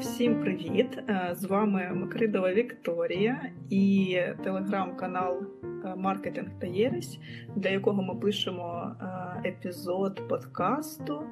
Всім 0.00 0.40
привіт! 0.40 0.98
Е, 1.08 1.30
З 1.34 1.44
вами 1.44 1.90
Макридова 1.94 2.52
Вікторія 2.52 3.42
і 3.70 4.18
телеграм-канал 4.44 5.42
е, 5.64 5.94
Маркетинг 5.96 6.48
та 6.60 6.66
Єресь, 6.66 7.18
для 7.56 7.70
якого 7.70 8.02
ми 8.02 8.14
пишемо 8.14 8.96
е, 9.00 9.48
епізод 9.48 10.28
подкасту 10.28 11.22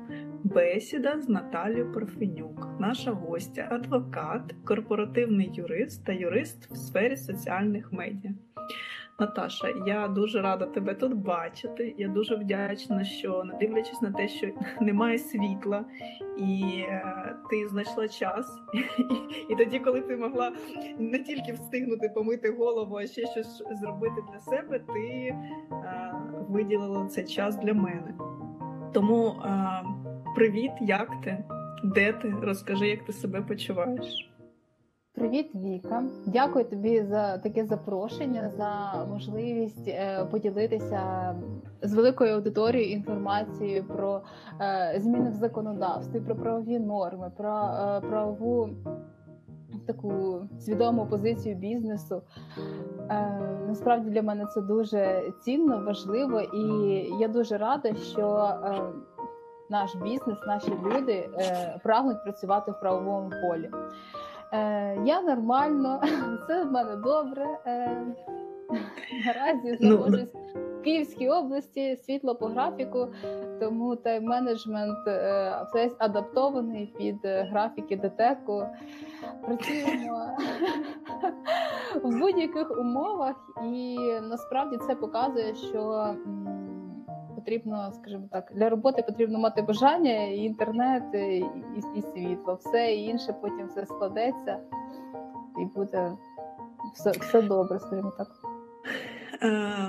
Бесіда 0.45 1.21
з 1.21 1.29
Наталією 1.29 1.93
Парфенюк. 1.93 2.69
Наша 2.81 3.11
гостя, 3.11 3.69
адвокат, 3.71 4.55
корпоративний 4.65 5.51
юрист 5.55 6.07
та 6.07 6.13
юрист 6.13 6.71
в 6.71 6.77
сфері 6.77 7.17
соціальних 7.17 7.93
медіа. 7.93 8.31
Наташа, 9.21 9.69
я 9.87 10.09
дуже 10.09 10.43
рада 10.43 10.67
тебе 10.67 10.95
тут 10.95 11.15
бачити. 11.15 11.95
Я 11.99 12.09
дуже 12.09 12.37
вдячна, 12.37 13.05
що 13.05 13.45
не 13.45 13.55
дивлячись 13.55 14.03
на 14.03 14.13
те, 14.13 14.29
що 14.29 14.47
немає 14.81 15.19
світла, 15.19 15.85
і 16.37 16.85
е, 16.89 17.35
ти 17.51 17.69
знайшла 17.69 18.09
час. 18.09 18.59
І, 19.51 19.57
тоді, 19.57 19.79
коли 19.79 20.01
ти 20.01 20.17
могла 20.17 20.53
не 20.99 21.19
тільки 21.19 21.53
встигнути 21.53 22.09
помити 22.09 22.51
голову, 22.51 22.97
а 22.97 23.07
ще 23.07 23.27
щось 23.27 23.63
зробити 23.81 24.23
для 24.33 24.41
себе, 24.41 24.79
ти 24.79 25.01
е, 25.03 25.37
виділила 26.49 27.07
цей 27.07 27.25
час 27.25 27.57
для 27.57 27.75
мене. 27.75 28.15
Тому 28.93 29.29
е, 29.29 29.83
привіт, 30.35 30.73
як 30.81 31.21
ти? 31.25 31.45
Де 31.85 32.13
ти? 32.13 32.35
Розкажи, 32.43 32.89
як 32.89 33.05
ти 33.05 33.13
себе 33.13 33.43
почуваєш. 33.43 34.31
Привіт, 35.19 35.51
Віка. 35.55 36.03
Дякую 36.27 36.65
тобі 36.65 37.03
за 37.03 37.39
таке 37.39 37.65
запрошення, 37.65 38.51
за 38.57 39.05
можливість 39.11 39.89
е, 39.89 40.25
поділитися 40.31 41.35
з 41.83 41.95
великою 41.95 42.35
аудиторією 42.35 42.93
інформацією 42.93 43.85
про 43.85 44.21
е, 44.61 44.95
зміни 45.01 45.31
в 45.31 45.35
законодавстві, 45.35 46.21
про 46.21 46.37
правові 46.37 46.79
норми, 46.79 47.33
про 47.37 47.51
е, 47.51 48.01
правову 48.01 48.69
таку 49.87 50.41
свідому 50.59 51.07
позицію 51.07 51.57
бізнесу. 51.57 52.23
Насправді 53.69 54.11
для 54.11 54.23
мене 54.23 54.47
це 54.47 54.61
дуже 54.61 55.33
цінно, 55.45 55.83
важливо, 55.87 56.41
і 56.41 56.63
я 57.21 57.29
дуже 57.29 57.59
рада, 57.59 57.95
що 57.95 58.51
наш 59.71 59.97
бізнес, 59.97 60.39
наші 60.47 60.73
люди 60.85 61.31
прагнуть 61.83 62.23
працювати 62.25 62.71
в 62.71 62.81
правовому 62.81 63.31
полі. 63.31 63.71
Е, 64.53 64.99
Я 65.05 65.23
нормально, 65.23 66.01
все 66.43 66.65
в 66.65 66.73
мене 66.73 66.97
добре. 66.97 67.47
Е, 67.67 68.07
Наразі 69.27 69.79
ну, 69.81 69.97
знаходжусь 69.97 70.35
в 70.79 70.83
Київській 70.83 71.29
області, 71.29 71.97
світло 71.97 72.35
по 72.35 72.47
графіку, 72.47 73.09
тому 73.61 73.95
тайм-менеджмент 73.95 75.09
е, 75.09 75.67
весь 75.75 75.97
адаптований 75.99 76.95
під 76.99 77.17
графіки 77.25 77.97
ДТЕКу. 77.97 78.67
Працюємо 79.47 80.31
в 82.03 82.19
будь-яких 82.19 82.79
умовах, 82.79 83.37
і 83.65 83.99
насправді 84.23 84.77
це 84.87 84.95
показує, 84.95 85.55
що 85.55 86.15
потрібно, 87.39 87.93
скажімо 87.93 88.29
так, 88.33 88.53
для 88.55 88.69
роботи 88.69 89.03
потрібно 89.03 89.39
мати 89.39 89.63
бажання, 89.63 90.27
і 90.27 90.39
інтернет, 90.39 91.03
і, 91.15 91.45
і 91.95 92.03
світло. 92.03 92.55
Все 92.55 92.95
інше 92.95 93.35
потім 93.41 93.67
все 93.67 93.87
складеться 93.87 94.59
і 95.61 95.65
буде 95.65 96.13
все, 96.95 97.11
все 97.11 97.43
добре, 97.43 97.79
скажімо 97.79 98.13
так. 98.19 98.29
Е, 99.43 99.89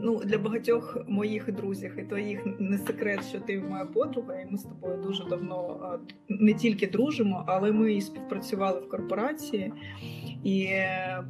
ну, 0.00 0.20
Для 0.24 0.38
багатьох 0.38 0.98
моїх 1.08 1.52
друзів, 1.52 1.98
і 1.98 2.02
твоїх 2.02 2.40
не 2.58 2.78
секрет, 2.78 3.24
що 3.28 3.40
ти 3.40 3.60
моя 3.60 3.84
подруга, 3.84 4.40
і 4.40 4.46
ми 4.50 4.58
з 4.58 4.62
тобою 4.62 5.02
дуже 5.02 5.24
давно 5.24 5.80
не 6.28 6.54
тільки 6.54 6.86
дружимо, 6.86 7.44
але 7.46 7.72
ми 7.72 7.94
і 7.94 8.00
співпрацювали 8.00 8.80
в 8.80 8.88
корпорації. 8.88 9.72
І 10.44 10.68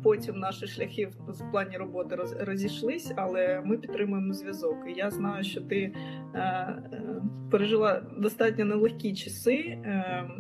потім 0.03 0.39
наші 0.39 0.67
шляхи 0.67 1.09
в 1.29 1.51
плані 1.51 1.77
роботи 1.77 2.17
розійшлись, 2.41 3.13
але 3.17 3.63
ми 3.65 3.79
підтримуємо 3.79 4.33
зв'язок. 4.33 4.77
І 4.89 4.93
я 4.93 5.11
знаю, 5.11 5.45
що 5.45 5.61
ти 5.61 5.77
е, 5.77 6.39
е, 6.39 7.03
пережила 7.51 8.03
достатньо 8.19 8.65
нелегкі 8.65 9.15
часи. 9.15 9.53
Е, 9.53 10.31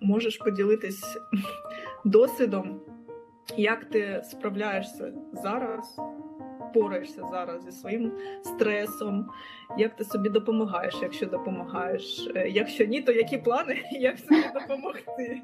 можеш 0.00 0.36
поділитись 0.36 1.18
досвідом, 2.04 2.80
як 3.56 3.84
ти 3.84 4.22
справляєшся 4.24 5.12
зараз 5.32 6.00
впораєшся 6.72 7.22
зараз 7.30 7.64
зі 7.64 7.72
своїм 7.72 8.12
стресом, 8.42 9.26
як 9.78 9.96
ти 9.96 10.04
собі 10.04 10.28
допомагаєш, 10.28 10.98
якщо 11.02 11.26
допомагаєш. 11.26 12.30
Е, 12.36 12.48
якщо 12.48 12.84
ні, 12.84 13.02
то 13.02 13.12
які 13.12 13.38
плани, 13.38 13.76
як 13.92 14.18
собі 14.18 14.44
допомогти? 14.54 15.42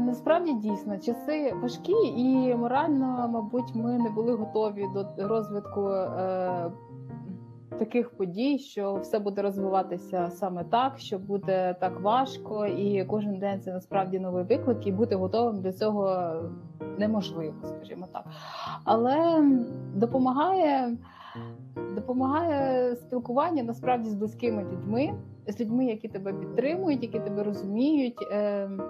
Насправді 0.00 0.52
дійсно 0.52 0.98
часи 0.98 1.52
важкі, 1.62 1.92
і 2.16 2.54
морально, 2.54 3.28
мабуть, 3.32 3.74
ми 3.74 3.98
не 3.98 4.10
були 4.10 4.32
готові 4.32 4.84
до 4.94 5.28
розвитку 5.28 5.88
е, 5.88 6.70
таких 7.78 8.10
подій, 8.10 8.58
що 8.58 8.94
все 8.94 9.18
буде 9.18 9.42
розвиватися 9.42 10.30
саме 10.30 10.64
так, 10.64 10.98
що 10.98 11.18
буде 11.18 11.76
так 11.80 12.00
важко, 12.00 12.66
і 12.66 13.04
кожен 13.04 13.38
день 13.38 13.60
це 13.60 13.72
насправді 13.72 14.18
новий 14.18 14.44
виклик, 14.44 14.86
і 14.86 14.92
бути 14.92 15.14
готовим 15.14 15.62
до 15.62 15.72
цього 15.72 16.32
неможливо, 16.98 17.54
скажімо 17.62 18.06
так. 18.12 18.24
Але 18.84 19.44
допомагає. 19.94 20.96
Допомагає 21.94 22.96
спілкування 22.96 23.62
насправді 23.62 24.10
з 24.10 24.14
близькими 24.14 24.62
людьми, 24.62 25.14
з 25.48 25.60
людьми, 25.60 25.84
які 25.84 26.08
тебе 26.08 26.32
підтримують, 26.32 27.02
які 27.02 27.20
тебе 27.20 27.42
розуміють. 27.42 28.28
Ем, 28.30 28.82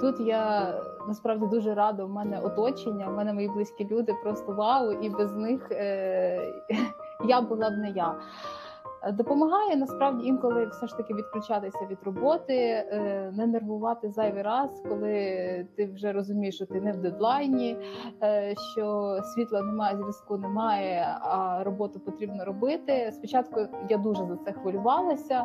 тут 0.00 0.20
я 0.20 0.74
насправді 1.08 1.46
дуже 1.46 1.74
рада. 1.74 2.04
У 2.04 2.08
мене 2.08 2.40
оточення, 2.40 3.08
у 3.08 3.16
мене 3.16 3.32
мої 3.32 3.48
близькі 3.48 3.88
люди 3.90 4.14
просто 4.22 4.52
вау, 4.52 4.92
і 4.92 5.10
без 5.10 5.36
них 5.36 5.68
е, 5.72 6.40
я 7.24 7.40
була 7.40 7.70
б 7.70 7.78
не 7.78 7.90
я. 7.90 8.14
Допомагає 9.12 9.76
насправді 9.76 10.26
інколи 10.26 10.66
все 10.66 10.86
ж 10.86 10.96
таки 10.96 11.14
відключатися 11.14 11.86
від 11.90 11.98
роботи, 12.02 12.54
е, 12.56 13.32
не 13.36 13.46
нервувати 13.46 14.10
зайвий 14.10 14.42
раз, 14.42 14.82
коли 14.88 15.10
ти 15.76 15.86
вже 15.86 16.12
розумієш, 16.12 16.54
що 16.54 16.66
ти 16.66 16.80
не 16.80 16.92
в 16.92 16.96
дедлайні, 16.96 17.76
е, 18.22 18.54
що 18.72 19.16
світла 19.22 19.62
немає, 19.62 19.96
зв'язку 19.96 20.36
немає, 20.36 21.18
а 21.20 21.64
роботу 21.64 22.00
потрібно 22.00 22.44
робити. 22.44 23.10
Спочатку 23.12 23.60
я 23.88 23.98
дуже 23.98 24.26
за 24.26 24.36
це 24.36 24.52
хвилювалася, 24.52 25.44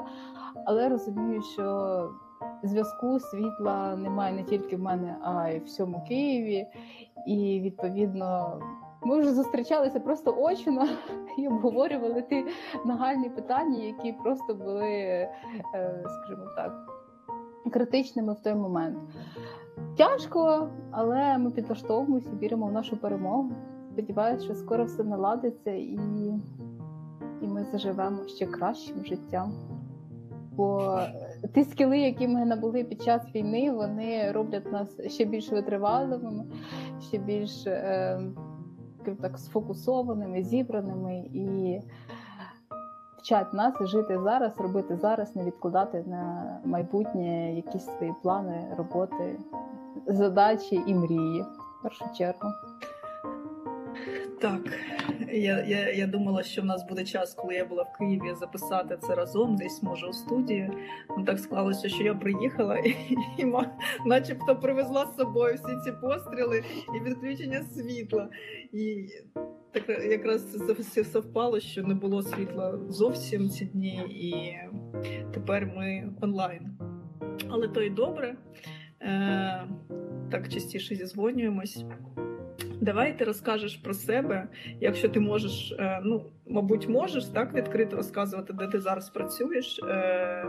але 0.66 0.90
розумію, 0.90 1.42
що 1.42 2.10
зв'язку 2.64 3.20
світла 3.20 3.96
немає 3.96 4.34
не 4.34 4.44
тільки 4.44 4.76
в 4.76 4.80
мене, 4.80 5.16
а 5.22 5.50
й 5.50 5.60
в 5.60 5.64
всьому 5.64 6.06
Києві, 6.08 6.68
і 7.28 7.62
відповідно. 7.64 8.60
Ми 9.06 9.20
вже 9.20 9.34
зустрічалися 9.34 10.00
просто 10.00 10.36
очно 10.40 10.88
і 11.38 11.48
обговорювали 11.48 12.22
ті 12.22 12.46
нагальні 12.86 13.30
питання, 13.30 13.84
які 13.84 14.14
просто 14.14 14.56
були, 14.56 14.90
е, 14.90 15.30
скажімо 16.06 16.48
так, 16.56 16.74
критичними 17.74 18.34
в 18.34 18.40
той 18.40 18.56
момент. 18.56 18.98
Тяжко, 19.98 20.70
але 20.92 21.38
ми 21.38 21.52
підлаштовуємося, 21.52 22.30
віримо 22.42 22.68
в 22.68 22.72
нашу 22.72 22.98
перемогу. 22.98 23.52
Сподіваюся, 23.92 24.46
що 24.46 24.56
скоро 24.56 24.86
все 24.86 25.04
наладиться 25.04 25.72
і 25.72 26.00
і 27.42 27.48
ми 27.48 27.66
заживемо 27.72 28.28
ще 28.28 28.46
кращим 28.46 29.06
життям. 29.06 29.54
Бо 30.52 31.00
ті 31.54 31.64
скіли, 31.64 32.00
які 32.00 32.28
ми 32.28 32.46
набули 32.46 32.84
під 32.84 33.02
час 33.04 33.36
війни, 33.36 33.72
вони 33.72 34.32
роблять 34.32 34.72
нас 34.72 35.02
ще 35.08 35.26
більш 35.26 35.52
витривалими, 35.52 36.46
ще 37.00 37.18
більш. 37.18 37.68
Е, 37.68 38.20
так 39.12 39.38
сфокусованими, 39.38 40.44
зібраними 40.44 41.18
і 41.18 41.80
вчать 43.18 43.54
нас 43.54 43.74
жити 43.82 44.20
зараз, 44.24 44.60
робити 44.60 44.98
зараз, 44.98 45.36
не 45.36 45.44
відкладати 45.44 46.04
на 46.08 46.46
майбутнє 46.66 47.56
якісь 47.56 47.86
свої 47.86 48.14
плани, 48.24 48.76
роботи, 48.78 49.40
задачі 50.08 50.84
і 50.88 50.96
мрії 50.96 51.42
в 51.42 51.84
першу 51.84 52.06
чергу. 52.18 52.50
Так, 54.44 54.78
я 55.32 55.64
я, 55.64 55.92
я 55.94 56.08
думала, 56.08 56.44
що 56.44 56.62
в 56.62 56.66
нас 56.66 56.84
буде 56.90 57.04
час, 57.04 57.34
коли 57.34 57.56
я 57.56 57.66
була 57.66 57.84
в 57.84 57.98
Києві, 57.98 58.36
записати 58.40 58.98
це 59.02 59.16
разом, 59.16 59.56
десь 59.56 59.84
може 59.84 60.08
у 60.08 60.14
студії. 60.14 60.72
Ну 61.18 61.26
так 61.26 61.40
склалося, 61.40 61.90
що 61.90 62.04
я 62.04 62.16
приїхала 62.16 62.78
і, 62.78 62.96
і 63.38 63.46
начебто 64.06 64.56
привезла 64.56 65.06
з 65.06 65.18
собою 65.18 65.56
всі 65.56 65.76
ці 65.86 65.92
постріли 66.02 66.64
і 66.96 67.10
відключення 67.10 67.64
світла. 67.64 68.30
І 68.74 69.08
так 69.72 69.90
якраз 69.90 70.56
все 70.80 71.04
совпало, 71.04 71.60
що 71.60 71.84
не 71.84 71.94
було 71.94 72.22
світла 72.22 72.80
зовсім 72.90 73.50
ці 73.50 73.66
дні, 73.66 73.96
і 74.10 74.56
тепер 75.34 75.74
ми 75.76 76.14
онлайн. 76.22 76.78
Але 77.50 77.68
то 77.68 77.82
й 77.82 77.90
добре. 77.90 78.36
Е, 79.02 79.68
Так 80.32 80.50
частіше 80.50 80.96
зізвонюємось. 80.96 81.86
Давай 82.84 83.18
ти 83.18 83.26
розкажеш 83.26 83.76
про 83.76 83.94
себе, 83.94 84.48
якщо 84.82 85.10
ти 85.10 85.20
можеш, 85.20 85.72
е, 85.80 86.02
ну 86.04 86.26
мабуть, 86.48 86.88
можеш 86.88 87.26
так 87.26 87.54
відкрито 87.54 87.96
розказувати, 87.96 88.54
де 88.54 88.68
ти 88.68 88.80
зараз 88.80 89.10
працюєш. 89.10 89.80
Е, 89.84 90.46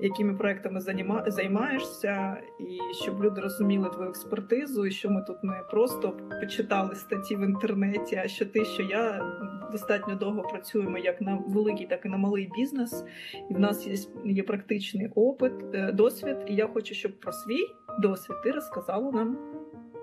якими 0.00 0.34
проектами 0.34 0.80
займаєшся, 1.26 2.36
і 2.60 2.94
щоб 2.94 3.24
люди 3.24 3.40
розуміли 3.40 3.90
твою 3.90 4.10
експертизу, 4.10 4.86
і 4.86 4.90
що 4.90 5.10
ми 5.10 5.22
тут 5.22 5.44
не 5.44 5.62
просто 5.70 6.16
почитали 6.40 6.94
статті 6.94 7.36
в 7.36 7.40
інтернеті, 7.40 8.16
а 8.24 8.28
що 8.28 8.46
ти, 8.46 8.64
що 8.64 8.82
я 8.82 9.34
достатньо 9.72 10.14
довго 10.14 10.42
працюємо 10.42 10.98
як 10.98 11.20
на 11.20 11.42
великий, 11.46 11.86
так 11.86 12.04
і 12.04 12.08
на 12.08 12.16
малий 12.16 12.50
бізнес. 12.56 13.04
І 13.50 13.54
в 13.54 13.60
нас 13.60 13.86
є, 13.86 13.96
є 14.24 14.42
практичний 14.42 15.08
опит, 15.14 15.52
е, 15.74 15.92
досвід. 15.92 16.36
І 16.46 16.54
я 16.54 16.66
хочу, 16.66 16.94
щоб 16.94 17.20
про 17.20 17.32
свій 17.32 17.66
досвід 17.98 18.36
ти 18.44 18.50
розказала 18.50 19.12
нам 19.12 19.38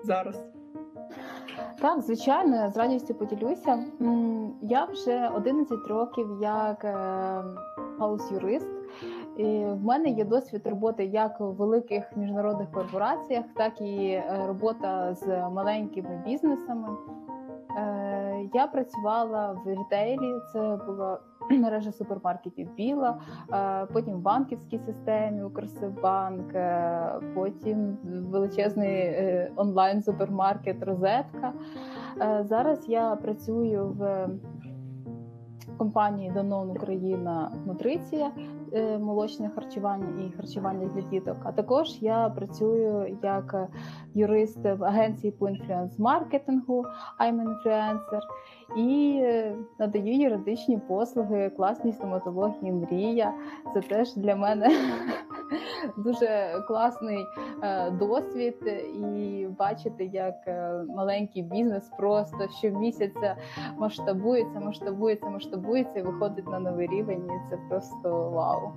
зараз. 0.04 0.55
Так, 1.80 2.00
звичайно, 2.00 2.70
з 2.70 2.76
радістю 2.76 3.14
поділюся. 3.14 3.84
Я 4.62 4.84
вже 4.84 5.30
11 5.34 5.78
років 5.88 6.38
як 6.40 6.84
house-юрист. 7.98 8.68
І 9.36 9.64
В 9.64 9.84
мене 9.84 10.08
є 10.08 10.24
досвід 10.24 10.62
роботи 10.64 11.04
як 11.04 11.40
у 11.40 11.44
великих 11.44 12.16
міжнародних 12.16 12.70
корпораціях, 12.70 13.44
так 13.56 13.80
і 13.80 14.06
е, 14.06 14.44
робота 14.46 15.14
з 15.14 15.26
маленькими 15.48 16.22
бізнесами. 16.26 16.88
Е, 17.78 18.48
я 18.54 18.66
працювала 18.66 19.52
в 19.64 19.70
рітейлі, 19.70 20.34
це 20.52 20.78
була 20.86 21.18
мережа 21.50 21.92
супермаркетів 21.92 22.74
Білла, 22.76 23.20
е, 23.52 23.86
потім 23.92 24.14
в 24.14 24.20
банківській 24.20 24.78
системі 24.78 25.42
Укрсибанк, 25.42 26.52
потім 27.34 27.96
величезний 28.30 29.14
онлайн-супермаркет 29.56 30.82
Розетка. 30.82 31.52
Зараз 32.44 32.88
я 32.88 33.16
працюю 33.16 33.88
в 33.98 34.28
компанії 35.76 36.30
Данон 36.30 36.70
Україна 36.70 37.52
Нутриція, 37.66 38.26
е, 38.26 38.40
молочне 39.00 39.50
харчування 39.54 40.24
і 40.26 40.36
харчування 40.36 40.90
для 40.94 41.00
діток. 41.00 41.36
А 41.44 41.52
також 41.52 41.96
я 42.00 42.28
працюю 42.28 43.18
як 43.22 43.68
юрист 44.14 44.64
в 44.64 44.84
агенції 44.84 45.30
по 45.30 45.48
інфлюенс-маркетингу 45.48 46.84
I'm 47.20 47.44
Influencer 47.44 48.20
і 48.76 49.20
е, 49.22 49.56
надаю 49.78 50.16
юридичні 50.16 50.78
послуги 50.78 51.50
класній 51.50 51.92
стоматології 51.92 52.72
Мрія. 52.72 53.32
Це 53.74 53.80
теж 53.80 54.14
для 54.14 54.36
мене 54.36 54.70
дуже 55.96 56.62
класний 56.68 57.26
е, 57.62 57.90
досвід, 57.90 58.56
і 58.94 59.46
бачити, 59.58 60.04
як 60.04 60.34
е, 60.46 60.84
маленький 60.88 61.42
бізнес 61.42 61.90
просто 61.98 62.48
щомісяця 62.58 63.36
масштабується, 63.78 64.60
масштабується, 64.60 65.26
масштабується 65.26 65.98
і 65.98 66.02
виходить 66.02 66.48
на 66.48 66.58
новий 66.58 66.86
рівень. 66.86 67.26
І 67.26 67.50
Це 67.50 67.56
просто 67.68 68.30
вау. 68.30 68.72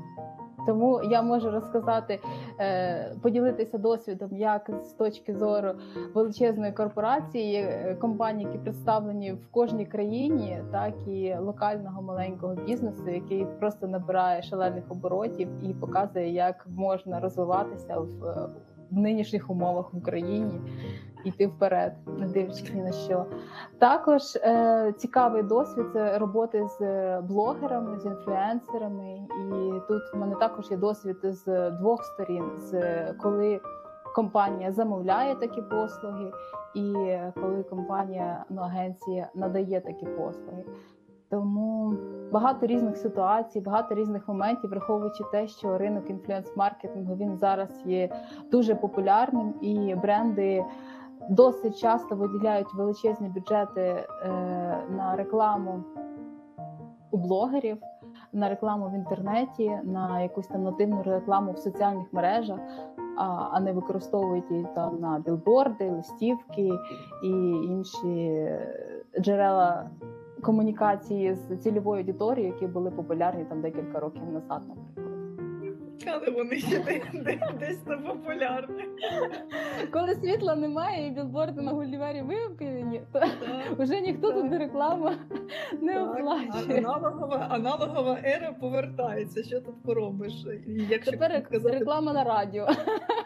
Тому 0.68 1.02
я 1.04 1.22
можу 1.22 1.52
розказати, 1.52 2.20
е, 2.60 3.16
поділитися 3.22 3.78
досвідом, 3.78 4.38
як 4.38 4.72
з 4.84 4.92
точки 4.94 5.36
зору 5.36 5.72
величезної 6.14 6.72
корпорації, 6.72 7.68
компаній, 8.02 8.44
які 8.44 8.58
представлені 8.58 9.34
в 9.34 9.52
кожній 9.52 9.86
країні, 9.86 10.64
так 10.72 10.94
і 11.08 11.36
локального 11.40 12.02
маленького 12.02 12.56
бізнесу, 12.56 13.10
який 13.10 13.46
просто 13.60 13.88
набирає 13.88 14.42
шалених 14.42 14.84
оборотів 14.90 15.50
і 15.64 15.74
показує, 15.74 16.34
як 16.34 16.68
можна 16.70 17.20
розвиватися 17.20 18.00
в 18.00 18.10
в 18.20 18.79
нинішніх 18.91 19.50
умовах 19.50 19.94
в 19.94 19.97
Україні 19.97 20.62
йти 21.24 21.47
вперед, 21.47 21.94
не 22.18 22.27
дивлячись 22.27 22.74
ні 22.74 22.81
на 22.81 22.91
що. 22.91 23.25
Також 23.77 24.36
е, 24.36 24.94
цікавий 24.97 25.44
досвід 25.44 25.86
це 25.94 26.18
роботи 26.18 26.68
з 26.80 26.81
блогерами, 27.21 28.00
з 28.00 28.06
інфлюенсерами. 28.06 29.13
І 29.13 29.71
тут 29.88 30.01
в 30.13 30.18
мене 30.18 30.36
також 30.36 30.71
є 30.71 30.77
досвід 30.77 31.18
з 31.24 31.71
двох 31.71 32.03
сторін: 32.06 32.44
з 32.57 33.03
коли 33.13 33.62
компанія 34.15 34.71
замовляє 34.71 35.36
такі 35.36 35.62
послуги, 35.62 36.31
і 36.75 36.94
коли 37.41 37.63
компанія 37.63 38.45
ну, 38.50 38.62
агенція 38.62 39.30
надає 39.36 39.81
такі 39.81 40.06
послуги. 40.06 40.63
Тому 41.30 41.94
багато 42.31 42.66
різних 42.66 42.98
ситуацій, 42.98 43.62
багато 43.62 43.96
різних 43.96 44.28
моментів, 44.28 44.70
враховуючи 44.70 45.24
те, 45.31 45.48
що 45.48 45.78
ринок 45.78 46.10
інфлюенс-маркетингу 46.10 47.18
він 47.18 47.38
зараз 47.38 47.70
є 47.86 48.10
дуже 48.52 48.76
популярним, 48.76 49.54
і 49.62 49.96
бренди 49.96 50.66
досить 51.30 51.80
часто 51.80 52.16
виділяють 52.16 52.74
величезні 52.74 53.30
бюджети 53.30 53.81
е, 53.81 54.06
на 54.90 55.16
рекламу 55.16 55.84
у 57.12 57.18
блогерів, 57.18 57.78
на 58.34 58.50
рекламу 58.50 58.90
в 58.90 58.94
інтернеті, 58.94 59.80
на 59.84 60.22
якусь 60.22 60.48
там 60.48 60.64
нативну 60.64 61.04
рекламу 61.04 61.52
в 61.52 61.58
соціальних 61.58 62.14
мережах, 62.14 62.60
а 63.52 63.60
не 63.60 63.74
використовують 63.74 64.52
її 64.52 64.68
там 64.75 65.00
на 65.00 65.20
білборди, 65.20 65.92
листівки 65.92 66.70
і 67.24 67.30
інші 67.52 68.48
джерела 69.20 69.90
комунікації 70.41 71.36
з 71.36 71.57
цільовою 71.57 72.01
аудиторією, 72.01 72.53
які 72.53 72.68
були 72.68 72.91
популярні 72.91 73.45
там 73.45 73.62
декілька 73.62 74.00
років 74.00 74.24
назад, 74.33 74.62
наприклад. 74.68 75.09
Але 76.07 76.30
вони 76.30 76.60
ще 76.60 77.01
десь 77.60 77.86
не 77.88 77.98
популярні. 77.98 78.86
Коли 79.92 80.16
світла 80.16 80.56
немає 80.56 81.07
і 81.07 81.12
білборди 81.12 81.62
на 81.62 81.72
гулівері 81.72 82.22
вимкнені, 82.22 83.01
то 83.13 83.22
вже 83.78 84.01
ніхто 84.01 84.31
тут 84.31 84.51
реклама 84.51 85.16
не 85.81 86.04
оплачує. 86.04 86.78
Аналогова 86.78 87.48
аналогова 87.50 88.18
ера 88.25 88.51
повертається. 88.62 89.44
Що 89.44 89.62
тут 89.62 89.84
поробиш? 89.84 90.34
Якщо 90.90 91.12
Тепер 91.12 91.44
казати... 91.50 91.78
реклама 91.80 92.13
на 92.13 92.24
радіо. 92.24 92.68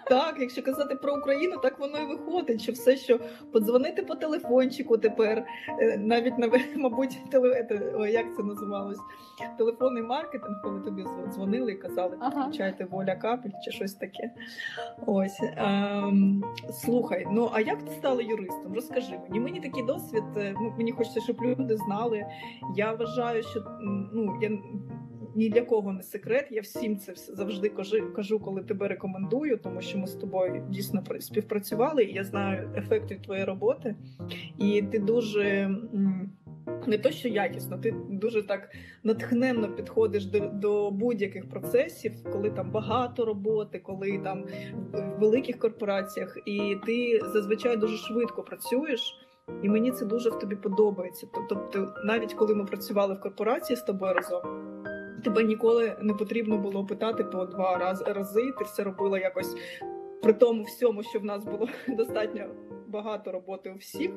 Так, 0.10 0.36
якщо 0.40 0.64
казати 0.64 0.96
про 0.96 1.16
Україну, 1.16 1.58
так 1.64 1.80
воно 1.80 1.98
і 1.98 2.06
виходить. 2.06 2.62
Що 2.62 2.72
все, 2.72 2.96
що 2.96 3.20
подзвонити 3.52 4.04
по 4.04 4.16
телефончику 4.16 4.98
тепер, 4.98 5.46
е, 5.80 5.98
навіть 5.98 6.38
на 6.38 6.50
мабуть, 6.76 7.18
теле... 7.32 7.68
як 8.12 8.26
це 8.38 8.44
називалось? 8.44 9.00
Телефонний 9.58 10.04
маркетинг, 10.04 10.62
коли 10.64 10.80
тобі 10.80 11.06
дзвонили 11.30 11.72
і 11.72 11.76
казали, 11.76 12.18
ага 12.20 12.52
включайте 12.64 12.86
воля 12.86 13.16
капель 13.16 13.52
чи 13.64 13.72
щось 13.72 13.94
таке. 13.94 14.32
Ось 15.06 15.40
ем, 15.58 16.44
слухай, 16.72 17.28
ну 17.32 17.50
а 17.54 17.62
як 17.62 17.84
ти 17.84 17.92
стала 17.92 18.22
юристом? 18.22 18.74
Розкажи 18.74 19.20
мені. 19.24 19.40
Мені 19.40 19.60
такий 19.60 19.84
досвід. 19.84 20.24
Е, 20.38 20.56
ну, 20.62 20.74
мені 20.78 20.92
хочеться, 20.92 21.22
щоб 21.22 21.42
люди 21.42 21.78
знали. 21.78 22.26
Я 22.76 22.94
вважаю, 22.94 23.44
що 23.44 23.64
ну 24.14 24.40
я. 24.42 24.58
Ні 25.36 25.50
для 25.50 25.62
кого 25.62 25.94
не 25.94 26.04
секрет, 26.04 26.48
я 26.52 26.62
всім 26.62 26.98
це 26.98 27.14
завжди 27.16 27.70
кажу, 28.16 28.40
коли 28.40 28.62
тебе 28.62 28.88
рекомендую, 28.88 29.58
тому 29.58 29.82
що 29.82 29.98
ми 29.98 30.08
з 30.08 30.14
тобою 30.14 30.68
дійсно 30.70 31.04
співпрацювали, 31.20 32.04
і 32.04 32.14
я 32.14 32.24
знаю 32.24 32.70
ефект 32.76 33.24
твоєї 33.24 33.46
роботи, 33.46 33.96
і 34.58 34.82
ти 34.82 35.00
дуже 35.00 35.76
не 36.88 36.98
то, 36.98 37.12
що 37.12 37.28
якісно, 37.28 37.78
ти 37.78 37.96
дуже 38.10 38.44
так 38.44 38.70
натхненно 39.04 39.70
підходиш 39.76 40.26
до 40.26 40.40
до 40.40 40.92
будь-яких 40.92 41.50
процесів, 41.50 42.12
коли 42.32 42.50
там 42.50 42.72
багато 42.72 43.26
роботи, 43.26 43.80
коли 43.80 44.20
там 44.24 44.46
в 44.94 45.20
великих 45.20 45.60
корпораціях, 45.60 46.38
і 46.46 46.78
ти 46.86 47.22
зазвичай 47.34 47.78
дуже 47.78 47.98
швидко 47.98 48.44
працюєш. 48.44 49.20
І 49.64 49.70
мені 49.70 49.92
це 49.92 50.06
дуже 50.06 50.30
в 50.30 50.40
тобі 50.40 50.56
подобається. 50.56 51.28
Тобто, 51.50 51.94
навіть 52.06 52.34
коли 52.34 52.56
ми 52.56 52.66
працювали 52.66 53.14
в 53.14 53.20
корпорації 53.20 53.78
з 53.78 53.82
тобою 53.82 54.14
разом, 54.14 54.42
тебе 55.24 55.44
ніколи 55.44 55.96
не 56.02 56.14
потрібно 56.14 56.58
було 56.58 56.86
питати 56.86 57.24
по 57.24 57.46
два 57.46 57.96
рази. 58.08 58.54
Ти 58.58 58.64
все 58.64 58.84
робила 58.84 59.20
якось 59.20 59.56
при 60.24 60.34
тому 60.34 60.64
всьому, 60.64 61.04
що 61.04 61.20
в 61.20 61.26
нас 61.26 61.46
було 61.46 61.68
достатньо 61.88 62.46
багато 62.88 63.32
роботи 63.32 63.72
у 63.72 63.78
всіх, 63.78 64.12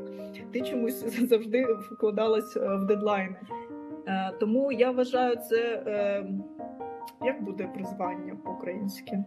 ти 0.52 0.60
чомусь 0.60 1.18
завжди 1.28 1.64
вкладалась 1.64 2.56
е, 2.56 2.76
в 2.76 2.86
дедлайни. 2.86 3.36
Е, 4.06 4.32
тому 4.40 4.72
я 4.72 4.90
вважаю 4.90 5.36
це 5.36 5.82
е, 5.86 6.26
як 7.24 7.42
буде 7.44 7.70
призвання 7.74 8.36
по-українськи. 8.44 9.24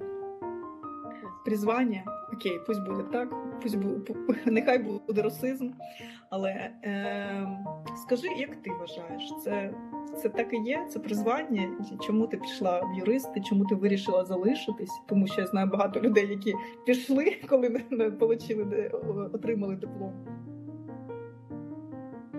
Призвання, 1.49 2.03
окей, 2.33 2.59
пусть 2.67 2.85
буде 2.85 3.03
так, 3.11 3.35
пусть 3.61 3.77
буде, 3.77 4.13
нехай 4.45 4.77
буде 5.07 5.21
расизм. 5.21 5.69
Але 6.29 6.49
е, 6.49 7.47
скажи, 8.05 8.27
як 8.27 8.55
ти 8.55 8.71
вважаєш, 8.71 9.33
це 9.43 9.73
це 10.17 10.29
так 10.29 10.53
і 10.53 10.57
є? 10.57 10.85
Це 10.89 10.99
призвання? 10.99 11.69
Чому 12.01 12.27
ти 12.27 12.37
пішла 12.37 12.79
в 12.81 12.97
юристи? 12.97 13.41
Чому 13.41 13.65
ти 13.65 13.75
вирішила 13.75 14.25
залишитись? 14.25 15.01
Тому 15.07 15.27
що 15.27 15.41
я 15.41 15.47
знаю 15.47 15.67
багато 15.67 16.01
людей, 16.01 16.27
які 16.27 16.53
пішли, 16.85 17.35
коли 17.49 17.67
отримали, 17.67 19.29
отримали 19.33 19.75
диплом. 19.75 20.13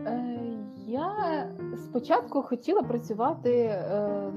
Е, 0.06 0.40
я 0.86 1.48
спочатку 1.76 2.42
хотіла 2.42 2.82
працювати. 2.82 3.52
Е 3.52 4.32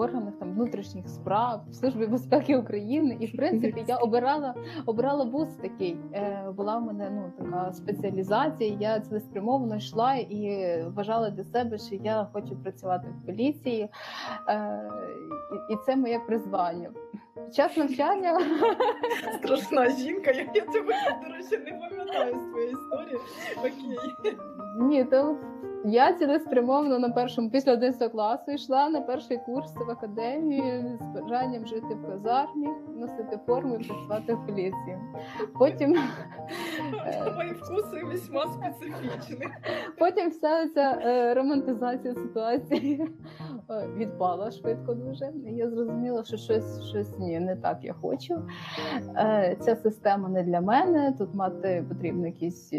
органах 0.00 0.34
там 0.38 0.52
внутрішніх 0.52 1.08
справ, 1.08 1.60
в 1.70 1.74
службі 1.74 2.06
безпеки 2.06 2.56
України. 2.56 3.16
І 3.20 3.26
в 3.26 3.36
принципі 3.36 3.84
я 3.88 3.96
обирала 3.96 4.54
обирала 4.86 5.24
вуз 5.24 5.48
такий. 5.62 5.96
Е, 6.14 6.46
Була 6.56 6.78
в 6.78 6.82
мене 6.82 7.10
ну 7.10 7.32
така 7.38 7.72
спеціалізація. 7.72 8.76
Я 8.80 9.00
цілеспрямовано 9.00 9.76
йшла 9.76 10.14
і 10.14 10.74
вважала 10.86 11.30
для 11.30 11.44
себе, 11.44 11.78
що 11.78 11.94
я 11.94 12.28
хочу 12.32 12.56
працювати 12.56 13.08
в 13.08 13.26
поліції, 13.26 13.88
Е, 14.48 14.90
і, 15.70 15.76
це 15.86 15.96
моє 15.96 16.18
призвання. 16.18 16.90
Під 17.34 17.54
час 17.54 17.76
навчання 17.76 18.40
Страшна 19.38 19.90
жінка, 19.90 20.30
я, 20.30 20.46
я 20.54 20.60
тебе, 20.60 20.94
до 21.24 21.32
речі, 21.34 21.64
не 21.64 21.88
пам'ятаю 21.88 22.38
з 22.40 22.50
твоєї 22.50 22.72
історії. 22.72 23.18
Окей. 23.58 24.36
ні, 24.80 25.04
то 25.04 25.36
я 25.84 26.12
цілеспрямовано 26.12 26.98
на 26.98 27.10
першому 27.10 27.50
після 27.50 27.72
11 27.72 28.12
класу 28.12 28.52
йшла 28.52 28.88
на 28.88 29.00
перший 29.00 29.38
курс 29.46 29.74
в 29.76 29.90
академію 29.90 30.98
з 31.00 31.20
бажанням 31.20 31.66
жити 31.66 31.94
в 31.94 32.06
казармі, 32.06 32.68
носити 32.96 33.38
форму 33.46 33.74
і 33.74 33.84
працювати 33.84 34.34
в 34.34 34.46
поліції. 34.46 34.98
Потім 35.58 35.96
е, 37.06 37.32
Мої 37.36 37.52
вкуси 37.52 38.04
весьма 38.04 38.46
специфічні. 38.46 39.48
Потім 39.98 40.30
вся 40.30 40.68
ця 40.68 40.98
е, 41.04 41.34
романтизація 41.34 42.14
ситуації 42.14 43.08
е, 43.70 43.88
відпала 43.96 44.50
швидко 44.50 44.94
дуже. 44.94 45.32
Я 45.46 45.70
зрозуміла, 45.70 46.24
що 46.24 46.36
щось, 46.36 46.82
щось 46.88 47.18
ні, 47.18 47.40
не 47.40 47.56
так 47.56 47.78
я 47.82 47.92
хочу. 47.92 48.42
Ця 49.60 49.76
система 49.76 50.28
не 50.28 50.42
для 50.42 50.60
мене. 50.60 51.14
Тут 51.18 51.34
мати 51.34 51.84
потрібно 51.88 52.26
якийсь 52.26 52.72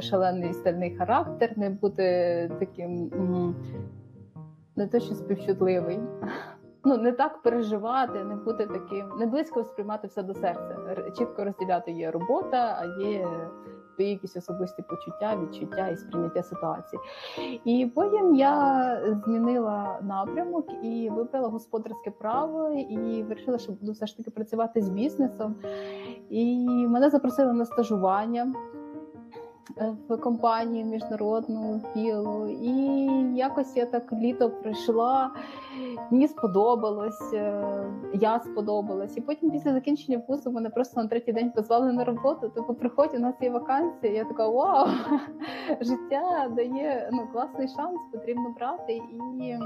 шалений 0.00 0.54
стальний 0.54 0.96
характер, 0.96 1.52
не 1.56 1.70
бути 1.70 2.39
таким 2.48 3.10
не 4.76 4.86
то, 4.86 5.00
що 5.00 5.14
співчутливий. 5.14 6.00
Ну, 6.84 6.96
не 6.96 7.12
так 7.12 7.42
переживати, 7.42 8.24
не 8.24 8.36
бути 8.36 8.66
таким, 8.66 9.08
не 9.18 9.26
близько 9.26 9.64
сприймати 9.64 10.06
все 10.06 10.22
до 10.22 10.34
серця. 10.34 10.76
Чітко 11.18 11.44
розділяти 11.44 11.90
є 11.92 12.10
робота, 12.10 12.78
а 12.80 13.02
є 13.02 13.28
твої 14.00 14.10
якісь 14.10 14.36
особисті 14.36 14.82
почуття, 14.82 15.38
відчуття 15.42 15.88
і 15.88 15.96
сприйняття 15.96 16.42
ситуації. 16.42 17.02
І 17.64 17.86
потім 17.94 18.34
я 18.34 19.02
змінила 19.24 19.98
напрямок 20.02 20.66
і 20.82 21.10
вибрала 21.10 21.48
господарське 21.48 22.10
право, 22.10 22.70
і 22.70 23.22
вирішила, 23.22 23.58
що 23.58 23.72
буду 23.72 23.92
все 23.92 24.06
ж 24.06 24.16
таки 24.16 24.30
працювати 24.30 24.82
з 24.82 24.88
бізнесом. 24.88 25.54
І 26.30 26.66
мене 26.66 27.10
запросили 27.10 27.52
на 27.52 27.64
стажування. 27.64 28.54
В 30.08 30.16
компанію 30.16 30.86
міжнародну 30.86 31.80
білу, 31.94 32.48
і 32.48 32.72
якось 33.36 33.76
я 33.76 33.86
так 33.86 34.12
літо 34.12 34.50
прийшла, 34.50 35.30
мені 36.10 36.28
сподобалось, 36.28 37.32
е, 37.34 37.64
я 38.14 38.40
сподобалась. 38.40 39.16
І 39.16 39.20
потім 39.20 39.50
після 39.50 39.72
закінчення 39.72 40.22
вузу 40.28 40.50
мене 40.50 40.70
просто 40.70 41.02
на 41.02 41.08
третій 41.08 41.32
день 41.32 41.50
позвали 41.50 41.92
на 41.92 42.04
роботу. 42.04 42.48
Типу, 42.48 42.74
приходь, 42.74 43.14
у 43.14 43.18
нас 43.18 43.34
є 43.40 43.50
вакансія. 43.50 44.12
Я 44.12 44.24
така 44.24 44.48
вау, 44.48 44.86
життя 45.80 46.48
дає 46.56 47.10
ну, 47.12 47.28
класний 47.32 47.68
шанс, 47.68 48.00
потрібно 48.12 48.54
брати. 48.58 48.92
І 48.92 49.42
е, 49.42 49.58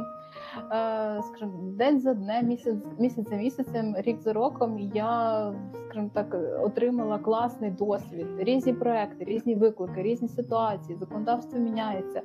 скажімо, 1.23 1.53
день 1.63 2.01
за 2.01 2.15
днем, 2.15 2.47
місяць, 2.47 2.75
місяць 2.99 3.29
за 3.29 3.37
місяцем, 3.37 3.95
рік 3.99 4.21
за 4.21 4.33
роком 4.33 4.79
я 4.79 5.53
скажімо 5.95 6.11
так 6.15 6.37
отримала 6.63 7.19
класний 7.19 7.71
досвід, 7.71 8.27
різні 8.39 8.73
проекти, 8.73 9.25
різні 9.25 9.55
виклики, 9.55 9.84
різні 9.97 10.29
ситуації. 10.29 10.99
Законодавство 10.99 11.59
міняється, 11.59 12.23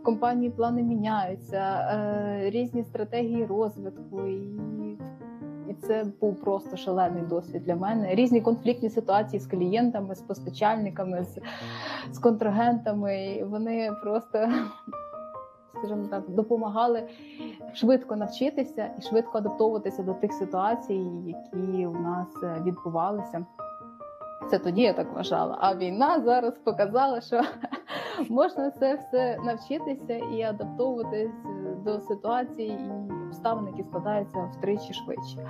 в 0.00 0.02
компанії 0.02 0.50
плани 0.50 0.82
міняються, 0.82 1.58
е, 1.58 2.50
різні 2.50 2.84
стратегії 2.84 3.46
розвитку 3.46 4.26
і. 4.26 4.62
І 5.68 5.74
це 5.74 6.06
був 6.20 6.40
просто 6.40 6.76
шалений 6.76 7.22
досвід 7.22 7.62
для 7.64 7.76
мене. 7.76 8.14
Різні 8.14 8.40
конфліктні 8.40 8.90
ситуації 8.90 9.40
з 9.40 9.46
клієнтами, 9.46 10.14
з 10.14 10.20
постачальниками, 10.20 11.24
з, 11.24 11.38
з 12.14 12.18
контрагентами. 12.18 13.26
І 13.26 13.44
Вони 13.44 13.90
просто, 14.02 14.48
скажімо 15.78 16.06
так, 16.10 16.30
допомагали 16.30 17.08
швидко 17.74 18.16
навчитися 18.16 18.90
і 18.98 19.02
швидко 19.02 19.38
адаптовуватися 19.38 20.02
до 20.02 20.14
тих 20.14 20.32
ситуацій, 20.32 21.06
які 21.26 21.86
у 21.86 22.00
нас 22.00 22.28
е, 22.42 22.62
відбувалися. 22.66 23.46
Це 24.50 24.58
тоді 24.58 24.82
я 24.82 24.92
так 24.92 25.12
вважала. 25.14 25.58
А 25.60 25.74
війна 25.74 26.20
зараз 26.20 26.58
показала, 26.58 27.20
що 27.20 27.40
можна 28.28 28.70
це 28.70 28.94
все 28.94 29.38
навчитися 29.44 30.14
і 30.14 30.42
адаптовуватись 30.42 31.30
до 31.84 32.00
ситуації. 32.00 32.68
і 32.68 33.21
обставин, 33.42 33.66
які 33.66 33.82
складаються 33.82 34.50
втричі 34.58 34.92
швидше. 34.92 35.48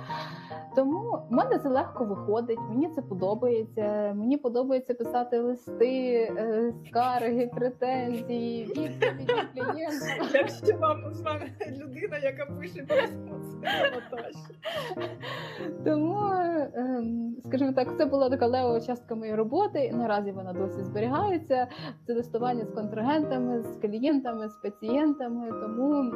Тому 0.75 1.19
в 1.29 1.33
мене 1.33 1.59
це 1.59 1.69
легко 1.69 2.05
виходить, 2.05 2.59
мені 2.69 2.89
це 2.95 3.01
подобається. 3.01 4.13
Мені 4.15 4.37
подобається 4.37 4.93
писати 4.93 5.39
листи, 5.39 6.13
е, 6.37 6.73
скарги, 6.87 7.51
претензії, 7.55 8.65
відповіді 8.65 9.33
клієнтам. 9.53 10.27
Якщо 10.33 10.77
вам 10.77 11.13
з 11.13 11.21
вами 11.21 11.51
людина, 11.71 12.17
яка 12.17 12.45
пише 12.45 12.85
це 12.87 13.09
Тому, 15.85 16.19
ем, 16.75 17.35
скажімо 17.45 17.73
так, 17.73 17.97
це 17.97 18.05
була 18.05 18.29
така 18.29 18.47
левова 18.47 18.81
частка 18.81 19.15
моєї 19.15 19.35
роботи. 19.35 19.85
і 19.85 19.93
Наразі 19.93 20.31
вона 20.31 20.53
досі 20.53 20.83
зберігається. 20.83 21.67
Це 22.07 22.13
листування 22.13 22.65
з 22.65 22.71
контрагентами, 22.71 23.61
з 23.61 23.77
клієнтами, 23.81 24.49
з 24.49 24.55
пацієнтами. 24.55 25.51
Тому, 25.51 26.11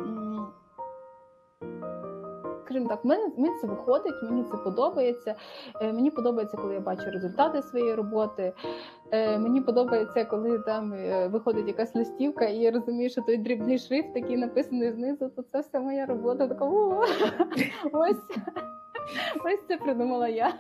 скажімо 2.67 2.89
так, 2.89 3.05
мені, 3.05 3.33
мені 3.37 3.55
це 3.61 3.67
виходить, 3.67 4.23
мені 4.23 4.43
це 4.43 4.57
подобається. 4.57 5.35
Е, 5.81 5.93
Мені 5.93 6.11
подобається, 6.11 6.57
коли 6.57 6.73
я 6.73 6.79
бачу 6.79 7.11
результати 7.11 7.61
своєї 7.61 7.95
роботи. 7.95 8.53
Е, 9.11 9.39
Мені 9.39 9.61
подобається, 9.61 10.25
коли 10.25 10.59
там 10.59 10.93
е, 10.93 11.27
виходить 11.27 11.67
якась 11.67 11.95
листівка, 11.95 12.45
і 12.45 12.57
я 12.57 12.71
розумію, 12.71 13.09
що 13.09 13.21
той 13.21 13.37
дрібний 13.37 13.77
шрифт, 13.77 14.15
який 14.15 14.37
написаний 14.37 14.91
знизу, 14.91 15.29
то 15.35 15.41
це 15.41 15.59
все 15.59 15.79
моя 15.79 16.05
робота. 16.05 16.47
Така 16.47 16.65
ось. 17.93 18.37
Ось 19.45 19.67
це 19.67 19.77
придумала 19.77 20.27
я. 20.27 20.53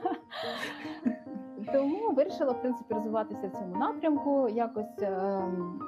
Тому 1.73 2.11
вирішила 2.11 2.51
в 2.51 2.61
принципі 2.61 2.93
розвиватися 2.93 3.47
в 3.47 3.57
цьому 3.59 3.75
напрямку, 3.75 4.49
якось 4.49 5.01
ем, 5.01 5.79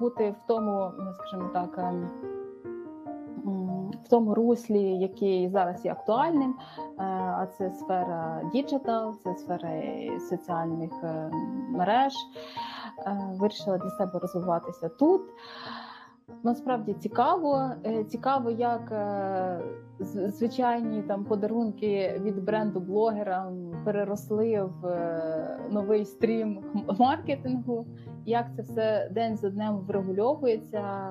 бути 0.00 0.30
в 0.30 0.46
тому, 0.46 0.92
ну, 0.98 1.14
скажімо 1.14 1.50
так, 1.52 1.78
ем, 1.78 2.08
в 4.04 4.08
тому 4.08 4.34
руслі, 4.34 4.82
який 4.82 5.48
зараз 5.48 5.84
є 5.84 5.92
актуальним. 5.92 6.54
Е, 6.78 7.02
А 7.38 7.46
це 7.58 7.70
сфера 7.70 8.42
digital, 8.52 9.14
це 9.24 9.34
сфера 9.34 9.82
соціальних 10.30 10.90
е, 11.02 11.30
мереж. 11.68 12.12
Е, 13.06 13.18
Вирішила 13.38 13.78
для 13.78 13.90
себе 13.90 14.18
розвиватися 14.18 14.88
тут. 14.88 15.22
Насправді 16.42 16.94
цікаво. 16.94 17.70
Цікаво, 18.08 18.50
як 18.50 18.92
звичайні 20.28 21.02
там 21.02 21.24
подарунки 21.24 22.20
від 22.22 22.44
бренду 22.44 22.80
блогера 22.80 23.52
переросли 23.84 24.62
в 24.82 25.08
новий 25.70 26.04
stream 26.04 26.64
маркетингу. 26.98 27.86
Як 28.24 28.46
це 28.56 28.62
все 28.62 29.10
день 29.14 29.36
за 29.36 29.50
днем 29.50 29.76
врегульовується 29.76 31.10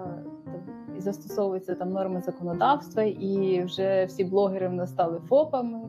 і 1.00 1.02
застосовуються 1.02 1.76
там 1.76 1.92
норми 1.92 2.22
законодавства, 2.22 3.04
і 3.04 3.64
вже 3.64 4.06
всі 4.06 4.24
блогери 4.24 4.68
в 4.68 4.74
нас 4.74 4.90
стали 4.90 5.20
ФОПами, 5.30 5.80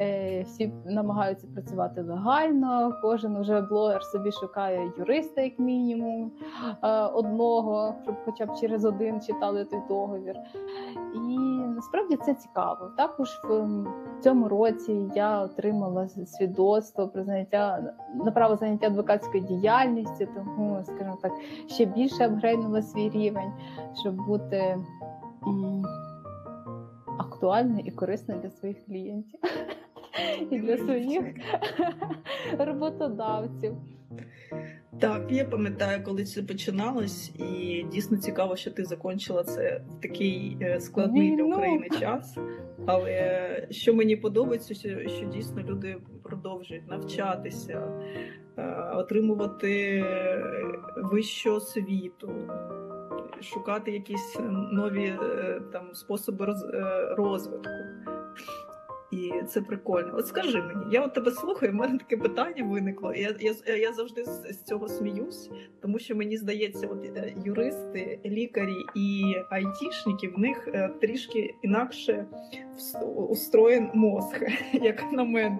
е, 0.00 0.42
всі 0.42 0.72
намагаються 0.84 1.46
працювати 1.46 2.02
легально. 2.02 2.92
Кожен 3.02 3.36
уже 3.36 3.60
блогер 3.60 4.02
собі 4.02 4.32
шукає 4.32 4.92
юриста, 4.98 5.40
як 5.40 5.58
мінімум, 5.58 6.32
е, 6.82 6.88
одного, 7.02 7.94
щоб 8.02 8.14
хоча 8.24 8.46
б 8.46 8.56
через 8.60 8.84
один 8.84 9.20
читали 9.20 9.64
той 9.64 9.80
договір. 9.88 10.36
І 11.14 11.38
насправді 11.74 12.16
це 12.16 12.34
цікаво. 12.34 12.90
Також 12.96 13.28
в 13.44 13.84
цьому 14.20 14.48
році 14.48 15.10
я 15.14 15.40
отримала 15.40 16.08
свідоцтво 16.08 17.08
про 17.08 17.24
заняття 17.24 17.94
на 18.24 18.30
право 18.30 18.56
заняття 18.56 18.86
адвокатською 18.86 19.44
діяльністю, 19.44 20.26
тому, 20.34 20.80
скажімо 20.84 21.18
так, 21.22 21.32
ще 21.66 21.84
більше 21.84 22.24
апгрейднула 22.24 22.82
свій 22.82 23.10
рівень, 23.10 23.52
щоб 24.00 24.16
бути 24.16 24.78
актуальною 27.18 27.84
і 27.86 27.90
корисною 27.90 28.40
для 28.40 28.50
своїх 28.50 28.84
клієнтів. 28.86 29.40
І 30.50 30.58
для 30.58 30.76
своїх 30.76 31.24
роботодавців. 32.58 33.74
Так, 35.00 35.26
я 35.30 35.44
пам'ятаю, 35.44 36.04
коли 36.04 36.24
це 36.24 36.42
починалось, 36.42 37.32
і 37.38 37.84
дійсно 37.92 38.16
цікаво, 38.16 38.56
що 38.56 38.70
ти 38.70 38.84
закінчила 38.84 39.44
це 39.44 39.80
в 39.90 40.00
такий 40.00 40.56
е, 40.60 40.80
складний 40.80 41.36
для 41.36 41.44
України 41.44 41.88
час. 42.00 42.38
Але 42.86 43.66
що 43.70 43.94
мені 43.94 44.16
подобається, 44.16 44.74
що, 44.74 45.08
що 45.08 45.26
дійсно 45.26 45.62
люди 45.62 45.96
продовжують 46.22 46.88
навчатися, 46.88 47.82
е, 48.58 48.62
отримувати 48.94 50.04
вищу 50.96 51.54
освіту, 51.54 52.32
шукати 53.42 53.90
якісь 53.90 54.38
нові 54.72 55.04
е, 55.04 55.60
там 55.72 55.94
способи 55.94 56.46
е, 56.46 57.14
розвитку. 57.14 57.70
І 59.14 59.42
це 59.48 59.60
прикольно. 59.60 60.10
От 60.14 60.26
скажи 60.26 60.62
мені, 60.62 60.84
я 60.90 61.04
от 61.04 61.14
тебе 61.14 61.30
слухаю, 61.30 61.72
в 61.72 61.74
мене 61.74 61.98
таке 61.98 62.16
питання 62.16 62.64
виникло. 62.64 63.14
Я 63.14 63.34
я, 63.40 63.76
я 63.76 63.92
завжди 63.92 64.24
з, 64.24 64.52
з 64.52 64.62
цього 64.62 64.88
сміюсь, 64.88 65.50
тому 65.82 65.98
що 65.98 66.16
мені 66.16 66.36
здається, 66.36 66.86
от 66.86 67.04
е, 67.04 67.34
юристи, 67.44 68.20
лікарі 68.24 68.76
і 68.94 69.34
айтішники 69.50 70.28
в 70.28 70.38
них 70.38 70.68
е, 70.68 70.90
трішки 71.00 71.54
інакше 71.62 72.26
устроєн 73.30 73.90
мозг, 73.94 74.42
як 74.72 75.12
на 75.12 75.24
мене. 75.24 75.58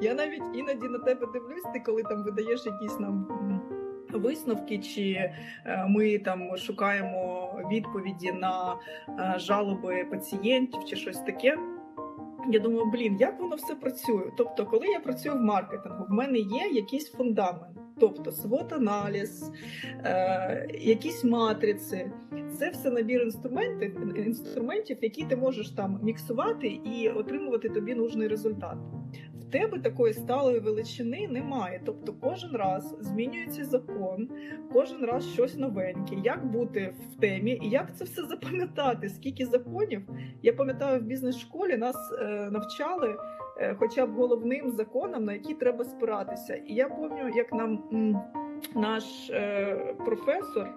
Я 0.00 0.14
навіть 0.14 0.42
іноді 0.54 0.88
на 0.88 0.98
тебе 0.98 1.26
дивлюсь, 1.32 1.64
ти 1.74 1.80
коли 1.86 2.02
там 2.02 2.24
видаєш 2.24 2.66
якісь 2.66 2.98
нам. 2.98 3.77
Висновки, 4.12 4.78
чи 4.78 5.02
е, 5.12 5.32
ми 5.88 6.18
там 6.18 6.56
шукаємо 6.56 7.52
відповіді 7.72 8.32
на 8.32 8.76
жалоби 9.36 10.04
пацієнтів, 10.10 10.84
чи 10.84 10.96
щось 10.96 11.18
таке. 11.18 11.58
Я 12.50 12.60
думаю, 12.60 12.84
блін, 12.84 13.16
як 13.20 13.40
воно 13.40 13.56
все 13.56 13.74
працює? 13.74 14.30
Тобто, 14.36 14.66
коли 14.66 14.86
я 14.86 15.00
працюю 15.00 15.34
в 15.34 15.40
маркетингу, 15.40 16.04
в 16.08 16.12
мене 16.12 16.38
є 16.38 16.70
якийсь 16.72 17.12
фундамент, 17.12 17.78
тобто 18.00 18.32
свот 18.32 18.72
аналіз, 18.72 19.52
е, 20.04 20.68
якісь 20.80 21.24
матриці. 21.24 22.10
Це 22.58 22.70
все 22.70 22.90
набір 22.90 23.22
інструментів, 23.22 24.18
інструментів, 24.18 24.98
які 25.02 25.24
ти 25.24 25.36
можеш 25.36 25.70
там 25.70 26.00
міксувати 26.02 26.68
і 26.68 27.08
отримувати 27.08 27.68
тобі 27.68 27.94
нужний 27.94 28.28
результат 28.28 28.76
тебе 29.50 29.78
такої 29.78 30.14
сталої 30.14 30.60
величини 30.60 31.28
немає. 31.28 31.80
Тобто, 31.86 32.14
кожен 32.20 32.50
раз 32.52 32.96
змінюється 33.00 33.64
закон, 33.64 34.28
кожен 34.72 35.04
раз 35.04 35.28
щось 35.28 35.56
новеньке. 35.56 36.16
Як 36.24 36.46
бути 36.46 36.94
в 37.10 37.20
темі 37.20 37.60
і 37.62 37.70
як 37.70 37.96
це 37.96 38.04
все 38.04 38.22
запам'ятати? 38.24 39.08
Скільки 39.08 39.46
законів 39.46 40.02
я 40.42 40.52
пам'ятаю 40.52 41.00
в 41.00 41.02
бізнес-школі 41.02 41.76
нас 41.76 41.96
е, 42.20 42.48
навчали, 42.50 43.16
е, 43.60 43.74
хоча 43.78 44.06
б 44.06 44.10
головним 44.10 44.70
законам, 44.70 45.24
на 45.24 45.32
які 45.32 45.54
треба 45.54 45.84
спиратися. 45.84 46.54
І 46.54 46.74
я 46.74 46.88
пам'ятаю, 46.88 47.34
як 47.36 47.52
нам 47.52 47.82
наш 48.74 49.30
е, 49.30 49.94
професор. 50.04 50.68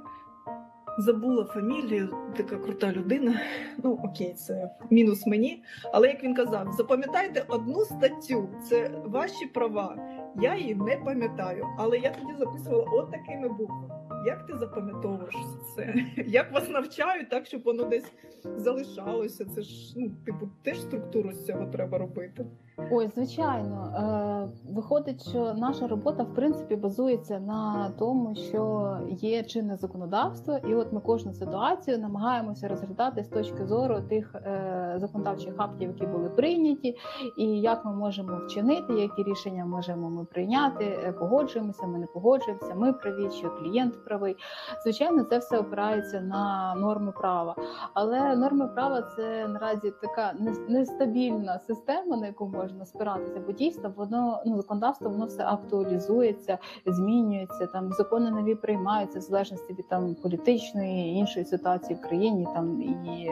Забула 1.02 1.46
фамілію, 1.46 2.16
така 2.38 2.58
крута 2.58 2.92
людина. 2.92 3.42
Ну 3.84 4.00
окей, 4.04 4.34
це 4.34 4.72
мінус 4.90 5.28
мені. 5.28 5.64
Але 5.94 6.08
як 6.08 6.24
він 6.24 6.36
казав, 6.36 6.72
запам'ятайте 6.78 7.46
одну 7.48 7.86
статтю, 7.86 8.50
це 8.70 8.92
ваші 9.06 9.46
права. 9.46 9.98
Я 10.42 10.56
її 10.56 10.76
не 10.76 10.98
пам'ятаю, 10.98 11.68
але 11.78 11.98
я 11.98 12.10
тоді 12.10 12.34
записувала 12.40 12.86
от 12.92 13.12
такими 13.12 13.50
буквами. 13.50 14.02
Як 14.26 14.46
ти 14.46 14.58
запам'ятовуєш 14.58 15.36
це? 15.76 15.96
Як 16.28 16.52
вас 16.52 16.70
навчають, 16.70 17.30
так 17.30 17.46
щоб 17.46 17.64
воно 17.64 17.84
десь 17.84 18.12
залишалося? 18.44 19.46
Це 19.46 19.62
ж 19.62 19.94
ну, 19.96 20.12
типу, 20.26 20.50
теж 20.64 20.82
структуру 20.82 21.32
з 21.32 21.46
цього 21.46 21.66
треба 21.66 21.98
робити. 21.98 22.46
Ой, 22.78 23.08
звичайно, 23.16 23.92
Е, 23.98 24.48
виходить, 24.74 25.30
що 25.30 25.54
наша 25.54 25.88
робота 25.88 26.24
в 26.24 26.34
принципі 26.34 26.76
базується 26.76 27.40
на 27.40 27.92
тому, 28.00 28.36
що 28.36 28.98
є 29.10 29.44
чинне 29.44 29.78
законодавство, 29.78 30.58
і 30.58 30.76
от 30.76 30.94
ми 30.94 31.00
кожну 31.00 31.34
ситуацію 31.34 31.98
намагаємося 31.98 32.68
розглядати 32.68 33.24
з 33.24 33.28
точки 33.28 33.66
зору 33.66 34.02
тих 34.10 34.36
е, 34.36 34.94
законодавчих 34.98 35.54
актів, 35.58 35.88
які 35.88 36.06
були 36.06 36.30
прийняті, 36.30 36.98
і 37.38 37.46
як 37.46 37.86
ми 37.86 37.94
можемо 37.94 38.38
вчинити, 38.46 38.94
які 38.94 39.24
рішення 39.24 39.66
можемо 39.66 40.10
ми 40.10 40.26
прийняти. 40.26 40.86
Е, 40.86 41.12
погоджуємося, 41.12 41.88
ми 41.88 42.00
не 42.00 42.06
погоджуємося. 42.06 42.76
Ми 42.76 42.94
праві, 42.94 43.30
чи 43.42 43.50
клієнт 43.50 44.06
правий. 44.06 44.36
Звичайно, 44.84 45.24
це 45.24 45.38
все 45.38 45.58
опирається 45.60 46.22
на 46.22 46.76
норми 46.76 47.12
права, 47.12 47.56
але 47.94 48.36
норми 48.36 48.68
права 48.68 49.02
це 49.02 49.48
наразі 49.48 49.94
така 50.02 50.34
нестабільна 50.70 51.60
система, 51.60 52.18
на 52.18 52.28
яку 52.28 52.48
можна 52.62 52.86
спиратися, 52.86 53.42
бо 53.48 53.52
дійсно 53.52 53.94
воно 53.96 54.44
ну 54.46 54.58
законодавство 54.58 55.10
воно 55.10 55.26
все 55.26 55.46
актуалізується, 55.46 56.58
змінюється. 56.86 57.68
Там 57.68 57.92
закони 57.92 58.32
нові 58.32 58.56
приймаються 58.56 59.20
в 59.20 59.22
залежності 59.22 59.74
від 59.74 59.90
там 59.90 60.16
політичної 60.16 61.16
іншої 61.16 61.46
ситуації 61.46 62.00
в 62.00 62.02
країні, 62.02 62.48
там 62.54 62.82
і 62.82 63.30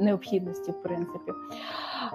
необхідності, 0.00 0.70
в 0.70 0.82
принципі. 0.82 1.32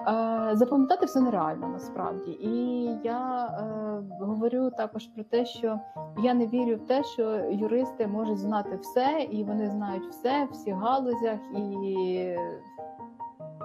Е, 0.08 0.50
Запам'ятати 0.54 1.06
все 1.06 1.22
нереально 1.22 1.68
насправді. 1.68 2.32
І 2.32 2.86
я 3.04 3.46
е, 3.46 4.26
говорю 4.26 4.70
також 4.78 5.08
про 5.08 5.24
те, 5.24 5.46
що 5.46 5.80
я 6.24 6.34
не 6.34 6.48
вірю 6.48 6.76
в 6.76 6.88
те, 6.88 7.04
що 7.04 7.24
юристи 7.52 8.08
можуть 8.08 8.40
знати 8.40 8.80
все, 8.82 9.28
і 9.32 9.44
вони 9.44 9.70
знають 9.70 10.08
все, 10.10 10.48
всіх 10.52 10.76
галузях 10.76 11.40
і 11.56 12.36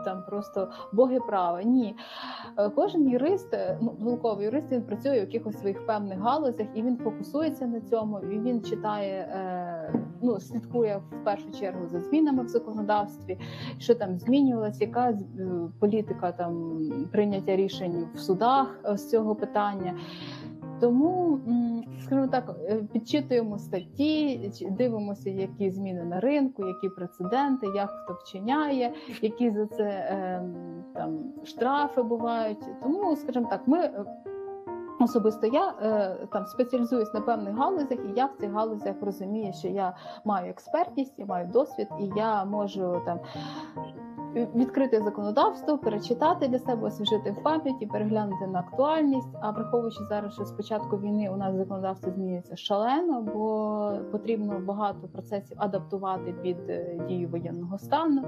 там 0.06 0.22
просто 0.26 0.68
боги 0.92 1.20
права. 1.20 1.62
Ні, 1.62 1.96
е, 2.58 2.70
кожен 2.70 3.08
юрист, 3.08 3.54
е, 3.54 3.78
ну 3.80 3.96
толковий 4.04 4.44
юрист, 4.44 4.72
він 4.72 4.82
працює 4.82 5.12
в 5.12 5.20
якихось 5.20 5.58
своїх 5.58 5.86
певних 5.86 6.18
галузях 6.18 6.66
і 6.74 6.82
він 6.82 6.96
фокусується 6.96 7.66
на 7.66 7.80
цьому. 7.80 8.20
і 8.20 8.38
Він 8.38 8.62
читає, 8.62 9.12
е, 9.12 10.00
ну 10.22 10.40
слідкує 10.40 10.96
в 11.10 11.24
першу 11.24 11.50
чергу 11.50 11.86
за 11.88 12.00
змінами 12.00 12.42
в 12.42 12.48
законодавстві, 12.48 13.38
що 13.78 13.94
там 13.94 14.18
змінювалося, 14.18 14.84
яка 14.84 15.18
політика 15.80 16.32
там 16.32 16.80
прийняття 17.12 17.56
рішень 17.56 18.08
в 18.14 18.18
судах 18.18 18.80
з 18.94 19.10
цього 19.10 19.34
питання. 19.34 19.94
Тому, 20.80 21.38
скажімо 22.00 22.28
так, 22.28 22.56
е, 22.68 22.76
підчитуємо 22.92 23.58
статті, 23.58 24.50
дивимося, 24.70 25.30
які 25.30 25.70
зміни 25.70 26.04
на 26.04 26.20
ринку, 26.20 26.66
які 26.66 26.88
прецеденти, 26.88 27.66
як 27.74 27.90
хто 27.90 28.14
вчиняє, 28.14 28.92
які 29.22 29.50
за 29.50 29.66
це 29.66 30.08
ем, 30.10 30.54
там 30.94 31.18
штрафи 31.44 32.02
бувають. 32.02 32.66
Тому, 32.82 33.16
скажімо 33.16 33.48
так, 33.50 33.68
ми. 33.68 33.78
Е, 33.78 34.04
особисто 35.00 35.46
я 35.46 35.74
е, 35.82 36.26
там 36.32 36.46
спеціалізуюсь 36.46 37.14
на 37.14 37.20
певних 37.20 37.54
галузях, 37.54 37.98
і 37.98 38.12
я 38.16 38.26
в 38.26 38.32
цих 38.40 38.52
галузях 38.52 38.94
розумію, 39.00 39.52
що 39.52 39.68
я 39.68 39.96
маю 40.24 40.50
експертність, 40.50 41.14
я 41.18 41.26
маю 41.26 41.46
досвід, 41.46 41.88
і 42.00 42.10
я 42.16 42.44
можу 42.44 43.02
там 43.06 43.20
відкрити 44.36 45.00
законодавство, 45.00 45.78
перечитати 45.78 46.48
для 46.48 46.58
себе, 46.58 46.86
освіжити 46.86 47.30
в 47.30 47.42
пам'яті, 47.42 47.86
переглянути 47.86 48.46
на 48.46 48.58
актуальність. 48.58 49.28
А 49.40 49.50
враховуючи 49.50 50.04
зараз, 50.08 50.34
що 50.34 50.44
з 50.44 50.52
початку 50.52 50.98
війни 50.98 51.30
у 51.30 51.36
нас 51.36 51.54
законодавство 51.54 52.12
змінюється 52.12 52.56
шалено, 52.56 53.22
бо 53.22 53.92
потрібно 54.12 54.58
багато 54.58 55.08
процесів 55.08 55.56
адаптувати 55.60 56.34
під 56.42 56.56
е, 56.68 57.00
дію 57.08 57.28
воєнного 57.28 57.78
стану. 57.78 58.22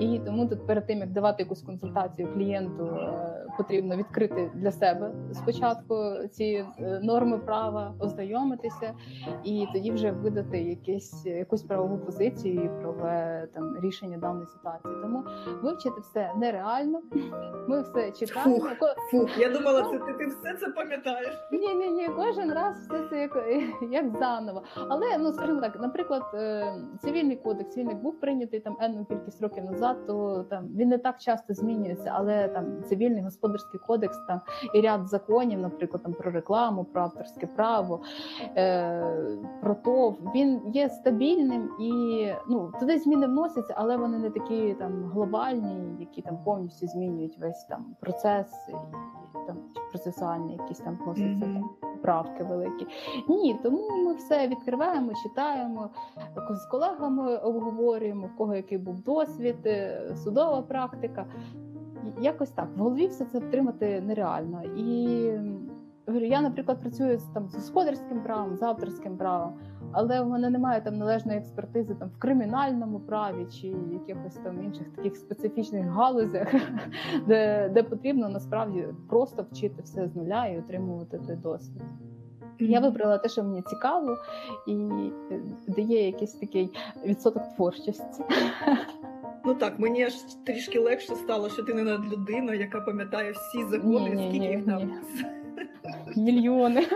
І 0.00 0.20
тому 0.24 0.46
тут 0.46 0.66
перед 0.66 0.86
тим 0.86 0.98
як 0.98 1.12
давати 1.12 1.42
якусь 1.42 1.62
консультацію 1.62 2.28
клієнту, 2.34 2.86
е, 2.86 3.46
потрібно 3.58 3.96
відкрити 3.96 4.50
для 4.54 4.72
себе 4.72 5.12
спочатку 5.32 5.94
ці 6.30 6.64
е, 6.78 7.00
норми 7.02 7.38
права, 7.38 7.94
ознайомитися 7.98 8.92
і 9.44 9.66
тоді 9.72 9.90
вже 9.90 10.10
видати 10.10 10.62
якесь 10.62 11.26
якусь 11.26 11.62
правову 11.62 11.98
позицію 11.98 12.70
правове 12.80 13.48
там 13.54 13.80
рішення 13.80 14.18
даної 14.18 14.46
ситуації. 14.46 14.94
Тому 15.02 15.24
вивчити 15.62 16.00
все 16.00 16.30
нереально. 16.36 17.00
Ми 17.68 17.82
все 17.82 18.12
читаємо. 18.12 18.58
Фух, 18.58 18.72
фух. 19.10 19.38
Я 19.38 19.48
думала, 19.50 19.82
це 19.82 19.98
ти, 19.98 20.12
ти 20.12 20.26
все 20.26 20.54
це 20.54 20.70
пам'ятаєш. 20.70 21.34
Ні, 21.52 21.74
ні, 21.74 21.88
ні, 21.88 22.08
кожен 22.16 22.52
раз 22.52 22.86
все 22.86 23.08
це 23.10 23.18
як 23.18 23.38
як 23.90 24.18
заново. 24.18 24.62
Але 24.88 25.18
ну 25.18 25.32
скажімо 25.32 25.60
так, 25.60 25.80
наприклад, 25.80 26.22
е, 26.34 26.74
цивільний 27.02 27.36
кодекс 27.36 27.74
цивільний 27.74 27.94
був 27.94 28.20
прийнятий 28.20 28.60
там 28.60 28.76
енну 28.80 29.04
кількість 29.04 29.42
років 29.42 29.64
назад, 29.64 30.06
то 30.06 30.46
там 30.50 30.68
він 30.76 30.88
не 30.88 30.98
так 30.98 31.20
часто 31.20 31.54
змінюється, 31.54 32.12
але 32.14 32.48
там 32.48 32.82
цивільний 32.84 33.22
господарський 33.22 33.80
кодекс 33.86 34.18
там 34.28 34.40
і 34.74 34.80
ряд 34.80 35.08
законів, 35.08 35.58
наприклад, 35.58 36.02
там 36.02 36.12
про 36.12 36.30
рекламу, 36.30 36.84
про 36.84 37.02
авторське 37.02 37.46
право, 37.46 38.02
е, 38.56 39.36
про 39.62 39.74
то 39.74 40.16
він 40.34 40.60
є 40.66 40.88
стабільним 40.88 41.70
і 41.80 42.26
ну 42.48 42.72
туди 42.80 42.98
зміни 42.98 43.26
вносяться, 43.26 43.74
але 43.76 43.96
вони 43.96 44.18
не 44.18 44.30
такі 44.30 44.74
там 44.74 45.10
глобальні, 45.18 45.96
які 46.00 46.22
там 46.22 46.38
повністю 46.44 46.86
змінюють 46.86 47.38
весь 47.38 47.64
там 47.64 47.96
процес 48.00 48.68
і 48.68 48.72
там 49.46 49.56
процесуальні 49.90 50.52
якісь 50.52 50.78
там 50.78 50.98
вносяться 51.04 51.46
mm-hmm. 51.46 51.54
там 51.54 51.70
правки 52.02 52.44
великі. 52.44 52.86
Ні, 53.28 53.60
тому 53.62 53.90
ми 54.04 54.14
все 54.14 54.48
відкриваємо, 54.48 55.12
читаємо 55.22 55.90
з 56.50 56.66
колегами 56.66 57.36
обговорюємо, 57.36 58.26
в 58.26 58.36
кого 58.36 58.54
який 58.54 58.78
був 58.78 59.00
досвід, 59.00 59.56
е, 59.66 60.00
судова 60.16 60.62
практика. 60.62 61.26
Якось 62.20 62.50
так 62.50 62.68
в 62.76 62.78
голові 62.78 63.06
все 63.06 63.24
це 63.24 63.38
втримати 63.38 64.00
нереально 64.00 64.62
і. 64.62 65.30
Я, 66.14 66.40
наприклад, 66.40 66.80
працюю 66.80 67.18
там 67.34 67.48
з 67.48 67.54
господарським 67.54 68.22
правом, 68.22 68.56
з 68.56 68.62
авторським 68.62 69.16
правом, 69.16 69.52
але 69.92 70.20
в 70.20 70.28
мене 70.28 70.50
немає 70.50 70.80
там 70.80 70.98
належної 70.98 71.38
експертизи 71.38 71.94
там 71.94 72.08
в 72.08 72.18
кримінальному 72.18 73.00
праві 73.00 73.46
чи 73.46 73.66
якихось 73.92 74.36
там 74.36 74.64
інших 74.64 74.88
таких 74.96 75.16
специфічних 75.16 75.86
галузях, 75.86 76.54
де 77.26 77.70
де 77.74 77.82
потрібно 77.82 78.28
насправді 78.28 78.84
просто 79.08 79.46
вчити 79.52 79.82
все 79.82 80.08
з 80.08 80.16
нуля 80.16 80.46
і 80.46 80.58
отримувати 80.58 81.18
той 81.26 81.36
досвід. 81.36 81.82
Я 82.60 82.80
вибрала 82.80 83.18
те, 83.18 83.28
що 83.28 83.44
мені 83.44 83.62
цікаво, 83.62 84.16
і 84.66 84.74
е, 85.30 85.40
дає 85.68 86.06
якийсь 86.06 86.32
такий 86.32 86.70
відсоток 87.04 87.42
творчості. 87.56 88.22
Ну 89.44 89.54
так, 89.54 89.78
мені 89.78 90.04
аж 90.04 90.14
трішки 90.46 90.78
легше 90.78 91.14
стало, 91.14 91.48
що 91.48 91.62
ти 91.62 91.74
не 91.74 91.82
над 91.82 92.12
людина, 92.12 92.54
яка 92.54 92.80
пам'ятає 92.80 93.32
всі 93.32 93.64
закони, 93.64 94.10
Ні, 94.10 94.16
ні, 94.16 94.28
скільки 94.28 94.38
ні, 94.38 94.46
їх 94.46 94.64
там. 94.64 94.92
Мільйони. 96.16 96.86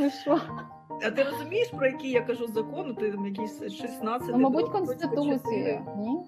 Ну 0.00 0.10
що? 0.10 0.40
А 1.06 1.10
ти 1.10 1.22
розумієш, 1.22 1.68
про 1.68 1.86
які 1.86 2.08
я 2.10 2.20
кажу 2.20 2.46
закону? 2.46 2.94
Ти 2.94 3.10
там 3.12 3.26
якісь 3.26 3.58
16 3.72 4.28
Ну, 4.28 4.38
мабуть, 4.38 4.64
до 4.64 4.70
24. 4.70 5.16
конституція. 5.16 5.82
Ні? 5.96 6.18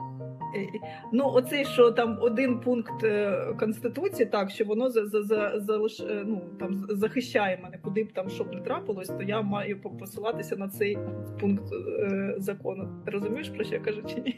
Ну, 1.12 1.24
оцей, 1.28 1.64
що 1.64 1.90
там 1.90 2.18
один 2.20 2.60
пункт 2.60 3.04
е, 3.04 3.46
конституції, 3.58 4.26
так 4.26 4.50
що 4.50 4.64
воно 4.64 4.90
за, 4.90 5.06
за, 5.06 5.22
за, 5.22 5.60
залиш, 5.60 6.00
е, 6.00 6.24
ну, 6.26 6.42
там 6.58 6.86
захищає 6.88 7.58
мене, 7.62 7.78
куди 7.82 8.04
б 8.04 8.12
там 8.12 8.28
щоб 8.28 8.54
не 8.54 8.60
трапилось, 8.60 9.08
то 9.08 9.22
я 9.22 9.42
маю 9.42 9.80
посилатися 9.80 10.56
на 10.56 10.68
цей 10.68 10.98
пункт 11.40 11.64
е, 11.72 12.34
закону. 12.38 12.88
Ти 13.04 13.10
розумієш, 13.10 13.48
про 13.48 13.64
що 13.64 13.74
я 13.74 13.80
кажу 13.80 14.02
чи 14.02 14.20
ні? 14.20 14.36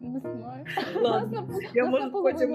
Не 0.00 0.20
знаю. 0.20 0.64
Ладно, 1.02 1.48
я 1.74 1.84
можу 1.84 2.10
потім 2.12 2.50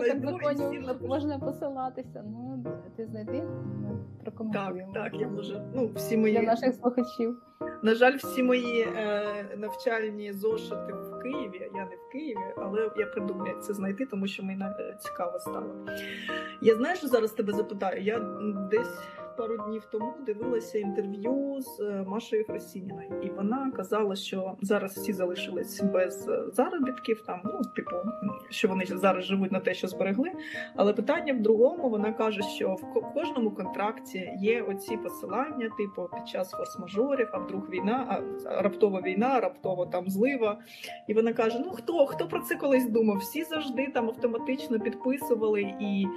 і 0.74 1.08
можна 1.08 1.40
посилатися. 1.40 2.24
Ну, 2.26 2.66
ти 2.96 3.06
знайди, 3.06 3.44
ми 3.82 4.52
Так, 4.54 4.76
так, 4.94 5.14
я 5.22 5.28
можу. 5.28 5.62
Ну, 5.76 5.92
всі 5.96 6.16
Для 6.16 6.22
мої 6.22 6.42
наших 6.42 6.74
слухачів. 6.76 7.38
На 7.82 7.96
жаль, 7.96 8.18
всі 8.18 8.44
мої 8.44 8.82
е, 8.82 9.56
навчальні 9.58 10.34
зошити 10.34 10.94
в 10.94 11.20
Києві. 11.20 11.72
Я 11.76 11.86
не 11.86 11.96
в 11.96 12.12
Києві, 12.12 12.54
але 12.58 12.92
я 12.98 13.06
придумаю, 13.06 13.54
як 13.54 13.64
це 13.64 13.74
знайти, 13.74 14.06
тому 14.06 14.28
що 14.28 14.44
мені 14.44 14.66
цікаво 15.00 15.40
стало. 15.40 15.86
Я 16.62 16.76
знаю, 16.76 16.96
що 16.96 17.08
зараз 17.08 17.32
тебе 17.32 17.54
запитаю. 17.54 18.02
Я 18.02 18.20
десь 18.72 19.00
пару 19.38 19.58
днів 19.58 19.88
тому 19.92 20.14
дивилася 20.26 20.80
інтерв'ю 20.80 21.62
з 21.62 21.80
е, 21.80 22.04
Машею 22.08 22.44
Фросініною, 22.44 23.10
і 23.24 23.30
вона 23.30 23.72
казала, 23.72 24.16
що 24.16 24.56
зараз 24.62 24.98
всі 24.98 25.14
залишились 25.14 25.82
без 25.82 26.30
е, 26.30 26.44
заробітків. 26.52 27.22
Там 27.22 27.42
ну, 27.46 27.62
типу, 27.76 27.92
що 28.50 28.68
вони 28.68 28.86
зараз 28.86 29.26
живуть 29.26 29.52
на 29.52 29.60
те, 29.60 29.74
що 29.74 29.88
зберегли. 29.88 30.32
Але 30.76 30.94
питання 30.94 31.34
в 31.34 31.42
другому. 31.42 31.90
Вона 31.90 32.14
каже, 32.14 32.42
що 32.42 32.74
в 32.74 33.14
кожному 33.14 33.52
контракті 33.52 34.32
є 34.38 34.62
оці 34.62 34.98
посилання, 34.98 35.70
типу 35.78 36.10
під 36.16 36.28
час 36.28 36.54
форс-мажорів, 36.54 37.30
а 37.32 37.38
вдруг 37.38 37.70
війна, 37.70 38.24
а 38.46 38.62
раптова 38.62 39.02
війна, 39.02 39.40
раптово 39.40 39.86
там 39.86 40.10
злива. 40.10 40.60
І 41.08 41.14
вона 41.14 41.34
каже: 41.34 41.62
Ну 41.66 41.72
хто 41.72 42.06
хто 42.06 42.28
про 42.28 42.40
це 42.40 42.56
колись 42.56 42.90
думав? 42.90 43.18
Всі 43.18 43.44
завжди 43.44 43.88
там 43.94 44.08
автоматично 44.08 44.80
підписували, 44.80 45.62
і 45.80 46.08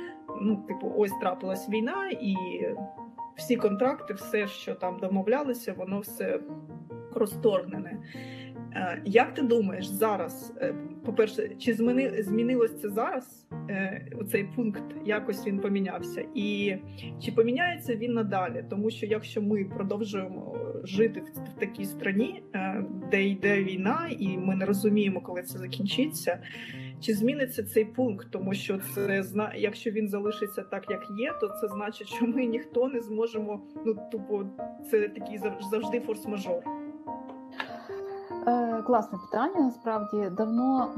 ну, 0.41 0.65
типу, 0.69 0.93
ось 0.97 1.13
трапилась 1.21 1.69
війна, 1.69 2.11
і 2.21 2.37
всі 3.40 3.57
контракти, 3.57 4.14
все, 4.14 4.46
що 4.46 4.74
там 4.74 4.98
домовлялися, 4.98 5.72
воно 5.72 6.00
все 6.00 6.40
розторгнене. 7.14 7.96
Е, 8.75 9.03
Як 9.05 9.35
ти 9.35 9.43
думаєш 9.43 9.87
зараз? 9.87 10.53
е, 10.61 10.75
По-перше, 11.05 11.49
чи 11.59 11.75
зміни, 11.75 12.23
змінилось 12.23 12.81
це 12.81 12.89
зараз? 12.89 13.47
е, 13.71 14.07
Оцей 14.21 14.49
пункт 14.57 14.83
якось 15.05 15.47
він 15.47 15.59
помінявся, 15.59 16.25
і 16.35 16.77
чи 17.21 17.33
поміняється 17.33 17.97
він 17.97 18.13
надалі? 18.13 18.65
Тому 18.71 18.91
що 18.91 19.07
якщо 19.07 19.43
ми 19.43 19.65
продовжуємо 19.65 20.57
жити 20.85 21.21
в, 21.57 21.61
такій 21.61 21.85
страні, 21.85 22.43
де 23.11 23.25
йде 23.25 23.65
війна, 23.65 24.09
і 24.19 24.39
ми 24.39 24.55
не 24.57 24.65
розуміємо, 24.67 25.21
коли 25.21 25.43
це 25.43 25.59
закінчиться, 25.59 26.39
чи 27.01 27.15
зміниться 27.15 27.63
цей 27.63 27.85
пункт? 27.85 28.27
Тому 28.31 28.55
що 28.55 28.79
це 28.95 29.25
якщо 29.57 29.91
він 29.91 30.09
залишиться 30.09 30.63
так, 30.63 30.91
як 30.91 31.01
є, 31.19 31.33
то 31.41 31.49
це 31.49 31.69
значить, 31.69 32.09
що 32.09 32.27
ми 32.27 32.47
ніхто 32.47 32.89
не 32.89 33.01
зможемо. 33.01 33.61
Ну 33.87 33.97
тупо 34.13 34.45
це 34.91 35.09
такий 35.09 35.39
зав- 35.39 35.61
завжди 35.71 35.99
форс-мажор. 36.01 36.61
Е, 38.46 38.83
класне 38.87 39.18
питання. 39.18 39.61
Насправді 39.61 40.29
давно 40.37 40.88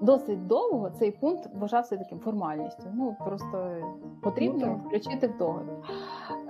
досить 0.00 0.46
довго 0.46 0.90
цей 0.90 1.10
пункт 1.10 1.50
вважався 1.54 1.96
таким 1.96 2.18
формальністю. 2.18 2.82
Ну 2.94 3.16
просто 3.24 3.70
потрібно 4.22 4.66
Ну, 4.66 4.80
включити 4.88 5.26
в 5.26 5.38
договір. 5.38 5.74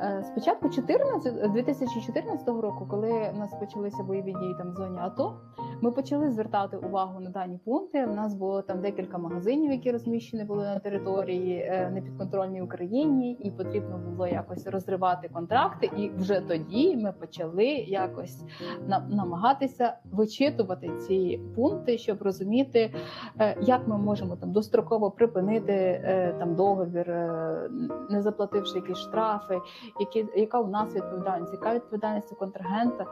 Е, 0.00 0.22
Спочатку 0.24 0.68
14, 0.68 1.52
2014 1.52 2.48
року, 2.48 2.87
коли 2.90 3.30
в 3.35 3.38
нас 3.38 3.54
почалися 3.61 4.02
бойові 4.02 4.32
дії 4.40 4.54
там 4.59 4.70
в 4.70 4.74
зоні 4.74 4.98
АТО, 5.00 5.35
ми 5.80 5.90
почали 5.90 6.30
звертати 6.30 6.76
увагу 6.76 7.20
на 7.20 7.30
дані 7.30 7.59
пункти. 7.64 8.06
У 8.06 8.14
нас 8.14 8.35
було 8.35 8.62
там 8.62 8.80
декілька 8.80 9.18
магазинів, 9.18 9.70
які 9.72 9.92
розміщені 9.92 10.44
були 10.44 10.62
на 10.64 10.78
території 10.78 11.59
е, 11.59 11.90
непідконтрольній 11.94 12.62
Україні, 12.62 13.32
і 13.32 13.50
потрібно 13.50 13.98
було 13.98 14.26
якось 14.26 14.66
розривати 14.66 15.28
контракти. 15.32 15.90
І 15.96 16.11
вже 16.11 16.40
тоді 16.40 16.96
ми 16.96 17.12
почали 17.12 17.66
якось 17.66 18.44
на- 18.88 19.09
намагатися 19.11 19.96
вичитувати 20.12 20.90
ці 20.98 21.40
пункти, 21.56 21.98
щоб 21.98 22.22
розуміти, 22.22 22.94
е, 23.36 23.36
як 23.61 23.88
ми 23.88 23.99
можемо 23.99 24.37
там 24.37 24.53
достроково 24.53 25.11
припинити 25.11 25.72
е, 25.72 26.35
там 26.38 26.55
договір, 26.55 27.11
е, 27.11 27.70
не 28.11 28.22
заплативши 28.22 28.75
якісь 28.75 28.99
штрафи, 28.99 29.61
які 30.01 30.27
яка 30.37 30.61
у 30.61 30.68
нас 30.68 30.94
відповідальність, 30.94 31.53
яка 31.53 31.75
відповідальність 31.75 32.33
у 32.33 32.35
контрагента. 32.35 33.07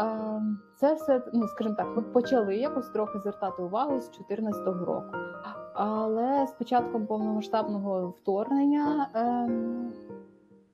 Е, 0.00 0.42
Це 0.76 0.94
все, 0.94 1.22
ну 1.32 1.48
скажімо 1.48 1.74
так, 1.74 1.96
ми 1.96 2.02
почали 2.02 2.56
якось 2.56 2.88
трохи 2.88 3.18
звертати 3.18 3.62
увагу 3.62 4.00
з 4.00 4.10
2014 4.10 4.66
року. 4.66 5.16
Але 5.74 6.46
з 6.46 6.52
початком 6.52 7.06
повномасштабного 7.06 8.08
вторгнення 8.08 9.08
ем, 9.14 9.92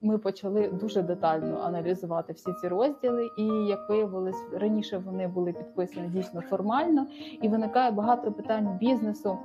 ми 0.02 0.18
почали 0.18 0.68
дуже 0.68 1.02
детально 1.02 1.60
аналізувати 1.60 2.32
всі 2.32 2.52
ці 2.52 2.68
розділи, 2.68 3.30
і 3.36 3.44
як 3.46 3.88
виявилось, 3.88 4.46
раніше 4.52 4.98
вони 4.98 5.28
були 5.28 5.52
підписані 5.52 6.08
дійсно 6.08 6.40
формально, 6.40 7.06
і 7.42 7.48
виникає 7.48 7.90
багато 7.90 8.32
питань 8.32 8.78
бізнесу. 8.80 9.38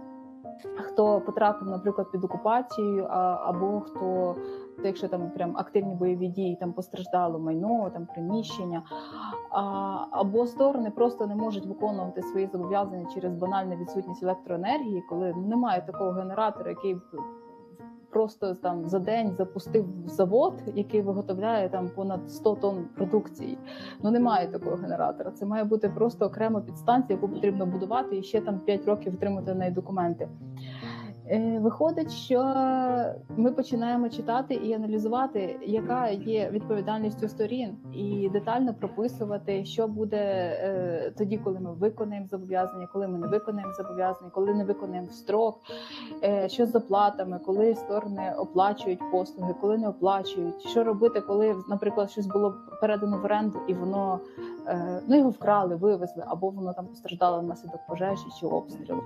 Хто 0.77 1.21
потрапив, 1.21 1.67
наприклад, 1.67 2.11
під 2.11 2.23
окупацію, 2.23 3.07
а, 3.09 3.39
або 3.43 3.81
хто, 3.81 4.35
якщо 4.83 5.07
там 5.07 5.31
прям 5.31 5.57
активні 5.57 5.95
бойові 5.95 6.27
дії, 6.27 6.57
там 6.59 6.73
постраждало 6.73 7.39
майно, 7.39 7.89
там 7.93 8.05
приміщення, 8.05 8.83
а, 9.49 9.61
або 10.11 10.47
сторони 10.47 10.91
просто 10.91 11.27
не 11.27 11.35
можуть 11.35 11.65
виконувати 11.65 12.21
свої 12.21 12.47
зобов'язання 12.47 13.07
через 13.13 13.33
банальну 13.33 13.75
відсутність 13.75 14.23
електроенергії, 14.23 15.03
коли 15.09 15.33
немає 15.33 15.81
такого 15.81 16.11
генератора, 16.11 16.69
який 16.69 16.97
просто 18.15 18.55
там 18.55 18.89
за 18.89 18.99
день 18.99 19.35
запустив 19.37 19.85
завод, 20.05 20.53
який 20.75 21.01
виготовляє 21.01 21.69
там 21.69 21.89
понад 21.95 22.31
100 22.31 22.55
тонн 22.55 22.85
продукції. 22.95 23.57
Ну 24.03 24.11
немає 24.11 24.47
такого 24.47 24.75
генератора. 24.75 25.31
Це 25.31 25.45
має 25.45 25.63
бути 25.63 25.89
просто 25.89 26.25
окрема 26.25 26.61
підстанція, 26.61 27.19
яку 27.21 27.33
потрібно 27.33 27.65
будувати 27.65 28.17
і 28.17 28.23
ще 28.23 28.41
там 28.41 28.59
5 28.59 28.85
років 28.85 29.13
отримати 29.13 29.51
на 29.51 29.59
неї 29.59 29.71
документи. 29.71 30.27
Е, 31.29 31.59
Виходить, 31.59 32.11
що 32.11 32.53
ми 33.37 33.51
починаємо 33.51 34.09
читати 34.09 34.53
і 34.53 34.73
аналізувати, 34.73 35.59
яка 35.65 36.09
є 36.09 36.49
відповідальність 36.49 37.23
у 37.23 37.27
сторін, 37.27 37.77
і 37.93 38.29
детально 38.29 38.73
прописувати, 38.73 39.65
що 39.65 39.87
буде 39.87 40.17
е, 40.17 41.13
тоді, 41.17 41.37
коли 41.37 41.59
ми 41.59 41.73
виконаємо 41.73 42.27
зобов'язання, 42.27 42.87
коли 42.93 43.07
ми 43.07 43.17
не 43.17 43.27
виконаємо 43.27 43.73
зобов'язання, 43.73 44.29
коли 44.33 44.53
не 44.53 44.63
виконаємо 44.65 45.07
строк, 45.07 45.61
е, 46.23 46.49
що 46.49 46.65
з 46.65 46.75
оплатами, 46.75 47.39
коли 47.45 47.75
сторони 47.75 48.33
оплачують 48.37 49.11
послуги, 49.11 49.55
коли 49.61 49.77
не 49.77 49.89
оплачують, 49.89 50.61
що 50.61 50.83
робити, 50.83 51.21
коли, 51.21 51.55
наприклад, 51.69 52.11
щось 52.11 52.27
було 52.27 52.55
передано 52.81 53.17
в 53.17 53.25
оренду 53.25 53.59
і 53.67 53.73
воно 53.73 54.19
ну 55.07 55.17
його 55.17 55.29
вкрали, 55.29 55.75
вивезли, 55.75 56.23
або 56.27 56.49
воно 56.49 56.73
там 56.73 56.87
постраждало 56.87 57.39
внаслідок 57.39 57.79
пожежі 57.87 58.25
чи 58.39 58.45
обстрілу. 58.47 59.01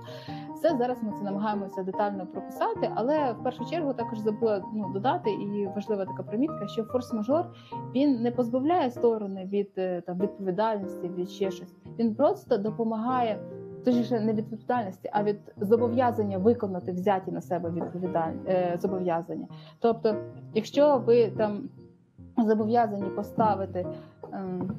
Все 0.54 0.76
зараз 0.76 1.02
ми 1.02 1.12
це 1.18 1.24
намагаємося 1.24 1.82
детально 1.82 2.09
прописати, 2.12 2.90
але 2.94 3.32
в 3.32 3.42
першу 3.42 3.64
чергу 3.64 3.92
також 3.94 4.18
забула 4.18 4.62
ну, 4.74 4.92
додати, 4.92 5.30
і 5.30 5.66
важлива 5.74 6.04
така 6.04 6.22
примітка, 6.22 6.66
що 6.66 6.82
форс-мажор 6.82 7.44
він 7.94 8.22
не 8.22 8.30
позбавляє 8.30 8.90
сторони 8.90 9.48
від 9.52 9.70
е, 9.78 10.00
там 10.00 10.18
відповідальності, 10.18 11.08
від 11.08 11.30
ще 11.30 11.50
щось. 11.50 11.74
Він 11.98 12.14
просто 12.14 12.58
допомагає. 12.58 13.38
Точніше, 13.84 14.20
не 14.20 14.32
від 14.32 14.38
відповідальності, 14.38 15.10
а 15.12 15.22
від 15.22 15.38
зобов'язання 15.60 16.38
виконати 16.38 16.92
взяті 16.92 17.30
на 17.30 17.40
себе 17.40 17.70
відповідальні 17.70 18.40
е, 18.46 18.78
зобов'язання. 18.80 19.46
Тобто, 19.78 20.16
якщо 20.54 20.98
ви 20.98 21.30
там 21.30 21.68
зобов'язані 22.46 23.10
поставити, 23.10 23.86
ем, 24.32 24.70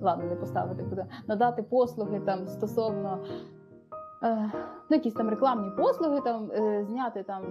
ладно, 0.00 0.24
не 0.24 0.34
поставити, 0.34 0.82
буде 0.82 1.06
надати 1.26 1.62
послуги 1.62 2.20
там 2.20 2.48
стосовно 2.48 3.18
е, 4.22 4.50
ну, 4.88 4.96
якісь 4.96 5.14
там 5.14 5.28
рекламні 5.28 5.70
послуги, 5.70 6.20
там 6.20 6.50
е, 6.50 6.84
зняти 6.84 7.22
там 7.22 7.42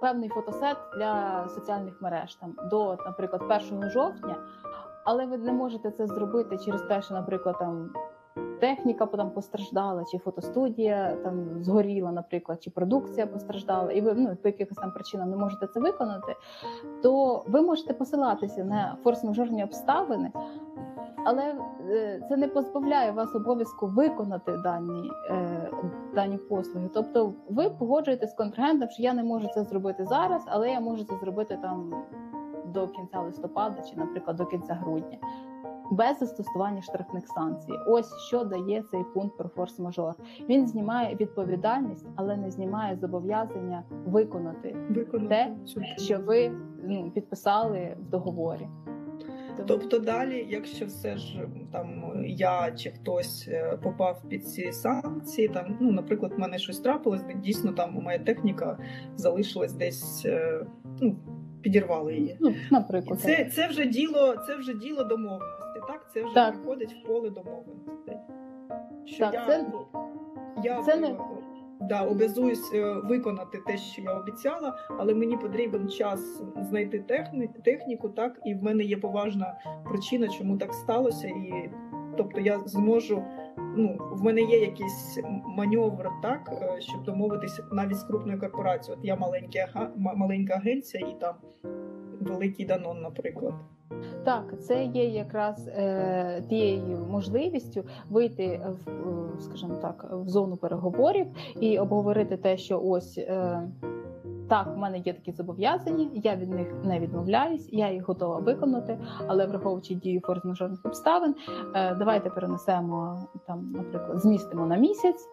певний 0.00 0.28
фотосет 0.28 0.76
для 0.96 1.44
соціальних 1.48 2.02
мереж 2.02 2.34
там 2.34 2.54
до, 2.70 2.96
наприклад, 3.06 3.42
1 3.72 3.90
жовтня, 3.90 4.36
але 5.04 5.26
ви 5.26 5.38
не 5.38 5.52
можете 5.52 5.90
це 5.90 6.06
зробити 6.06 6.58
через 6.58 6.82
те, 6.82 7.02
що, 7.02 7.14
наприклад, 7.14 7.56
там 7.58 7.90
техніка 8.62 9.06
там 9.06 9.30
постраждала, 9.30 10.04
чи 10.04 10.18
фотостудія 10.18 11.16
там 11.22 11.62
згоріла, 11.62 12.12
наприклад, 12.12 12.62
чи 12.62 12.70
продукція 12.70 13.26
постраждала, 13.26 13.92
і 13.92 14.00
ви 14.00 14.14
ну, 14.14 14.36
по 14.42 14.48
якихось 14.48 14.76
там 14.76 14.92
причинам 14.92 15.30
не 15.30 15.36
можете 15.36 15.66
це 15.66 15.80
виконати, 15.80 16.36
то 17.02 17.42
ви 17.46 17.62
можете 17.62 17.94
посилатися 17.94 18.64
на 18.64 18.96
форс-мажорні 19.04 19.64
обставини, 19.64 20.32
але 21.24 21.54
е, 21.90 22.22
це 22.28 22.36
не 22.36 22.48
позбавляє 22.48 23.12
вас 23.12 23.34
обов'язку 23.34 23.86
виконати 23.86 24.52
дані 24.64 25.10
е, 25.30 25.70
дані 26.14 26.36
послуги. 26.36 26.88
Тобто, 26.94 27.32
ви 27.48 27.70
погоджуєте 27.70 28.26
з 28.26 28.34
контрагентом, 28.34 28.88
що 28.88 29.02
я 29.02 29.14
не 29.14 29.22
можу 29.22 29.48
це 29.48 29.64
зробити 29.64 30.04
зараз, 30.04 30.42
але 30.46 30.70
я 30.70 30.80
можу 30.80 31.04
це 31.04 31.16
зробити 31.16 31.58
там 31.62 31.94
до 32.66 32.88
кінця 32.88 33.20
листопада 33.20 33.82
чи, 33.90 33.96
наприклад, 33.96 34.36
до 34.36 34.46
кінця 34.46 34.74
грудня. 34.74 35.18
Без 35.92 36.18
застосування 36.18 36.82
штрафних 36.82 37.28
санкцій, 37.28 37.72
ось 37.86 38.18
що 38.18 38.44
дає 38.44 38.82
цей 38.90 39.04
пункт 39.14 39.36
про 39.38 39.48
форс-мажор. 39.48 40.12
Він 40.48 40.68
знімає 40.68 41.14
відповідальність, 41.14 42.06
але 42.16 42.36
не 42.36 42.50
знімає 42.50 42.96
зобов'язання 42.96 43.82
виконати, 44.06 44.76
виконати 44.90 45.28
те, 45.28 45.52
що 45.98 46.18
ви 46.18 46.52
ну, 46.84 47.10
підписали 47.10 47.96
в 48.00 48.10
договорі. 48.10 48.68
Тобто 49.66 49.98
далі, 49.98 50.46
якщо 50.50 50.86
все 50.86 51.16
ж 51.16 51.48
там 51.72 52.14
я 52.26 52.72
чи 52.72 52.90
хтось 52.90 53.48
е, 53.48 53.78
попав 53.82 54.22
під 54.28 54.48
ці 54.48 54.72
санкції, 54.72 55.48
там 55.48 55.76
ну, 55.80 55.92
наприклад, 55.92 56.32
в 56.36 56.38
мене 56.38 56.58
щось 56.58 56.78
трапилось, 56.78 57.22
де 57.22 57.34
дійсно 57.34 57.72
там 57.72 57.94
моя 58.02 58.18
техніка 58.18 58.78
залишилась 59.16 59.72
десь, 59.72 60.22
е, 60.26 60.66
ну 61.00 61.16
підірвали 61.62 62.14
її. 62.14 62.36
Ну, 62.40 62.54
наприклад, 62.70 63.20
це 63.20 63.44
це 63.44 63.68
вже 63.68 63.86
діло, 63.86 64.36
це 64.46 64.56
вже 64.56 64.74
діло 64.74 65.04
домовленості. 65.04 65.61
Це 66.14 66.24
вже 66.24 66.34
так. 66.34 66.54
приходить 66.54 66.92
в 66.92 67.06
поле 67.06 67.30
домовленості. 67.30 68.16
Що 69.04 69.24
так, 69.24 69.34
я, 69.34 69.46
це, 69.46 69.66
я 70.62 70.82
це 70.82 70.96
не 70.96 71.16
да, 71.80 72.02
обязуюсь 72.02 72.72
е, 72.74 72.94
виконати 72.94 73.58
те, 73.66 73.76
що 73.76 74.02
я 74.02 74.12
обіцяла, 74.12 74.78
але 74.98 75.14
мені 75.14 75.36
потрібен 75.36 75.88
час 75.88 76.42
знайти 76.60 76.98
техні, 76.98 77.48
техніку, 77.64 78.08
так 78.08 78.40
і 78.44 78.54
в 78.54 78.62
мене 78.62 78.84
є 78.84 78.96
поважна 78.96 79.54
причина, 79.84 80.28
чому 80.28 80.58
так 80.58 80.74
сталося, 80.74 81.28
і 81.28 81.70
тобто 82.16 82.40
я 82.40 82.58
зможу. 82.58 83.24
Ну, 83.76 83.98
в 84.12 84.22
мене 84.22 84.40
є 84.40 84.60
якийсь 84.60 85.20
маневр, 85.44 86.10
так 86.22 86.52
е, 86.62 86.80
щоб 86.80 87.02
домовитися 87.02 87.64
навіть 87.72 87.96
з 87.96 88.04
крупною 88.04 88.40
корпорацією. 88.40 88.98
От 88.98 89.04
я 89.04 89.16
маленька 89.16 89.90
маленька 89.96 90.54
агенція 90.54 91.06
і 91.08 91.20
там 91.20 91.34
великий 92.20 92.66
данон, 92.66 93.00
наприклад. 93.00 93.54
Так, 94.24 94.60
це 94.60 94.84
є 94.84 95.08
якраз 95.08 95.68
е, 95.68 96.42
тією 96.48 97.06
можливістю 97.10 97.84
вийти 98.10 98.60
в, 98.86 99.40
скажімо 99.40 99.74
так, 99.82 100.06
в 100.12 100.28
зону 100.28 100.56
переговорів 100.56 101.26
і 101.60 101.78
обговорити 101.78 102.36
те, 102.36 102.56
що 102.56 102.80
ось 102.80 103.18
е, 103.18 103.62
так, 104.52 104.66
в 104.74 104.78
мене 104.78 104.98
є 104.98 105.12
такі 105.12 105.32
зобов'язання, 105.32 106.08
я 106.14 106.36
від 106.36 106.50
них 106.50 106.66
не 106.84 107.00
відмовляюсь, 107.00 107.68
я 107.72 107.90
їх 107.92 108.08
готова 108.08 108.38
виконати, 108.38 108.98
але 109.26 109.46
враховуючи 109.46 109.94
дію 109.94 110.20
форс-мажорних 110.20 110.78
обставин, 110.84 111.34
е, 111.74 111.94
давайте 111.94 112.30
перенесемо 112.30 113.26
там, 113.46 113.72
наприклад, 113.72 114.20
змістимо 114.20 114.66
на 114.66 114.76
місяць 114.76 115.28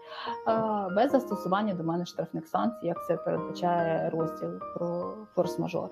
е, 0.47 0.95
без 0.95 1.12
застосування 1.12 1.73
до 1.73 1.84
мене 1.84 2.05
штрафних 2.05 2.47
санкцій, 2.47 2.88
як 2.88 3.05
це 3.08 3.15
передбачає 3.15 4.10
розділ 4.10 4.49
про 4.75 5.13
форс-мажор. 5.36 5.89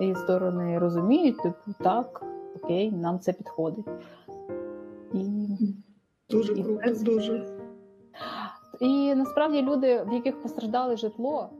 І 0.00 0.14
сторони 0.14 0.78
розуміють, 0.78 1.42
типу, 1.42 1.74
так, 1.80 2.22
окей, 2.62 2.92
нам 2.92 3.20
це 3.20 3.32
підходить. 3.32 3.86
І 5.14 5.48
Дуже 6.30 6.52
і 6.52 6.62
круто, 6.62 6.90
і, 6.90 7.04
дуже. 7.04 7.56
І 8.80 9.14
насправді 9.14 9.62
люди, 9.62 10.04
в 10.08 10.12
яких 10.12 10.42
постраждали 10.42 10.96
житло, 10.96 11.50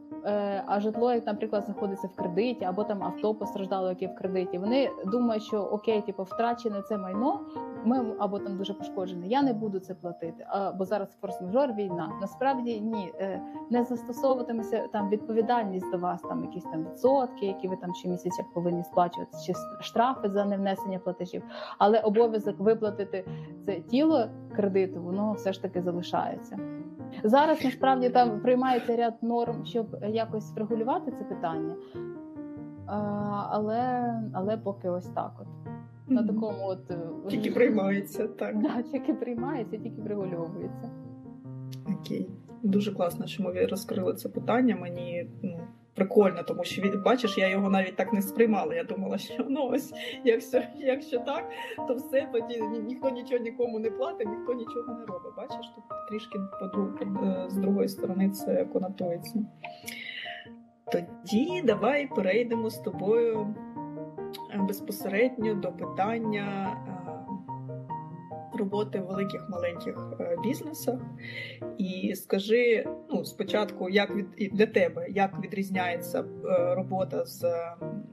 а 0.66 0.80
житло, 0.80 1.12
як, 1.12 1.26
наприклад, 1.26 1.64
знаходиться 1.64 2.06
в 2.06 2.16
кредиті, 2.16 2.64
або 2.64 2.84
там 2.84 3.02
авто 3.02 3.34
постраждало, 3.34 3.88
яке 3.88 4.06
в 4.06 4.14
кредиті. 4.14 4.58
Вони 4.58 4.90
думають, 5.06 5.42
що 5.42 5.62
окей, 5.62 6.02
типу, 6.02 6.22
втрачене 6.22 6.82
це 6.82 6.98
майно, 6.98 7.40
ми 7.84 8.14
або 8.18 8.38
там 8.38 8.56
дуже 8.56 8.74
пошкоджене. 8.74 9.26
Я 9.26 9.42
не 9.42 9.52
буду 9.52 9.78
це 9.78 9.94
платити. 9.94 10.46
А 10.48 10.72
бо 10.72 10.84
зараз 10.84 11.18
форс-мажор 11.22 11.74
війна. 11.74 12.12
Насправді 12.20 12.80
ні, 12.80 13.12
е, 13.20 13.40
не 13.70 13.84
застосовуватиметься 13.84 14.88
там 14.92 15.08
відповідальність 15.08 15.90
до 15.92 15.98
вас, 15.98 16.22
там 16.22 16.44
якісь 16.44 16.64
там 16.64 16.84
відсотки, 16.84 17.46
які 17.46 17.68
ви 17.68 17.76
там 17.76 17.94
щомісяця 17.94 18.44
повинні 18.54 18.84
сплачувати, 18.84 19.38
чи 19.46 19.52
штрафи 19.80 20.28
за 20.28 20.44
невнесення 20.44 20.98
платежів. 20.98 21.42
Але 21.78 22.00
обов'язок 22.00 22.60
виплатити 22.60 23.24
це 23.66 23.80
тіло 23.80 24.28
кредиту, 24.56 25.02
воно 25.02 25.32
все 25.32 25.52
ж 25.52 25.62
таки 25.62 25.82
залишається. 25.82 26.58
Зараз 27.24 27.64
насправді 27.64 28.10
там 28.10 28.40
приймається 28.40 28.96
ряд 28.96 29.14
норм, 29.22 29.64
щоб 29.64 29.95
якось 30.08 30.52
врегулювати 30.52 31.12
це 31.18 31.24
питання, 31.24 31.76
але 33.50 34.14
але 34.32 34.56
поки 34.56 34.88
ось 34.88 35.06
так. 35.08 35.32
от. 35.40 35.46
На 36.08 36.26
такому 36.26 36.66
от 36.66 36.90
е, 36.90 36.98
тільки 37.28 37.50
приймається, 37.50 38.28
так. 38.28 38.62
Да, 38.62 38.82
тільки 38.82 39.14
приймається, 39.14 39.76
тільки 39.76 40.02
врегульовується. 40.02 40.90
Окей. 42.00 42.30
Дуже 42.62 42.94
класно, 42.94 43.26
що 43.26 43.42
ми 43.42 43.66
розкрили 43.66 44.14
це 44.14 44.28
питання. 44.28 44.76
Мені 44.76 45.30
ну, 45.42 45.60
прикольно, 45.96 46.42
тому 46.42 46.64
що 46.64 46.82
від 46.82 47.02
бачиш, 47.02 47.38
я 47.38 47.48
його 47.48 47.70
навіть 47.70 47.96
так 47.96 48.12
не 48.12 48.22
сприймала. 48.22 48.74
Я 48.74 48.84
думала, 48.84 49.18
що 49.18 49.34
ну 49.48 49.68
ось 49.72 49.92
якщо 50.24 50.62
якщо 50.76 51.18
так, 51.18 51.50
то 51.88 51.94
все 51.94 52.28
тоді 52.32 52.60
ні, 52.60 52.78
ніхто 52.78 53.10
нічого 53.10 53.42
нікому 53.42 53.78
не 53.78 53.90
платить, 53.90 54.28
ніхто 54.28 54.54
нічого 54.54 54.98
не 54.98 55.06
робить. 55.06 55.32
Бачиш, 55.36 55.72
тут 55.74 55.84
трішки 56.08 56.38
е, 56.38 57.44
з 57.48 57.56
другої 57.56 57.88
сторони 57.88 58.30
це 58.30 58.64
конотується. 58.64 59.44
Тоді 60.92 61.62
давай 61.64 62.06
перейдемо 62.06 62.70
з 62.70 62.78
тобою 62.78 63.54
е, 64.54 64.58
безпосередньо 64.58 65.54
до 65.54 65.72
питання 65.72 66.76
роботи 68.56 69.00
в 69.00 69.06
великих 69.06 69.48
маленьких 69.48 70.12
е, 70.20 70.36
бізнесах. 70.44 71.00
І 71.78 72.14
скажи 72.14 72.86
ну, 73.10 73.24
спочатку, 73.24 73.88
як 73.90 74.16
від 74.16 74.26
для 74.52 74.66
тебе 74.66 75.06
як 75.10 75.44
відрізняється 75.44 76.20
е, 76.20 76.74
робота 76.74 77.24
з 77.24 77.44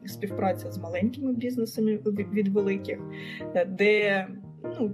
співпраця 0.06 0.71
з 0.71 0.77
маленькими 0.77 1.34
бізнесами 1.34 1.99
від 2.34 2.47
великих, 2.47 2.99
е, 3.56 3.65
де 3.65 4.27
ну, 4.79 4.91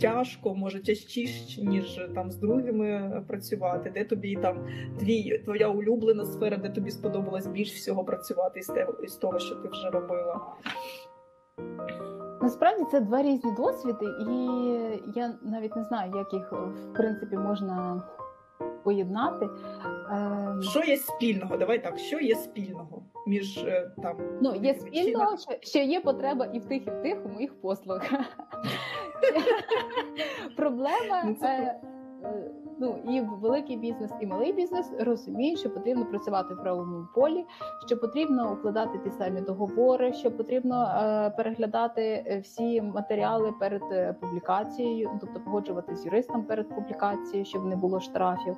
тяжко, 0.00 0.54
може 0.54 0.82
тяжчіше, 0.82 1.62
ніж 1.62 2.00
там 2.14 2.30
з 2.30 2.36
другими 2.36 3.22
працювати, 3.28 3.90
де 3.94 4.04
тобі 4.04 4.36
там 4.36 4.66
твій 4.98 5.38
твоя 5.44 5.68
улюблена 5.68 6.24
сфера, 6.24 6.56
де 6.56 6.68
тобі 6.68 6.90
сподобалось 6.90 7.46
більш 7.46 7.72
всього 7.72 8.04
працювати 8.04 8.60
із 9.04 9.14
того, 9.14 9.38
що 9.38 9.54
ти 9.54 9.68
вже 9.68 9.90
робила. 9.90 10.40
Насправді 12.42 12.84
це 12.90 13.00
два 13.00 13.22
різні 13.22 13.52
досвіди, 13.56 14.06
і 14.06 14.34
я 15.18 15.34
навіть 15.42 15.76
не 15.76 15.84
знаю, 15.84 16.12
як 16.16 16.32
їх 16.32 16.52
в 16.52 16.92
принципі 16.94 17.36
можна 17.36 18.02
поєднати. 18.82 19.48
Ем, 20.10 20.62
що 20.62 20.80
є 20.80 20.96
спільного? 20.96 21.56
Давай 21.56 21.82
так, 21.82 21.98
що 21.98 22.18
є 22.18 22.34
спільного 22.34 23.02
між 23.26 23.58
е, 23.58 23.90
там 24.02 24.16
ну 24.40 24.54
є 24.54 24.74
спільного, 24.74 25.36
що, 25.36 25.50
що 25.60 25.78
є 25.78 26.00
потреба 26.00 26.44
і 26.44 26.58
в 26.58 26.64
тих, 26.64 26.86
і 26.86 26.90
в 26.90 27.02
тих 27.02 27.26
у 27.26 27.28
моїх 27.28 27.60
послугах. 27.60 28.10
Проблема. 30.56 31.22
Ну, 32.78 32.88
е, 32.88 33.02
ну 33.04 33.14
і 33.14 33.20
великий 33.20 33.76
бізнес, 33.76 34.10
і 34.20 34.26
малий 34.26 34.52
бізнес 34.52 34.92
розуміють, 35.00 35.58
що 35.58 35.70
потрібно 35.70 36.06
працювати 36.06 36.54
в 36.54 36.62
правовому 36.62 37.06
полі, 37.14 37.44
що 37.86 37.98
потрібно 37.98 38.52
укладати 38.52 38.98
ті 38.98 39.10
самі 39.10 39.40
договори, 39.40 40.12
що 40.12 40.30
потрібно 40.30 40.84
е, 40.84 41.30
переглядати 41.30 42.02
е, 42.02 42.40
всі 42.40 42.82
матеріали 42.82 43.52
перед 43.60 43.82
публікацією, 44.20 45.10
тобто 45.20 45.40
погоджувати 45.40 45.96
з 45.96 46.06
юристом 46.06 46.44
перед 46.44 46.68
публікацією, 46.68 47.44
щоб 47.44 47.64
не 47.64 47.76
було 47.76 48.00
штрафів. 48.00 48.56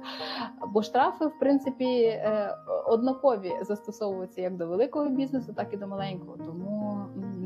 Бо 0.69 0.83
штрафи, 0.83 1.27
в 1.27 1.39
принципі, 1.39 2.21
однакові 2.87 3.53
застосовуються 3.63 4.41
як 4.41 4.57
до 4.57 4.67
великого 4.67 5.09
бізнесу, 5.09 5.53
так 5.57 5.75
і 5.75 5.77
до 5.77 5.87
маленького. 5.87 6.37
Тому 6.37 6.78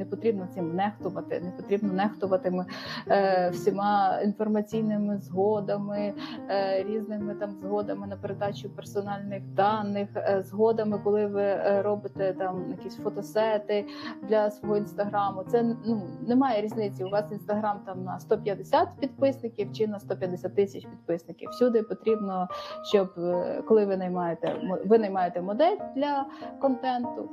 не 0.02 0.08
потрібно 0.08 0.48
цим 0.54 0.74
нехтувати, 0.74 1.40
не 1.40 1.50
потрібно 1.50 1.92
нехтувати 1.92 2.64
е, 3.08 3.50
всіма 3.52 4.20
інформаційними 4.24 5.18
згодами. 5.18 6.14
Е, 6.50 6.82
різними 6.82 7.34
там 7.34 7.54
згодами 7.62 8.06
на 8.06 8.16
передачу 8.16 8.70
персональних 8.70 9.42
даних, 9.42 10.08
е, 10.16 10.42
згодами, 10.42 11.00
коли 11.04 11.26
ви 11.26 11.42
е, 11.42 11.82
робите 11.82 12.32
там 12.32 12.70
якісь 12.70 12.96
фотосети 12.96 13.86
для 14.22 14.50
свого 14.50 14.76
інстаграму. 14.76 15.44
Це 15.44 15.76
ну 15.86 16.02
немає 16.26 16.62
різниці. 16.62 17.04
У 17.04 17.08
вас 17.08 17.32
інстаграм 17.32 17.80
там 17.86 18.04
на 18.04 18.20
150 18.20 18.88
підписників 19.00 19.72
чи 19.72 19.86
на 19.86 20.00
150 20.00 20.54
тисяч 20.54 20.86
підписників. 20.86 21.50
Всюди 21.50 21.82
потрібно, 21.82 22.48
щоб 22.82 23.12
е, 23.18 23.62
коли 23.68 23.86
ви 23.86 23.96
наймаєте 23.96 24.56
ви 24.84 24.98
наймаєте 24.98 25.40
модель 25.40 25.76
для 25.96 26.26
контенту 26.60 27.28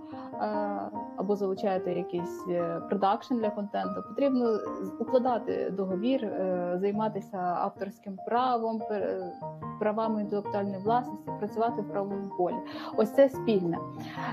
або 1.17 1.36
залучаєте 1.36 1.93
якийсь 1.93 2.45
продакшн 2.89 3.35
для 3.35 3.49
контенту, 3.49 4.03
потрібно 4.07 4.59
укладати 4.99 5.69
договір, 5.69 6.23
е, 6.23 6.77
займатися 6.81 7.37
авторським 7.37 8.17
правом, 8.25 8.81
правами 9.79 10.21
інтелектуальної 10.21 10.83
власності, 10.83 11.29
працювати 11.39 11.81
в 11.81 11.91
правовому 11.91 12.31
полі. 12.37 12.55
Ось 12.97 13.11
це 13.11 13.29
спільне 13.29 13.77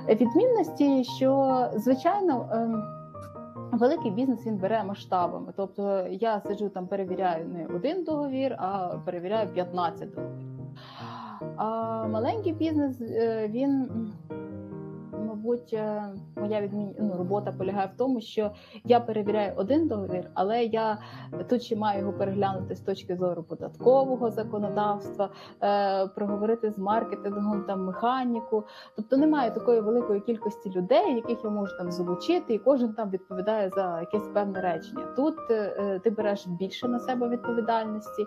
відмінності, 0.08 1.04
що 1.04 1.70
звичайно. 1.74 2.48
Ем, 2.52 2.82
великий 3.72 4.10
бізнес 4.10 4.46
він 4.46 4.56
бере 4.56 4.84
масштабами. 4.84 5.52
Тобто 5.56 6.06
я 6.10 6.40
сиджу 6.40 6.68
там, 6.68 6.86
перевіряю 6.86 7.48
не 7.48 7.66
один 7.66 8.04
договір, 8.04 8.56
а 8.58 8.98
перевіряю 9.04 9.48
15 9.48 10.14
договорів. 10.14 10.46
А 11.56 12.06
маленький 12.06 12.52
бізнес 12.52 13.00
е, 13.00 13.48
він 13.48 13.88
мабуть, 15.36 15.72
е, 15.72 16.02
моя 16.36 16.60
відмін... 16.60 16.94
ну, 17.00 17.14
робота 17.18 17.52
полягає 17.52 17.90
в 17.94 17.96
тому, 17.96 18.20
що 18.20 18.50
я 18.84 19.00
перевіряю 19.00 19.52
один 19.56 19.88
договір, 19.88 20.30
але 20.34 20.64
я 20.64 20.98
тут 21.48 21.62
ще 21.62 21.76
маю 21.76 22.00
його 22.00 22.12
переглянути 22.12 22.74
з 22.74 22.80
точки 22.80 23.16
зору 23.16 23.42
податкового 23.42 24.30
законодавства, 24.30 25.30
е, 25.62 26.06
проговорити 26.06 26.70
з 26.70 26.78
маркетингом 26.78 27.64
там 27.64 27.84
механіку. 27.84 28.64
Тобто 28.96 29.16
немає 29.16 29.50
такої 29.50 29.80
великої 29.80 30.20
кількості 30.20 30.70
людей, 30.70 31.14
яких 31.14 31.44
я 31.44 31.50
можу 31.50 31.76
там 31.78 31.92
залучити, 31.92 32.54
і 32.54 32.58
кожен 32.58 32.92
там 32.92 33.10
відповідає 33.10 33.70
за 33.70 34.00
якесь 34.00 34.28
певне 34.34 34.60
речення. 34.60 35.04
Тут 35.16 35.34
е, 35.50 36.00
ти 36.04 36.10
береш 36.10 36.46
більше 36.46 36.88
на 36.88 37.00
себе 37.00 37.28
відповідальності 37.28 38.24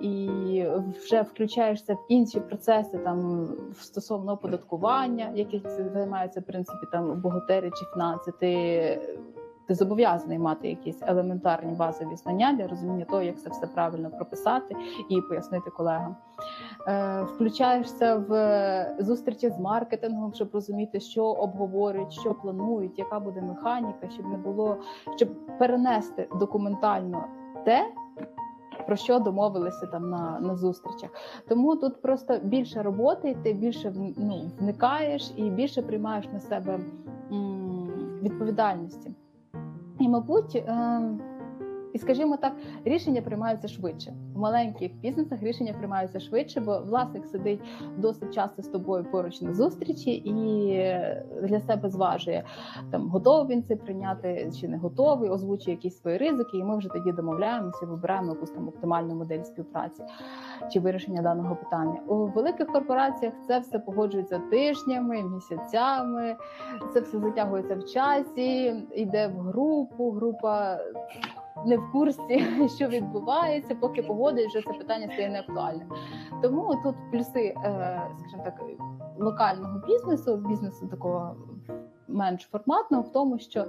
і 0.00 0.30
вже 1.04 1.22
включаєшся 1.22 1.94
в 1.94 2.06
інші 2.08 2.40
процеси 2.40 2.98
там 2.98 3.48
стосовно 3.74 4.32
оподаткування, 4.32 5.32
яких 5.34 5.62
займаються 5.92 6.40
принципі 6.46 6.86
там 6.92 7.20
бухгалтерії 7.20 7.72
чи 7.76 7.84
фінанси, 7.92 8.32
ти 8.40 9.00
ти 9.66 9.74
зобов'язаний 9.74 10.38
мати 10.38 10.68
якісь 10.68 10.98
елементарні 11.02 11.72
базові 11.72 12.16
знання 12.16 12.52
для 12.52 12.66
розуміння 12.66 13.04
того, 13.04 13.22
як 13.22 13.40
це 13.40 13.50
все 13.50 13.66
правильно 13.66 14.10
прописати 14.10 14.76
і 15.08 15.20
пояснити 15.20 15.70
колегам. 15.70 16.16
Е, 16.88 17.22
Включаєшся 17.22 18.16
в 18.16 18.96
зустрічі 18.98 19.50
з 19.50 19.58
маркетингом, 19.58 20.34
щоб 20.34 20.48
розуміти, 20.52 21.00
що 21.00 21.24
обговорюють, 21.24 22.12
що 22.12 22.34
планують, 22.34 22.98
яка 22.98 23.20
буде 23.20 23.40
механіка, 23.40 24.08
щоб 24.10 24.26
не 24.26 24.36
було, 24.36 24.76
щоб 25.16 25.28
перенести 25.58 26.28
документально 26.40 27.24
те 27.64 27.86
про 28.86 28.96
що 28.96 29.18
домовилися 29.18 29.86
там 29.86 30.10
на 30.10 30.40
на 30.40 30.56
зустрічах. 30.56 31.10
Тому 31.48 31.76
тут 31.76 32.02
просто 32.02 32.38
більше 32.42 32.82
роботи, 32.82 33.36
ти 33.42 33.52
більше 33.52 33.92
ну, 34.16 34.50
вникаєш 34.58 35.32
і 35.36 35.50
більше 35.50 35.82
приймаєш 35.82 36.24
на 36.32 36.40
себе 36.40 36.80
відповідальності. 38.22 39.10
І, 39.98 40.08
мабуть, 40.08 40.56
е, 40.56 41.00
і, 41.94 41.98
скажімо 41.98 42.36
так, 42.36 42.52
рішення 42.84 43.22
приймаються 43.22 43.68
швидше. 43.68 44.12
В 44.34 44.38
маленьких 44.38 44.94
бізнесах 44.94 45.42
рішення 45.42 45.72
приймаються 45.72 46.20
швидше, 46.20 46.60
бо 46.60 46.78
власник 46.78 47.26
сидить 47.26 47.60
досить 47.96 48.34
часто 48.34 48.62
з 48.62 48.68
тобою 48.68 49.04
поруч 49.04 49.40
на 49.40 49.54
зустрічі 49.54 50.10
і 50.10 50.34
для 51.42 51.60
себе 51.60 51.90
зважує 51.90 52.44
там, 52.90 53.08
готовий 53.08 53.56
він 53.56 53.62
це 53.62 53.76
прийняти 53.76 54.50
чи 54.60 54.68
не 54.68 54.76
готовий, 54.76 55.30
озвучує 55.30 55.76
якісь 55.76 56.00
свої 56.00 56.18
ризики, 56.18 56.58
і 56.58 56.64
ми 56.64 56.76
вже 56.76 56.88
тоді 56.88 57.12
домовляємося, 57.12 57.86
вибираємо 57.86 58.32
якусь 58.32 58.50
там 58.50 58.68
оптимальну 58.68 59.14
модель 59.14 59.42
співпраці 59.42 60.02
чи 60.72 60.80
вирішення 60.80 61.22
даного 61.22 61.56
питання. 61.56 62.00
У 62.08 62.26
великих 62.26 62.66
корпораціях 62.66 63.34
це 63.46 63.58
все 63.58 63.78
погоджується 63.78 64.38
тижнями, 64.38 65.22
місяцями, 65.22 66.36
це 66.94 67.00
все 67.00 67.18
затягується 67.18 67.76
в 67.76 67.84
часі, 67.84 68.74
йде 68.94 69.28
в 69.28 69.40
групу, 69.40 70.10
група 70.10 70.78
не 71.66 71.76
в 71.76 71.92
курсі, 71.92 72.44
що 72.76 72.88
відбувається, 72.88 73.74
поки 73.74 74.02
погодить, 74.02 74.48
вже 74.48 74.62
це 74.62 74.72
питання 74.72 75.06
стає 75.12 75.28
неактуальним. 75.28 75.88
Тому 76.42 76.80
тут 76.82 76.94
плюси, 77.10 77.54
е, 77.64 78.02
скажімо 78.18 78.42
так, 78.44 78.62
локального 79.18 79.78
бізнесу, 79.86 80.36
бізнесу 80.36 80.86
такого 80.86 81.36
менш 82.08 82.42
форматного, 82.42 83.02
в 83.02 83.12
тому, 83.12 83.38
що 83.38 83.64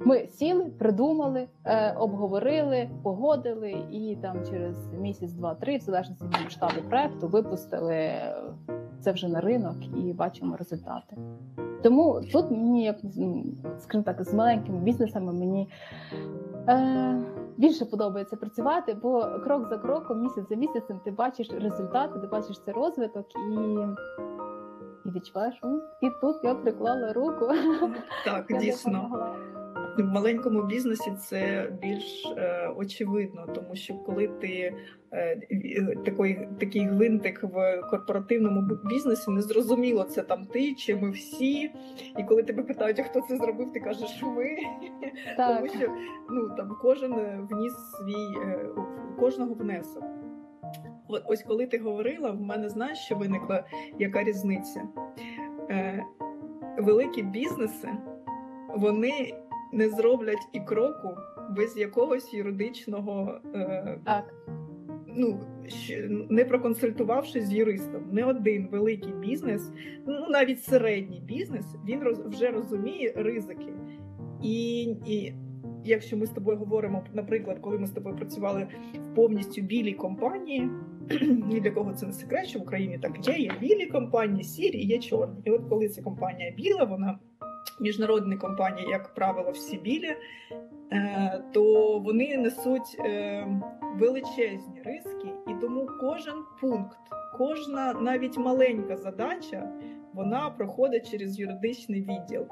ми 0.00 0.26
сіли, 0.26 0.64
придумали, 0.64 1.48
е, 1.64 1.92
обговорили, 1.92 2.90
погодили, 3.02 3.70
і 3.90 4.16
там 4.22 4.46
через 4.50 4.92
місяць, 5.00 5.32
два-три, 5.32 5.76
в 5.76 5.80
залежності 5.80 6.24
від 6.24 6.44
масштабу 6.44 6.88
проекту, 6.88 7.28
випустили 7.28 8.12
це 9.00 9.12
вже 9.12 9.28
на 9.28 9.40
ринок 9.40 9.76
і 9.96 10.12
бачимо 10.12 10.56
результати. 10.56 11.16
Тому 11.82 12.20
тут 12.32 12.50
мені, 12.50 12.84
як 12.84 12.96
скажімо 13.78 14.04
так, 14.04 14.22
з 14.22 14.34
маленькими 14.34 14.78
бізнесами 14.78 15.32
мені 15.32 15.68
е, 16.68 17.22
більше 17.56 17.84
подобається 17.84 18.36
працювати, 18.36 18.96
бо 19.02 19.20
крок 19.44 19.68
за 19.68 19.78
кроком, 19.78 20.22
місяць 20.22 20.48
за 20.48 20.54
місяцем, 20.54 21.00
ти 21.04 21.10
бачиш 21.10 21.50
результати, 21.50 22.18
ти 22.20 22.26
бачиш 22.26 22.60
цей 22.64 22.74
розвиток 22.74 23.26
і 23.36 23.78
і 25.04 25.10
відчуваєш, 25.10 25.60
і 26.02 26.10
тут 26.20 26.36
я 26.44 26.54
приклала 26.54 27.12
руку. 27.12 27.48
Так, 28.24 28.46
дійсно 28.60 29.32
в 30.02 30.12
маленькому 30.12 30.62
бізнесі 30.62 31.12
це 31.28 31.72
більш 31.82 32.26
е, 32.36 32.68
очевидно, 32.76 33.46
тому 33.54 33.76
що 33.76 33.94
коли 33.94 34.28
ти 34.28 34.74
е, 35.12 35.36
такий, 36.04 36.48
такий 36.60 36.82
гвинтик 36.86 37.42
в 37.42 37.80
корпоративному 37.90 38.68
бізнесі, 38.84 39.30
не 39.30 39.42
зрозуміло, 39.42 40.04
це 40.04 40.22
там 40.22 40.46
ти 40.46 40.74
чи 40.74 40.96
ми 40.96 41.10
всі. 41.10 41.70
І 42.18 42.24
коли 42.28 42.42
тебе 42.42 42.62
питають, 42.62 42.98
а 42.98 43.02
хто 43.02 43.20
це 43.20 43.36
зробив, 43.36 43.72
ти 43.72 43.80
кажеш 43.80 44.22
ви. 44.22 44.56
Так. 45.36 45.56
Тому 45.56 45.68
що 45.68 45.92
ну 46.30 46.56
там 46.56 46.76
кожен 46.82 47.12
вніс 47.50 47.72
свій 47.72 48.48
е, 48.48 48.66
кожного 49.18 49.54
внесок. 49.54 50.04
Ось 51.26 51.42
коли 51.42 51.66
ти 51.66 51.78
говорила, 51.78 52.30
в 52.30 52.40
мене 52.40 52.68
знаєш, 52.68 52.98
що 52.98 53.16
виникла 53.16 53.64
яка 53.98 54.24
різниця? 54.24 54.82
Е, 55.70 56.04
Великі 56.78 57.22
бізнеси, 57.22 57.88
вони 58.76 59.34
не 59.72 59.88
зроблять 59.88 60.48
і 60.52 60.60
кроку 60.60 61.16
без 61.50 61.76
якогось 61.76 62.34
юридичного 62.34 63.40
е, 63.54 63.98
так. 64.04 64.34
ну 65.06 65.40
не 66.30 66.44
проконсультувавшись 66.44 67.44
з 67.44 67.52
юристом. 67.52 68.02
Не 68.12 68.24
один 68.24 68.68
великий 68.72 69.12
бізнес, 69.12 69.72
ну 70.06 70.28
навіть 70.28 70.64
середній 70.64 71.20
бізнес, 71.20 71.66
він 71.86 72.00
роз, 72.00 72.20
вже 72.26 72.50
розуміє 72.50 73.12
ризики. 73.16 73.72
І, 74.42 74.82
і 75.06 75.32
якщо 75.84 76.16
ми 76.16 76.26
з 76.26 76.30
тобою 76.30 76.58
говоримо, 76.58 77.04
наприклад, 77.14 77.58
коли 77.60 77.78
ми 77.78 77.86
з 77.86 77.90
тобою 77.90 78.16
працювали 78.16 78.66
в 78.94 79.14
повністю 79.14 79.62
білій 79.62 79.92
компанії, 79.92 80.70
ні 81.20 81.60
для 81.60 81.70
кого 81.70 81.92
це 81.92 82.06
не 82.06 82.12
секрет, 82.12 82.46
що 82.46 82.58
в 82.58 82.62
Україні 82.62 82.98
так 82.98 83.28
є, 83.28 83.38
є 83.38 83.52
білі 83.60 83.86
компанії, 83.86 84.44
сірі, 84.44 84.78
є 84.78 84.98
чорні. 84.98 85.40
І 85.44 85.50
от 85.50 85.62
коли 85.68 85.88
ця 85.88 86.02
компанія 86.02 86.50
біла, 86.56 86.84
вона 86.84 87.18
міжнародні 87.80 88.36
компанії, 88.36 88.88
як 88.90 89.14
правило, 89.14 89.50
всі 89.50 89.78
білі, 89.78 90.16
е, 90.92 91.42
то 91.52 91.98
вони 91.98 92.36
несуть 92.36 92.96
е, 93.00 93.46
величезні 93.96 94.82
риски, 94.84 95.28
і 95.48 95.54
тому 95.60 95.88
кожен 96.00 96.34
пункт, 96.60 96.98
кожна 97.38 97.92
навіть 97.92 98.38
маленька 98.38 98.96
задача. 98.96 99.72
Вона 100.12 100.50
проходить 100.50 101.10
через 101.10 101.38
юридичний 101.38 102.00
відділ, 102.00 102.46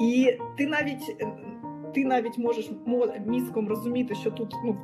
і 0.00 0.38
ти 0.58 0.66
навіть 0.66 1.16
ти 1.94 2.04
навіть 2.04 2.38
можеш 2.38 2.70
мізком 3.26 3.68
розуміти, 3.68 4.14
що 4.14 4.30
тут 4.30 4.54
ну 4.64 4.76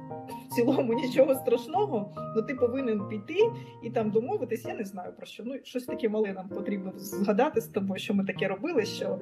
в 0.51 0.55
цілому 0.55 0.93
нічого 0.93 1.35
страшного, 1.35 2.13
але 2.17 2.43
ти 2.43 2.55
повинен 2.55 3.09
піти 3.09 3.53
і 3.83 3.91
там 3.91 4.11
домовитись. 4.11 4.65
Я 4.65 4.75
не 4.75 4.85
знаю 4.85 5.13
про 5.17 5.27
що. 5.27 5.43
Ну 5.47 5.55
щось 5.63 5.85
таке 5.85 6.09
мале 6.09 6.33
нам 6.33 6.49
потрібно 6.49 6.93
згадати 6.97 7.61
з 7.61 7.67
тобою, 7.67 7.99
що 7.99 8.15
ми 8.15 8.25
таке 8.25 8.49
робили. 8.49 8.85
що 8.85 9.19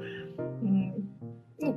ну, 1.61 1.75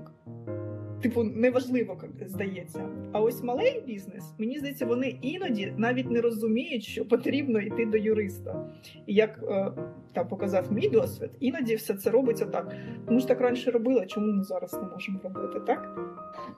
Типу, 1.11 1.23
неважливо, 1.23 1.97
здається. 2.25 2.89
А 3.11 3.21
ось 3.21 3.43
малий 3.43 3.83
бізнес, 3.87 4.33
мені 4.37 4.57
здається, 4.57 4.85
вони 4.85 5.17
іноді 5.21 5.73
навіть 5.77 6.11
не 6.11 6.21
розуміють, 6.21 6.83
що 6.83 7.05
потрібно 7.05 7.59
йти 7.59 7.85
до 7.85 7.97
юриста. 7.97 8.65
І 9.05 9.13
як 9.13 9.39
е, 9.43 9.71
там 10.13 10.27
показав 10.27 10.73
мій 10.73 10.89
досвід, 10.89 11.29
іноді 11.39 11.75
все 11.75 11.93
це 11.93 12.09
робиться 12.09 12.45
так. 12.45 12.75
Ми 13.09 13.19
ж 13.19 13.27
так 13.27 13.41
раніше 13.41 13.71
робили, 13.71 14.05
чому 14.05 14.27
ми 14.27 14.43
зараз 14.43 14.73
не 14.73 14.89
можемо 14.93 15.19
робити, 15.23 15.59
так? 15.59 15.99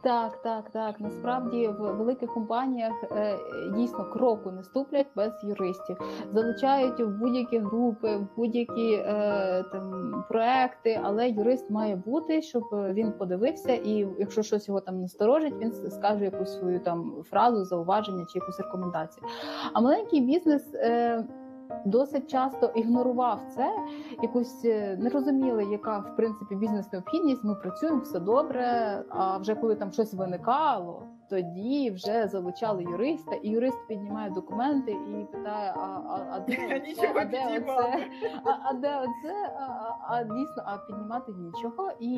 Так, 0.03 0.41
так, 0.41 0.69
так. 0.71 0.99
Насправді 0.99 1.67
в 1.67 1.97
великих 1.97 2.33
компаніях 2.33 2.93
е, 3.11 3.37
дійсно 3.75 4.05
кроку 4.05 4.51
не 4.51 4.63
ступлять 4.63 5.07
без 5.15 5.31
юристів, 5.43 5.97
залучають 6.33 6.99
в 6.99 7.07
будь-які 7.07 7.59
групи, 7.59 8.17
в 8.17 8.27
будь-які 8.35 8.93
е, 8.93 9.63
там 9.71 10.23
проекти, 10.29 10.99
але 11.03 11.29
юрист 11.29 11.69
має 11.69 11.95
бути, 11.95 12.41
щоб 12.41 12.63
він 12.71 13.11
подивився, 13.11 13.73
і 13.73 14.07
якщо 14.19 14.42
щось 14.43 14.67
його 14.67 14.79
там 14.79 15.01
насторожить, 15.01 15.54
він 15.60 15.73
скаже 15.91 16.23
якусь 16.23 16.60
свою 16.60 16.79
там 16.79 17.13
фразу, 17.29 17.65
зауваження 17.65 18.25
чи 18.25 18.39
якусь 18.39 18.60
рекомендацію. 18.60 19.27
А 19.73 19.81
маленький 19.81 20.21
бізнес. 20.21 20.73
Е, 20.75 21.23
досить 21.85 22.29
часто 22.29 22.71
ігнорував 22.75 23.41
це, 23.56 23.71
якусь 24.21 24.65
е, 24.65 24.98
не 25.00 25.10
розуміли, 25.10 25.63
яка 25.71 26.00
в 26.00 26.15
принципі 26.15 26.56
бізнес 26.56 26.91
необхідність. 26.91 27.44
Ми 27.44 27.56
працюємо 27.56 28.00
все 28.00 28.19
добре. 28.19 28.63
А 29.10 29.37
вже 29.37 29.56
коли 29.56 29.75
там 29.75 29.91
щось 29.91 30.13
виникало, 30.13 31.04
тоді 31.30 31.92
вже 31.92 32.28
залучали 32.28 32.84
юриста, 32.84 33.36
і 33.36 33.50
юрист 33.50 33.88
піднімає 33.88 34.30
документи 34.30 34.92
і 34.92 35.26
питає: 35.32 35.74
а, 35.76 35.80
а, 35.80 36.26
а 36.32 36.40
де 36.40 36.82
оце? 36.92 37.13
а 37.15 37.26
де 37.26 37.46
оце? 37.58 38.08
А, 38.44 38.50
а 38.63 38.74
де 38.74 38.98
оце? 38.98 39.54
А, 39.60 39.63
а, 39.63 39.98
а 40.08 40.24
дійсно, 40.24 40.63
а 40.65 40.78
піднімати 40.78 41.32
нічого 41.32 41.92
і, 42.00 42.12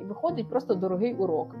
і 0.00 0.04
виходить 0.04 0.48
просто 0.48 0.74
дорогий 0.74 1.14
урок. 1.14 1.54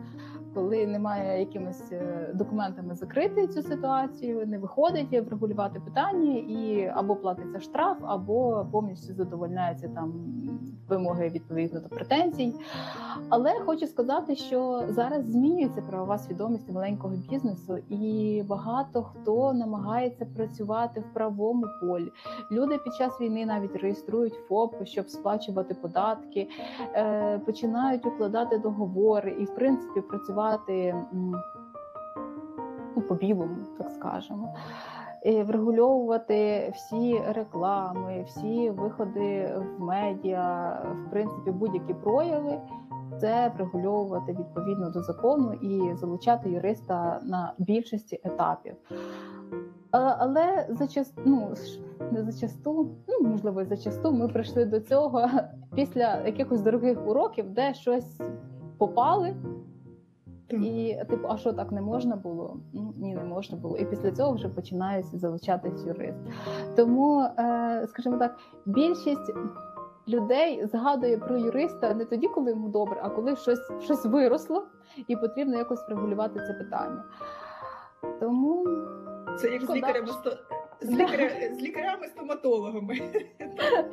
Коли 0.54 0.86
немає 0.86 1.40
якимись 1.40 1.92
е, 1.92 2.30
документами 2.34 2.94
закрити 2.94 3.46
цю 3.46 3.62
ситуацію, 3.62 4.46
не 4.46 4.58
виходить 4.58 5.26
врегулювати 5.26 5.80
питання, 5.80 6.34
і 6.34 6.90
або 6.94 7.16
платиться 7.16 7.60
штраф, 7.60 7.98
або 8.02 8.66
повністю 8.72 9.14
задовольняються 9.14 9.88
там 9.88 10.12
вимоги 10.88 11.28
відповідно 11.28 11.80
до 11.80 11.88
претензій. 11.88 12.54
Але 13.28 13.54
хочу 13.66 13.86
сказати, 13.86 14.36
що 14.36 14.82
зараз 14.88 15.30
змінюється 15.30 15.82
правова 15.82 16.18
свідомість 16.18 16.72
маленького 16.72 17.14
бізнесу, 17.30 17.78
і 17.88 18.42
багато 18.48 19.02
хто 19.02 19.52
намагається 19.52 20.26
працювати 20.36 21.00
в 21.00 21.14
правому 21.14 21.66
полі. 21.80 22.08
Люди 22.52 22.78
під 22.78 22.94
час 22.94 23.20
війни 23.20 23.46
навіть 23.46 23.76
реєструють 23.76 24.34
ФОП, 24.48 24.86
щоб 24.86 25.10
сплачувати 25.10 25.74
податки, 25.74 26.48
е, 26.94 27.38
починають 27.38 28.06
укладати 28.06 28.58
договори 28.58 29.36
і, 29.40 29.44
в 29.44 29.54
принципі, 29.54 30.00
працювати 30.00 30.39
м, 30.48 31.34
ну, 32.96 33.02
по 33.02 33.14
білому, 33.14 33.56
так 33.78 33.90
скажемо. 33.90 34.54
Врегульовувати 35.24 36.72
всі 36.74 37.22
реклами, 37.28 38.24
всі 38.26 38.70
виходи 38.70 39.54
в 39.56 39.80
медіа, 39.80 40.80
в 41.06 41.10
принципі, 41.10 41.50
будь-які 41.50 41.94
прояви, 41.94 42.60
це 43.20 43.52
врегульовувати 43.56 44.32
відповідно 44.32 44.90
до 44.90 45.02
закону 45.02 45.52
і 45.52 45.96
залучати 45.96 46.50
юриста 46.50 47.20
на 47.22 47.52
більшості 47.58 48.20
етапів. 48.24 48.74
Але 49.90 50.66
зачасту, 50.70 51.22
ну 51.24 51.54
не 52.10 52.22
зачасту, 52.22 52.88
ну 53.08 53.28
можливо, 53.28 53.64
зачасту 53.64 54.12
ми 54.12 54.28
прийшли 54.28 54.64
до 54.64 54.80
цього 54.80 55.28
після 55.74 56.20
якихось 56.26 56.60
дорогих 56.60 57.08
уроків, 57.08 57.50
де 57.50 57.74
щось 57.74 58.20
попали, 58.78 59.34
Так. 60.50 60.60
і 60.62 61.02
типу, 61.08 61.28
а 61.30 61.36
що 61.36 61.52
так 61.52 61.72
не 61.72 61.80
можна 61.80 62.16
було? 62.16 62.56
Ну 62.72 62.94
ні, 62.96 63.14
не 63.14 63.24
можна 63.24 63.58
було. 63.58 63.76
І 63.76 63.84
після 63.84 64.10
цього 64.10 64.32
вже 64.32 64.48
починає 64.48 65.02
залучатись 65.02 65.86
юрист. 65.86 66.18
Тому, 66.76 67.20
е, 67.38 67.86
скажімо 67.88 68.16
так, 68.18 68.36
більшість 68.66 69.32
людей 70.08 70.66
згадує 70.66 71.18
про 71.18 71.36
юриста 71.38 71.94
не 71.94 72.04
тоді, 72.04 72.28
коли 72.28 72.50
йому 72.50 72.68
добре, 72.68 73.00
а 73.02 73.10
коли 73.10 73.36
щось, 73.36 73.70
щось 73.80 74.06
виросло 74.06 74.66
і 75.08 75.16
потрібно 75.16 75.58
якось 75.58 75.88
врегулювати 75.88 76.40
це 76.46 76.52
питання. 76.52 77.04
Тому 78.20 78.66
Це 79.38 79.48
як 79.48 79.60
з 79.60 79.64
Шкода. 79.64 79.78
лікарями 79.78 80.08
сто- 80.08 80.36
з, 80.82 80.90
лікаря... 80.90 81.30
з 81.52 81.62
лікарями-стоматологами. 81.62 82.94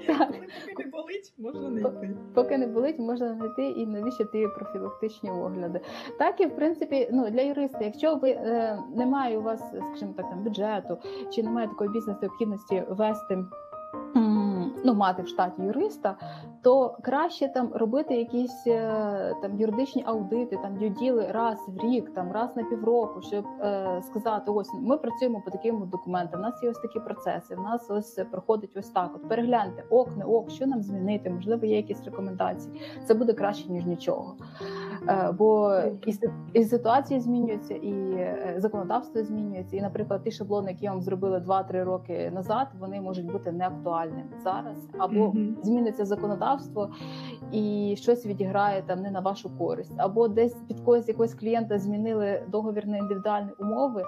Поки 0.08 0.78
не 0.78 0.92
болить, 0.92 1.34
можна 1.38 1.70
не 1.70 1.82
йти. 1.82 2.18
поки 2.34 2.58
не 2.58 2.68
болить, 2.68 3.00
можна 3.00 3.34
знайти 3.34 3.68
і 3.68 3.86
навіщо 3.86 4.26
ті 4.26 4.48
профілактичні 4.56 5.32
огляди. 5.32 5.82
Так 6.20 6.42
і 6.42 6.46
в 6.46 6.56
принципі, 6.56 7.10
ну 7.12 7.30
для 7.30 7.42
юриста, 7.42 7.80
якщо 7.82 8.16
ви 8.16 8.30
е, 8.30 8.80
немає 8.96 9.38
у 9.38 9.42
вас, 9.42 9.64
скажімо 9.70 10.14
так, 10.18 10.30
там 10.30 10.44
бюджету 10.44 10.98
чи 11.32 11.44
немає 11.44 11.68
такої 11.68 11.90
бізнес 11.90 12.18
необхідності 12.22 12.84
вести. 12.90 13.46
Ну, 14.86 14.94
мати 14.94 15.22
в 15.22 15.28
штаті 15.28 15.62
юриста, 15.62 16.18
то 16.68 16.98
краще 17.02 17.48
там 17.48 17.70
робити 17.74 18.16
якісь 18.16 18.68
е, 18.68 19.36
там 19.42 19.60
юридичні 19.60 20.04
аудити, 20.08 20.60
там 20.62 20.94
діли 21.00 21.28
раз 21.32 21.58
в 21.68 21.84
рік, 21.84 22.14
там 22.14 22.32
раз 22.32 22.56
на 22.56 22.64
півроку, 22.64 23.22
щоб 23.22 23.46
е, 23.62 24.02
сказати: 24.02 24.52
ось 24.52 24.70
ми 24.82 24.98
працюємо 24.98 25.42
по 25.46 25.52
таким 25.52 25.90
документам. 25.90 26.40
У 26.40 26.44
нас 26.44 26.64
є 26.64 26.70
ось 26.70 26.80
такі 26.80 27.00
процеси. 27.00 27.56
В 27.56 27.60
нас 27.60 27.90
ось 27.90 28.20
проходить 28.32 28.78
ось 28.78 28.90
так. 28.90 29.12
От 29.16 29.30
перегляньте 29.30 29.84
ок, 29.90 30.18
не 30.18 30.26
ок, 30.26 30.50
що 30.50 30.68
нам 30.68 30.82
змінити, 30.82 31.30
можливо, 31.30 31.66
є 31.66 31.76
якісь 31.76 32.06
рекомендації. 32.06 32.82
Це 33.06 33.14
буде 33.14 33.34
краще 33.34 33.72
ніж 33.72 33.86
нічого. 33.86 34.36
Е, 35.10 35.32
бо 35.38 35.74
і, 36.06 36.14
си- 36.14 36.32
і 36.54 36.64
ситуації 36.64 37.20
змінюються, 37.20 37.74
і 37.74 37.92
е, 38.12 38.56
законодавство 38.58 39.24
змінюється. 39.24 39.78
І, 39.78 39.82
наприклад, 39.82 40.24
ті 40.24 40.32
шаблони, 40.32 40.72
які 40.72 40.90
вам 40.90 41.02
зробили 41.02 41.40
2-3 41.40 41.84
роки 41.84 42.32
назад, 42.36 42.68
вони 42.80 43.02
можуть 43.02 43.32
бути 43.32 43.52
неактуальними 43.52 44.30
зараз, 44.44 44.90
або 44.98 45.34
зміниться 45.64 46.06
законодавство 46.06 46.57
і 47.52 47.96
щось 47.98 48.26
відіграє 48.26 48.82
там 48.82 49.02
не 49.02 49.12
на 49.12 49.20
вашу 49.20 49.58
користь, 49.58 49.94
або 49.98 50.28
десь 50.28 50.56
під 50.68 50.80
когось 50.80 51.08
якогось 51.08 51.34
клієнта 51.34 51.80
змінили 51.80 52.44
договір 52.48 52.88
на 52.88 52.98
індивідуальні 52.98 53.52
умови. 53.60 54.04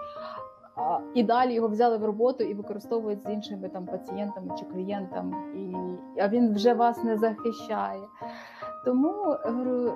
І 1.14 1.24
далі 1.24 1.54
його 1.54 1.68
взяли 1.68 1.98
в 1.98 2.06
роботу 2.06 2.44
і 2.44 2.54
використовують 2.54 3.24
з 3.24 3.30
іншими 3.30 3.70
там 3.70 3.86
пацієнтами 3.86 4.56
чи 4.60 4.66
клієнтами, 4.66 5.38
і 5.56 5.76
а 6.22 6.28
він 6.28 6.54
вже 6.54 6.74
вас 6.74 7.04
не 7.04 7.18
захищає. 7.18 8.02
Тому 8.86 9.36
говорю, 9.46 9.94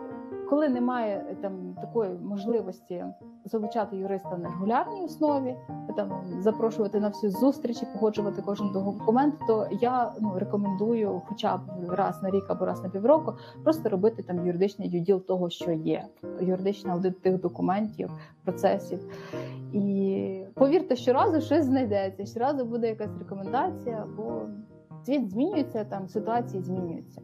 коли 0.49 0.69
немає 0.69 1.37
там 1.41 1.75
такої 1.81 2.09
можливості 2.09 3.05
залучати 3.45 3.97
юриста 3.97 4.37
на 4.37 4.49
регулярній 4.49 5.03
основі, 5.03 5.55
там 5.95 6.11
запрошувати 6.39 6.99
на 6.99 7.09
всі 7.09 7.29
зустрічі, 7.29 7.87
погоджувати 7.93 8.41
кожен 8.45 8.71
документ, 8.71 9.35
то 9.47 9.67
я 9.71 10.13
ну 10.21 10.39
рекомендую, 10.39 11.21
хоча 11.25 11.57
б 11.57 11.61
раз 11.89 12.23
на 12.23 12.29
рік 12.29 12.43
або 12.47 12.65
раз 12.65 12.83
на 12.83 12.89
півроку, 12.89 13.33
просто 13.63 13.89
робити 13.89 14.23
там 14.23 14.47
юридичний 14.47 14.89
юділ 14.89 15.25
того, 15.25 15.49
що 15.49 15.71
є, 15.71 16.05
юридичний 16.41 16.93
аудит 16.93 17.21
тих 17.21 17.41
документів, 17.41 18.09
процесів. 18.43 18.99
І 19.73 20.45
повірте, 20.53 20.95
щоразу 20.95 21.41
щось 21.41 21.65
знайдеться, 21.65 22.25
щоразу 22.25 22.65
буде 22.65 22.87
якась 22.87 23.17
рекомендація, 23.19 24.05
бо 24.17 24.41
світ 25.05 25.31
змінюється, 25.31 25.83
там 25.83 26.07
ситуації 26.07 26.63
змінюються. 26.63 27.21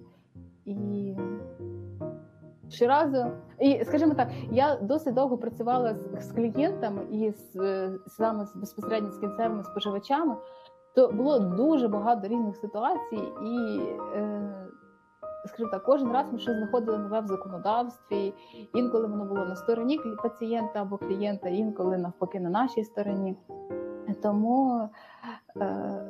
І 0.70 1.18
щоразу, 2.70 3.26
і 3.60 3.86
скажімо 3.86 4.14
так, 4.14 4.30
я 4.52 4.76
досить 4.76 5.14
довго 5.14 5.38
працювала 5.38 5.96
з, 5.96 6.28
з 6.28 6.32
клієнтами 6.32 7.02
і 7.12 7.32
з 7.32 7.90
саме 8.08 8.46
з 8.46 8.56
безпосередньо 8.56 9.12
з 9.12 9.18
кінцевими 9.18 9.64
споживачами, 9.64 10.36
то 10.96 11.08
було 11.08 11.40
дуже 11.40 11.88
багато 11.88 12.28
різних 12.28 12.58
ситуацій, 12.58 13.22
і 13.46 13.80
е, 14.16 14.42
скажімо 15.46 15.70
так, 15.72 15.84
кожен 15.84 16.12
раз 16.12 16.26
ми 16.32 16.40
щось 16.40 16.58
знаходили 16.58 16.98
нове 16.98 17.20
в 17.20 17.28
законодавстві. 17.28 18.34
Інколи 18.74 19.08
воно 19.08 19.26
було 19.26 19.46
на 19.46 19.56
стороні 19.56 20.00
пацієнта 20.24 20.82
або 20.82 20.98
клієнта, 20.98 21.50
інколи 21.50 21.98
навпаки 21.98 22.40
на 22.40 22.50
нашій 22.50 22.84
стороні. 22.84 23.36
Тому, 24.24 24.90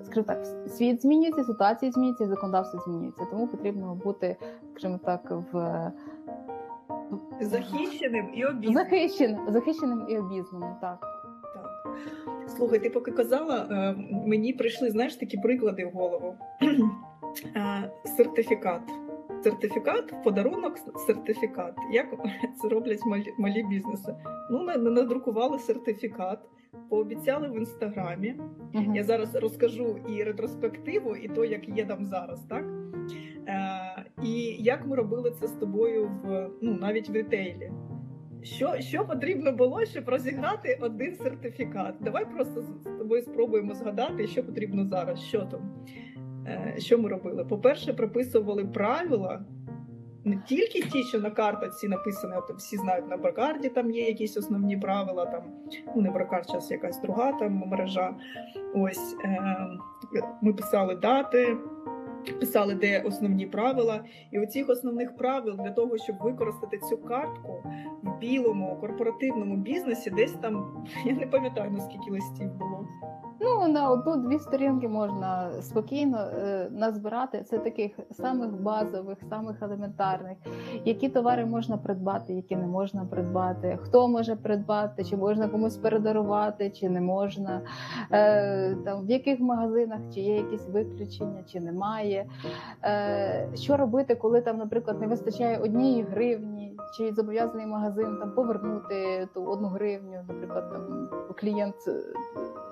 скажімо 0.04 0.26
так, 0.28 0.46
світ 0.68 1.02
змінюється, 1.02 1.44
ситуації 1.44 1.92
змінюються, 1.92 2.24
і 2.24 2.28
законодавство 2.28 2.80
змінюється. 2.80 3.26
Тому 3.32 3.48
потрібно 3.48 3.96
бути, 3.96 4.36
скажімо 4.72 5.00
так, 5.06 5.32
в 5.54 5.92
Захищеним 7.42 8.30
і 8.34 8.46
обізнаним. 8.46 8.74
захищеним, 8.74 9.40
захищеним 9.50 10.06
і 10.10 10.18
обізнаним. 10.18 10.70
Так. 10.82 11.00
Так. 11.54 11.94
Слухай, 12.50 12.80
ти 12.80 12.90
поки 12.90 13.12
казала, 13.12 13.68
е, 13.72 13.96
мені 14.28 14.54
прийшли 14.54 14.92
знаєш 14.92 15.16
такі 15.16 15.38
приклади 15.38 15.86
в 15.86 15.90
голову. 15.92 16.36
Е, 17.56 17.92
Сертифікат. 18.18 18.82
Сертифікат, 19.44 20.24
подарунок 20.24 20.78
сертифікат. 21.08 21.74
Як 21.92 22.06
це 22.62 22.68
роблять 22.70 23.06
малі, 23.06 23.34
малі 23.38 23.64
бізнеси? 23.64 24.16
Ну, 24.52 24.64
на- 24.64 24.78
надрукували 24.78 25.60
сертифікат, 25.60 26.40
пообіцяли 26.90 27.48
в 27.48 27.58
інстаграмі. 27.58 28.36
Мгм. 28.74 28.96
Я 28.96 29.04
зараз 29.04 29.36
розкажу 29.36 29.98
і 30.10 30.24
ретроспективу, 30.24 31.16
і 31.16 31.28
то, 31.28 31.46
як 31.46 31.70
є 31.70 31.86
там 31.86 32.06
зараз, 32.06 32.44
так? 32.44 32.66
Е, 33.48 34.06
і 34.24 34.42
як 34.60 34.86
ми 34.86 34.96
робили 34.96 35.32
це 35.32 35.48
з 35.48 35.52
тобою 35.52 36.12
в 36.24 36.50
ну 36.62 36.74
навіть 36.74 37.10
в 37.10 37.14
ретейлі. 37.14 37.72
Що, 38.44 38.76
що 38.80 39.06
потрібно 39.06 39.52
було, 39.52 39.86
щоб 39.86 40.10
розіграти 40.10 40.80
один 40.82 41.16
сертифікат? 41.16 41.96
Давай 42.02 42.26
просто 42.36 42.62
з 42.62 42.66
з 42.66 42.98
тобою 43.00 43.22
спробуємо 43.22 43.74
згадати, 43.74 44.28
що 44.28 44.44
потрібно 44.44 44.86
зараз. 44.86 45.20
Що 45.20 45.42
там? 45.42 45.86
Е, 46.48 46.76
що 46.78 46.98
ми 46.98 47.10
робили? 47.10 47.46
По-перше, 47.46 47.94
прописували 47.94 48.66
правила. 48.66 49.46
Не 50.26 50.38
тільки 50.48 50.82
ті, 50.82 51.04
що 51.04 51.20
на 51.20 51.32
карточці 51.32 51.88
написані, 51.88 52.34
от 52.38 52.58
всі 52.58 52.78
знають 52.78 53.10
на 53.10 53.18
бракарді, 53.18 53.70
там 53.70 53.92
є 53.92 54.08
якісь 54.08 54.38
основні 54.38 54.78
правила, 54.78 55.26
там 55.26 55.44
ну 55.96 56.02
не 56.02 56.12
бракард, 56.12 56.48
зараз 56.48 56.72
якась 56.72 57.02
друга 57.02 57.32
там 57.32 57.54
мережа. 57.54 58.16
Ось 58.76 59.16
е, 59.24 59.68
ми 60.42 60.54
писали 60.54 60.96
дати, 60.96 61.58
писали, 62.40 62.76
де 62.76 63.02
основні 63.02 63.46
правила. 63.46 64.04
І 64.32 64.40
у 64.40 64.46
цих 64.46 64.70
основних 64.70 65.16
правил 65.16 65.56
для 65.56 65.72
того, 65.72 65.98
щоб 65.98 66.16
використати 66.22 66.78
цю 66.78 66.98
картку 66.98 67.64
в 68.04 68.20
білому 68.20 68.78
корпоративному 68.82 69.56
бізнесі, 69.56 70.10
десь 70.10 70.34
там 70.34 70.86
я 71.06 71.14
не 71.14 71.28
пам'ятаю 71.28 71.72
наскільки 71.72 72.12
листів 72.12 72.54
було. 72.54 72.88
Ну, 73.42 73.68
на 73.68 73.90
одну-дві 73.90 74.40
сторінки 74.40 74.88
можна 74.88 75.50
спокійно 75.62 76.18
е, 76.18 76.68
назбирати. 76.72 77.44
Це 77.44 77.58
таких 77.58 77.92
самих 78.12 78.52
базових, 78.52 79.18
самих 79.30 79.62
елементарних, 79.62 80.38
які 80.86 81.10
товари 81.10 81.46
можна 81.46 81.78
придбати, 81.78 82.34
які 82.34 82.56
не 82.56 82.68
можна 82.68 83.06
придбати, 83.06 83.80
хто 83.82 84.08
може 84.08 84.36
придбати, 84.36 85.04
чи 85.04 85.18
можна 85.18 85.48
комусь 85.48 85.78
передарувати, 85.78 86.70
чи 86.70 86.90
не 86.90 87.02
можна, 87.02 87.62
е, 88.12 88.76
там 88.76 89.06
в 89.06 89.10
яких 89.10 89.40
магазинах 89.40 90.00
чи 90.14 90.20
є 90.20 90.36
якісь 90.36 90.68
виключення, 90.68 91.44
чи 91.52 91.60
немає. 91.60 92.26
Е, 92.84 93.48
що 93.56 93.78
робити, 93.78 94.16
коли 94.16 94.42
там, 94.42 94.58
наприклад, 94.58 95.02
не 95.02 95.08
вистачає 95.08 95.58
однієї 95.58 96.04
гривні, 96.04 96.69
чи 96.98 97.14
зобов'язаний 97.14 97.66
магазин 97.66 98.18
там 98.20 98.32
повернути 98.32 99.28
ту 99.34 99.44
одну 99.44 99.68
гривню, 99.68 100.26
наприклад, 100.28 100.72
там 100.72 101.10
клієнт 101.40 101.76
е, 101.88 101.94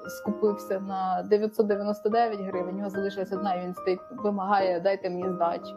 скупився 0.10 0.80
на 0.80 1.24
999 1.30 2.40
гривень, 2.40 2.76
у 2.76 2.78
нього 2.78 2.90
залишилась 2.90 3.32
одна, 3.32 3.54
і 3.54 3.66
він 3.66 3.74
стоїть, 3.74 4.00
вимагає, 4.12 4.80
дайте 4.80 5.10
мені 5.10 5.30
здачу. 5.30 5.76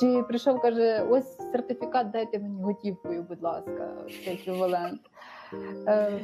Чи 0.00 0.22
прийшов, 0.22 0.60
каже, 0.60 1.06
ось 1.10 1.36
сертифікат, 1.52 2.10
дайте 2.10 2.38
мені 2.38 2.62
готівкою, 2.62 3.22
будь 3.22 3.42
ласка, 3.42 3.88
еквівалент. 4.26 5.00
Е, 5.88 6.20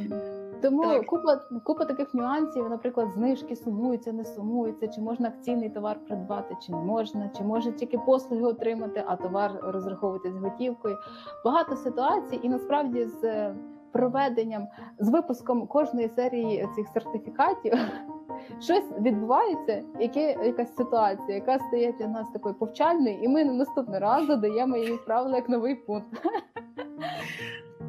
тому 0.62 0.82
Так. 0.82 1.06
купа, 1.06 1.40
купа 1.64 1.84
таких 1.84 2.14
нюансів, 2.14 2.70
наприклад, 2.70 3.08
знижки 3.14 3.56
сумуються, 3.56 4.12
не 4.12 4.24
сумуються, 4.24 4.88
чи 4.88 5.00
можна 5.00 5.28
акційний 5.28 5.70
товар 5.70 5.96
придбати, 6.06 6.56
чи 6.66 6.72
не 6.72 6.78
можна, 6.78 7.30
чи 7.38 7.44
може 7.44 7.72
тільки 7.72 7.98
послуги 7.98 8.42
отримати, 8.42 9.04
а 9.06 9.16
товар 9.16 9.52
розраховувати 9.62 10.32
з 10.32 10.36
готівкою. 10.36 10.96
Багато 11.44 11.76
ситуацій, 11.76 12.40
і 12.42 12.48
насправді 12.48 13.06
з 13.06 13.24
е, 13.24 13.54
проведенням, 13.92 14.68
з 14.98 15.08
випуском 15.08 15.66
кожної 15.66 16.08
серії 16.08 16.68
цих 16.76 16.88
сертифікатів. 16.88 17.72
Щось 18.60 18.92
відбувається, 19.00 19.82
яке 20.00 20.36
якась 20.44 20.76
ситуація, 20.76 21.34
яка 21.34 21.58
стає 21.58 21.94
для 21.98 22.06
нас 22.06 22.28
такою 22.32 22.54
повчальною, 22.54 23.18
і 23.22 23.28
ми 23.28 23.44
на 23.44 23.52
наступний 23.52 24.00
раз 24.00 24.26
задаємо 24.26 24.76
її 24.76 24.98
правила 25.06 25.36
як 25.36 25.48
новий 25.48 25.74
пункт. 25.74 26.06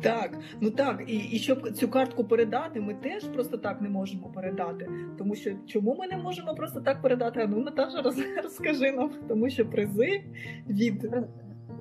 Так, 0.01 0.39
ну 0.61 0.71
так, 0.71 1.03
і, 1.07 1.15
і 1.15 1.39
щоб 1.39 1.71
цю 1.71 1.87
картку 1.87 2.23
передати, 2.23 2.81
ми 2.81 2.93
теж 2.93 3.23
просто 3.23 3.57
так 3.57 3.81
не 3.81 3.89
можемо 3.89 4.29
передати. 4.29 4.89
Тому 5.17 5.35
що 5.35 5.51
чому 5.67 5.95
ми 5.99 6.07
не 6.07 6.17
можемо 6.17 6.55
просто 6.55 6.81
так 6.81 7.01
передати? 7.01 7.41
А 7.41 7.47
ну 7.47 7.59
Наташа, 7.59 8.01
роз, 8.01 8.17
розкажи 8.43 8.91
нам, 8.91 9.11
тому 9.27 9.49
що 9.49 9.65
призи 9.65 10.23
від 10.69 11.09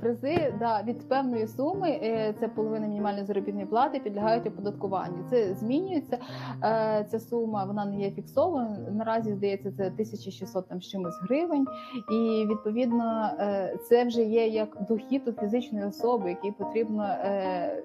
Призи 0.03 0.55
да, 0.59 0.83
від 0.83 1.09
певної 1.09 1.47
суми, 1.47 1.91
е, 1.91 2.35
це 2.41 2.49
половина 2.49 2.87
мінімальної 2.87 3.25
заробітної 3.25 3.67
плати, 3.67 3.99
підлягають 3.99 4.47
оподаткуванню. 4.47 5.25
Це 5.31 5.55
змінюється 5.55 6.19
е, 6.65 7.07
ця 7.11 7.21
сума, 7.21 7.65
вона 7.65 7.85
не 7.85 8.01
є 8.01 8.11
фіксована. 8.11 8.79
Наразі 8.91 9.35
здається, 9.35 9.73
це 9.73 9.87
1600 9.87 10.69
там 10.69 10.83
з 10.83 10.89
чимось 10.89 11.21
гривень, 11.23 11.67
і 12.13 12.47
відповідно 12.51 13.31
е, 13.39 13.77
це 13.89 14.05
вже 14.05 14.23
є 14.23 14.47
як 14.47 14.79
дохід 14.89 15.29
у 15.29 15.33
фізичної 15.33 15.85
особи, 15.87 16.31
який 16.31 16.53
потрібно 16.53 17.09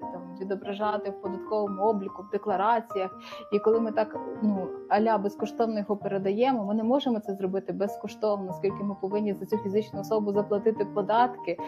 там 0.00 0.36
відображати 0.40 1.10
в 1.10 1.22
податковому 1.22 1.82
обліку, 1.82 2.22
в 2.22 2.30
деклараціях. 2.30 3.10
І 3.52 3.58
коли 3.58 3.80
ми 3.80 3.92
так 3.92 4.16
ну 4.42 4.68
аля 4.88 5.18
безкоштовно 5.18 5.78
його 5.78 5.96
передаємо, 5.96 6.64
ми 6.64 6.74
не 6.74 6.84
можемо 6.84 7.20
це 7.20 7.34
зробити 7.34 7.72
безкоштовно, 7.72 8.50
оскільки 8.50 8.84
ми 8.84 8.96
повинні 9.00 9.34
за 9.34 9.46
цю 9.46 9.56
фізичну 9.56 10.00
особу 10.00 10.32
заплатити 10.32 10.84
податки. 10.84 11.58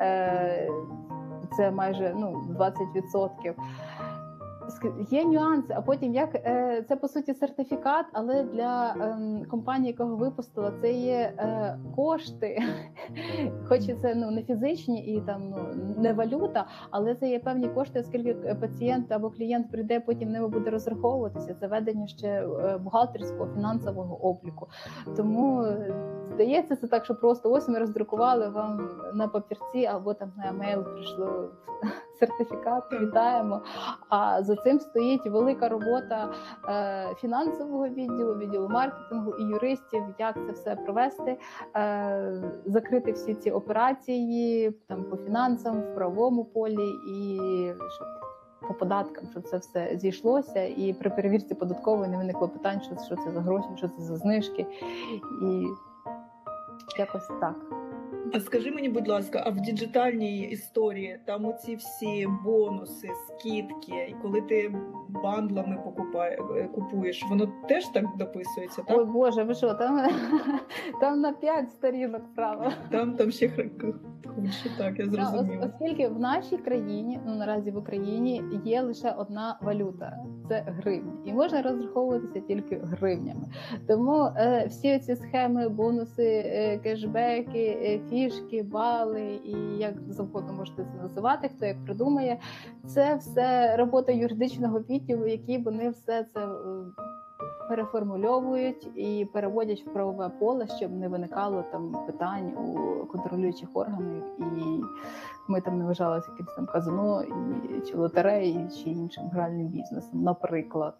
Е, 0.00 0.68
Це 1.56 1.70
майже 1.70 2.14
ну 2.16 2.42
20%. 2.48 3.54
Є 5.10 5.24
нюанси, 5.24 5.74
а 5.76 5.80
потім 5.80 6.14
як 6.14 6.34
е, 6.34 6.84
це 6.88 6.96
по 6.96 7.08
суті 7.08 7.34
сертифікат, 7.34 8.06
але 8.12 8.42
для 8.42 8.94
ем, 9.00 9.44
компанії, 9.50 9.90
якого 9.90 10.16
випустила, 10.16 10.72
це 10.80 10.92
є 10.92 11.32
е, 11.38 11.78
кошти, 11.96 12.62
хоч 13.68 13.88
і 13.88 13.94
це 13.94 14.14
ну 14.14 14.30
не 14.30 14.42
фізичні 14.42 15.06
і 15.06 15.20
там 15.20 15.42
ну 15.50 15.58
не 16.02 16.12
валюта, 16.12 16.66
але 16.90 17.14
це 17.14 17.28
є 17.28 17.38
певні 17.38 17.68
кошти, 17.68 18.00
оскільки 18.00 18.34
пацієнт 18.34 19.12
або 19.12 19.30
клієнт 19.30 19.70
прийде, 19.70 20.00
потім 20.00 20.30
ними 20.30 20.48
буде 20.48 20.70
розраховуватися. 20.70 21.54
Це 21.60 21.66
ведення 21.66 22.06
ще 22.06 22.28
е, 22.28 22.78
бухгалтерського 22.78 23.50
фінансового 23.54 24.24
обліку. 24.24 24.68
Тому 25.16 25.62
е, 25.62 25.94
здається, 26.34 26.76
це 26.76 26.86
так, 26.86 27.04
що 27.04 27.14
просто 27.14 27.50
ось 27.50 27.68
ми 27.68 27.78
роздрукували 27.78 28.48
вам 28.48 28.88
на 29.14 29.28
папірці 29.28 29.86
або 29.86 30.14
там 30.14 30.32
на 30.36 30.48
емейл 30.48 30.84
прийшло 30.84 31.50
сертифікат. 32.18 32.92
Вітаємо. 32.92 33.60
А 34.08 34.42
за 34.42 34.56
цим 34.56 34.80
стоїть 34.80 35.26
велика 35.26 35.68
робота 35.68 36.28
е, 36.68 37.14
фінансового 37.14 37.88
відділу, 37.88 38.34
відділу 38.34 38.68
маркетингу 38.68 39.34
і 39.34 39.42
юристів, 39.42 40.02
як 40.18 40.34
це 40.46 40.52
все 40.52 40.76
провести, 40.76 41.38
е, 41.76 42.42
закрити 42.64 43.12
всі 43.12 43.34
ці 43.34 43.50
операції 43.50 44.70
там 44.88 45.04
по 45.04 45.16
фінансам, 45.16 45.80
в 45.80 45.94
правовому 45.94 46.44
полі 46.44 46.88
і 47.08 47.40
щоб 47.96 48.08
по 48.68 48.74
податкам, 48.74 49.24
щоб 49.30 49.42
це 49.42 49.56
все 49.56 49.90
зійшлося, 49.94 50.62
і 50.62 50.92
при 50.92 51.10
перевірці 51.10 51.54
податкової 51.54 52.10
не 52.10 52.16
виникло 52.16 52.48
питань, 52.48 52.80
що 53.06 53.16
це 53.16 53.30
за 53.30 53.40
гроші, 53.40 53.68
що 53.76 53.88
це 53.88 54.02
за 54.02 54.16
знижки, 54.16 54.66
і 55.42 55.66
якось 56.98 57.26
так. 57.40 57.83
А 58.34 58.40
скажи 58.40 58.70
мені, 58.70 58.88
будь 58.88 59.08
ласка, 59.08 59.42
а 59.46 59.50
в 59.50 59.60
діджитальній 59.60 60.38
історії 60.38 61.18
там 61.24 61.44
оці 61.44 61.76
всі 61.76 62.28
бонуси, 62.44 63.08
скидки, 63.28 64.06
і 64.08 64.14
коли 64.22 64.40
ти 64.40 64.74
бандлами 65.08 65.80
покупає, 65.84 66.38
е, 66.56 66.68
купуєш, 66.74 67.24
воно 67.30 67.52
теж 67.68 67.88
так 67.88 68.04
дописується, 68.18 68.82
так? 68.82 68.98
Ой 68.98 69.04
Боже, 69.04 69.42
ви 69.42 69.54
що, 69.54 69.74
там, 69.74 70.10
там 71.00 71.20
на 71.20 71.32
5 71.32 71.70
сторінок 71.70 72.22
справа. 72.32 72.72
Там 72.90 73.16
там 73.16 73.30
ще 73.30 73.48
худше, 74.34 74.70
так, 74.78 74.98
я 74.98 75.06
Да, 75.06 75.12
зрозуміла. 75.12 75.66
оскільки 75.66 76.08
в 76.08 76.20
нашій 76.20 76.56
країні, 76.56 77.20
ну 77.26 77.34
наразі 77.34 77.70
в 77.70 77.76
Україні, 77.76 78.42
є 78.64 78.82
лише 78.82 79.10
одна 79.10 79.58
валюта 79.62 80.18
це 80.48 80.64
гривня, 80.66 81.12
і 81.24 81.32
можна 81.32 81.62
розраховуватися 81.62 82.40
тільки 82.40 82.76
гривнями. 82.76 83.48
Тому 83.88 84.28
е, 84.36 84.66
всі 84.68 84.98
ці 84.98 85.16
схеми, 85.16 85.68
бонуси, 85.68 86.42
е, 86.46 86.78
кешбеки, 86.78 87.78
е, 87.82 87.98
фішки, 88.30 88.62
бали 88.62 89.40
і 89.44 89.78
як 89.78 89.94
завгодно 90.08 90.52
можете 90.52 90.84
це 90.84 91.02
називати, 91.02 91.50
хто 91.56 91.66
як 91.66 91.84
придумає, 91.84 92.38
це 92.86 93.14
все 93.14 93.76
робота 93.76 94.12
юридичного 94.12 94.80
відділу, 94.80 95.26
які 95.26 95.58
вони 95.58 95.90
все 95.90 96.24
це. 96.34 96.40
е, 96.40 96.48
Переформульовують 97.68 98.90
і 98.96 99.26
переводять 99.32 99.80
в 99.86 99.92
правове 99.92 100.28
поле, 100.28 100.66
щоб 100.78 100.92
не 100.92 101.08
виникало 101.08 101.64
там 101.72 101.96
питань 102.06 102.46
у 102.46 103.06
контролюючих 103.06 103.68
органів, 103.74 104.22
і 104.38 104.80
ми 105.48 105.60
там 105.60 105.78
не 105.78 105.84
вважалися 105.84 106.30
якимось 106.30 106.54
там 106.54 106.66
казино 106.66 107.22
і 107.22 107.80
чи 107.90 107.96
лотереї, 107.96 108.68
чи 108.76 108.90
іншим 108.90 109.24
гральним 109.32 109.66
бізнесом, 109.66 110.22
наприклад. 110.22 110.94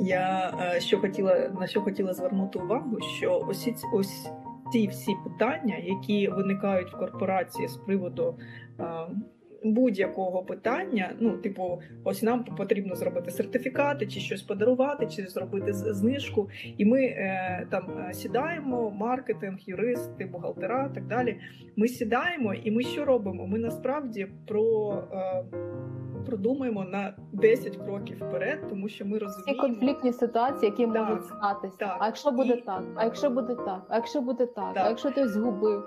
Я 0.00 0.52
е, 0.60 0.80
що 0.80 1.00
хотіла 1.00 1.48
на 1.60 1.66
що 1.66 1.82
хотіла 1.82 2.12
звернути 2.14 2.58
увагу, 2.58 3.00
що 3.00 3.44
ось 3.48 3.68
ось 3.94 4.30
ці 4.72 4.86
всі 4.86 5.16
питання, 5.24 5.76
які 5.76 6.28
виникають 6.28 6.94
в 6.94 6.98
корпорації 6.98 7.68
з 7.68 7.76
приводу 7.76 8.38
е, 8.80 8.84
будь-якого 9.64 10.42
питання, 10.42 11.12
ну, 11.20 11.30
типу, 11.36 11.80
ось 12.04 12.22
нам 12.22 12.44
потрібно 12.44 12.94
зробити 12.94 13.30
сертифікати, 13.30 14.06
чи 14.06 14.20
щось 14.20 14.42
подарувати, 14.42 15.06
чи 15.06 15.26
зробити 15.26 15.72
знижку. 15.72 16.48
І 16.78 16.84
ми 16.84 17.00
е, 17.02 17.66
там 17.70 17.90
е, 18.10 18.14
сідаємо, 18.14 18.90
маркетинг, 18.90 19.58
юристи, 19.66 20.24
бухгалтера, 20.26 20.88
так 20.94 21.06
далі. 21.06 21.40
Ми 21.76 21.88
сідаємо, 21.88 22.54
і 22.54 22.70
ми 22.70 22.82
що 22.82 23.04
робимо? 23.04 23.46
Ми 23.46 23.58
насправді 23.58 24.26
про. 24.46 24.92
Е, 25.12 25.44
Продумаємо 26.26 26.84
на 26.84 27.14
10 27.32 27.76
кроків 27.76 28.16
вперед, 28.16 28.58
тому 28.70 28.88
що 28.88 29.04
ми 29.04 29.16
Всі 29.16 29.24
розуміємо, 29.24 29.62
конфліктні 29.62 30.12
ситуації, 30.12 30.70
які 30.70 30.92
Так, 30.92 31.08
можуть 31.08 31.24
статися. 31.26 31.76
так. 31.78 31.96
А 32.00 32.06
якщо 32.06 32.30
буде 32.30 32.54
І- 32.54 32.60
так, 32.60 32.82
а 32.96 33.04
якщо 33.04 33.30
буде 33.30 33.54
так, 33.54 33.82
а 33.88 33.94
якщо 33.96 34.20
буде 34.20 34.46
так, 34.46 34.74
Так. 34.74 34.86
а 34.86 34.88
якщо 34.88 35.10
ти 35.10 35.28
згубив. 35.28 35.82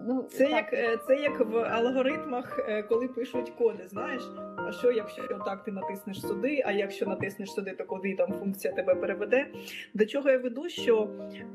Ну, 0.00 0.22
Це 0.22 0.44
так. 0.44 0.52
як 0.52 0.72
е, 0.72 0.98
це 1.06 1.16
як 1.16 1.40
в 1.40 1.56
алгоритмах, 1.56 2.60
е, 2.68 2.82
коли 2.82 3.08
пишуть 3.08 3.50
коди. 3.58 3.88
Знаєш, 3.88 4.22
а 4.56 4.72
що 4.72 4.92
якщо 4.92 5.22
так 5.44 5.64
ти 5.64 5.72
натиснеш 5.72 6.20
сюди, 6.20 6.62
а 6.66 6.72
якщо 6.72 7.06
натиснеш 7.06 7.52
сюди, 7.52 7.70
то 7.70 7.84
куди 7.84 8.14
там 8.14 8.32
функція 8.32 8.74
тебе 8.74 8.94
переведе? 8.94 9.46
До 9.94 10.06
чого 10.06 10.30
я 10.30 10.38
веду? 10.38 10.68
Що 10.68 11.08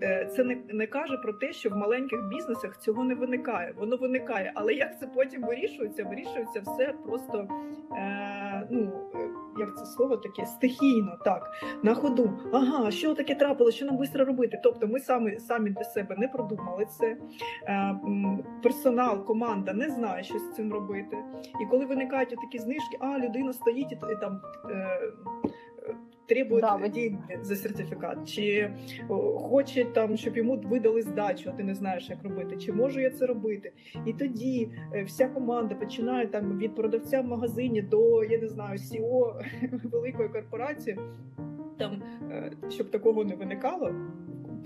е, 0.04 0.30
це 0.36 0.44
не, 0.44 0.58
не 0.70 0.88
каже 0.88 1.18
про 1.18 1.34
те, 1.34 1.54
що 1.54 1.70
в 1.70 1.76
маленьких 1.76 2.20
бізнесах 2.30 2.78
цього 2.78 3.04
не 3.04 3.16
виникає. 3.16 3.74
Воно 3.78 3.98
виникає, 3.98 4.52
але 4.56 4.74
як 4.74 5.00
це 5.00 5.08
потім 5.08 5.42
вирішується? 5.42 6.04
Вирішується 6.04 6.60
все 6.60 6.94
просто 7.06 7.48
е, 7.98 8.68
ну 8.70 8.92
як 9.60 9.78
це 9.78 9.86
слово 9.86 10.18
таке 10.18 10.46
стихійно, 10.46 11.18
так 11.26 11.52
на 11.84 11.94
ходу. 11.94 12.34
Ага, 12.54 12.92
що 12.92 13.16
таке 13.16 13.36
трапило? 13.36 13.72
Що 13.72 13.86
нам 13.86 13.96
швидко 13.96 14.26
робити? 14.26 14.60
Тобто, 14.64 14.88
ми 14.88 15.00
самі 15.00 15.40
самі 15.40 15.70
для 15.70 15.84
себе 15.84 16.16
не 16.18 16.28
продумали 16.28 16.86
це. 16.86 17.18
Е, 17.64 18.00
персонал, 18.64 19.26
команда 19.26 19.74
не 19.74 19.90
знає, 19.90 20.24
що 20.24 20.40
з 20.40 20.52
цим 20.56 20.74
робити. 20.74 21.18
І 21.62 21.66
коли 21.66 21.86
виникають 21.86 22.30
такі 22.30 22.60
знижки, 22.60 22.98
а 23.00 23.20
людина 23.20 23.54
стоїть 23.54 23.92
і 23.92 24.16
там. 24.22 24.42
Требує 26.28 26.62
Да, 26.62 26.78
деньги 26.78 27.40
за 27.42 27.56
сертифікат, 27.56 28.30
чи 28.30 28.72
хоче 29.38 29.86
там, 29.86 30.18
щоб 30.18 30.38
йому 30.38 30.58
видали 30.58 31.02
здачу, 31.02 31.50
а 31.50 31.58
ти 31.58 31.64
не 31.64 31.76
знаєш, 31.76 32.10
як 32.10 32.24
робити, 32.24 32.58
чи 32.58 32.74
можу 32.74 33.00
я 33.00 33.10
це 33.10 33.26
робити. 33.26 33.72
І 34.06 34.14
тоді 34.14 34.70
е, 34.94 35.04
вся 35.04 35.28
команда 35.28 35.76
починає 35.76 36.28
там 36.28 36.58
від 36.58 36.76
продавця 36.76 37.22
в 37.22 37.26
магазині 37.26 37.82
до 37.82 38.24
я 38.24 38.38
не 38.38 38.48
знаю, 38.48 38.78
СІО 38.78 39.42
великої 39.84 40.30
корпорації. 40.30 41.00
Там 41.78 42.04
е, 42.32 42.52
щоб 42.70 42.92
такого 42.92 43.24
не 43.24 43.36
виникало. 43.36 43.92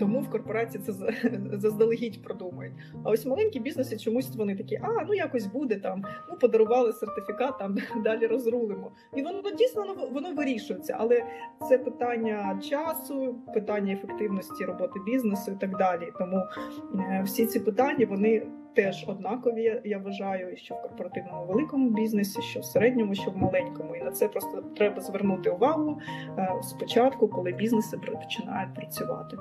Тому 0.02 0.20
в 0.20 0.30
корпорації 0.30 0.84
це 0.84 0.92
за- 0.92 1.12
заздалегідь 1.52 2.22
продумають. 2.22 2.72
А 3.04 3.10
ось 3.10 3.26
маленькі 3.26 3.60
бізнеси 3.60 3.96
чомусь 3.96 4.36
вони 4.36 4.56
такі, 4.56 4.80
а 4.82 5.04
ну 5.08 5.14
якось 5.14 5.46
буде 5.46 5.76
там, 5.76 6.04
ну 6.30 6.36
подарували 6.36 6.92
сертифікат, 6.92 7.58
там 7.58 7.76
далі 8.04 8.26
розрулимо. 8.26 8.92
І 9.16 9.22
воно 9.22 9.42
дійсно 9.58 9.82
воно, 9.82 10.08
воно 10.10 10.34
вирішується, 10.34 10.96
але 10.98 11.24
це 11.68 11.78
питання 11.78 12.60
часу, 12.70 13.36
питання 13.54 13.92
ефективності 13.92 14.64
роботи 14.64 15.00
бізнесу 15.06 15.52
і 15.52 15.60
так 15.60 15.76
далі. 15.76 16.12
Тому 16.18 16.36
е, 16.94 17.22
всі 17.24 17.46
ці 17.46 17.60
питання 17.60 18.06
вони 18.06 18.46
теж 18.74 19.04
однакові. 19.08 19.80
Я 19.84 19.98
вважаю, 19.98 20.56
що 20.56 20.74
в 20.74 20.82
корпоративному 20.82 21.46
великому 21.46 21.90
бізнесі, 21.90 22.42
що 22.42 22.60
в 22.60 22.64
середньому, 22.64 23.14
що 23.14 23.30
в 23.30 23.36
маленькому. 23.36 23.96
І 23.96 24.02
на 24.02 24.10
це 24.10 24.28
просто 24.28 24.62
треба 24.76 25.00
звернути 25.00 25.50
увагу 25.50 25.98
е, 26.38 26.54
спочатку, 26.62 27.28
коли 27.28 27.52
бізнеси 27.52 27.98
починають 27.98 28.74
працювати. 28.74 29.36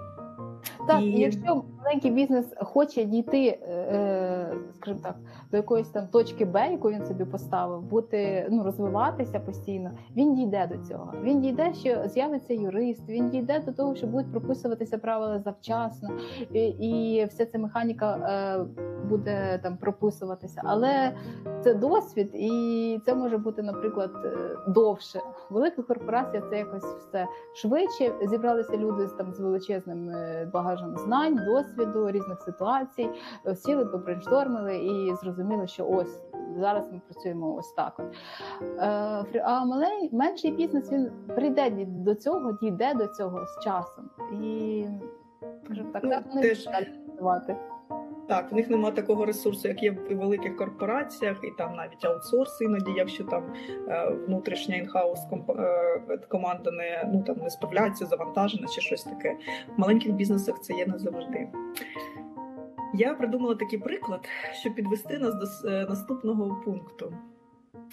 Так, 0.88 1.02
І- 1.02 1.12
якщо 1.12 1.64
маленький 1.84 2.12
бізнес 2.12 2.46
хоче 2.58 3.04
дійти, 3.06 3.48
е, 3.48 3.72
е, 3.72 4.54
скажімо 4.76 5.00
так, 5.04 5.16
до 5.52 5.58
якоїсь 5.58 5.90
там 5.90 6.08
точки 6.08 6.46
Б, 6.46 6.72
яку 6.72 6.92
він 6.92 7.06
собі 7.06 7.26
поставив, 7.26 7.82
бути 7.82 8.48
ну 8.52 8.64
розвиватися 8.64 9.40
постійно, 9.40 9.92
він 10.16 10.36
дійде 10.36 10.70
до 10.72 10.88
цього. 10.88 11.14
Він 11.24 11.42
дійде, 11.42 11.74
що 11.74 12.08
з'явиться 12.08 12.54
юрист, 12.54 13.10
він 13.10 13.30
дійде 13.30 13.60
до 13.60 13.72
того, 13.72 13.96
що 13.96 14.08
будуть 14.08 14.32
прописуватися 14.32 14.98
правила 14.98 15.40
завчасно, 15.40 16.10
і, 16.54 16.60
і 16.68 17.26
вся 17.26 17.46
ця 17.46 17.60
механіка 17.60 18.16
е, 18.16 18.66
буде 19.10 19.60
там 19.64 19.78
прописуватися. 19.78 20.62
Але 20.66 21.14
це 21.64 21.74
досвід, 21.74 22.30
і 22.34 23.00
це 23.06 23.16
може 23.16 23.38
бути, 23.38 23.62
наприклад, 23.62 24.12
довше. 24.68 25.20
В 25.50 25.54
великих 25.54 25.88
корпораціях 25.88 26.50
це 26.50 26.58
якось 26.58 26.84
все 26.84 27.28
швидше. 27.56 28.12
Зібралися 28.30 28.78
люди 28.78 29.08
з 29.08 29.12
там 29.12 29.34
з 29.34 29.40
величезним 29.40 30.12
багажем 30.54 30.98
знань, 30.98 31.36
досвіду, 31.46 32.12
різних 32.12 32.42
ситуацій, 32.42 33.10
е, 33.48 33.56
сіли, 33.56 33.86
побрейнштормили 33.86 34.78
і 34.78 35.16
зрозуміли, 35.16 35.68
що 35.68 35.88
ось 35.88 36.24
зараз 36.60 36.92
ми 36.92 37.02
працюємо 37.08 37.56
ось 37.56 37.72
так. 37.72 37.94
От. 38.00 39.36
Е, 39.36 39.44
А 39.46 39.66
малий 39.66 40.10
менший 40.12 40.52
бізнес 40.52 40.92
він 40.92 41.12
прийде 41.28 41.86
до 41.88 42.16
цього, 42.16 42.58
дійде 42.62 42.94
до 42.94 43.08
цього 43.08 43.46
з 43.46 43.64
часом. 43.64 44.10
І 44.42 44.86
так, 45.94 46.02
так, 46.04 46.24
Ну, 46.36 46.42
так 46.42 46.88
вони 47.16 47.62
Так, 48.32 48.52
в 48.52 48.56
них 48.56 48.70
немає 48.70 48.96
такого 48.96 49.26
ресурсу, 49.26 49.68
як 49.68 49.84
є 49.84 49.92
в 49.92 50.16
великих 50.16 50.58
корпораціях, 50.58 51.38
і 51.44 51.52
там 51.58 51.76
навіть 51.76 52.06
аутсорс 52.06 52.62
іноді, 52.62 52.92
якщо 52.96 53.24
там 53.24 53.54
е, 53.88 54.10
внутрішня 54.28 54.76
інхаус 54.76 55.20
е, 55.50 56.18
команда 56.28 56.72
не 56.72 57.10
ну 57.14 57.24
там 57.24 57.38
не 57.38 57.50
справляється, 57.50 58.06
завантажена 58.06 58.68
чи 58.68 58.82
щось 58.82 59.04
таке. 59.04 59.38
В 59.78 59.80
маленьких 59.80 60.12
бізнесах 60.12 60.62
це 60.62 60.74
є 60.74 60.86
не 60.86 61.00
завжди. 61.00 61.48
Я 62.94 63.14
придумала 63.14 63.56
такий 63.56 63.80
приклад, 63.80 64.30
щоб 64.54 64.76
підвести 64.76 65.18
нас 65.18 65.36
до 65.36 65.70
е, 65.70 65.86
наступного 65.90 66.62
пункту. 66.66 67.14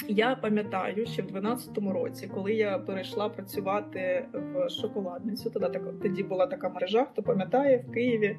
Я 0.08 0.36
пам'ятаю, 0.36 1.06
що 1.06 1.22
в 1.22 1.26
2012 1.26 1.78
році, 1.78 2.30
коли 2.34 2.52
я 2.52 2.78
перейшла 2.78 3.28
працювати 3.28 4.28
в 4.32 4.68
шоколадницю, 4.68 5.50
тоді, 5.50 5.80
тоді 6.02 6.22
була 6.22 6.46
така 6.46 6.68
мережа, 6.68 7.06
хто 7.12 7.22
пам'ятає 7.22 7.84
в 7.88 7.92
Києві. 7.92 8.36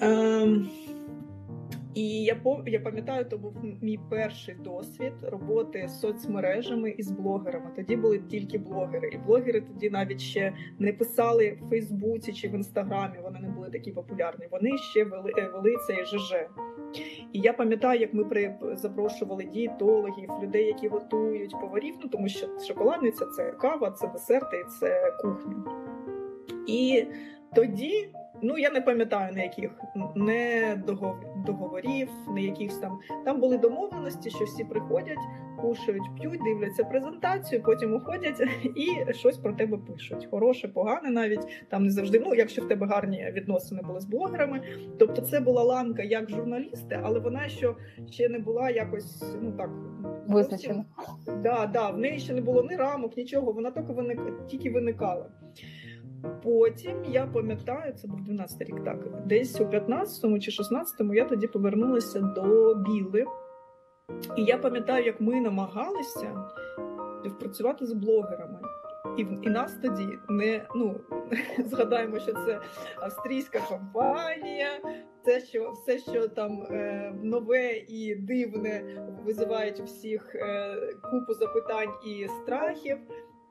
Ем, 0.00 0.68
і 1.94 2.24
я 2.24 2.40
я 2.66 2.80
пам'ятаю, 2.80 3.24
то 3.24 3.38
був 3.38 3.52
мій 3.82 3.98
перший 4.10 4.54
досвід 4.54 5.12
роботи 5.22 5.88
з 5.88 6.00
соцмережами 6.00 6.90
і 6.90 7.02
з 7.02 7.10
блогерами. 7.10 7.70
Тоді 7.76 7.96
були 7.96 8.18
тільки 8.18 8.58
блогери, 8.58 9.10
і 9.12 9.18
блогери 9.18 9.60
тоді 9.60 9.90
навіть 9.90 10.20
ще 10.20 10.52
не 10.78 10.92
писали 10.92 11.58
в 11.62 11.68
Фейсбуці 11.68 12.32
чи 12.32 12.48
в 12.48 12.54
Інстаграмі. 12.54 13.18
Вони 13.22 13.40
не 13.40 13.48
були 13.48 13.70
такі 13.70 13.92
популярні. 13.92 14.46
Вони 14.50 14.78
ще 14.78 15.04
вели, 15.04 15.32
е, 15.38 15.48
вели 15.48 15.76
цей 15.86 16.04
ЖЖ. 16.04 16.34
І 17.32 17.40
я 17.40 17.52
пам'ятаю, 17.52 18.00
як 18.00 18.14
ми 18.14 18.24
при 18.24 18.56
запрошували 18.72 19.44
дієтологів, 19.44 20.30
людей, 20.42 20.66
які 20.66 20.88
готують 20.88 21.60
поварів. 21.60 21.94
Ну 22.02 22.08
тому 22.08 22.28
що 22.28 22.46
шоколадниця 22.68 23.26
це 23.26 23.52
кава, 23.52 23.90
це 23.90 24.08
десерти, 24.08 24.64
це 24.80 25.12
кухня. 25.22 25.64
І 26.66 27.06
тоді. 27.54 28.08
Ну, 28.42 28.58
я 28.58 28.70
не 28.70 28.80
пам'ятаю 28.80 29.34
ніяких 29.34 29.70
не 30.16 30.74
догов- 30.86 31.44
договорів, 31.46 32.08
ніяких 32.34 32.80
там. 32.80 32.98
Там 33.24 33.40
були 33.40 33.58
домовленості, 33.58 34.30
що 34.30 34.44
всі 34.44 34.64
приходять, 34.64 35.18
кушають, 35.60 36.14
п'ють, 36.20 36.40
дивляться 36.44 36.84
презентацію, 36.84 37.62
потім 37.62 37.94
уходять 37.94 38.40
і 38.76 39.12
щось 39.12 39.38
про 39.38 39.52
тебе 39.52 39.78
пишуть. 39.78 40.28
Хороше, 40.30 40.68
погане, 40.68 41.10
навіть 41.10 41.66
там 41.68 41.84
не 41.84 41.90
завжди. 41.90 42.22
Ну, 42.26 42.34
якщо 42.34 42.62
в 42.62 42.68
тебе 42.68 42.86
гарні 42.86 43.32
відносини 43.32 43.82
були 43.82 44.00
з 44.00 44.04
блогерами. 44.04 44.60
Тобто, 44.98 45.22
це 45.22 45.40
була 45.40 45.62
ланка 45.62 46.02
як 46.02 46.30
журналісти, 46.30 47.00
але 47.02 47.20
вона 47.20 47.48
що 47.48 47.76
ще 48.10 48.28
не 48.28 48.38
була 48.38 48.70
якось 48.70 49.24
ну 49.42 49.52
так 49.52 49.70
Визначено. 50.28 50.84
Да, 51.42 51.66
да, 51.66 51.90
в 51.90 51.98
неї 51.98 52.18
ще 52.18 52.32
не 52.32 52.40
було 52.40 52.62
ні 52.70 52.76
рамок, 52.76 53.16
нічого, 53.16 53.52
вона 53.52 53.70
тільки 53.70 53.92
виник, 53.92 54.46
тільки 54.46 54.70
виникала. 54.70 55.26
Потім 56.42 57.04
я 57.04 57.26
пам'ятаю, 57.26 57.92
це 57.92 58.08
був 58.08 58.20
12 58.20 58.60
рік, 58.60 58.84
так 58.84 59.26
десь 59.26 59.60
у 59.60 59.64
15-му 59.64 60.38
чи 60.38 60.50
16-му 60.50 61.14
я 61.14 61.24
тоді 61.24 61.46
повернулася 61.46 62.20
до 62.20 62.74
Біли. 62.74 63.24
І 64.36 64.44
я 64.44 64.58
пам'ятаю, 64.58 65.04
як 65.04 65.20
ми 65.20 65.40
намагалися 65.40 66.44
співпрацювати 67.20 67.86
з 67.86 67.92
блогерами. 67.92 68.58
І, 69.18 69.26
і 69.42 69.50
нас 69.50 69.78
тоді 69.82 70.08
не 70.28 70.66
ну 70.74 71.00
згадаємо, 71.58 72.18
що 72.18 72.32
це 72.32 72.60
австрійська 72.96 73.60
компанія, 73.68 74.70
це 75.24 75.40
що 75.40 75.70
все, 75.70 75.98
що 75.98 76.28
там 76.28 76.62
е, 76.70 77.12
нове 77.22 77.72
і 77.88 78.14
дивне, 78.14 79.02
визивають 79.24 79.80
всіх 79.80 80.34
е, 80.34 80.76
купу 81.10 81.34
запитань 81.34 81.92
і 82.06 82.28
страхів. 82.28 82.98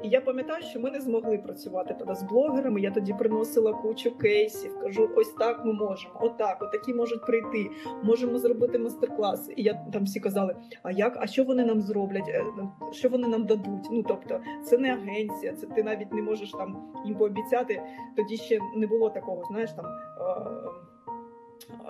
І 0.04 0.10
я 0.10 0.22
пам'ятаю, 0.22 0.64
що 0.64 0.80
ми 0.80 0.92
не 0.92 1.02
змогли 1.02 1.38
працювати 1.38 1.96
тоді 2.00 2.14
з 2.16 2.24
блогерами. 2.24 2.82
Я 2.82 2.92
тоді 2.92 3.14
приносила 3.14 3.74
кучу 3.74 4.18
кейсів. 4.18 4.80
Кажу, 4.80 5.10
ось 5.16 5.34
так 5.34 5.66
ми 5.66 5.74
можемо, 5.74 6.14
отак, 6.22 6.58
отакі 6.62 6.94
можуть 6.94 7.26
прийти. 7.26 7.70
Можемо 8.04 8.38
зробити 8.38 8.80
мастер-клас. 8.80 9.50
І 9.56 9.64
я 9.64 9.74
там 9.94 10.04
всі 10.04 10.20
казали: 10.20 10.56
а 10.84 10.92
як, 10.92 11.18
а 11.22 11.28
що 11.28 11.44
вони 11.44 11.66
нам 11.66 11.82
зроблять? 11.82 12.28
Е, 12.28 12.44
Що 12.92 13.10
вони 13.10 13.28
нам 13.28 13.46
дадуть? 13.46 13.88
Ну 13.92 14.04
тобто, 14.08 14.40
це 14.64 14.78
не 14.78 14.94
агенція, 14.94 15.54
це 15.54 15.68
ти 15.68 15.84
навіть 15.84 16.14
не 16.14 16.22
можеш 16.22 16.52
там 16.52 16.78
їм 17.06 17.16
пообіцяти. 17.16 17.82
Тоді 18.16 18.38
ще 18.38 18.60
не 18.76 18.88
було 18.88 19.10
такого, 19.10 19.44
знаєш, 19.52 19.72
там 19.72 19.86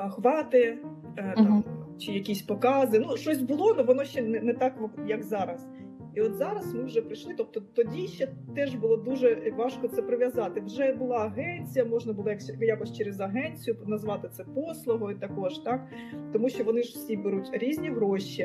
охвати, 0.08 0.78
е, 1.18 1.34
там, 1.36 1.46
Мгм. 1.46 1.64
чи 1.98 2.12
якісь 2.12 2.42
покази. 2.42 3.00
Ну, 3.00 3.18
щось 3.18 3.42
було, 3.42 3.72
але 3.74 3.84
воно 3.84 4.04
ще 4.04 4.22
не, 4.22 4.40
не 4.40 4.54
так, 4.54 4.74
як 5.08 5.24
зараз. 5.24 5.68
І 6.16 6.22
от 6.22 6.34
зараз 6.36 6.74
ми 6.74 6.84
вже 6.84 7.02
прийшли. 7.02 7.34
Тобто 7.38 7.62
тоді 7.74 8.08
ще 8.08 8.28
теж 8.56 8.76
було 8.76 8.98
дуже 8.98 9.54
важко 9.58 9.88
це 9.88 10.02
прив'язати. 10.02 10.62
Вже 10.62 10.94
була 10.94 11.18
агенція, 11.18 11.86
можна 11.86 12.14
було 12.14 12.30
якось- 12.60 12.98
через 12.98 13.20
агенцію 13.20 13.78
назвати 13.86 14.30
це 14.32 14.44
послугою 14.44 15.18
також, 15.20 15.58
так 15.58 15.88
тому 16.34 16.50
що 16.50 16.64
вони 16.64 16.84
ж 16.84 16.90
всі 16.94 17.18
беруть 17.18 17.50
різні 17.54 17.90
гроші. 17.90 18.42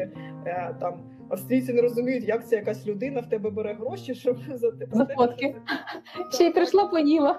Е, 0.46 0.76
там 0.80 1.00
австрійці 1.28 1.72
не 1.72 1.82
розуміють, 1.82 2.28
як 2.28 2.48
це 2.48 2.56
якась 2.56 2.86
людина 2.86 3.20
в 3.20 3.28
тебе 3.28 3.50
бере 3.50 3.74
гроші, 3.74 4.14
щоб 4.14 4.36
за 4.54 4.70
те 4.70 4.86
За 4.92 5.06
фотки. 5.06 5.56
Ще 6.32 6.44
й 6.44 6.52
прийшла 6.52 6.86
поїла. 6.86 7.38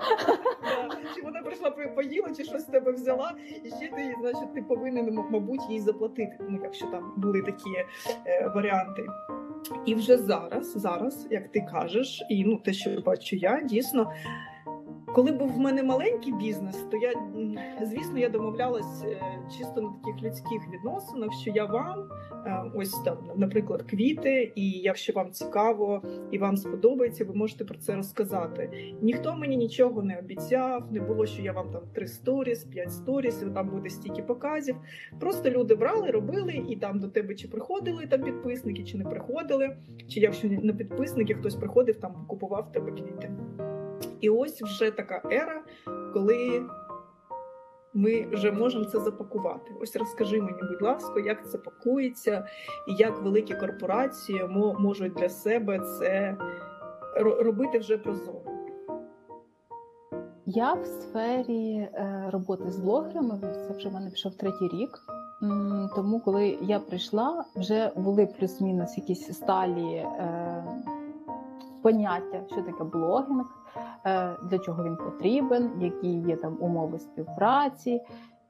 Чи 1.16 1.22
вона 1.22 1.42
прийшла 1.42 1.72
по- 1.72 1.96
поїла, 1.96 2.28
чи 2.38 2.44
щось 2.44 2.62
з 2.62 2.66
тебе 2.66 2.92
взяла, 2.92 3.34
і 3.64 3.68
ще 3.68 3.88
ти, 3.96 4.16
значить, 4.22 4.54
ти 4.54 4.62
повинен, 4.62 5.20
мабуть, 5.30 5.70
їй 5.70 5.80
заплатити. 5.80 6.38
Ну, 6.50 6.60
якщо 6.64 6.86
там 6.86 7.14
були 7.18 7.42
такі 7.42 7.70
е, 8.26 8.52
варіанти. 8.56 9.04
І 9.86 9.96
вже 9.96 10.18
зараз, 10.18 10.74
зараз, 10.78 11.28
як 11.32 11.48
ти 11.48 11.62
кажеш, 11.72 12.24
і 12.30 12.46
ну 12.46 12.58
те, 12.58 12.74
що 12.74 13.02
бачу 13.06 13.36
я, 13.36 13.62
дійсно. 13.62 14.12
Коли 15.16 15.32
був 15.32 15.54
в 15.54 15.60
мене 15.60 15.84
маленький 15.84 16.34
бізнес, 16.34 16.76
то 16.92 16.98
я 16.98 17.14
звісно 17.82 18.20
я 18.20 18.30
домовлялась 18.30 19.04
е, 19.04 19.22
чисто 19.58 19.82
на 19.82 19.90
таких 19.90 20.24
людських 20.24 20.62
відносинах, 20.74 21.30
що 21.42 21.52
я 21.52 21.66
вам 21.66 22.10
е, 22.46 22.72
ось 22.76 22.92
там, 22.92 23.18
наприклад, 23.36 23.82
квіти, 23.82 24.52
і 24.56 24.70
якщо 24.72 25.14
вам 25.14 25.32
цікаво 25.32 26.02
і 26.32 26.38
вам 26.38 26.58
сподобається, 26.58 27.26
ви 27.26 27.34
можете 27.34 27.66
про 27.66 27.78
це 27.78 27.96
розказати. 27.96 28.94
Ніхто 29.02 29.36
мені 29.36 29.58
нічого 29.58 30.04
не 30.04 30.20
обіцяв, 30.20 30.92
не 30.92 31.00
було, 31.00 31.26
що 31.26 31.42
я 31.42 31.52
вам 31.52 31.72
там 31.72 31.82
три 31.94 32.08
сторіс, 32.08 32.64
п'ять 32.64 32.92
сторіс, 32.92 33.44
там 33.54 33.70
буде 33.70 33.90
стільки 33.90 34.24
показів. 34.24 34.76
Просто 35.20 35.50
люди 35.50 35.76
брали, 35.76 36.12
робили, 36.12 36.66
і 36.70 36.76
там 36.76 37.00
до 37.00 37.08
тебе 37.08 37.36
чи 37.36 37.48
приходили 37.48 38.06
там 38.06 38.22
підписники, 38.22 38.84
чи 38.84 38.98
не 38.98 39.04
приходили, 39.04 39.78
чи 40.08 40.20
якщо 40.20 40.48
не 40.48 40.74
підписники, 40.74 41.34
хтось 41.34 41.56
приходив 41.56 41.96
там, 41.96 42.26
купував 42.28 42.72
тебе 42.72 42.92
квіти. 42.92 43.32
І 44.22 44.30
ось 44.30 44.62
вже 44.62 44.92
така 44.92 45.22
ера, 45.32 45.64
коли 46.14 46.66
ми 47.94 48.28
вже 48.32 48.52
можемо 48.52 48.86
це 48.86 49.00
запакувати. 49.00 49.72
Ось 49.82 49.96
розкажи 49.96 50.42
мені, 50.42 50.60
будь 50.72 50.82
ласка, 50.82 51.20
як 51.20 51.50
це 51.52 51.58
пакується, 51.58 52.48
і 52.88 52.94
як 52.94 53.22
великі 53.22 53.56
корпорації 53.56 54.48
можуть 54.80 55.14
для 55.14 55.30
себе 55.30 55.80
це 55.80 56.38
робити 57.18 57.80
вже 57.80 57.98
прозоро. 57.98 58.42
Я 60.46 60.74
в 60.74 60.86
сфері 60.86 61.76
е, 61.76 62.30
роботи 62.34 62.72
з 62.72 62.78
блогерами, 62.78 63.40
це 63.42 63.74
вже 63.78 63.90
в 63.90 63.94
мене 63.94 64.10
пішов 64.10 64.36
третій 64.36 64.68
рік. 64.68 65.00
Тому, 65.96 66.20
коли 66.20 66.58
я 66.62 66.80
прийшла, 66.80 67.46
вже 67.56 67.92
були 67.96 68.26
плюс-мінус 68.40 68.98
якісь 68.98 69.34
сталі 69.34 69.94
е, 69.94 70.64
поняття, 71.82 72.42
що 72.52 72.62
таке 72.62 72.84
блогінг, 72.84 73.46
для 74.44 74.60
чого 74.60 74.84
він 74.84 74.96
потрібен, 74.96 75.72
які 75.80 76.20
є 76.20 76.36
там 76.36 76.58
умови 76.60 77.00
співпраці, 77.00 78.02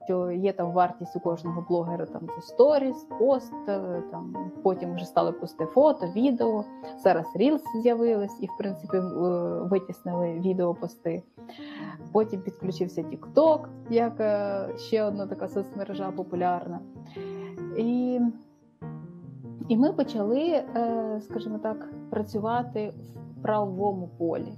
що 0.05 0.31
є 0.31 0.53
там 0.53 0.71
вартість 0.71 1.15
у 1.15 1.19
кожного 1.19 1.65
блогера 1.69 2.05
там 2.05 2.21
за 2.35 2.41
сторіс, 2.41 3.07
пост, 3.19 3.53
е, 3.67 4.03
там 4.11 4.51
потім 4.63 4.95
вже 4.95 5.05
стали 5.05 5.31
пусти 5.31 5.65
фото, 5.65 6.07
відео. 6.15 6.63
Зараз 7.03 7.25
Reels 7.35 7.81
з'явились 7.81 8.37
і, 8.41 8.45
в 8.45 8.57
принципі, 8.57 8.97
витіснили 9.61 10.33
відеопости. 10.33 11.23
Потім 12.11 12.41
підключився 12.41 13.01
TikTok, 13.01 13.59
як 13.89 14.13
ще 14.79 15.03
одна 15.03 15.27
така 15.27 15.47
соцмережа 15.47 16.11
популярна. 16.11 16.79
І 17.77 18.19
і 19.67 19.77
ми 19.77 19.93
почали, 19.93 20.63
скажімо 21.21 21.59
так, 21.63 21.89
працювати 22.09 22.89
в 22.89 23.41
правовому 23.41 24.09
полі. 24.17 24.53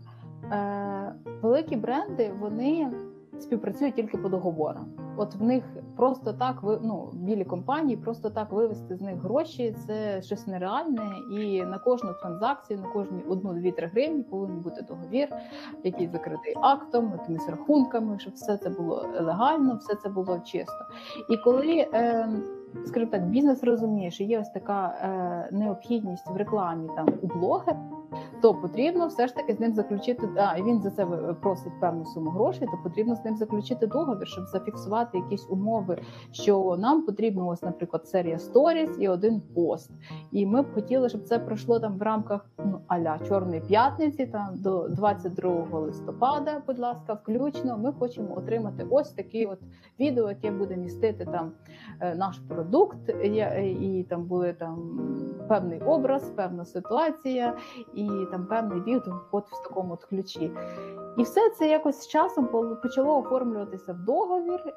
Е, 0.52 1.14
Великі 1.42 1.76
бренди 1.76 2.32
вони 2.40 2.92
співпрацюють 3.40 3.96
тільки 3.96 4.18
по 4.18 4.30
договорам. 4.30 4.86
От 5.18 5.36
в 5.36 5.44
них 5.44 5.64
просто 5.96 6.34
так 6.34 6.56
ну, 6.64 7.10
білі 7.14 7.46
компанії, 7.46 7.98
просто 7.98 8.30
так 8.30 8.52
вивести 8.52 8.96
з 8.96 9.02
них 9.02 9.16
гроші 9.16 9.76
це 9.88 10.22
щось 10.22 10.48
нереальне. 10.48 11.12
І 11.42 11.64
на 11.64 11.80
кожну 11.80 12.14
транзакцію, 12.22 12.80
на 12.80 12.88
кожні 12.88 13.24
одну, 13.30 13.54
дві, 13.54 13.72
три 13.72 13.88
гривні 13.88 14.24
повинен 14.24 14.60
бути 14.60 14.82
договір, 14.82 15.30
який 15.84 16.08
закритий 16.08 16.54
актом, 16.62 17.12
якимись 17.20 17.50
рахунками, 17.50 18.20
щоб 18.20 18.34
все 18.34 18.58
це 18.58 18.70
було 18.70 19.06
легально, 19.20 19.76
все 19.76 19.96
це 19.96 20.10
було 20.10 20.40
чисто. 20.40 20.86
І 21.30 21.38
коли 21.38 21.88
е, 21.94 22.30
скажімо 22.86 23.12
так, 23.12 23.30
бізнес 23.30 23.64
розуміє, 23.64 24.12
що 24.12 24.24
є 24.24 24.40
ось 24.40 24.50
така 24.50 24.88
е, 24.88 25.56
необхідність 25.56 26.28
в 26.28 26.36
рекламі 26.36 26.90
там 26.96 27.08
у 27.22 27.28
блогера, 27.28 27.80
то 28.42 28.54
потрібно 28.54 29.08
все 29.08 29.28
ж 29.28 29.36
таки 29.36 29.54
з 29.54 29.60
ним 29.60 29.74
заключити. 29.74 30.30
А 30.36 30.62
він 30.62 30.82
за 30.82 30.90
це 30.90 31.06
просить 31.42 31.80
певну 31.80 32.06
суму 32.06 32.30
грошей, 32.30 32.68
то 32.72 32.78
потрібно 32.84 33.16
з 33.16 33.26
ним 33.26 33.38
заключити 33.38 33.88
договір, 33.88 34.28
щоб 34.28 34.46
зафіксувати 34.46 35.18
якісь 35.18 35.48
умови, 35.50 35.98
що 36.32 36.78
нам 36.80 37.06
потрібно, 37.06 37.48
ось, 37.48 37.64
наприклад, 37.64 38.08
серія 38.08 38.40
сторіс 38.40 38.90
і 39.00 39.08
один 39.10 39.42
пост. 39.56 39.92
І 40.32 40.46
ми 40.46 40.62
б 40.62 40.74
хотіли, 40.74 41.10
щоб 41.10 41.24
це 41.24 41.40
пройшло 41.40 41.80
там 41.80 41.98
в 41.98 42.02
рамках 42.02 42.46
ну 42.66 42.82
аля 42.88 43.20
чорної 43.28 43.62
п'ятниці, 43.62 44.26
там 44.26 44.48
до 44.56 44.88
22 44.90 45.80
листопада. 45.80 46.62
Будь 46.68 46.80
ласка, 46.80 47.14
включно. 47.14 47.78
Ми 47.78 47.94
хочемо 47.94 48.38
отримати 48.38 48.86
ось 48.90 49.10
таке 49.10 49.46
от 49.46 49.60
відео, 50.00 50.30
яке 50.30 50.52
буде 50.52 50.78
містити 50.78 51.26
там 51.26 51.52
е, 52.00 52.16
наш 52.16 52.38
продукт, 52.38 53.10
і 53.24 54.06
там 54.10 54.24
були 54.26 54.54
там 54.54 55.00
певний 55.48 55.80
образ, 55.80 56.32
певна 56.36 56.66
ситуація 56.66 57.54
і 57.98 58.28
там 58.32 58.46
певний 58.46 58.82
відгук 58.82 59.24
в 59.32 59.64
такому 59.68 59.94
от 59.94 60.06
ключі. 60.06 60.52
І 61.18 61.24
все 61.24 61.50
це 61.50 61.70
якось 61.70 62.02
з 62.02 62.08
часом 62.08 62.48
почало 62.82 63.20
оформлюватися 63.20 63.94
в 63.94 64.00
договір. 64.06 64.74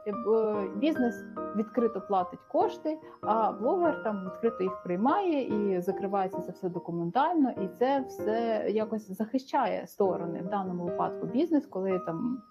Бізнес 0.76 1.14
відкрито 1.56 2.00
платить 2.00 2.40
кошти, 2.52 2.98
а 3.20 3.52
блогер 3.52 4.02
там 4.02 4.24
відкрито 4.24 4.62
їх 4.62 4.82
приймає 4.82 5.42
і 5.42 5.80
закривається 5.80 6.40
це 6.40 6.52
все 6.52 6.68
документально, 6.68 7.50
і 7.50 7.68
це 7.78 8.04
все 8.08 8.64
якось 8.70 9.10
захищає 9.10 9.86
сторони 9.86 10.42
в 10.46 10.50
даному 10.50 10.84
випадку 10.84 11.26
бізнес, 11.26 11.66
коли 11.66 11.98
там 11.98 12.42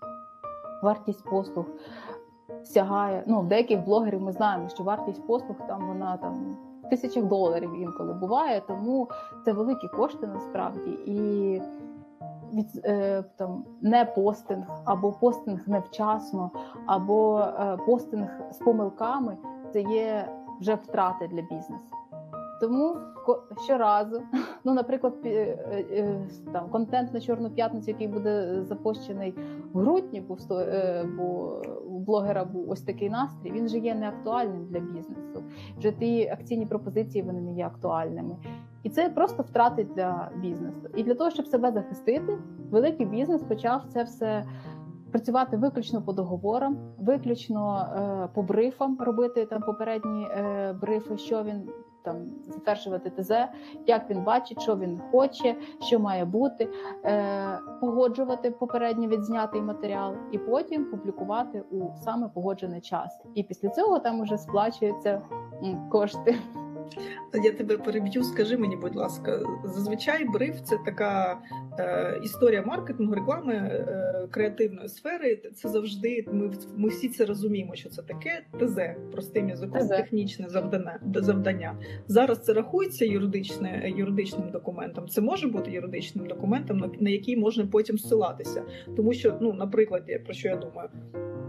вартість 0.83 1.29
послуг 1.29 1.65
сягає. 2.63 3.23
Ну, 3.27 3.43
деяких 3.43 3.85
блогерів 3.85 4.21
ми 4.21 4.31
знаємо, 4.31 4.69
що 4.69 4.83
вартість 4.83 5.27
послуг 5.27 5.57
там 5.67 5.87
вона 5.87 6.17
там 6.17 6.57
тисячах 6.89 7.23
доларів 7.23 7.71
інколи 7.81 8.13
буває, 8.13 8.61
тому 8.67 9.09
це 9.45 9.53
великі 9.53 9.87
кошти 9.87 10.27
насправді 10.27 10.89
і. 11.05 11.61
Від 12.53 12.81
е, 12.85 13.23
там 13.35 13.63
не 13.81 14.05
постинг 14.05 14.65
або 14.85 15.11
постинг 15.11 15.59
невчасно, 15.67 16.51
або 16.85 17.39
е, 17.39 17.77
постинг 17.85 18.27
з 18.51 18.57
помилками 18.57 19.37
це 19.73 19.81
є 19.81 20.29
вже 20.59 20.75
втрати 20.75 21.27
для 21.27 21.41
бізнесу. 21.41 21.85
Тому 22.59 22.97
щоразу, 23.63 24.21
ну, 24.63 24.73
наприклад, 24.73 25.13
е, 25.25 25.29
е, 25.91 26.19
там 26.53 26.69
контент 26.69 27.13
на 27.13 27.21
Чорну 27.21 27.49
п'ятницю, 27.49 27.91
який 27.91 28.07
буде 28.07 28.63
запущений 28.63 29.33
в 29.73 29.79
грудні, 29.79 30.21
бо 30.21 30.59
е, 30.59 31.05
блогера 31.99 32.45
був 32.45 32.69
ось 32.69 32.81
такий 32.81 33.09
настрій. 33.09 33.51
Він 33.51 33.67
же 33.67 33.79
є 33.79 33.95
неактуальним 33.95 34.65
для 34.69 34.79
бізнесу. 34.79 35.43
Вже 35.77 35.91
ті 35.91 36.27
акційні 36.27 36.65
пропозиції 36.65 37.23
вони 37.23 37.41
не 37.41 37.53
є 37.53 37.65
актуальними. 37.65 38.35
І 38.83 38.89
це 38.89 39.09
просто 39.09 39.43
втрати 39.43 39.87
для 39.95 40.31
бізнесу. 40.41 40.89
І 40.95 41.03
для 41.03 41.13
того, 41.13 41.29
щоб 41.29 41.47
себе 41.47 41.71
захистити, 41.71 42.37
великий 42.71 43.05
бізнес 43.05 43.43
почав 43.43 43.85
це 43.93 44.03
все. 44.03 44.43
Працювати 45.11 45.57
виключно 45.57 46.01
по 46.01 46.13
договорам, 46.13 46.77
виключно 46.97 47.87
е, 47.95 48.29
по 48.33 48.41
брифам 48.41 48.97
робити 48.99 49.45
там 49.45 49.61
попередні 49.61 50.23
е, 50.23 50.73
брифи, 50.81 51.17
що 51.17 51.43
він 51.43 51.69
там 52.03 52.15
затверджувати 52.47 53.09
ТЗ, 53.09 53.31
як 53.87 54.09
він 54.09 54.23
бачить, 54.23 54.61
що 54.61 54.77
він 54.77 55.01
хоче, 55.11 55.55
що 55.81 55.99
має 55.99 56.25
бути, 56.25 56.69
е, 57.05 57.59
погоджувати 57.81 58.51
попередньо 58.51 59.07
відзнятий 59.07 59.61
матеріал, 59.61 60.15
і 60.31 60.37
потім 60.37 60.85
публікувати 60.85 61.63
у 61.71 61.81
саме 62.03 62.29
погоджений 62.29 62.81
час. 62.81 63.21
І 63.35 63.43
після 63.43 63.69
цього 63.69 63.99
там 63.99 64.19
уже 64.19 64.37
сплачуються 64.37 65.21
кошти. 65.89 66.35
Я 67.43 67.51
тебе 67.51 67.77
переб'ю, 67.77 68.23
скажи 68.23 68.57
мені, 68.57 68.75
будь 68.75 68.95
ласка, 68.95 69.39
зазвичай 69.63 70.25
бриф 70.25 70.61
це 70.63 70.77
така 70.85 71.39
е, 71.79 72.19
історія 72.23 72.61
маркетингу, 72.61 73.15
реклами 73.15 73.53
е, 73.53 74.27
креативної 74.31 74.89
сфери. 74.89 75.35
Це 75.35 75.69
завжди 75.69 76.25
ми 76.31 76.51
ми 76.75 76.89
всі 76.89 77.09
це 77.09 77.25
розуміємо, 77.25 77.75
що 77.75 77.89
це 77.89 78.01
таке 78.01 78.43
ТЗ, 78.59 78.79
простим 79.11 79.49
язиком, 79.49 79.87
технічне 79.87 80.49
завдання. 80.49 80.99
завдання. 81.15 81.77
Зараз 82.07 82.39
це 82.39 82.53
рахується 82.53 83.05
юридичне, 83.05 83.93
юридичним 83.97 84.49
документом. 84.49 85.07
Це 85.07 85.21
може 85.21 85.47
бути 85.47 85.71
юридичним 85.71 86.27
документом, 86.27 86.77
на, 86.77 86.89
на 86.99 87.09
який 87.09 87.37
можна 87.37 87.67
потім 87.67 87.97
ссилатися. 87.97 88.63
Тому 88.95 89.13
що, 89.13 89.37
ну, 89.41 89.53
наприклад, 89.53 90.03
про 90.25 90.33
що 90.33 90.47
я 90.47 90.55
думаю, 90.55 90.89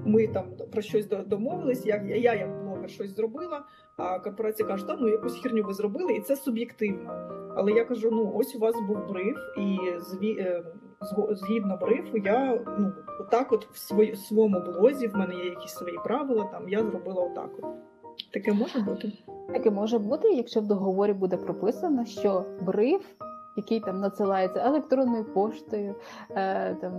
ми 0.04 0.26
там 0.26 0.44
про 0.72 0.82
щось 0.82 1.06
домовились, 1.06 1.86
я, 1.86 2.02
я 2.08 2.34
як 2.34 2.64
блогер 2.64 2.90
щось 2.90 3.16
зробила. 3.16 3.64
А 4.00 4.18
корпорація 4.18 4.68
каже, 4.68 4.86
та 4.86 4.96
ну 5.00 5.08
якусь 5.08 5.42
херню 5.42 5.62
ви 5.62 5.74
зробили, 5.74 6.12
і 6.12 6.20
це 6.20 6.36
суб'єктивно. 6.36 7.10
Але 7.56 7.72
я 7.72 7.84
кажу: 7.84 8.10
ну 8.12 8.32
ось 8.34 8.54
у 8.54 8.58
вас 8.58 8.74
був 8.88 9.08
бриф, 9.08 9.38
і 9.58 9.78
зві... 9.98 10.36
Е, 10.38 10.62
згідно 11.30 11.76
брифу, 11.76 12.16
я 12.16 12.64
ну 12.78 12.92
отак, 13.20 13.52
от 13.52 13.66
в 13.66 13.78
свої... 13.78 14.16
своєму 14.16 14.60
блозі, 14.60 15.08
в 15.08 15.16
мене 15.16 15.34
є 15.34 15.44
якісь 15.44 15.72
свої 15.72 15.98
правила. 16.04 16.44
Там 16.44 16.68
я 16.68 16.84
зробила 16.84 17.22
отак. 17.22 17.50
От. 17.62 17.70
Таке 18.32 18.52
може 18.52 18.78
бути. 18.80 19.12
Таке 19.52 19.70
може 19.70 19.98
бути, 19.98 20.28
якщо 20.28 20.60
в 20.60 20.66
договорі 20.66 21.12
буде 21.12 21.36
прописано, 21.36 22.04
що 22.04 22.44
бриф 22.60 23.02
який 23.56 23.80
там 23.80 24.00
надсилається 24.00 24.60
електронною 24.66 25.24
поштою, 25.24 25.94
е, 26.30 26.74
там 26.74 26.92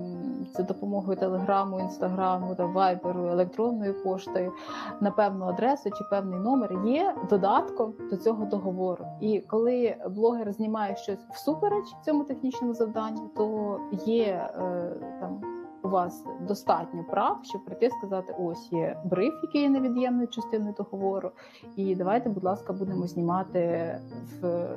за 0.54 0.64
допомогою 0.64 1.18
телеграму, 1.18 1.80
інстаграму, 1.80 2.56
там 2.56 2.74
вайберу, 2.74 3.28
електронною 3.28 4.04
поштою 4.04 4.54
на 5.02 5.12
певну 5.12 5.46
адресу 5.46 5.90
чи 5.90 6.04
певний 6.10 6.40
номер, 6.40 6.78
є 6.86 7.16
додатком 7.30 7.94
до 8.10 8.18
цього 8.18 8.46
договору. 8.46 9.06
І 9.20 9.40
коли 9.40 9.96
блогер 10.10 10.54
знімає 10.54 10.96
щось 10.96 11.20
всупереч 11.34 11.86
цьому 12.06 12.24
технічному 12.24 12.74
завданню, 12.74 13.30
то 13.36 13.80
є 14.06 14.26
е, 14.26 14.94
там 15.20 15.42
вас 15.84 16.24
достатньо 16.48 17.04
прав, 17.04 17.40
щоб 17.44 17.66
прийти 17.66 17.90
сказати: 17.90 18.36
ось 18.40 18.72
є 18.72 18.98
бриф, 19.06 19.34
який 19.44 19.62
є 19.62 19.70
невід'ємною 19.70 20.28
частиною 20.28 20.74
договору, 20.78 21.32
і 21.76 21.96
давайте, 21.96 22.30
будь 22.30 22.44
ласка, 22.44 22.74
будемо 22.74 23.08
знімати 23.08 23.96
в 24.42 24.68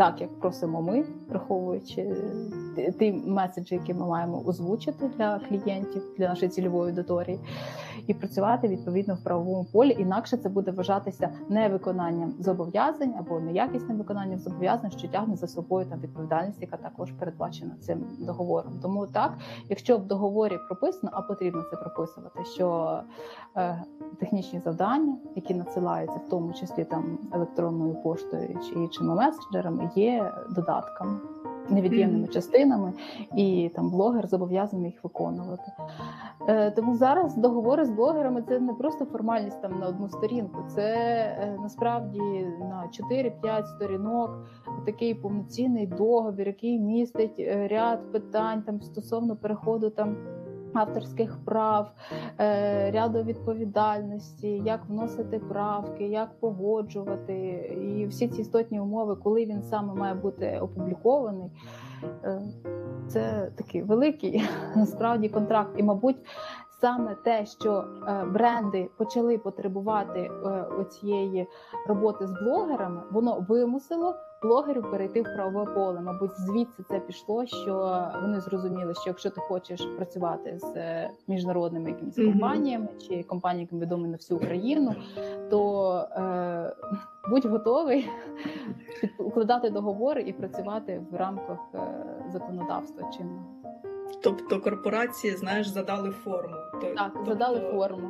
так, 0.00 0.20
як 0.20 0.40
просимо 0.40 0.82
ми, 0.82 1.04
враховуючи 1.28 2.16
ті 2.98 3.12
меседжі, 3.12 3.74
які 3.74 3.94
ми 3.94 4.06
маємо 4.06 4.42
озвучити 4.46 5.10
для 5.16 5.38
клієнтів, 5.38 6.02
для 6.18 6.28
нашої 6.28 6.50
цільової 6.50 6.90
аудиторії, 6.90 7.40
і 8.06 8.14
працювати 8.14 8.68
відповідно 8.68 9.14
в 9.14 9.24
правовому 9.24 9.66
полі. 9.72 9.96
Інакше 9.98 10.36
це 10.36 10.48
буде 10.48 10.70
вважатися 10.70 11.28
невиконанням 11.48 12.34
зобов'язань 12.38 13.14
або 13.18 13.40
неякісним 13.40 13.98
виконанням 13.98 14.38
зобов'язань, 14.38 14.90
що 14.90 15.08
тягне 15.08 15.36
за 15.36 15.48
собою 15.48 15.86
там 15.86 16.00
відповідальність, 16.00 16.62
яка 16.62 16.76
також 16.76 17.12
передбачена 17.12 17.70
цим 17.80 18.04
договором. 18.18 18.72
Тому 18.82 19.06
так, 19.06 19.32
якщо 19.68 19.98
в 19.98 20.06
договорі 20.06 20.58
прописано, 20.68 21.12
а 21.14 21.22
потрібно 21.22 21.62
це 21.70 21.76
прописувати, 21.76 22.44
що 22.44 22.98
е, 23.56 23.82
технічні 24.20 24.60
завдання, 24.60 25.16
які 25.36 25.54
надсилаються, 25.54 26.20
в 26.26 26.28
тому 26.28 26.52
числі 26.52 26.84
там 26.84 27.18
електронною 27.32 27.94
поштою 27.94 28.58
чи 28.68 28.74
іншими 28.74 29.14
месенджерами 29.14 29.89
є 29.96 30.32
додатками, 30.50 31.18
невід'ємними 31.68 32.26
mm-hmm. 32.26 32.32
частинами, 32.32 32.92
і 33.36 33.70
там 33.74 33.90
блогер 33.90 34.26
зобов'язаний 34.26 34.86
їх 34.86 35.04
виконувати. 35.04 35.72
Е, 36.48 36.70
Тому 36.70 36.94
зараз 36.94 37.36
договори 37.36 37.84
з 37.84 37.90
блогерами 37.90 38.42
це 38.42 38.60
не 38.60 38.74
просто 38.74 39.04
формальність 39.04 39.62
там 39.62 39.78
на 39.78 39.86
одну 39.86 40.08
сторінку, 40.08 40.58
це 40.68 40.94
е, 41.40 41.56
насправді 41.62 42.20
на 42.60 42.90
4-5 43.10 43.64
сторінок 43.64 44.30
такий 44.86 45.14
повноцінний 45.14 45.86
договір, 45.86 46.46
який 46.46 46.78
містить 46.78 47.36
е, 47.38 47.68
ряд 47.68 48.12
питань 48.12 48.62
там 48.62 48.82
стосовно 48.82 49.36
переходу 49.36 49.90
там 49.90 50.16
авторських 50.74 51.44
прав, 51.44 51.92
е, 52.38 52.90
ряду 52.90 53.22
відповідальності, 53.22 54.48
як 54.48 54.80
вносити 54.88 55.38
правки, 55.38 56.04
як 56.08 56.40
погоджувати, 56.40 57.36
і 57.98 58.06
всі 58.06 58.28
ці 58.28 58.40
істотні 58.40 58.80
умови, 58.80 59.16
коли 59.16 59.46
він 59.46 59.62
саме 59.62 59.94
має 59.94 60.14
бути 60.14 60.58
опублікований. 60.62 61.50
Е, 62.24 62.42
це 63.08 63.52
такий 63.56 63.82
великий 63.82 64.42
насправді 64.76 65.28
контракт, 65.28 65.70
і, 65.76 65.82
мабуть, 65.82 66.16
саме 66.80 67.14
те, 67.14 67.46
що 67.46 67.84
е, 68.08 68.24
бренди 68.24 68.90
почали 68.96 69.38
потребувати 69.38 70.30
оцієї 70.80 71.46
роботи 71.88 72.26
з 72.26 72.32
блогерами, 72.32 73.02
воно 73.10 73.46
вимусило 73.48 74.14
блогерів 74.42 74.90
перейти 74.90 75.22
в 75.22 75.24
правове 75.24 75.74
поле. 75.74 76.00
Мабуть, 76.00 76.40
звідси 76.40 76.82
це 76.88 77.00
пішло, 77.00 77.46
що 77.46 78.04
вони 78.22 78.40
зрозуміли, 78.40 78.94
що 78.94 79.04
якщо 79.06 79.30
ти 79.30 79.40
хочеш 79.40 79.80
працювати 79.96 80.58
з 80.58 80.76
е, 80.76 81.10
міжнародними 81.28 81.90
якимись 81.90 82.18
mm-hmm. 82.18 82.32
компаніями 82.32 82.88
чи 83.08 83.22
компаніями 83.22 83.80
відомі 83.80 84.08
на 84.08 84.16
всю 84.16 84.38
Україну, 84.38 84.94
то 85.50 85.92
е, 86.16 86.76
будь 87.30 87.44
готовий 87.44 88.10
укладати 89.18 89.70
договори 89.70 90.22
і 90.22 90.32
працювати 90.32 91.02
в 91.10 91.16
рамках 91.16 91.58
е, 91.74 91.78
законодавства 92.32 93.10
чинного. 93.16 93.44
Тобто 94.22 94.60
корпорації, 94.60 95.36
знаєш, 95.36 95.68
задали 95.68 96.10
форму. 96.10 96.54
Так, 96.96 97.10
тобто... 97.14 97.30
задали 97.30 97.60
форму 97.60 98.08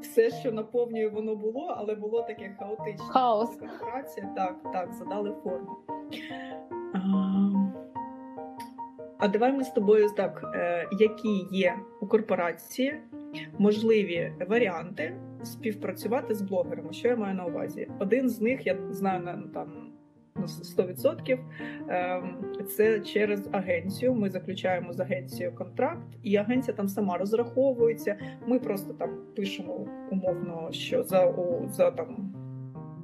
все, 0.00 0.30
що 0.30 0.52
наповнює, 0.52 1.08
воно 1.08 1.36
було, 1.36 1.74
але 1.76 1.94
було 1.94 2.22
таке 2.22 2.56
хаотичне. 2.58 3.04
Хаос. 3.04 3.56
Корпорація, 3.56 4.32
так, 4.36 4.72
так, 4.72 4.92
задали 4.92 5.34
форму. 5.42 5.76
А, 6.94 6.98
а 9.18 9.28
давай 9.28 9.52
ми 9.52 9.64
з 9.64 9.70
тобою 9.70 10.10
так, 10.16 10.50
е, 10.54 10.86
які 11.00 11.46
є 11.50 11.76
у 12.00 12.06
корпорації 12.06 13.00
можливі 13.58 14.32
варіанти 14.48 15.16
співпрацювати 15.42 16.34
з 16.34 16.42
блогерами. 16.42 16.92
Що 16.92 17.08
я 17.08 17.16
маю 17.16 17.34
на 17.34 17.46
увазі? 17.46 17.88
Один 17.98 18.28
з 18.28 18.40
них 18.40 18.66
я 18.66 18.76
знаю 18.90 19.50
там 19.54 19.89
100%. 20.36 21.38
Ем, 21.88 22.38
це 22.68 23.00
через 23.00 23.48
агенцію. 23.52 24.14
Ми 24.14 24.30
заключаємо 24.30 24.92
з 24.92 25.00
агенцією 25.00 25.54
контракт, 25.54 26.06
і 26.22 26.36
агенція 26.36 26.76
там 26.76 26.88
сама 26.88 27.18
розраховується. 27.18 28.16
Ми 28.46 28.58
просто 28.58 28.92
там 28.92 29.10
пишемо 29.36 29.88
умовно, 30.10 30.68
що 30.72 31.02
за 31.02 31.34
за 31.70 31.90
там. 31.90 32.34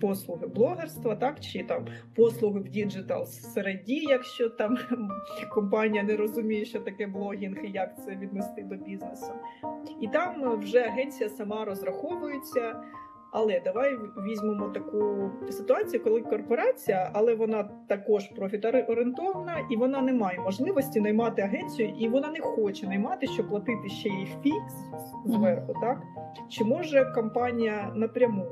Послуги 0.01 0.47
блогерства, 0.47 1.17
так 1.17 1.41
чи 1.41 1.65
там 1.65 1.87
послуги 2.15 2.61
в 2.61 2.69
digital 2.69 3.25
середі, 3.27 3.95
якщо 3.95 4.49
там 4.49 4.79
компанія 5.55 6.03
не 6.03 6.17
розуміє, 6.17 6.65
що 6.65 6.81
таке 6.81 7.07
блогінг 7.07 7.65
і 7.65 7.71
як 7.71 8.05
це 8.05 8.17
віднести 8.17 8.63
до 8.63 8.75
бізнесу, 8.75 9.33
і 10.01 10.09
там 10.09 10.59
вже 10.59 10.81
агенція 10.81 11.29
сама 11.29 11.65
розраховується. 11.65 12.83
Але 13.39 13.61
давай 13.65 13.99
візьмемо 14.27 14.69
таку 14.69 15.31
ситуацію, 15.51 16.05
коли 16.05 16.21
корпорація, 16.21 17.11
але 17.13 17.35
вона 17.35 17.71
також 17.89 18.29
профіторієнтована, 18.29 19.67
і 19.71 19.77
вона 19.77 20.01
не 20.01 20.13
має 20.13 20.39
можливості 20.39 21.01
наймати 21.01 21.43
агенцію, 21.43 21.95
і 21.99 22.09
вона 22.09 22.31
не 22.31 22.41
хоче 22.41 22.87
наймати, 22.87 23.27
щоб 23.27 23.49
платити 23.49 23.89
ще 23.89 24.09
й 24.09 24.27
фікс 24.43 24.75
зверху. 25.25 25.75
Так 25.81 26.03
чи 26.49 26.65
може 26.65 27.13
компанія 27.15 27.93
напряму 27.95 28.47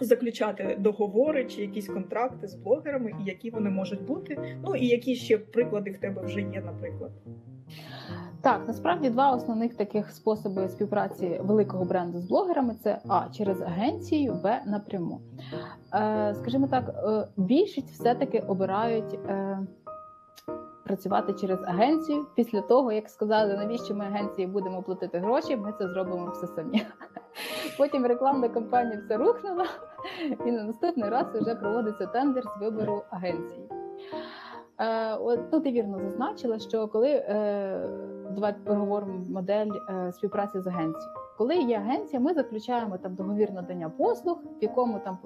заключати 0.00 0.76
договори 0.78 1.44
чи 1.44 1.60
якісь 1.60 1.86
контракти 1.86 2.48
з 2.48 2.54
блогерами, 2.54 3.12
і 3.20 3.24
які 3.24 3.50
вони 3.50 3.70
можуть 3.70 4.02
бути? 4.02 4.56
Ну 4.64 4.74
і 4.74 4.86
які 4.86 5.14
ще 5.14 5.38
приклади 5.38 5.90
в 5.90 5.98
тебе 5.98 6.22
вже 6.22 6.40
є, 6.40 6.62
наприклад. 6.66 7.12
Так, 8.42 8.60
насправді 8.66 9.10
два 9.10 9.30
основних 9.30 9.74
таких 9.74 10.10
способи 10.10 10.68
співпраці 10.68 11.40
великого 11.44 11.84
бренду 11.84 12.20
з 12.20 12.28
блогерами 12.28 12.74
це 12.82 13.00
А 13.08 13.28
через 13.32 13.62
агенцію, 13.62 14.34
Б 14.34 14.60
напряму. 14.66 15.20
Е, 15.94 16.34
Скажімо 16.34 16.68
так, 16.70 16.88
е, 16.88 17.28
більшість 17.36 17.90
все-таки 17.90 18.40
обирають 18.40 19.14
е, 19.14 19.58
працювати 20.84 21.32
через 21.32 21.58
агенцію 21.64 22.26
після 22.34 22.60
того, 22.60 22.92
як 22.92 23.08
сказали, 23.08 23.56
навіщо 23.56 23.94
ми 23.94 24.04
агенції 24.04 24.46
будемо 24.46 24.82
платити 24.82 25.18
гроші, 25.18 25.56
ми 25.56 25.74
це 25.78 25.88
зробимо 25.88 26.30
все 26.30 26.46
самі. 26.46 26.86
Потім 27.78 28.06
рекламна 28.06 28.48
кампанія 28.48 29.00
все 29.04 29.16
рухнула, 29.16 29.66
і 30.46 30.52
на 30.52 30.64
наступний 30.64 31.10
раз 31.10 31.26
вже 31.34 31.54
проводиться 31.54 32.06
тендер 32.06 32.44
з 32.44 32.60
вибору 32.60 33.02
агенції. 33.10 33.68
Е, 34.80 35.14
от 35.14 35.50
тут 35.50 35.66
і 35.66 35.72
вірно 35.72 35.98
зазначила, 35.98 36.58
що 36.58 36.88
коли 36.88 37.08
е, 37.08 37.88
давайте 38.30 38.60
поговоримо 38.60 39.24
модель 39.28 39.70
е, 39.90 40.12
співпраці 40.12 40.60
з 40.60 40.66
агенцією. 40.66 41.14
Коли 41.38 41.56
є 41.56 41.76
агенція, 41.76 42.20
ми 42.20 42.34
заключаємо 42.34 42.98
там 42.98 43.14
договір 43.14 43.52
надання 43.52 43.88
послуг, 43.88 44.38
в 44.60 44.62
якому 44.62 44.98
там 44.98 45.18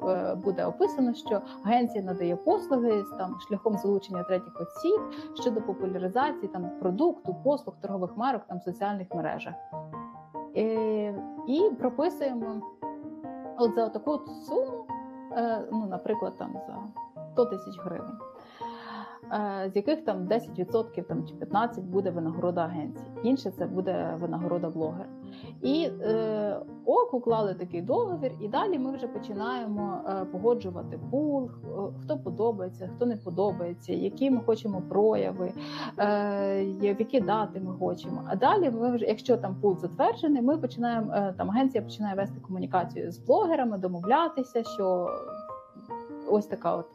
буде 0.45 0.65
описано, 0.65 1.15
що 1.15 1.41
агенція 1.65 2.05
надає 2.05 2.37
послуги 2.37 3.05
там 3.19 3.37
шляхом 3.49 3.79
залучення 3.79 4.23
третіх 4.23 4.61
осіб 4.61 5.01
щодо 5.35 5.61
популяризації 5.61 6.49
там 6.53 6.71
продукту, 6.81 7.37
послуг, 7.45 7.75
торгових 7.81 8.17
марок 8.17 8.43
там 8.49 8.59
в 8.59 8.63
соціальних 8.63 9.15
мережах. 9.15 9.55
І, 10.55 10.65
і 11.47 11.71
прописуємо 11.79 12.63
от 13.59 13.75
за 13.75 13.89
таку 13.89 14.21
суму, 14.47 14.87
ну, 15.73 15.87
наприклад, 15.87 16.35
там 16.39 16.57
за 16.67 16.79
100 17.33 17.45
тисяч 17.45 17.81
гривень. 17.81 18.19
Е, 19.33 19.71
з 19.73 19.77
яких 19.77 20.05
там 20.05 20.29
10% 20.29 21.03
там, 21.03 21.27
чи 21.27 21.35
15% 21.35 21.81
буде 21.81 22.11
винагорода 22.11 22.61
агенції. 22.61 23.07
Інше 23.23 23.51
це 23.51 23.67
буде 23.67 24.17
винагорода 24.21 24.71
блогера. 24.71 25.07
І 25.63 25.91
е, 26.03 26.57
ок, 26.85 27.15
уклали 27.15 27.55
такий 27.55 27.83
договір, 27.83 28.33
і 28.41 28.49
далі 28.49 28.79
ми 28.79 28.93
вже 28.97 29.07
починаємо 29.07 30.01
е, 30.09 30.25
погоджувати 30.25 30.99
пул, 31.11 31.51
хто 32.03 32.19
подобається, 32.19 32.91
хто 32.97 33.07
не 33.07 33.17
подобається, 33.17 33.93
які 33.93 34.31
ми 34.31 34.41
хочемо 34.47 34.83
прояви, 34.89 35.53
е, 35.99 36.65
в 36.81 36.85
які 36.85 37.21
дати 37.21 37.61
ми 37.61 37.73
хочемо. 37.79 38.23
А 38.27 38.37
далі 38.37 38.71
ми 38.71 38.95
вже, 38.95 39.07
якщо 39.07 39.37
там 39.37 39.55
пул 39.61 39.79
затверджений, 39.79 40.43
ми 40.43 40.59
починаємо 40.59 41.13
е, 41.15 41.35
там 41.39 41.51
агенція 41.51 41.83
починає 41.83 42.15
вести 42.15 42.41
комунікацію 42.41 43.13
з 43.13 43.19
блогерами, 43.19 43.79
домовлятися, 43.79 44.63
що 44.65 45.09
ось 46.29 46.47
така 46.47 46.77
от 46.77 46.87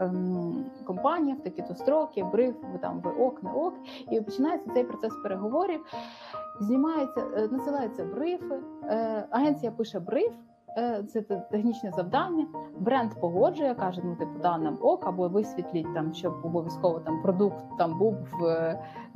ем, 0.00 0.64
компанія 0.84 1.36
в 1.36 1.42
такі-то 1.42 1.74
строки, 1.74 2.24
бриф, 2.24 2.54
там 2.80 3.00
ви 3.00 3.10
ок, 3.10 3.42
не 3.42 3.52
ок, 3.52 3.74
і 4.10 4.20
починається 4.20 4.70
цей 4.74 4.84
процес 4.84 5.12
переговорів. 5.22 5.86
Знімається, 6.60 7.20
е, 7.36 7.48
насилаються 7.48 8.04
брифи, 8.04 8.60
е, 8.84 9.26
агенція 9.30 9.72
пише 9.72 10.00
бриф. 10.00 10.32
Е, 10.76 11.02
це 11.02 11.22
технічне 11.22 11.92
завдання. 11.96 12.46
Бренд 12.78 13.20
погоджує, 13.20 13.74
каже: 13.74 14.00
ну 14.04 14.16
типу 14.16 14.38
да, 14.42 14.58
нам 14.58 14.78
ок, 14.80 15.06
або 15.06 15.28
висвітліть 15.28 15.94
там, 15.94 16.14
щоб 16.14 16.34
обов'язково 16.44 17.00
там 17.00 17.22
продукт 17.22 17.64
там 17.78 17.98
був 17.98 18.16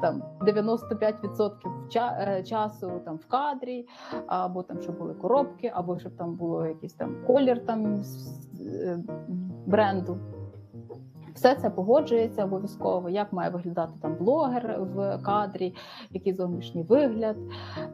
там 0.00 0.22
95% 0.40 2.42
часу 2.42 3.00
там 3.04 3.16
в 3.16 3.26
кадрі, 3.26 3.86
або 4.26 4.62
там 4.62 4.80
щоб 4.80 4.98
були 4.98 5.14
коробки, 5.14 5.72
або 5.74 5.98
щоб 5.98 6.16
там 6.16 6.34
було 6.34 6.66
якийсь 6.66 6.94
там 6.94 7.16
колір 7.26 7.66
там 7.66 8.02
бренду. 9.66 10.18
Все 11.39 11.55
це 11.55 11.70
погоджується 11.70 12.45
обов'язково, 12.45 13.09
як 13.09 13.32
має 13.32 13.51
виглядати 13.51 13.93
там 14.03 14.16
блогер 14.20 14.80
в 14.80 15.18
кадрі, 15.22 15.74
який 16.11 16.34
зовнішній 16.34 16.82
вигляд. 16.82 17.36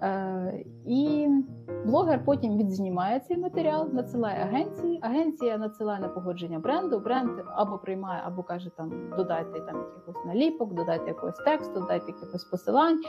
Е, 0.02 0.64
І 0.86 1.28
блогер 1.86 2.24
потім 2.24 2.56
відзнімає 2.56 3.20
цей 3.20 3.38
матеріал, 3.38 3.88
надсилає 3.92 4.42
агенції. 4.42 4.98
Агенція 5.02 5.58
надсилає 5.58 6.00
на 6.00 6.08
погодження 6.08 6.58
бренду. 6.58 6.98
Бренд 6.98 7.30
або 7.54 7.78
приймає, 7.78 8.22
або 8.26 8.42
каже, 8.42 8.70
там 8.76 8.92
додайте 9.16 9.60
там 9.60 9.76
якихось 9.76 10.24
наліпок, 10.26 10.74
додайте 10.74 11.06
якогось 11.08 11.38
тексту, 11.44 11.80
додайте 11.80 12.06
якихось 12.06 12.44
посилань. 12.44 13.00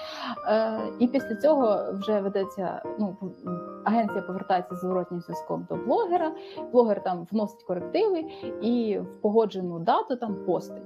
Е, 0.48 0.80
І 1.00 1.08
після 1.08 1.36
цього 1.36 1.94
вже 1.94 2.22
ведеться. 2.22 2.82
Ну 3.00 3.18
агенція 3.84 4.22
повертається 4.22 4.76
з 4.76 4.80
зворотнім 4.80 5.22
зв'язком 5.22 5.68
до 5.70 5.76
блогера. 5.76 6.32
Блогер 6.72 7.04
там 7.04 7.28
вносить 7.32 7.64
корективи 7.64 8.26
і 8.62 9.00
в 9.00 9.22
погоджену 9.22 9.80
дату 9.80 10.16
там 10.26 10.36
постить. 10.46 10.84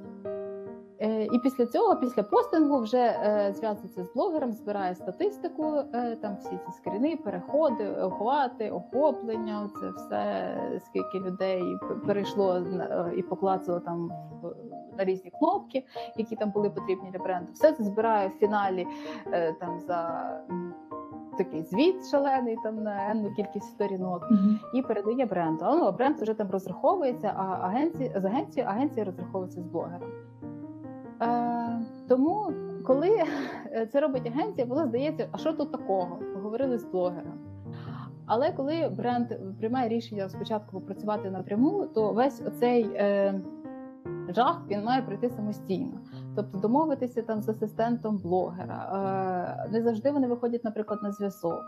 Е, 1.01 1.23
і 1.23 1.39
після 1.39 1.65
цього, 1.65 1.95
після 1.95 2.23
постингу, 2.23 2.79
вже 2.79 2.97
е, 2.97 3.53
зв'язується 3.57 4.03
з 4.03 4.13
блогером, 4.13 4.51
збирає 4.51 4.95
статистику, 4.95 5.83
е, 5.93 6.15
там 6.15 6.35
всі 6.35 6.49
ці 6.49 6.71
скріни, 6.71 7.15
переходи, 7.15 7.89
охвати, 7.89 8.71
охоплення. 8.71 9.69
Це 9.79 9.89
все 9.89 10.57
скільки 10.85 11.19
людей 11.19 11.63
перейшло 12.05 12.65
і 13.15 13.21
поклацало 13.21 13.79
там 13.79 14.11
на 14.97 15.05
різні 15.05 15.31
кнопки, 15.39 15.85
які 16.17 16.35
там 16.35 16.51
були 16.51 16.69
потрібні 16.69 17.11
для 17.11 17.19
бренду. 17.19 17.51
Все 17.53 17.71
це 17.71 17.83
збирає 17.83 18.27
в 18.27 18.31
фіналі 18.31 18.87
там 19.59 19.79
за. 19.79 20.29
Такий 21.39 21.63
звіт 21.63 22.07
шалений 22.11 22.57
там 22.63 22.83
на 22.83 23.11
енну 23.11 23.33
кількість 23.35 23.65
сторінок 23.65 24.27
mm-hmm. 24.31 24.55
і 24.73 24.81
передає 24.81 25.25
бренду. 25.25 25.65
Але 25.65 25.79
ну, 25.79 25.91
бренд 25.91 26.21
вже 26.21 26.33
там 26.33 26.51
розраховується, 26.51 27.33
а 27.37 27.43
агенції 27.43 28.11
з 28.15 28.25
агенцією 28.25 28.69
агенція 28.71 29.05
розраховується 29.05 29.61
з 29.61 29.65
блогером. 29.65 30.09
Е, 31.21 31.81
Тому, 32.07 32.51
коли 32.85 33.23
це 33.91 33.99
робить 33.99 34.27
агенція, 34.27 34.67
було 34.67 34.85
здається, 34.85 35.27
а 35.31 35.37
що 35.37 35.53
тут 35.53 35.71
такого? 35.71 36.19
Поговорили 36.33 36.77
з 36.77 36.85
блогером. 36.85 37.33
Але 38.25 38.51
коли 38.51 38.91
бренд 38.97 39.27
приймає 39.59 39.89
рішення 39.89 40.29
спочатку 40.29 40.71
попрацювати 40.71 41.31
напряму, 41.31 41.87
то 41.93 42.13
весь 42.13 42.41
оцей 42.41 42.83
е, 42.95 43.41
жах 44.29 44.61
він 44.69 44.83
має 44.83 45.01
пройти 45.01 45.29
самостійно. 45.29 45.99
Тобто 46.39 46.57
домовитися 46.57 47.21
там 47.21 47.41
з 47.41 47.49
асистентом 47.49 48.17
блогера. 48.17 49.65
Е, 49.65 49.69
не 49.71 49.81
завжди 49.81 50.11
вони 50.11 50.27
виходять, 50.27 50.63
наприклад, 50.63 50.99
на 51.03 51.11
зв'язок. 51.11 51.63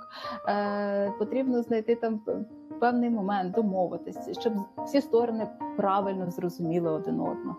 Е, 0.47 1.13
потрібно 1.19 1.61
знайти 1.61 1.95
там 1.95 2.21
певний 2.79 3.09
момент, 3.09 3.55
домовитися, 3.55 4.33
щоб 4.41 4.53
всі 4.85 5.01
сторони 5.01 5.47
правильно 5.77 6.31
зрозуміли 6.31 6.91
один 6.91 7.19
одного, 7.19 7.57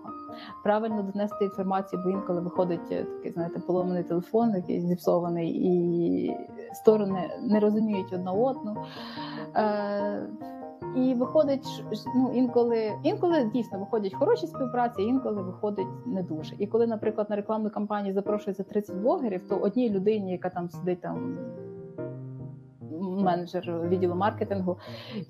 правильно 0.65 1.03
донести 1.03 1.45
інформацію, 1.45 2.03
бо 2.05 2.11
інколи 2.11 2.41
виходить 2.41 2.93
е, 2.93 3.05
такий, 3.05 3.33
знаєте, 3.33 3.61
поломаний 3.61 4.03
телефон, 4.03 4.55
який 4.55 4.81
зіпсований, 4.81 5.51
і 5.51 6.37
сторони 6.75 7.31
не 7.43 7.61
розуміють 7.61 8.13
одна 8.13 8.33
одну. 8.33 8.77
І 10.97 11.15
виходить, 11.15 11.85
ну 12.17 12.33
інколи 12.35 12.93
інколи 13.03 13.51
дійсно 13.55 13.79
виходять 13.79 14.15
хороші 14.15 14.47
співпраці, 14.47 15.03
інколи 15.03 15.43
виходить 15.43 16.07
не 16.07 16.23
дуже. 16.23 16.55
І 16.59 16.67
коли, 16.67 16.87
наприклад, 16.87 17.31
на 17.31 17.37
рекламну 17.37 17.71
кампанію 17.71 18.15
запрошується 18.15 18.63
30 18.63 18.97
блогерів, 18.97 19.49
то 19.49 19.57
одній 19.57 19.91
людині, 19.91 20.33
яка 20.33 20.51
там 20.51 20.71
сидить 20.71 21.01
там. 21.01 21.39
Менеджер 23.01 23.81
відділу 23.89 24.15
маркетингу 24.15 24.77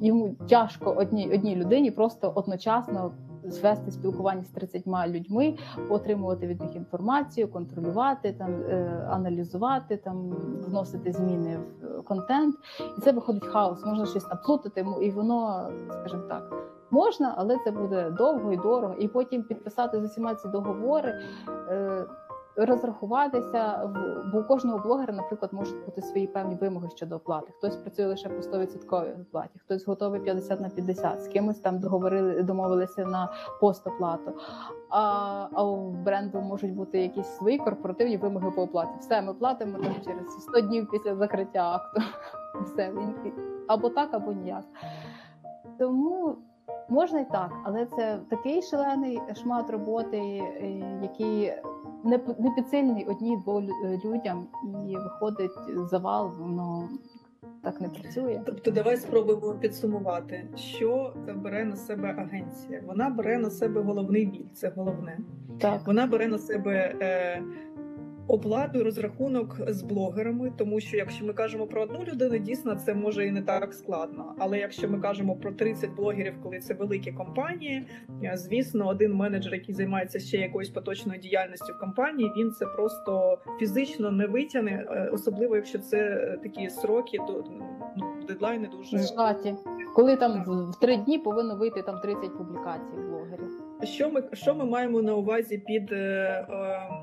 йому 0.00 0.34
тяжко 0.48 0.90
одній 0.90 1.34
одній 1.34 1.57
людині 1.57 1.90
просто 1.90 2.32
одночасно 2.34 3.12
звести 3.45 3.90
спілкування 3.90 4.45
з 4.45 4.49
30 4.49 4.86
людьми, 5.09 5.57
отримувати 5.90 6.47
від 6.47 6.61
них 6.61 6.76
інформацію, 6.76 7.49
контролювати, 7.49 8.32
там 8.32 8.51
е, 8.51 9.07
аналізувати, 9.11 9.97
там 9.97 10.30
вносити 10.68 11.12
зміни 11.12 11.59
в 11.59 11.86
е, 11.86 12.03
контент, 12.03 12.57
і 12.99 13.01
це 13.01 13.12
виходить 13.12 13.47
хаос. 13.47 13.86
Можна 13.86 14.07
щось 14.07 14.28
наплутати, 14.28 14.86
і 15.03 15.11
воно, 15.11 15.70
скажімо 15.90 16.22
так, 16.28 16.53
можна, 16.90 17.34
але 17.36 17.59
це 17.64 17.70
буде 17.70 18.11
довго 18.11 18.53
і 18.53 18.57
дорого. 18.57 18.95
І 18.95 19.09
потім 19.09 19.43
підписати 19.43 20.01
з 20.01 20.05
усіма 20.05 20.34
ці 20.34 20.49
договори. 20.49 21.14
Розрахуватися 22.57 23.90
бо 24.32 24.38
у 24.38 24.44
кожного 24.44 24.78
блогера, 24.78 25.12
наприклад, 25.12 25.53
можуть 25.53 25.84
бути 25.84 26.03
свої 26.03 26.26
певні 26.26 26.55
вимоги 26.55 26.88
щодо 26.96 27.16
оплати. 27.16 27.53
Хтось 27.59 27.76
працює 27.76 28.07
лише 28.07 28.28
по 28.28 28.42
100% 28.42 29.20
оплаті, 29.20 29.59
хтось 29.59 29.86
готовий 29.86 30.20
50 30.20 30.61
на 30.61 30.68
50, 30.68 31.22
з 31.22 31.28
кимось 31.28 31.59
там 31.59 31.78
договорили, 31.78 32.42
домовилися 32.42 33.05
на 33.05 33.28
постоплату. 33.61 34.32
А 34.90 35.48
а 35.53 35.64
у 35.64 35.90
бренду 35.90 36.40
можуть 36.40 36.74
бути 36.74 37.03
якісь 37.03 37.26
свої 37.26 37.59
корпоративні 37.59 38.16
вимоги 38.16 38.50
по 38.50 38.62
оплаті. 38.62 38.92
Все, 39.00 39.22
ми 39.22 39.34
платимо 39.34 39.78
там 39.78 39.94
через 40.05 40.26
100 40.42 40.61
днів 40.61 40.88
після 40.90 41.16
закриття 41.16 41.72
акту. 41.72 42.00
Все 42.64 42.92
або 43.68 43.88
так, 43.88 44.14
або 44.14 44.32
ніяк. 44.32 44.64
Тому. 45.78 46.36
Можна 46.88 47.20
і 47.20 47.30
так, 47.30 47.53
але 47.64 47.86
це 47.86 48.18
такий 48.30 48.62
шалений 48.62 49.20
шмат 49.34 49.70
роботи, 49.70 50.18
е, 50.18 50.98
який 51.03 51.53
не 52.05 52.20
не 52.38 52.50
підсильний 52.57 53.05
одній 53.05 53.36
двом 53.36 53.68
людям, 54.05 54.46
і 54.88 54.96
виходить 54.96 55.88
завал, 55.90 56.32
воно 56.38 56.88
так 57.62 57.80
не 57.80 57.88
працює. 57.88 58.42
Тобто, 58.46 58.70
давай 58.70 58.96
спробуємо 58.96 59.55
підсумувати, 59.55 60.48
що 60.57 61.14
бере 61.36 61.64
на 61.64 61.76
себе 61.76 62.14
агенція. 62.18 62.82
Вона 62.86 63.11
бере 63.11 63.38
на 63.38 63.50
себе 63.50 63.80
головний 63.80 64.26
біль, 64.26 64.46
це 64.53 64.72
головне. 64.76 65.18
Так. 65.59 65.86
Вона 65.86 66.07
бере 66.07 66.28
на 66.28 66.38
себе. 66.38 66.96
Е, 67.00 67.42
оплату 68.33 68.85
розрахунок 68.85 69.57
з 69.68 69.83
блогерами, 69.83 70.53
тому 70.57 70.80
що 70.80 70.97
якщо 70.97 71.26
ми 71.26 71.33
кажемо 71.33 71.66
про 71.66 71.83
одну 71.83 72.05
людину, 72.05 72.39
дійсно 72.39 72.74
це 72.74 72.95
може 72.95 73.26
і 73.26 73.30
не 73.30 73.43
так 73.43 73.74
складно. 73.74 74.35
Але 74.39 74.59
якщо 74.59 74.89
ми 74.89 75.01
кажемо 75.01 75.37
про 75.37 75.53
30 75.53 75.91
блогерів, 75.91 76.35
коли 76.43 76.59
це 76.59 76.74
великі 76.74 77.12
компанії, 77.12 77.87
е, 78.24 78.33
звісно, 78.37 78.89
один 78.89 79.14
менеджер, 79.14 79.55
який 79.55 79.74
займається 79.74 80.18
ще 80.18 80.37
якоюсь 80.37 80.68
поточною 80.68 81.20
діяльністю 81.20 81.72
в 81.72 81.78
компанії, 81.78 82.33
він 82.37 82.51
це 82.51 82.66
просто 82.66 83.39
фізично 83.59 84.11
не 84.11 84.26
витягне, 84.26 84.87
е, 84.91 85.11
особливо 85.12 85.57
якщо 85.57 85.78
це 85.78 85.99
е, 85.99 86.39
такі 86.43 86.70
сроки, 86.70 87.18
то 87.18 87.45
ну, 87.97 88.07
дедлайни 88.28 88.68
дуже 88.68 88.99
зжаті. 88.99 89.55
Коли 89.95 90.16
там 90.16 90.45
в 90.70 90.80
три 90.80 90.97
дні 90.97 91.18
повинно 91.18 91.57
вийти 91.57 91.83
там 91.83 92.01
30 92.01 92.39
публікацій 92.39 92.97
блогерів. 93.09 93.61
Що 93.83 94.11
ми 94.11 94.22
що 94.33 94.55
ми 94.55 94.64
маємо 94.64 95.03
на 95.03 95.14
увазі 95.14 95.59
під 95.59 95.93
е, 95.93 95.97
е, 95.97 96.47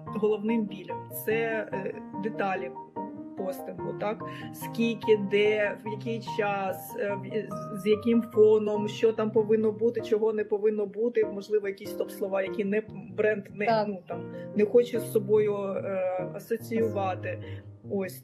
головним 0.06 0.66
білем? 0.66 0.98
Це 1.26 1.34
е, 1.34 1.96
деталі 2.24 2.72
постингу, 3.38 3.94
так 4.00 4.24
скільки, 4.54 5.18
де, 5.32 5.78
в 5.86 5.92
який 5.92 6.22
час, 6.38 6.96
е, 7.00 7.18
з 7.74 7.88
яким 7.88 8.22
фоном, 8.22 8.88
що 8.88 9.14
там 9.14 9.32
повинно 9.32 9.72
бути, 9.72 10.02
чого 10.02 10.34
не 10.34 10.44
повинно 10.44 10.86
бути. 10.86 11.26
Можливо, 11.26 11.68
якісь 11.68 11.94
топ 11.94 12.12
слова, 12.12 12.42
які 12.42 12.66
не 12.66 12.82
бренд 13.18 13.44
не 13.54 13.86
ну 13.88 14.04
там 14.08 14.34
не 14.56 14.66
хоче 14.66 15.00
з 15.00 15.12
собою 15.12 15.56
е, 15.56 16.30
асоціювати. 16.36 17.44
Ось 17.92 18.24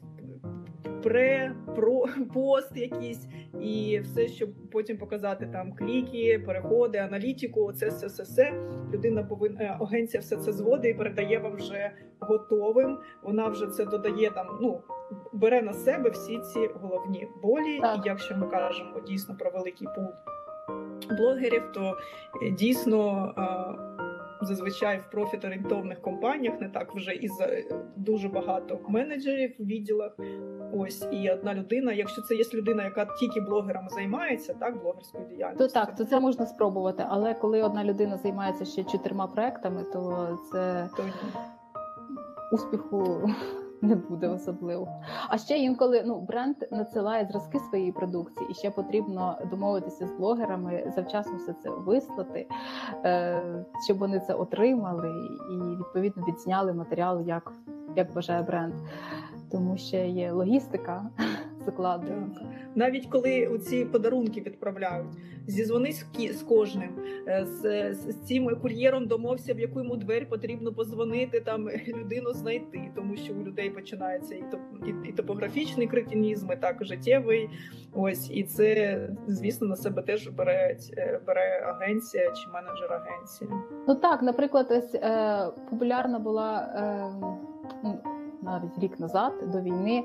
пре, 1.06 1.54
про 1.76 2.04
пост 2.34 2.76
якийсь, 2.76 3.28
і 3.60 4.00
все, 4.00 4.28
щоб 4.28 4.48
потім 4.72 4.98
показати 4.98 5.48
там 5.52 5.72
кліки, 5.72 6.42
переходи, 6.46 6.98
аналітику. 6.98 7.72
Це 7.72 7.88
все 7.88 8.06
все 8.06 8.22
все 8.22 8.52
людина 8.92 9.22
повинна 9.22 9.64
е, 9.64 9.76
агенція 9.80 10.20
все 10.20 10.36
це 10.36 10.52
зводить 10.52 10.94
і 10.94 10.98
передає 10.98 11.38
вам 11.38 11.56
вже 11.56 11.90
готовим. 12.20 12.98
Вона 13.22 13.48
вже 13.48 13.66
це 13.66 13.84
додає 13.84 14.30
там. 14.30 14.46
Ну 14.62 14.80
бере 15.32 15.62
на 15.62 15.72
себе 15.72 16.10
всі 16.10 16.38
ці 16.38 16.70
головні 16.74 17.28
болі. 17.42 17.80
Так. 17.80 17.96
І 17.96 18.08
якщо 18.08 18.36
ми 18.36 18.46
кажемо 18.46 19.00
дійсно 19.06 19.36
про 19.36 19.50
великий 19.50 19.88
пул 19.96 20.06
блогерів, 21.18 21.72
то 21.74 21.96
е, 22.42 22.50
дійсно. 22.50 23.32
Е, 24.42 24.46
зазвичай 24.46 24.98
в 24.98 25.10
профіт-орієнтовних 25.10 26.02
компаніях 26.02 26.60
не 26.60 26.68
так 26.68 26.94
вже 26.94 27.14
і 27.14 27.28
за 27.28 27.48
дуже 27.96 28.28
багато 28.28 28.78
менеджерів 28.88 29.54
в 29.58 29.64
відділах. 29.64 30.16
Ось 30.72 31.08
і 31.12 31.30
одна 31.30 31.54
людина. 31.54 31.92
Якщо 31.92 32.22
це 32.22 32.34
є 32.34 32.44
людина, 32.54 32.84
яка 32.84 33.06
тільки 33.20 33.40
блогерами 33.40 33.88
займається, 33.88 34.54
так 34.54 34.82
блогерською 34.82 35.24
діяльністю, 35.28 35.66
то 35.66 35.72
так, 35.72 35.94
то 35.94 36.04
це 36.04 36.20
можна 36.20 36.46
спробувати. 36.46 37.04
Але 37.08 37.34
коли 37.34 37.62
одна 37.62 37.84
людина 37.84 38.16
займається 38.16 38.64
ще 38.64 38.84
чотирма 38.84 39.26
проектами, 39.26 39.84
то 39.92 40.28
це 40.52 40.88
то 40.96 41.02
успіху 42.52 43.30
не 43.82 43.94
буде 43.94 44.28
особливо. 44.28 44.88
А 45.28 45.38
ще 45.38 45.58
інколи 45.58 46.02
ну 46.06 46.20
бренд 46.20 46.56
надсилає 46.70 47.28
зразки 47.30 47.58
своєї 47.58 47.92
продукції, 47.92 48.50
і 48.50 48.54
ще 48.54 48.70
потрібно 48.70 49.38
домовитися 49.50 50.06
з 50.06 50.12
блогерами, 50.12 50.92
завчасно 50.94 51.36
все 51.36 51.52
це 51.62 51.70
вислати, 51.70 52.48
е, 53.04 53.42
щоб 53.84 53.98
вони 53.98 54.20
це 54.20 54.34
отримали 54.34 55.08
і 55.52 55.76
відповідно 55.76 56.24
відзняли 56.28 56.72
матеріал, 56.72 57.20
як, 57.20 57.52
як 57.96 58.14
бажає 58.14 58.42
бренд. 58.42 58.74
Тому 59.50 59.76
що 59.76 59.96
є 59.96 60.32
логістика 60.32 61.10
закладується. 61.66 62.40
Навіть 62.74 63.06
коли 63.06 63.58
ці 63.58 63.84
подарунки 63.84 64.40
відправляють, 64.40 65.06
зізвонись 65.46 66.06
з 66.32 66.42
кожним, 66.42 66.90
е, 67.28 67.46
з, 67.46 67.94
з, 67.94 68.12
з 68.12 68.26
цим 68.28 68.56
кур'єром 68.62 69.06
домовся, 69.06 69.54
в 69.54 69.58
яку 69.58 69.80
йому 69.80 69.96
двері 69.96 70.24
потрібно 70.24 70.72
позвонити, 70.72 71.40
там 71.40 71.68
людину 71.88 72.32
знайти, 72.32 72.90
тому 72.94 73.16
що 73.16 73.34
у 73.34 73.44
людей 73.44 73.70
починається 73.70 74.34
і, 74.34 74.42
топ- 74.42 75.04
і, 75.04 75.08
і 75.08 75.12
топографічний 75.12 75.86
кретинізм, 75.86 76.52
і 76.52 76.56
так 76.56 76.84
життєвий. 76.84 77.50
Ось 77.94 78.30
і 78.30 78.44
це, 78.44 79.00
звісно, 79.26 79.66
на 79.66 79.76
себе 79.76 80.02
теж 80.02 80.28
бере, 80.28 80.76
е, 80.96 81.20
бере 81.26 81.64
агенція 81.66 82.32
чи 82.32 82.50
менеджер 82.50 82.92
агенції. 82.92 83.50
Ну 83.88 83.94
так, 83.94 84.22
наприклад, 84.22 84.66
ось 84.70 84.94
е, 84.94 85.46
популярна 85.70 86.18
була 86.18 86.58
е, 87.84 88.15
навіть 88.46 88.78
рік 88.78 89.00
назад 89.00 89.32
до 89.52 89.60
війни 89.60 89.98
е, 89.98 90.04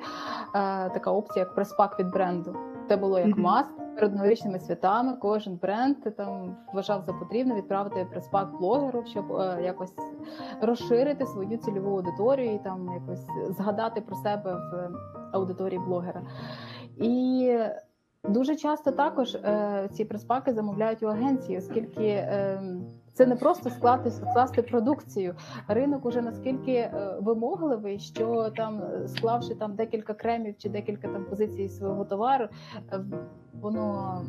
така 0.90 1.12
опція, 1.12 1.46
як 1.46 1.56
прес-пак 1.56 2.00
від 2.00 2.12
бренду. 2.12 2.56
Це 2.88 2.98
було 2.98 3.20
як 3.20 3.38
must 3.38 3.72
перед 3.96 4.16
новорічними 4.16 4.60
святами. 4.60 5.14
Кожен 5.22 5.56
бренд 5.56 5.98
там 6.18 6.58
вважав 6.74 7.02
за 7.02 7.14
потрібне 7.14 7.56
відправити 7.56 8.08
прес-пак 8.12 8.58
блогеру, 8.60 9.04
щоб 9.06 9.32
е, 9.32 9.60
якось 9.64 9.94
розширити 10.62 11.26
свою 11.26 11.58
цільову 11.58 11.98
аудиторію 11.98 12.54
і 12.54 12.60
там 12.60 12.90
якось 12.94 13.28
згадати 13.50 14.02
про 14.02 14.16
себе 14.16 14.54
в 14.54 14.90
аудиторії 15.32 15.80
блогера. 15.80 16.22
І 16.98 17.58
Дуже 18.24 18.56
часто 18.56 18.92
також 18.92 19.36
е, 19.36 19.90
ці 19.92 20.06
прес-паки 20.06 20.54
замовляють 20.54 21.04
у 21.04 21.08
агенції, 21.08 21.58
оскільки 21.58 22.06
е, 22.06 22.62
це 23.14 23.26
не 23.26 23.36
просто 23.36 23.70
скласти, 23.70 24.12
скласти 24.12 24.62
продукцію. 24.62 25.36
Ринок 25.68 26.06
уже 26.06 26.22
наскільки 26.22 26.72
е, 26.72 27.18
вимогливий, 27.22 28.00
що 28.00 28.50
там 28.58 28.82
е, 28.82 29.08
склавши 29.08 29.56
там 29.56 29.76
декілька 29.76 30.14
кремів 30.14 30.56
чи 30.58 30.70
декілька 30.70 31.08
там 31.08 31.26
позицій 31.26 31.70
свого 31.70 32.06
товару, 32.06 32.48
е, 32.94 33.06
воно 33.62 34.22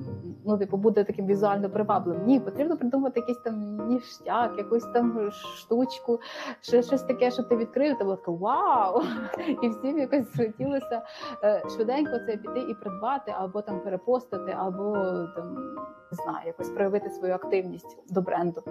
ну 0.44 0.58
типу 0.58 0.76
буде 0.76 1.04
таким 1.04 1.26
візуально 1.26 1.70
привабливим. 1.70 2.26
Ні, 2.26 2.40
потрібно 2.40 2.76
придумати 2.76 3.20
якийсь 3.20 3.38
там 3.38 3.88
ніштяк, 3.88 4.58
якусь 4.58 4.84
там 4.84 5.30
штучку, 5.32 6.20
ще 6.60 6.82
щось 6.82 7.02
таке, 7.02 7.30
щоб 7.30 7.48
ти 7.48 7.56
відкрив, 7.56 7.98
та 7.98 8.04
було 8.04 8.16
таке 8.16 8.30
вау! 8.30 9.02
І 9.62 9.68
всім 9.68 9.98
якось 9.98 10.36
хотілося 10.36 11.02
е, 11.44 11.62
швиденько 11.68 12.18
це 12.18 12.36
піти 12.36 12.60
і 12.60 12.74
придбати, 12.74 13.34
або 13.38 13.62
там 13.62 13.80
перепостити, 13.80 14.56
або 14.58 14.92
там 15.36 15.76
не 16.12 16.16
знаю, 16.24 16.46
якось 16.46 16.70
проявити 16.70 17.10
свою 17.10 17.34
активність 17.34 17.98
до 18.10 18.22
бренду. 18.22 18.62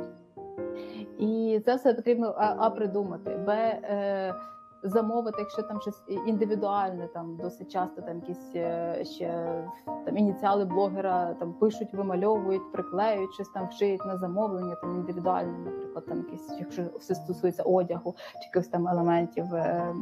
І 1.20 1.62
це 1.66 1.76
все 1.76 1.94
потрібно 1.94 2.36
а, 2.38 2.56
а 2.58 2.70
придумати, 2.70 3.30
б 3.30 3.50
е, 3.50 4.36
замовити, 4.84 5.38
якщо 5.40 5.62
там 5.62 5.82
щось 5.82 6.02
індивідуальне, 6.26 7.08
там 7.08 7.38
досить 7.38 7.72
часто 7.72 8.02
там 8.02 8.16
якісь 8.20 8.56
е, 8.56 9.06
ще 9.06 9.64
там 10.06 10.18
ініціали 10.18 10.66
блогера 10.66 11.34
там 11.34 11.54
пишуть, 11.54 11.94
вимальовують, 11.94 12.72
приклеюють 12.72 13.34
щось 13.34 13.50
там 13.50 13.68
вшиють 13.68 14.06
на 14.06 14.18
замовлення, 14.18 14.76
там 14.76 14.96
індивідуальне, 14.96 15.58
наприклад, 15.58 16.06
там 16.06 16.18
якісь, 16.18 16.56
якщо 16.60 16.84
все 17.00 17.16
стосується 17.16 17.64
одягу 17.64 18.16
чи 18.34 18.48
якихось 18.48 18.68
там 18.68 18.88
елементів. 18.88 19.56
Е, 19.56 19.96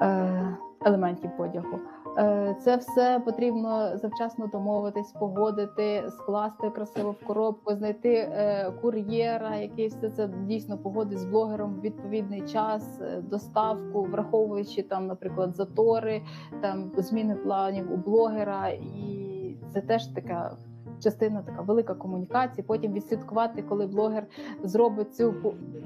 е, 0.00 0.56
елементів 0.84 1.30
одягу. 1.38 1.78
Е, 2.18 2.56
Це 2.60 2.76
все 2.76 3.22
потрібно 3.24 3.96
завчасно 3.98 4.46
домовитись, 4.46 5.12
погодити, 5.12 6.04
скласти 6.10 6.70
красиво 6.70 7.10
в 7.10 7.26
коробку, 7.26 7.74
знайти 7.74 8.14
е, 8.14 8.70
кур'єра, 8.82 9.56
який 9.56 9.88
все 9.88 10.10
це 10.10 10.28
дійсно 10.28 10.78
погодить 10.78 11.18
з 11.18 11.24
блогером 11.24 11.74
в 11.74 11.80
відповідний 11.80 12.40
час, 12.40 13.00
е, 13.00 13.20
доставку, 13.20 14.02
враховуючи 14.02 14.82
там, 14.82 15.06
наприклад, 15.06 15.56
затори, 15.56 16.22
там 16.60 16.92
зміни 16.96 17.34
планів 17.34 17.92
у 17.92 17.96
блогера, 17.96 18.68
і 18.68 19.56
це 19.72 19.80
теж 19.80 20.06
така. 20.06 20.56
Частина 21.02 21.42
така 21.42 21.62
велика 21.62 21.94
комунікація. 21.94 22.64
Потім 22.68 22.92
відслідкувати, 22.92 23.62
коли 23.62 23.86
блогер 23.86 24.26
зробить 24.62 25.16
цю 25.16 25.34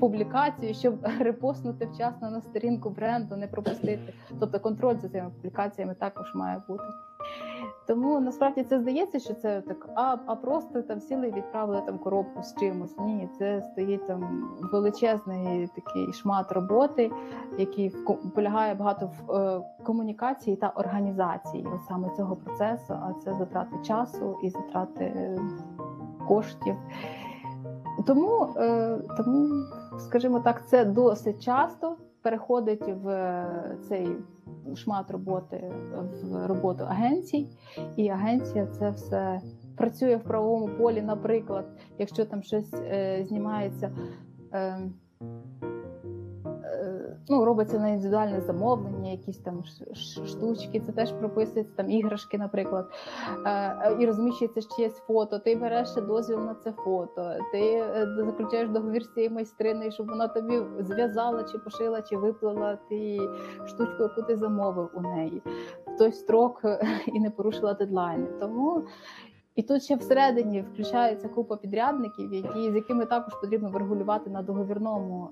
публікацію, 0.01 0.75
щоб 0.75 0.95
репостнути 1.21 1.87
вчасно 1.87 2.31
на 2.31 2.41
сторінку 2.41 2.91
бренду, 2.91 3.37
не 3.37 3.47
пропустити. 3.47 4.15
Тобто 4.41 4.61
контроль 4.61 4.97
за 4.97 5.09
цими 5.09 5.31
публікаціями 5.31 5.95
також 5.95 6.35
має 6.35 6.63
бути. 6.69 6.85
Тому 7.89 8.21
насправді 8.21 8.63
це 8.63 8.81
здається, 8.81 9.19
що 9.19 9.35
це 9.35 9.61
так, 9.61 9.89
а, 9.95 10.17
а 10.27 10.37
просто 10.37 10.83
там 10.83 11.01
сіли 11.01 11.29
і 11.29 11.33
відправили 11.33 11.83
там 11.87 11.99
коробку 11.99 12.43
з 12.43 12.55
чимось. 12.61 12.99
Ні, 12.99 13.29
це 13.39 13.63
стоїть 13.63 14.07
там 14.07 14.51
величезний 14.73 15.69
такий 15.75 16.13
шмат 16.13 16.53
роботи, 16.53 17.11
який 17.59 17.95
полягає 18.35 18.75
багато 18.75 19.07
в 19.07 19.33
е, 19.33 19.61
комунікації 19.85 20.57
та 20.57 20.69
організації 20.69 21.67
саме 21.89 22.11
цього 22.17 22.37
процесу. 22.37 22.95
А 22.95 23.13
це 23.25 23.35
затрати 23.35 23.77
часу 23.83 24.37
і 24.43 24.51
затрати 24.51 25.05
е, 25.05 25.39
коштів. 26.29 26.77
Тому, 28.07 28.49
е, 28.57 28.99
тому, 29.17 29.49
скажімо 29.99 30.41
так, 30.41 30.67
це 30.67 30.85
досить 30.85 31.45
часто 31.45 31.97
переходить 32.23 32.89
в 33.03 33.09
е, 33.09 33.77
цей 33.89 34.09
шмат 34.75 35.11
роботи 35.11 35.73
в 36.23 36.47
роботу 36.47 36.85
агенцій, 36.85 37.49
і 37.97 38.09
агенція 38.09 38.67
це 38.67 38.91
все 38.91 39.41
працює 39.77 40.17
в 40.17 40.23
правовому 40.23 40.69
полі. 40.79 41.03
Наприклад, 41.03 41.67
якщо 41.99 42.25
там 42.25 42.43
щось 42.43 42.75
е, 42.75 43.25
знімається. 43.29 43.91
Е, 44.53 44.79
Ну, 47.29 47.45
робиться 47.45 47.79
на 47.79 47.89
індивідуальне 47.89 48.41
замовлення, 48.41 49.11
якісь 49.11 49.39
там 49.39 49.63
штучки, 50.27 50.81
це 50.81 50.93
теж 50.93 51.13
прописується, 51.13 51.73
там 51.77 51.91
іграшки, 51.91 52.39
наприклад, 52.39 52.91
е, 53.47 53.97
і 54.01 54.07
розміщується 54.07 54.61
чиєсь 54.77 54.97
фото. 54.97 55.39
Ти 55.39 55.57
береш 55.57 55.95
дозвіл 55.95 56.39
на 56.39 56.55
це 56.55 56.73
фото, 56.73 57.35
ти 57.53 57.61
е, 57.61 58.07
заключаєш 58.17 58.69
договір 58.69 59.05
з 59.05 59.15
цією 59.15 59.33
майстриною, 59.33 59.93
щоб 59.93 60.09
вона 60.09 60.29
тобі 60.29 60.63
зв'язала, 60.81 61.45
чи 61.45 61.59
пошила, 61.59 62.03
чи 62.03 62.17
виплела 62.17 62.79
ти 62.89 63.19
штучку, 63.67 64.03
яку 64.03 64.23
ти 64.23 64.37
замовив 64.37 64.91
у 64.95 65.01
неї 65.01 65.43
в 65.87 65.99
той 65.99 66.13
строк 66.13 66.61
е, 66.65 66.81
і 67.07 67.21
не 67.21 67.31
порушила 67.31 67.75
дедлайни. 67.75 68.27
Тому 68.41 68.83
і 69.59 69.63
тут 69.63 69.83
ще 69.83 69.97
всередині 69.97 70.63
включається 70.73 71.29
купа 71.29 71.57
підрядників, 71.57 72.35
які 72.35 72.71
з 72.71 72.75
якими 72.75 73.07
також 73.07 73.35
потрібно 73.41 73.71
врегулювати 73.71 74.31
на 74.31 74.43
договірному 74.43 75.29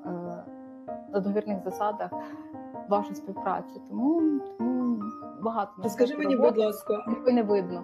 на 1.13 1.21
договірних 1.21 1.63
засадах 1.65 2.11
вашу 2.89 3.15
співпрацю. 3.15 3.81
Тому, 3.89 4.41
тому 4.59 4.99
багато 5.43 5.89
скажи 5.89 6.17
мені, 6.17 6.35
роботи, 6.35 6.55
будь 6.55 6.65
ласка, 6.65 7.05
якої 7.09 7.35
не 7.35 7.43
видно. 7.43 7.83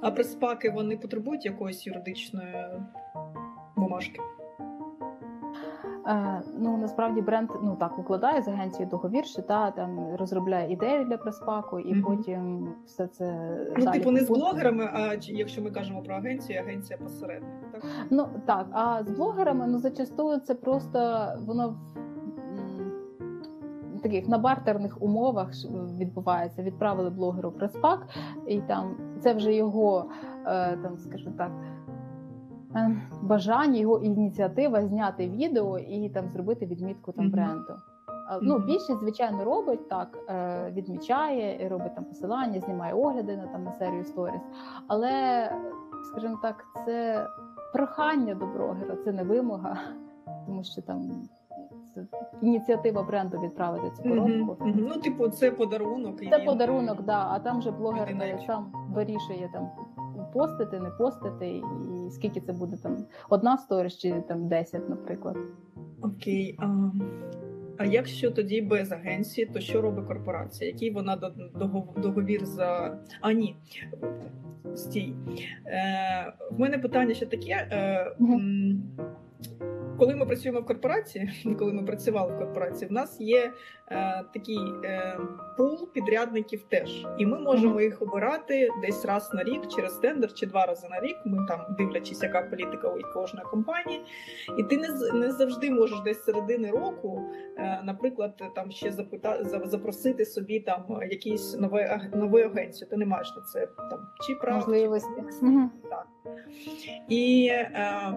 а 0.00 0.10
прес-паки 0.10 0.70
вони 0.70 0.96
потребують 0.96 1.44
якоїсь 1.44 1.86
юридичної 1.86 2.54
бумажки? 3.76 4.20
Е, 6.06 6.42
ну 6.58 6.76
насправді 6.78 7.20
бренд 7.22 7.50
ну 7.62 7.76
так 7.80 7.98
укладає 7.98 8.42
з 8.42 8.48
агенцією 8.48 8.90
договір, 8.90 9.24
що 9.26 9.42
та 9.42 9.70
там 9.70 10.16
розробляє 10.16 10.72
ідею 10.72 11.04
для 11.04 11.16
прес-паку, 11.16 11.78
і 11.80 11.94
Мгм. 11.94 12.02
потім 12.02 12.68
все 12.86 13.06
це 13.06 13.56
Ну, 13.76 13.84
далі 13.84 13.98
типу, 13.98 14.10
не 14.10 14.20
з 14.20 14.28
блогерами, 14.30 14.90
а 14.94 15.14
якщо 15.22 15.62
ми 15.62 15.70
кажемо 15.70 16.02
про 16.02 16.14
агенцію, 16.14 16.60
агенція 16.60 16.98
посередник. 16.98 17.50
Так? 17.72 17.82
Ну 18.10 18.28
так, 18.46 18.66
а 18.72 19.04
з 19.04 19.10
блогерами 19.10 19.66
ну 19.66 19.78
зачастую 19.78 20.40
це 20.40 20.54
просто 20.54 21.28
воно 21.46 21.76
таких 23.98 24.28
на 24.28 24.38
бартерних 24.38 25.02
умовах 25.02 25.50
відбувається. 25.98 26.62
Відправили 26.62 27.10
блогеру 27.10 27.50
прес-пак, 27.52 28.06
і 28.46 28.60
там 28.60 28.96
це 29.20 29.34
вже 29.34 29.54
його 29.54 30.10
е, 30.46 30.76
там, 30.76 30.98
скажімо 30.98 31.34
так. 31.38 31.50
е, 32.76 33.02
Бажання 33.22 33.78
його 33.80 33.98
ініціатива 33.98 34.82
зняти 34.82 35.28
відео 35.28 35.78
і 35.78 36.08
там 36.08 36.28
зробити 36.28 36.66
відмітку 36.66 37.12
там 37.12 37.30
бренду. 37.30 37.74
А, 38.30 38.38
Ну, 38.42 38.58
більшість, 38.58 38.98
звичайно, 39.00 39.44
робить 39.44 39.88
так, 39.88 40.18
відмічає, 40.72 41.68
робить 41.68 41.94
там 41.94 42.04
посилання, 42.04 42.60
знімає 42.60 42.94
огляди 42.94 43.36
на 43.36 43.46
там 43.46 43.64
на 43.64 43.72
серію 43.72 44.04
сторіс. 44.04 44.40
Але, 44.86 45.50
скажімо 46.10 46.38
так, 46.42 46.64
це 46.86 47.26
прохання 47.72 48.34
до 48.34 48.46
блогера, 48.46 48.96
це 49.04 49.12
не 49.12 49.24
вимога, 49.24 49.78
тому 50.46 50.64
що 50.64 50.82
там 50.82 51.28
ініціатива 52.42 53.02
бренду 53.02 53.40
відправити 53.40 53.90
цю 53.96 54.02
коробку. 54.02 54.28
Мгм, 54.28 54.56
мгм. 54.60 54.86
Ну, 54.88 55.00
типу, 55.00 55.28
це 55.28 55.50
подарунок. 55.50 56.18
Це 56.18 56.38
він- 56.38 56.46
подарунок, 56.46 57.02
да. 57.02 57.26
А 57.30 57.38
там 57.38 57.62
же 57.62 57.70
блогер 57.70 58.08
Людина, 58.08 58.24
е, 58.24 58.38
сам 58.46 58.72
вирішує 58.94 59.50
там 59.52 59.70
постити, 60.32 60.80
не 60.80 60.90
постити, 60.90 61.48
і 61.48 61.62
скільки 62.10 62.40
це 62.40 62.52
буде 62.52 62.76
там 62.76 62.96
одна 63.30 63.58
сторіс 63.58 63.98
чи 63.98 64.12
там 64.28 64.48
10, 64.48 64.88
наприклад. 64.88 65.36
Окей. 66.02 66.56
А, 66.58 66.90
а 67.78 67.84
якщо 67.84 68.30
тоді 68.30 68.62
без 68.62 68.92
агенції, 68.92 69.46
то 69.46 69.60
що 69.60 69.82
робить 69.82 70.06
корпорація? 70.06 70.70
Який 70.70 70.90
вона 70.90 71.16
договір 71.96 72.46
за. 72.46 72.98
А 73.20 73.32
ні. 73.32 73.56
Стій. 74.74 75.14
Е, 75.66 76.32
в 76.50 76.60
мене 76.60 76.78
питання 76.78 77.14
ще 77.14 77.26
таке. 77.26 77.68
Е, 77.72 78.12
коли 79.98 80.16
ми 80.16 80.26
працюємо 80.26 80.60
в 80.60 80.66
корпорації, 80.66 81.30
коли 81.58 81.72
ми 81.72 81.82
працювали 81.82 82.32
в 82.32 82.38
корпорації, 82.38 82.88
в 82.88 82.92
нас 82.92 83.20
є 83.20 83.52
е, 83.90 84.24
такий 84.34 84.58
е, 84.84 85.18
пул 85.56 85.88
підрядників 85.92 86.62
теж, 86.62 87.06
і 87.18 87.26
ми 87.26 87.38
можемо 87.38 87.80
їх 87.80 88.02
обирати 88.02 88.70
десь 88.82 89.04
раз 89.04 89.30
на 89.34 89.44
рік 89.44 89.68
через 89.76 89.92
тендер 89.92 90.34
чи 90.34 90.46
два 90.46 90.66
рази 90.66 90.88
на 90.88 91.00
рік. 91.00 91.16
Ми 91.24 91.46
там 91.48 91.60
дивлячись, 91.78 92.22
яка 92.22 92.42
політика 92.42 92.88
у 92.88 93.14
кожної 93.14 93.46
компанії, 93.50 94.00
і 94.58 94.62
ти 94.62 94.76
не 94.76 94.88
не 95.12 95.32
завжди 95.32 95.70
можеш 95.70 96.00
десь 96.00 96.24
середини 96.24 96.70
року, 96.70 97.24
е, 97.56 97.80
наприклад, 97.84 98.42
там 98.54 98.70
ще 98.70 98.92
запита 98.92 99.44
запросити 99.44 100.24
собі 100.24 100.60
там 100.60 100.84
якісь 101.10 101.56
нове 101.58 102.10
нову 102.14 102.38
агенцію. 102.38 102.90
Ти 102.90 102.96
не 102.96 103.06
маєш 103.06 103.32
на 103.36 103.42
це 103.42 103.66
там 103.90 103.98
чи 104.26 104.34
прав, 104.34 104.56
можливості. 104.56 105.22
Так. 105.90 106.06
І 107.08 107.48
е, 107.50 108.16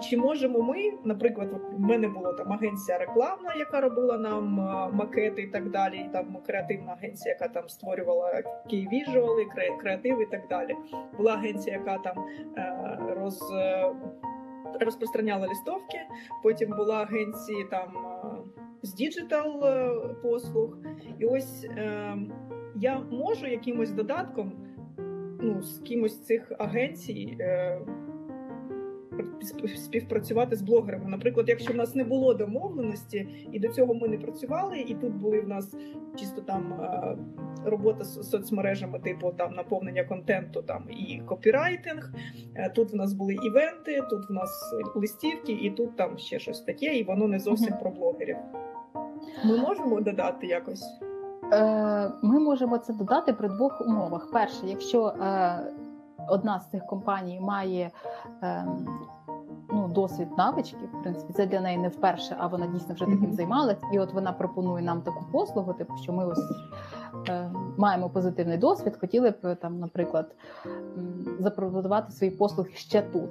чи 0.00 0.16
можемо 0.16 0.62
ми, 0.62 0.92
наприклад, 1.04 1.48
в 1.76 1.80
мене 1.80 2.08
була 2.08 2.32
там 2.32 2.52
агенція 2.52 2.98
рекламна, 2.98 3.54
яка 3.58 3.80
робила 3.80 4.18
нам 4.18 4.52
макети 4.92 5.42
і 5.42 5.46
так 5.46 5.70
далі, 5.70 5.96
і 5.96 6.12
там 6.12 6.36
креативна 6.46 6.92
агенція, 6.92 7.34
яка 7.40 7.54
там 7.54 7.68
створювала 7.68 8.42
кей-віжуали, 8.70 9.46
креатив 9.80 10.22
і 10.22 10.26
так 10.26 10.40
далі. 10.48 10.76
Була 11.16 11.34
агенція, 11.34 11.76
яка 11.76 11.98
там 11.98 12.24
е, 12.56 12.96
роз. 13.14 13.40
Розпространяла 14.80 15.48
лістовки, 15.48 15.98
потім 16.42 16.70
була 16.70 17.02
агенція 17.02 17.64
там 17.70 17.92
з 18.82 18.94
digital 18.94 19.64
послуг, 20.22 20.76
і 21.18 21.26
ось 21.26 21.64
е, 21.64 22.16
я 22.76 22.98
можу 23.10 23.46
якимось 23.46 23.90
додатком 23.90 24.52
ну, 25.42 25.62
з 25.62 25.78
кимось 25.78 26.24
цих 26.24 26.52
агенцій 26.58 27.36
е, 27.40 27.80
співпрацювати 29.76 30.56
з 30.56 30.62
блогерами. 30.62 31.10
Наприклад, 31.10 31.48
якщо 31.48 31.72
в 31.72 31.76
нас 31.76 31.94
не 31.94 32.04
було 32.04 32.34
домовленості, 32.34 33.28
і 33.52 33.58
до 33.58 33.68
цього 33.68 33.94
ми 33.94 34.08
не 34.08 34.18
працювали, 34.18 34.78
і 34.78 34.94
тут 34.94 35.14
були 35.14 35.40
в 35.40 35.48
нас 35.48 35.76
чисто 36.16 36.40
там 36.40 36.72
е, 36.72 37.16
робота 37.64 38.04
з 38.04 38.30
соцмережами, 38.30 38.98
типу 38.98 39.30
там 39.30 39.54
наповнення 39.54 40.04
контенту, 40.04 40.62
там 40.62 40.84
і 40.90 41.22
копірайтинг. 41.26 42.12
Е, 42.54 42.70
тут 42.70 42.92
в 42.92 42.96
нас 42.96 43.12
були 43.12 43.34
івенти, 43.34 44.02
тут 44.10 44.30
в 44.30 44.32
нас 44.32 44.74
листівки, 44.94 45.52
і 45.52 45.70
тут 45.70 45.96
там 45.96 46.18
ще 46.18 46.38
щось 46.38 46.60
таке, 46.60 46.94
і 46.94 47.04
воно 47.04 47.28
не 47.28 47.38
зовсім 47.38 47.74
про 47.80 47.90
блогерів. 47.90 48.36
Ми 49.44 49.58
можемо 49.58 50.00
додати 50.00 50.46
якось. 50.46 50.84
Е, 51.52 52.12
ми 52.22 52.40
можемо 52.40 52.78
це 52.78 52.92
додати 52.92 53.32
при 53.32 53.48
двох 53.48 53.80
умовах. 53.80 54.30
Перше, 54.32 54.66
якщо 54.66 55.12
одна 56.28 56.60
з 56.60 56.70
цих 56.70 56.86
компаній 56.86 57.40
має 57.40 57.90
ем, 58.42 58.88
ну, 59.72 59.88
досвід 59.88 60.28
навички, 60.38 60.78
в 60.98 61.02
принципі, 61.02 61.32
це 61.32 61.46
для 61.46 61.60
неї 61.60 61.78
не 61.78 61.88
вперше, 61.88 62.36
а 62.38 62.46
вона 62.46 62.66
дійсно 62.66 62.94
вже 62.94 63.04
таким 63.04 63.32
займалась, 63.32 63.82
і 63.92 63.98
от 63.98 64.12
вона 64.12 64.32
пропонує 64.32 64.84
нам 64.84 65.02
таку 65.02 65.24
послугу, 65.32 65.72
типу, 65.72 65.96
що 65.96 66.12
ми 66.12 66.26
ось 66.26 66.44
е, 67.28 67.50
маємо 67.76 68.10
позитивний 68.10 68.58
досвід, 68.58 68.96
хотіли 69.00 69.30
б 69.30 69.54
там, 69.54 69.78
наприклад, 69.78 70.34
запропонувати 71.38 72.12
свої 72.12 72.30
послуги 72.30 72.70
ще 72.74 73.02
тут. 73.02 73.30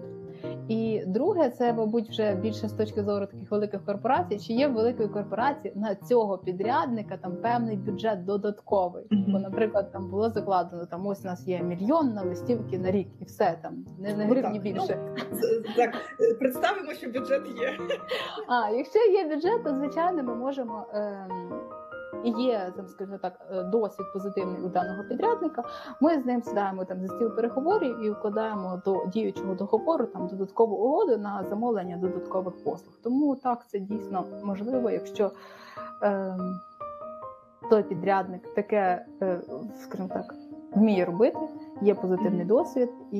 І 0.70 1.04
друге, 1.06 1.50
це, 1.50 1.74
мабуть, 1.74 2.10
вже 2.10 2.36
більше 2.36 2.68
з 2.68 2.74
точки 2.74 3.04
зору 3.04 3.26
таких 3.26 3.52
великих 3.52 3.86
корпорацій, 3.86 4.40
чи 4.40 4.54
є 4.54 4.68
великої 4.68 5.10
корпорації 5.10 5.74
на 5.76 5.96
цього 5.96 6.38
підрядника 6.38 7.18
там 7.18 7.36
певний 7.36 7.78
бюджет 7.78 8.26
додатковий. 8.26 9.04
Бо, 9.12 9.40
наприклад, 9.40 9.91
там 9.91 10.10
було 10.10 10.30
закладено 10.30 10.86
там 10.86 11.08
ось 11.08 11.22
у 11.24 11.28
нас 11.28 11.48
є 11.48 11.64
мільйон 11.64 12.14
на 12.14 12.24
листівки 12.24 12.80
на 12.80 12.91
рік, 12.91 13.08
і 13.20 13.26
все 13.26 13.60
там 13.62 13.86
не 14.00 14.14
на 14.14 14.26
гривні 14.26 14.52
ну, 14.54 14.60
більше. 14.60 15.16
Ну, 15.32 15.74
так 15.76 15.96
представимо, 16.40 16.94
що 16.94 17.08
бюджет 17.08 17.48
є. 17.62 17.78
А 18.48 18.70
якщо 18.70 19.00
є 19.00 19.36
бюджет, 19.36 19.64
то 19.64 19.76
звичайно 19.76 20.24
ми 20.24 20.36
можемо. 20.36 20.86
Ем, 22.26 22.40
є 22.40 22.74
там, 22.76 22.88
скажімо 22.88 23.18
так, 23.22 23.34
е, 23.52 23.64
досвід 23.64 24.06
позитивний 24.14 24.62
у 24.62 24.68
даного 24.70 25.04
підрядника. 25.04 25.64
Ми 26.02 26.22
з 26.22 26.26
ним 26.26 26.44
сідаємо 26.44 26.86
там 26.86 27.02
за 27.02 27.08
стіл 27.08 27.36
переговорів 27.36 28.04
і 28.04 28.10
вкладаємо 28.10 28.82
до 28.86 29.06
діючого 29.06 29.54
договору 29.54 30.06
там 30.06 30.28
додаткову 30.28 30.76
угоду 30.76 31.18
на 31.18 31.46
замовлення 31.50 31.98
додаткових 31.98 32.64
послуг. 32.64 32.94
Тому 33.04 33.36
так 33.36 33.68
це 33.68 33.80
дійсно 33.80 34.26
можливо, 34.44 34.90
якщо 34.90 35.32
е, 36.04 36.38
той 37.70 37.84
підрядник 37.84 38.54
таке, 38.54 39.06
е, 39.22 39.41
скажімо 39.84 40.10
так, 40.14 40.36
вміє 40.76 41.06
робити, 41.06 41.40
є 41.82 41.96
позитивний 41.96 42.46
досвід, 42.46 42.90
і, 43.12 43.20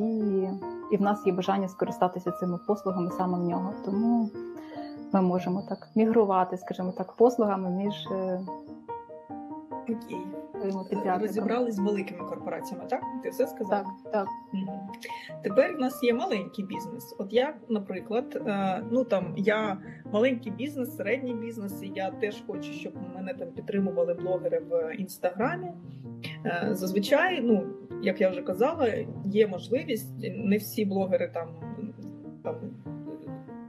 і 0.92 0.98
в 0.98 1.02
нас 1.02 1.28
є 1.28 1.34
бажання 1.34 1.68
скористатися 1.68 2.32
цими 2.32 2.60
послугами 2.68 3.12
саме 3.12 3.38
в 3.38 3.44
нього. 3.44 3.74
Тому. 3.86 4.30
Ми 5.12 5.22
можемо 5.22 5.62
так 5.70 5.88
мігрувати, 5.96 6.58
скажімо 6.58 6.94
так, 6.98 7.14
послугами 7.14 7.70
між 7.70 8.08
е, 8.12 8.40
Окей. 9.90 10.28
Розібрались 11.20 11.76
з 11.76 11.80
великими 11.80 12.26
корпораціями, 12.26 12.86
так? 12.90 13.04
Ти 13.24 13.30
все 13.30 13.48
сказав? 13.48 13.86
Так, 14.04 14.12
так. 14.12 14.28
Угу. 14.54 14.90
Тепер 15.44 15.76
в 15.78 15.80
нас 15.80 16.04
є 16.04 16.14
маленький 16.14 16.66
бізнес. 16.66 17.16
От 17.20 17.34
я, 17.34 17.56
наприклад, 17.70 18.44
е, 18.48 18.84
ну 18.92 19.04
там 19.04 19.34
я 19.38 19.78
маленький 20.12 20.52
бізнес, 20.52 20.96
середній 20.96 21.34
бізнес, 21.34 21.84
і 21.84 21.92
я 21.96 22.12
теж 22.12 22.44
хочу, 22.48 22.74
щоб 22.74 22.94
мене 23.16 23.34
там 23.34 23.48
підтримували 23.48 24.14
блогери 24.14 24.60
в 24.60 24.96
інстаграмі. 24.96 25.72
Е, 26.46 26.70
зазвичай, 26.72 27.42
ну 27.42 27.68
як 28.02 28.22
я 28.22 28.30
вже 28.30 28.42
казала, 28.42 28.94
є 29.26 29.48
можливість. 29.48 30.14
Не 30.38 30.58
всі 30.58 30.86
блогери 30.86 31.32
там 31.34 31.48
там. 32.44 32.56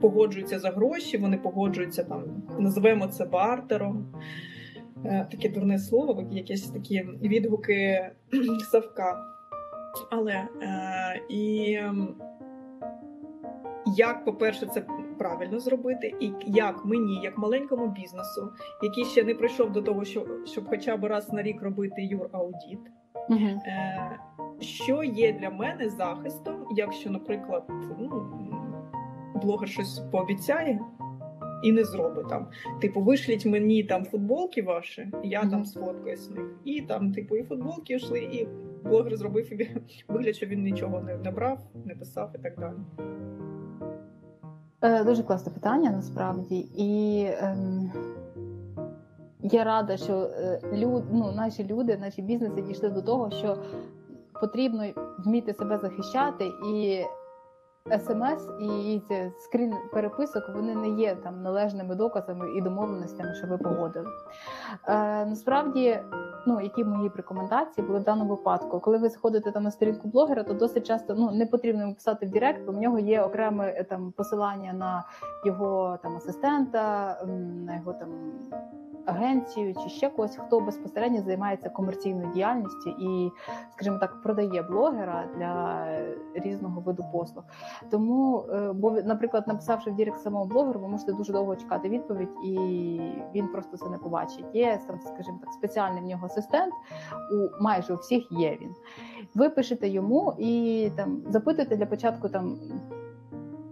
Погоджуються 0.01 0.59
за 0.59 0.69
гроші, 0.69 1.17
вони 1.17 1.37
погоджуються 1.37 2.03
там, 2.03 2.23
називаємо 2.59 3.07
це 3.07 3.25
бартером. 3.25 4.05
Е, 5.05 5.27
таке 5.31 5.49
дурне 5.49 5.79
слово, 5.79 6.23
якісь 6.31 6.69
такі 6.69 7.03
відгуки 7.21 8.09
Савка. 8.71 9.25
Але 10.11 10.33
е, 10.33 11.21
і 11.29 11.77
як, 13.97 14.25
по-перше, 14.25 14.65
це 14.65 14.85
правильно 15.17 15.59
зробити, 15.59 16.13
і 16.19 16.31
як 16.47 16.85
мені, 16.85 17.19
як 17.23 17.37
маленькому 17.37 17.87
бізнесу, 17.87 18.49
який 18.83 19.05
ще 19.05 19.23
не 19.23 19.35
прийшов 19.35 19.71
до 19.71 19.81
того, 19.81 20.05
щоб, 20.05 20.45
щоб 20.45 20.69
хоча 20.69 20.97
б 20.97 21.05
раз 21.05 21.33
на 21.33 21.43
рік 21.43 21.61
робити 21.61 22.01
юр-аудіт, 22.01 22.79
угу. 23.29 23.39
е, 23.39 24.19
що 24.59 25.03
є 25.03 25.33
для 25.33 25.49
мене 25.49 25.89
захистом, 25.89 26.65
якщо, 26.75 27.09
наприклад, 27.09 27.63
ну, 27.99 28.23
блогер 29.41 29.69
щось 29.69 29.99
пообіцяє 29.99 30.79
і 31.63 31.71
не 31.71 31.83
зробить 31.83 32.29
там. 32.29 32.47
Типу, 32.81 33.01
вишліть 33.01 33.45
мені 33.45 33.83
там 33.83 34.05
футболки 34.05 34.61
ваші, 34.61 35.11
я 35.23 35.41
там 35.41 35.65
сфоткаюсь 35.65 36.19
з 36.19 36.29
них. 36.29 36.45
І 36.65 36.81
там, 36.81 37.11
типу, 37.11 37.35
і 37.35 37.43
футболки 37.43 37.93
йшли, 37.93 38.19
і 38.19 38.47
блогер 38.83 39.17
зробив 39.17 39.53
і 39.53 39.77
вигляд, 40.07 40.35
що 40.35 40.45
він 40.45 40.63
нічого 40.63 41.01
не, 41.01 41.17
не 41.17 41.31
брав, 41.31 41.59
не 41.85 41.95
писав 41.95 42.31
і 42.35 42.37
так 42.37 42.59
далі. 42.59 42.77
Е, 44.81 45.03
дуже 45.03 45.23
класне 45.23 45.51
питання 45.51 45.91
насправді. 45.91 46.67
І 46.77 47.23
ем, 47.39 47.91
я 49.43 49.63
рада, 49.63 49.97
що 49.97 50.13
е, 50.13 50.61
люд, 50.73 51.03
ну, 51.11 51.31
наші 51.31 51.63
люди, 51.63 51.97
наші 51.97 52.21
бізнеси 52.21 52.61
дійшли 52.61 52.89
до 52.89 53.01
того, 53.01 53.31
що 53.31 53.57
потрібно 54.41 54.85
вміти 55.25 55.53
себе 55.53 55.77
захищати 55.77 56.45
і 56.73 57.01
смс 57.89 58.49
і 58.59 59.01
скрін 59.39 59.73
переписок 59.93 60.43
вони 60.55 60.75
не 60.75 60.89
є 60.89 61.15
там 61.15 61.41
належними 61.43 61.95
доказами 61.95 62.57
і 62.57 62.61
домовленостями, 62.61 63.33
що 63.35 63.47
ви 63.47 63.57
погодили. 63.57 64.07
Е, 64.87 65.25
Насправді, 65.25 65.99
ну 66.47 66.61
які 66.61 66.83
мої 66.83 67.11
рекомендації 67.15 67.87
були 67.87 67.99
в 67.99 68.03
даному 68.03 68.29
випадку, 68.29 68.79
коли 68.79 68.97
ви 68.97 69.09
заходите 69.09 69.51
там 69.51 69.63
на 69.63 69.71
сторінку 69.71 70.07
блогера, 70.07 70.43
то 70.43 70.53
досить 70.53 70.87
часто 70.87 71.15
ну 71.15 71.31
не 71.31 71.45
потрібно 71.45 71.93
писати 71.93 72.25
в 72.25 72.29
Директ, 72.29 72.65
бо 72.65 72.71
в 72.71 72.77
нього 72.77 72.99
є 72.99 73.21
окреме 73.21 73.73
е, 73.77 73.83
там 73.83 74.11
посилання 74.11 74.73
на 74.73 75.03
його 75.45 75.99
там 76.03 76.17
асистента, 76.17 77.17
на 77.65 77.75
його 77.75 77.93
там 77.93 78.09
агенцію 79.05 79.75
чи 79.83 79.89
ще 79.89 80.09
когось, 80.09 80.37
хто 80.37 80.59
безпосередньо 80.59 81.21
займається 81.21 81.69
комерційною 81.69 82.31
діяльністю 82.33 82.89
і, 82.89 83.31
скажімо 83.73 83.97
так, 83.97 84.21
продає 84.21 84.61
блогера 84.61 85.25
для 85.37 85.85
різного 86.33 86.81
виду 86.81 87.05
послуг. 87.11 87.43
Тому, 87.89 88.45
е, 88.53 88.73
бо, 88.73 88.91
наприклад, 88.91 89.47
написавши 89.47 89.91
в 89.91 89.95
Direct 89.95 90.19
самого 90.19 90.45
блогеру, 90.45 90.79
ви 90.79 90.87
можете 90.87 91.13
дуже 91.13 91.33
довго 91.33 91.55
чекати 91.55 91.89
відповідь, 91.89 92.45
і 92.45 92.99
він 93.35 93.47
просто 93.47 93.77
це 93.77 93.89
не 93.89 93.97
побачить. 93.97 94.45
Є 94.53 94.79
там, 94.87 94.99
скажімо 95.01 95.39
так, 95.41 95.53
спеціальний 95.53 96.03
в 96.03 96.05
нього 96.05 96.25
асистент. 96.25 96.73
У 97.33 97.63
майже 97.63 97.93
у 97.93 97.97
всіх 97.97 98.31
є 98.31 98.57
він. 98.61 98.75
Ви 99.35 99.49
пишете 99.49 99.87
йому 99.87 100.33
і 100.37 100.89
там 100.95 101.21
запитуєте 101.29 101.75
для 101.75 101.85
початку 101.85 102.29
там. 102.29 102.57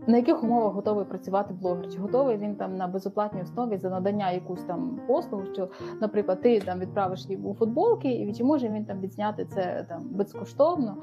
На 0.09 0.17
яких 0.17 0.43
умовах 0.43 0.73
готовий 0.73 1.05
працювати 1.05 1.53
блогер? 1.53 1.93
Чи 1.93 1.99
готовий 1.99 2.37
він 2.37 2.55
там 2.55 2.77
на 2.77 2.87
безоплатній 2.87 3.41
основі 3.41 3.77
за 3.77 3.89
надання 3.89 4.31
якусь 4.31 4.63
там 4.63 4.99
послугу? 5.07 5.45
Що, 5.53 5.67
наприклад, 6.01 6.41
ти 6.41 6.59
там 6.59 6.79
відправиш 6.79 7.29
йому 7.29 7.53
футболки, 7.53 8.11
і 8.11 8.33
чи 8.33 8.43
може 8.43 8.69
він 8.69 8.85
там 8.85 8.99
відзняти 8.99 9.45
це 9.45 9.85
там 9.89 10.03
безкоштовно, 10.11 10.97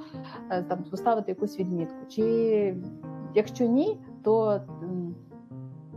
е, 0.51 0.63
там 0.63 0.85
поставити 0.91 1.31
якусь 1.33 1.59
відмітку? 1.59 1.97
Чи 2.09 2.77
якщо 3.35 3.67
ні, 3.67 4.01
то 4.23 4.61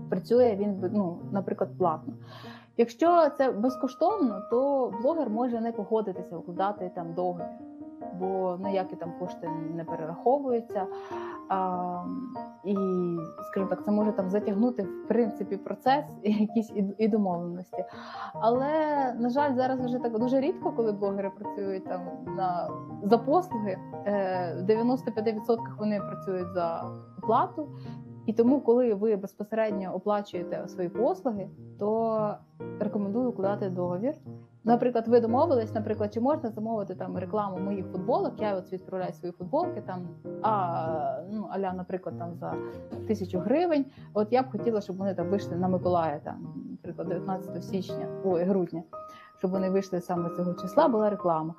працює 0.09 0.57
він 0.59 0.91
ну, 0.93 1.17
наприклад, 1.31 1.69
платно. 1.77 2.13
Якщо 2.77 3.29
це 3.37 3.51
безкоштовно, 3.51 4.41
то 4.51 4.91
блогер 5.01 5.29
може 5.29 5.61
не 5.61 5.71
погодитися 5.71 6.37
укладати 6.37 6.91
там 6.95 7.13
договір, 7.13 7.45
бо 8.19 8.59
ніякі 8.65 8.95
там 8.95 9.13
кошти 9.19 9.49
не 9.75 9.83
перераховуються. 9.83 10.85
А, 11.49 12.03
І, 12.63 12.75
скажімо 13.51 13.69
так, 13.69 13.85
це 13.85 13.91
може 13.91 14.11
там 14.11 14.29
затягнути 14.29 14.83
в 14.83 15.07
принципі 15.07 15.57
процес 15.57 16.05
і 16.23 16.31
якісь 16.31 16.73
і 16.97 17.07
домовленості. 17.07 17.85
Але 18.33 18.71
на 19.19 19.29
жаль, 19.29 19.55
зараз 19.55 19.85
вже 19.85 19.97
так 19.97 20.19
дуже 20.19 20.39
рідко, 20.39 20.71
коли 20.71 20.91
блогери 20.91 21.29
працюють 21.29 21.85
там 21.85 22.01
на 22.37 22.69
за 23.03 23.17
послуги. 23.17 23.77
Е, 24.05 24.55
в 24.59 24.69
95% 24.69 25.57
вони 25.79 25.99
працюють 25.99 26.53
за 26.53 26.91
оплату. 27.17 27.69
І 28.29 28.33
тому, 28.33 28.61
коли 28.61 28.93
ви 28.93 29.15
безпосередньо 29.15 29.93
оплачуєте 29.93 30.67
свої 30.67 30.89
послуги, 30.89 31.47
то 31.79 32.35
рекомендую 32.79 33.29
укладати 33.29 33.69
договір. 33.69 34.13
Наприклад, 34.63 35.07
ви 35.07 35.19
домовились, 35.19 35.73
наприклад, 35.73 36.13
чи 36.13 36.19
можна 36.19 36.49
замовити 36.49 36.95
там 36.95 37.17
рекламу 37.17 37.57
моїх 37.57 37.85
футболок? 37.85 38.33
Я 38.37 38.55
от 38.55 38.73
відправляю 38.73 39.13
свої 39.13 39.31
футболки 39.31 39.81
там, 39.81 40.07
а 40.41 41.21
ну 41.31 41.47
аля, 41.51 41.73
наприклад, 41.73 42.17
там 42.19 42.35
за 42.35 42.53
тисячу 43.07 43.39
гривень. 43.39 43.85
От 44.13 44.27
я 44.31 44.43
б 44.43 44.51
хотіла, 44.51 44.81
щоб 44.81 44.97
вони 44.97 45.13
там 45.13 45.29
вийшли 45.29 45.55
на 45.55 45.67
Миколая, 45.67 46.19
там, 46.19 46.65
наприклад, 46.71 47.07
19 47.07 47.63
січня, 47.63 48.07
ой, 48.25 48.43
грудня, 48.43 48.83
щоб 49.37 49.51
вони 49.51 49.69
вийшли 49.69 50.01
саме 50.01 50.29
цього 50.29 50.53
числа, 50.53 50.87
була 50.87 51.09
реклама. 51.09 51.53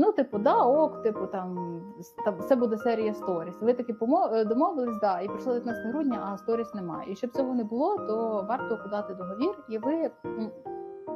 Ну, 0.00 0.12
типу, 0.12 0.38
да, 0.38 0.62
ок, 0.62 1.02
типу, 1.02 1.26
там 1.26 1.80
там 2.24 2.38
все 2.38 2.56
буде 2.56 2.76
серія 2.76 3.14
сторіс. 3.14 3.54
Ви 3.60 3.74
таки 3.74 3.94
е, 4.32 4.44
домовились, 4.44 5.00
да, 5.00 5.20
і 5.20 5.28
прийшли 5.28 5.54
19 5.54 5.86
грудня, 5.86 6.30
а 6.32 6.38
сторіс 6.38 6.74
немає. 6.74 7.12
І 7.12 7.16
щоб 7.16 7.30
цього 7.30 7.54
не 7.54 7.64
було, 7.64 7.96
то 7.98 8.46
варто 8.48 8.78
подати 8.82 9.14
договір, 9.14 9.64
і 9.68 9.78
ви 9.78 10.10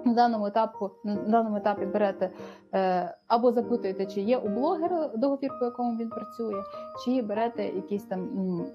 на 0.05 0.13
даному 0.15 0.47
етапу 0.47 0.91
на 1.05 1.15
даному 1.15 1.57
етапі 1.57 1.87
берете 1.87 2.31
е, 2.75 3.15
або 3.27 3.53
запитуєте, 3.53 4.07
чи 4.07 4.21
є 4.21 4.39
у 4.39 4.49
блогера 4.49 5.11
договір, 5.17 5.51
по 5.59 5.65
якому 5.65 5.97
він 5.97 6.09
працює, 6.09 6.63
чи 7.05 7.23
берете 7.23 7.65
якийсь 7.65 8.05
там 8.05 8.29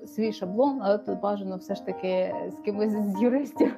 свій 0.06 0.34
шаблон, 0.34 0.80
але 0.84 0.98
тут 0.98 1.20
бажано 1.20 1.58
все 1.58 1.76
ж 1.76 1.86
таки 1.86 2.36
з 2.50 2.66
кимось 2.66 2.92
з 2.92 3.22
юристів. 3.22 3.78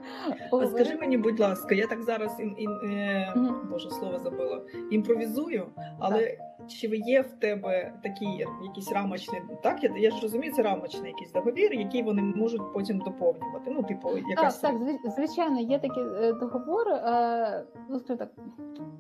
Скажи 0.66 0.96
мені, 0.96 1.18
будь 1.18 1.40
ласка, 1.40 1.76
я 1.76 1.88
так 1.88 2.04
зараз 2.04 2.40
ін, 2.40 2.56
ін, 2.58 2.72
е, 2.72 3.34
боже 3.72 3.90
слово 3.90 4.20
забила, 4.20 4.62
імпровізую, 4.92 5.66
але. 6.00 6.24
Так. 6.24 6.50
Чи 6.68 6.88
є 6.88 7.22
в 7.22 7.34
тебе 7.34 7.94
такі 8.04 8.26
якісь 8.64 8.92
рамочні, 8.92 9.42
так 9.64 9.84
я 9.84 9.92
я 9.98 10.12
ж 10.12 10.22
розумію, 10.22 10.54
це 10.54 10.62
рамочний 10.62 11.12
якийсь 11.12 11.32
договір, 11.32 11.74
який 11.74 12.04
вони 12.04 12.22
можуть 12.22 12.74
потім 12.74 13.00
доповнювати. 13.00 13.72
Ну, 13.72 13.84
типу, 13.84 14.10
якась 14.30 14.60
так, 14.60 14.76
так 15.04 15.12
звичайно, 15.12 15.60
є 15.60 15.80
такі 15.80 16.00
е, 16.00 16.34
договори, 16.34 16.92
е, 16.92 17.64
ну 17.90 18.00
так 18.00 18.30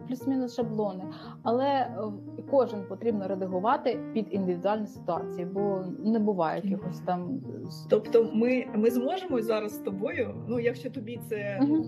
плюс-мінус 0.07 0.55
шаблони, 0.55 1.03
але 1.43 1.65
е, 1.65 1.91
кожен 2.51 2.83
потрібно 2.87 3.27
редагувати 3.27 3.99
під 4.13 4.27
індивідуальні 4.33 4.87
ситуації, 5.29 5.45
бо 5.45 5.83
не 6.11 6.19
буває 6.19 6.61
якихось 6.63 6.99
там. 6.99 7.41
Тобто, 7.89 8.31
ми 8.33 8.65
ми 8.75 8.89
зможемо 8.91 9.41
зараз 9.41 9.75
з 9.75 9.77
тобою. 9.77 10.35
Ну, 10.47 10.59
якщо 10.59 10.89
тобі 10.89 11.19
це. 11.29 11.59
Угу 11.61 11.85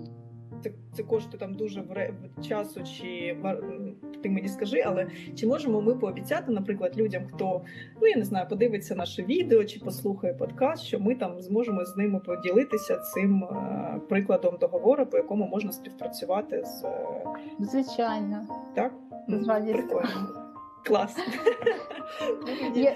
це 0.63 0.71
це 0.93 1.03
коштує 1.03 1.39
там 1.39 1.53
дуже 1.53 1.81
в 1.81 2.41
часу, 2.47 2.83
чи 2.83 3.37
ти 4.23 4.29
мені 4.29 4.47
скажи, 4.47 4.83
але 4.85 5.07
чи 5.35 5.47
можемо 5.47 5.81
ми 5.81 5.95
пообіцяти, 5.95 6.51
наприклад, 6.51 6.97
людям, 6.97 7.23
хто 7.33 7.61
ну 8.01 8.07
я 8.07 8.15
не 8.15 8.25
знаю, 8.25 8.47
подивиться 8.49 8.95
наше 8.95 9.23
відео 9.23 9.63
чи 9.63 9.79
послухає 9.79 10.33
подкаст, 10.33 10.83
що 10.83 10.99
ми 10.99 11.15
там 11.15 11.41
зможемо 11.41 11.85
з 11.85 11.97
ними 11.97 12.19
поділитися 12.19 12.97
цим 12.97 13.43
е, 13.43 14.01
прикладом 14.09 14.57
договору, 14.59 15.05
по 15.05 15.17
якому 15.17 15.47
можна 15.47 15.71
співпрацювати 15.71 16.63
з 16.65 16.83
е, 16.83 17.25
звичайно, 17.59 18.47
так 18.75 18.93
з 19.27 19.47
радістю. 19.47 20.01
Клас. 20.83 21.15
Я, 22.75 22.95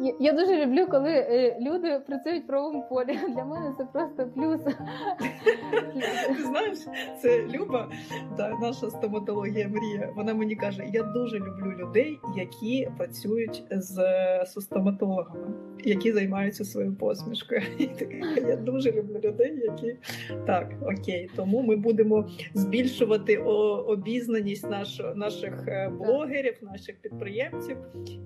я 0.00 0.12
я, 0.20 0.32
дуже 0.32 0.66
люблю, 0.66 0.86
коли 0.90 1.10
е, 1.10 1.58
люди 1.60 2.00
працюють 2.06 2.44
в 2.44 2.46
правовому 2.46 2.86
полі. 2.90 3.18
Для 3.34 3.44
мене 3.44 3.74
це 3.78 3.84
просто 3.84 4.28
плюс. 4.34 4.60
Ти 6.36 6.42
знаєш, 6.42 6.78
це 7.22 7.46
Люба, 7.46 7.90
та, 8.36 8.58
наша 8.60 8.90
стоматологія 8.90 9.68
мрія. 9.68 10.12
Вона 10.16 10.34
мені 10.34 10.56
каже: 10.56 10.84
я 10.92 11.02
дуже 11.02 11.38
люблю 11.38 11.72
людей, 11.78 12.18
які 12.36 12.90
працюють 12.98 13.64
з, 13.70 13.94
з 14.46 14.60
стоматологами, 14.60 15.54
які 15.84 16.12
займаються 16.12 16.64
своєю 16.64 16.94
посмішкою. 16.94 17.62
Я 18.48 18.56
дуже 18.56 18.92
люблю 18.92 19.20
людей, 19.24 19.60
які 19.62 19.96
так, 20.46 20.72
окей, 20.82 21.30
тому 21.36 21.62
ми 21.62 21.76
будемо 21.76 22.28
збільшувати 22.54 23.38
обізнаність 23.38 24.70
наших 24.70 25.16
наших 25.16 25.68
е, 25.68 25.88
блогерів, 25.98 26.58
наших 26.62 26.96
підприємців 26.96 27.09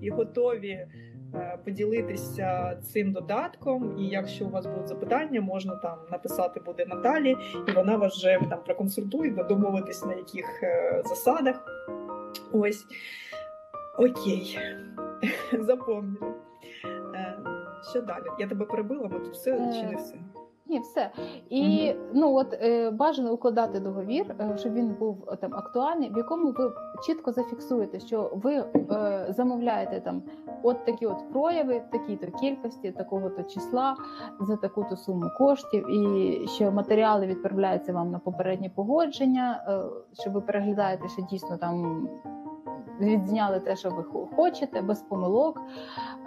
і 0.01 0.09
готові 0.09 0.87
е, 1.35 1.59
поділитися 1.65 2.75
цим 2.75 3.11
додатком. 3.11 3.95
І 3.99 4.07
якщо 4.07 4.45
у 4.45 4.49
вас 4.49 4.65
будуть 4.65 4.87
запитання, 4.87 5.41
можна 5.41 5.75
там 5.75 5.97
написати 6.11 6.59
буде 6.59 6.85
Наталі, 6.85 7.35
і 7.67 7.71
вона 7.71 7.97
вас 7.97 8.17
вже 8.17 8.39
там 8.49 8.63
проконсультує, 8.63 9.31
домовитись 9.49 10.05
на 10.05 10.13
яких 10.13 10.63
е, 10.63 11.01
засадах. 11.05 11.65
Ось 12.51 12.85
окей, 13.97 14.59
запомнили. 15.59 16.33
Е, 17.15 17.37
що 17.91 18.01
далі? 18.01 18.23
Я 18.39 18.47
тебе 18.47 18.65
перебила, 18.65 19.07
ми 19.07 19.19
тут 19.19 19.33
все 19.33 19.51
чи 19.51 19.87
не 19.87 19.95
все? 19.95 20.15
Ні, 20.67 20.79
все. 20.79 21.09
І 21.49 21.61
mm-hmm. 21.61 21.95
ну 22.13 22.35
от 22.35 22.53
е, 22.53 22.91
бажано 22.91 23.31
укладати 23.33 23.79
договір, 23.79 24.35
е, 24.39 24.57
щоб 24.57 24.73
він 24.73 24.95
був 24.99 25.29
е, 25.31 25.35
там 25.35 25.53
актуальний, 25.53 26.13
в 26.13 26.17
якому 26.17 26.51
ви 26.51 26.71
чітко 27.05 27.31
зафіксуєте, 27.31 27.99
що 27.99 28.31
ви 28.33 28.53
е, 28.55 28.65
замовляєте 29.29 30.01
там 30.01 30.23
от 30.63 30.85
такі 30.85 31.05
от 31.05 31.29
прояви, 31.33 31.83
такі-то 31.91 32.27
кількості, 32.27 32.91
такого-то 32.91 33.43
числа 33.43 33.95
за 34.39 34.55
таку-то 34.55 34.97
суму 34.97 35.31
коштів, 35.37 35.89
і 35.91 36.47
що 36.47 36.71
матеріали 36.71 37.27
відправляються 37.27 37.93
вам 37.93 38.11
на 38.11 38.19
попереднє 38.19 38.71
погодження, 38.75 39.65
е, 39.67 39.79
що 40.21 40.31
ви 40.31 40.41
переглядаєте, 40.41 41.09
що 41.09 41.21
дійсно 41.21 41.57
там. 41.57 42.07
Відзняли 42.99 43.59
те, 43.59 43.75
що 43.75 43.89
ви 43.89 44.03
хочете, 44.35 44.81
без 44.81 45.01
помилок. 45.01 45.61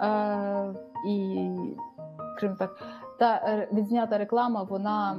Е, 0.01 0.73
І 1.07 1.49
крім 2.39 2.55
так, 2.55 2.83
та 3.19 3.35
е, 3.35 3.67
відзнята 3.73 4.17
реклама 4.17 4.63
вона 4.63 5.17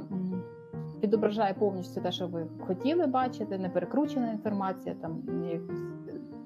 відображає 1.03 1.53
повністю 1.53 2.01
те, 2.01 2.11
що 2.11 2.27
ви 2.27 2.47
хотіли 2.67 3.07
бачити, 3.07 3.57
не 3.57 3.69
перекручена 3.69 4.31
інформація, 4.31 4.95
там 5.01 5.23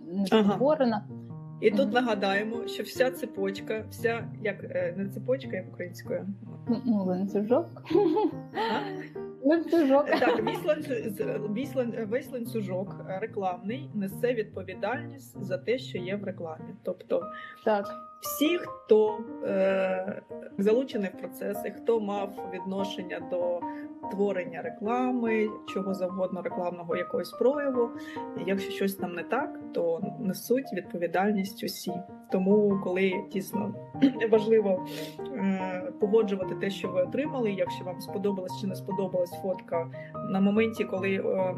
не 0.07 0.26
створена. 0.26 1.03
Ага. 1.10 1.19
І 1.61 1.72
тут 1.72 1.94
нагадаємо, 1.94 2.68
що 2.68 2.84
вся 2.84 3.11
цепочка, 3.11 3.86
вся 3.90 4.27
як 4.41 4.64
е, 4.64 4.94
не 4.98 5.10
цепочка, 5.10 5.56
як 5.56 5.68
українською. 5.73 6.27
Ну, 6.86 7.03
ланцюжок. 7.06 7.68
Ланцюжок. 9.44 10.06
Так, 10.06 10.44
весь, 11.49 11.76
весь 12.10 12.32
ланцюжок 12.32 12.95
рекламний 13.07 13.90
несе 13.94 14.34
відповідальність 14.34 15.44
за 15.44 15.57
те, 15.57 15.77
що 15.77 15.98
є 15.98 16.15
в 16.15 16.23
рекламі. 16.23 16.76
Тобто 16.84 17.22
так. 17.65 17.86
Всі, 18.26 18.58
хто 18.58 19.18
е, 19.44 20.22
залучений 20.58 21.10
в 21.10 21.18
процеси, 21.20 21.72
хто 21.78 22.00
мав 22.00 22.50
відношення 22.54 23.20
до 23.32 23.60
творення 24.12 24.62
реклами, 24.62 25.50
чого 25.74 25.94
завгодно 25.94 26.42
рекламного 26.42 26.96
якогось 26.96 27.32
прояву. 27.32 27.90
Якщо 28.46 28.72
щось 28.72 28.96
там 28.96 29.14
не 29.14 29.24
так, 29.24 29.60
то 29.74 30.02
несуть 30.20 30.74
відповідальність 30.74 31.64
усі. 31.64 31.92
Тому, 32.32 32.82
коли 32.84 33.14
дійсно 33.32 33.74
важливо 34.32 34.86
е, 35.20 35.92
погоджувати 36.00 36.56
те, 36.56 36.70
що 36.70 36.88
ви 36.88 37.02
отримали, 37.02 37.52
якщо 37.52 37.86
вам 37.86 38.02
сподобалась 38.02 38.62
чи 38.62 38.68
не 38.68 38.76
сподобалась 38.76 39.42
фотка 39.42 39.92
на 40.30 40.40
моменті, 40.40 40.84
коли 40.84 41.16
е, 41.16 41.56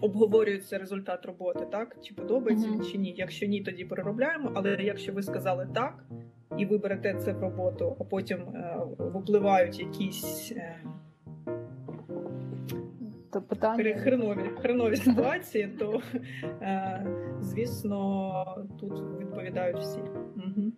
обговорюється 0.00 0.78
результат 0.78 1.26
роботи, 1.26 1.66
так 1.72 1.96
чи 2.02 2.14
подобається 2.14 2.68
mm-hmm. 2.68 2.92
чи 2.92 2.98
ні. 2.98 3.14
Якщо 3.16 3.46
ні, 3.46 3.60
тоді 3.60 3.84
переробляємо. 3.84 4.52
Але 4.54 4.76
якщо 4.80 5.12
ви 5.12 5.22
сказали 5.22 5.68
так. 5.74 6.04
І 6.58 6.66
ви 6.66 6.78
берете 6.78 7.14
це 7.14 7.32
в 7.32 7.40
роботу, 7.40 7.96
а 8.00 8.04
потім 8.04 8.38
е, 8.38 8.78
випливають 8.98 9.80
якісь 9.80 10.52
е, 10.56 10.80
то 13.32 13.42
питання 13.42 13.94
хренові, 13.94 14.50
хренові 14.62 14.96
ситуації, 15.08 15.68
то 15.78 16.00
е, 16.44 17.06
звісно 17.40 18.66
тут 18.80 18.92
відповідають 19.20 19.78
всі. 19.78 20.00
Угу. 20.36 20.72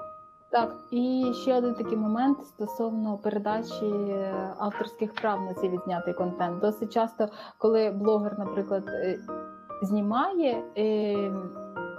Так, 0.56 0.76
і 0.90 1.32
ще 1.34 1.54
один 1.54 1.74
такий 1.74 1.96
момент 1.96 2.46
стосовно 2.46 3.18
передачі 3.18 4.14
авторських 4.58 5.14
прав 5.14 5.40
на 5.40 5.54
цей 5.54 5.68
відзнятий 5.68 6.14
контент. 6.14 6.60
Досить 6.60 6.92
часто, 6.92 7.28
коли 7.58 7.90
блогер, 7.90 8.38
наприклад, 8.38 8.82
е, 8.88 9.18
знімає 9.82 10.62
е, 10.78 11.12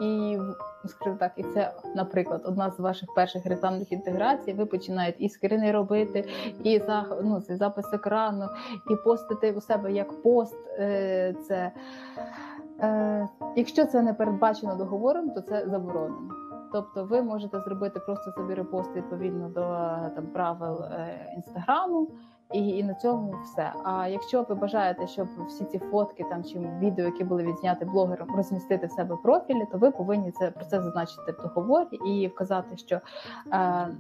і 0.02 0.40
скажімо 0.86 1.18
так, 1.20 1.32
і 1.36 1.44
це, 1.44 1.74
наприклад, 1.96 2.42
одна 2.46 2.72
з 2.72 2.80
ваших 2.80 3.14
перших 3.14 3.46
рекламних 3.46 3.92
інтеграцій. 3.92 4.54
Ви 4.54 4.66
починаєте 4.66 5.24
і 5.24 5.30
скрини 5.30 5.72
робити, 5.72 6.30
і 6.64 6.80
за 6.80 7.06
ну, 7.24 7.42
цей 7.42 7.56
запис 7.56 7.94
екрану, 7.94 8.46
і 8.90 8.96
постити 8.96 9.52
у 9.52 9.62
себе 9.62 9.92
як 9.92 10.22
пост. 10.22 10.58
Е, 10.80 11.36
це 11.48 11.72
е, 12.82 13.28
якщо 13.56 13.86
це 13.86 14.02
не 14.02 14.14
передбачено 14.14 14.76
договором, 14.76 15.30
то 15.30 15.42
це 15.42 15.66
заборонено. 15.68 16.47
Тобто 16.72 17.06
ви 17.06 17.22
можете 17.22 17.60
зробити 17.60 18.00
просто 18.00 18.32
собі 18.32 18.54
репост 18.54 18.96
відповідно 18.96 19.50
до 19.50 19.62
там 20.16 20.28
правил 20.34 20.84
інстаграму. 21.36 22.08
І 22.54 22.68
і 22.68 22.84
на 22.84 22.94
цьому 22.94 23.36
все. 23.44 23.74
А 23.84 24.08
якщо 24.08 24.46
ви 24.50 24.56
бажаєте, 24.56 25.08
щоб 25.08 25.28
всі 25.48 25.66
ці 25.66 25.80
фотки 25.80 26.26
там 26.30 26.44
чи 26.44 26.60
відео, 26.60 27.06
які 27.06 27.24
були 27.24 27.44
відзняті 27.44 27.86
блогером, 27.86 28.36
розмістити 28.36 28.88
в 28.88 28.92
себе 28.92 29.16
в 29.16 29.22
профілі, 29.22 29.68
то 29.72 29.78
ви 29.78 29.92
повинні 29.92 30.32
це 30.32 30.52
про 30.52 30.66
це 30.66 30.82
зазначити 30.82 31.32
в 31.32 31.42
договорі 31.42 31.96
і 32.08 32.28
вказати, 32.28 32.78
що 32.78 32.96
е, 32.96 33.02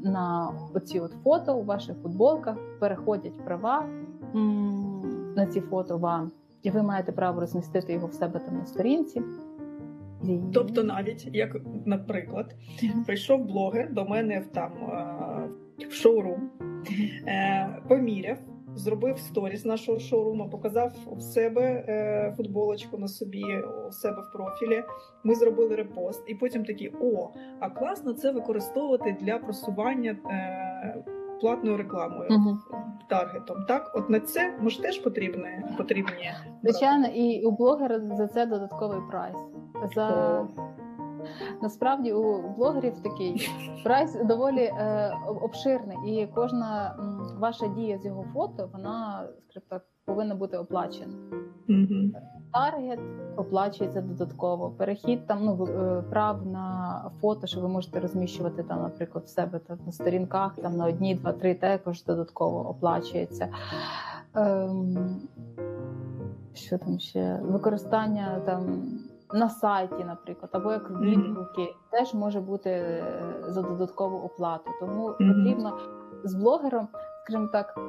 на 0.04 0.54
оці 0.74 1.00
от 1.00 1.12
фото 1.24 1.58
у 1.58 1.64
ваших 1.64 1.98
футболках 2.02 2.58
переходять 2.80 3.46
права 3.46 3.86
на 5.36 5.46
ці 5.46 5.62
фото 5.62 5.98
вам, 5.98 6.32
і 6.64 6.72
ви 6.72 6.82
маєте 6.82 7.12
право 7.12 7.40
розмістити 7.40 7.94
його 7.94 8.08
в 8.08 8.14
себе 8.14 8.40
там 8.40 8.58
на 8.58 8.66
сторінці. 8.66 9.22
Тобто, 10.54 10.84
навіть 10.84 11.36
як, 11.36 11.56
наприклад, 11.86 12.56
прийшов 13.06 13.46
блогер 13.46 13.94
до 13.94 14.06
мене 14.06 14.40
в 14.40 14.48
там 14.48 14.72
в 15.86 15.94
шоурум, 15.94 16.50
е, 17.28 17.82
поміряв, 17.88 18.38
зробив 18.76 19.20
сторіс 19.20 19.66
нашого 19.66 20.00
шоуруму, 20.00 20.50
показав 20.50 20.94
у 21.06 21.20
себе 21.20 21.86
е, 21.88 22.34
футболочку 22.38 22.98
на 22.98 23.08
собі, 23.08 23.44
у 23.88 23.92
себе 23.92 24.22
в 24.22 24.34
профілі. 24.34 24.84
Ми 25.24 25.36
зробили 25.36 25.76
репост, 25.76 26.24
і 26.28 26.36
потім 26.36 26.66
такі: 26.66 26.92
о, 27.02 27.30
а 27.60 27.70
класно 27.70 28.14
це 28.14 28.32
використовувати 28.32 29.18
для 29.22 29.38
просування. 29.38 30.18
Е, 30.32 31.04
Платною 31.42 31.78
рекламою 31.78 32.30
uh-huh. 32.30 32.58
таргетом, 33.10 33.66
так 33.68 33.92
от 33.96 34.10
на 34.10 34.20
це 34.20 34.58
може 34.62 34.82
теж 34.82 35.00
потрібні 35.00 35.48
потрібні 35.78 36.32
звичайно, 36.64 37.08
і 37.08 37.46
у 37.46 37.52
блогера 37.52 38.00
за 38.00 38.28
це 38.28 38.46
додатковий 38.46 39.00
прайс 39.10 39.36
за 39.96 40.46
Насправді 41.62 42.14
у 42.14 42.50
блогерів 42.50 43.00
такий 43.00 43.50
прайс 43.84 44.18
доволі 44.24 44.62
е, 44.62 45.14
обширний, 45.42 45.98
і 46.06 46.28
кожна 46.28 46.96
м, 47.00 47.22
ваша 47.40 47.68
дія 47.68 47.98
з 47.98 48.06
його 48.06 48.26
фото, 48.34 48.70
вона 48.74 49.28
скажімо 49.46 49.66
так, 49.70 49.86
повинна 50.06 50.36
бути 50.36 50.58
оплачена. 50.58 51.14
Mm-hmm. 51.70 52.12
Таргет 52.54 53.00
оплачується 53.36 54.02
додатково. 54.02 54.70
Перехід 54.70 55.28
там 55.28 55.46
ну 55.46 55.68
е, 55.68 56.04
прав 56.10 56.48
на 56.48 57.02
фото, 57.22 57.48
що 57.48 57.62
ви 57.62 57.68
можете 57.68 58.00
розміщувати 58.00 58.64
там, 58.64 58.82
наприклад, 58.82 59.26
в 59.26 59.30
себе 59.30 59.60
там 59.60 59.78
на 59.86 59.92
сторінках, 59.92 60.56
там 60.56 60.78
на 60.78 60.86
одні, 60.86 61.16
два, 61.16 61.32
три 61.32 61.56
також 61.56 62.04
додатково 62.04 62.70
оплачується. 62.70 63.50
Ем, 64.36 65.20
Що 66.54 66.78
там 66.78 67.00
ще 67.00 67.40
використання 67.44 68.42
там 68.46 68.84
на 69.34 69.50
сайті, 69.50 70.04
наприклад, 70.06 70.50
або 70.54 70.72
як 70.72 70.92
відгуки, 70.92 71.62
mm-hmm. 71.62 71.92
теж 71.92 72.14
може 72.14 72.40
бути 72.40 72.70
е, 72.70 73.04
за 73.48 73.62
додаткову 73.62 74.18
оплату. 74.18 74.72
Тому 74.80 75.08
mm-hmm. 75.08 75.28
потрібно 75.28 75.80
з 76.24 76.34
блогером, 76.36 76.88
скажімо 77.28 77.48
так, 77.52 77.80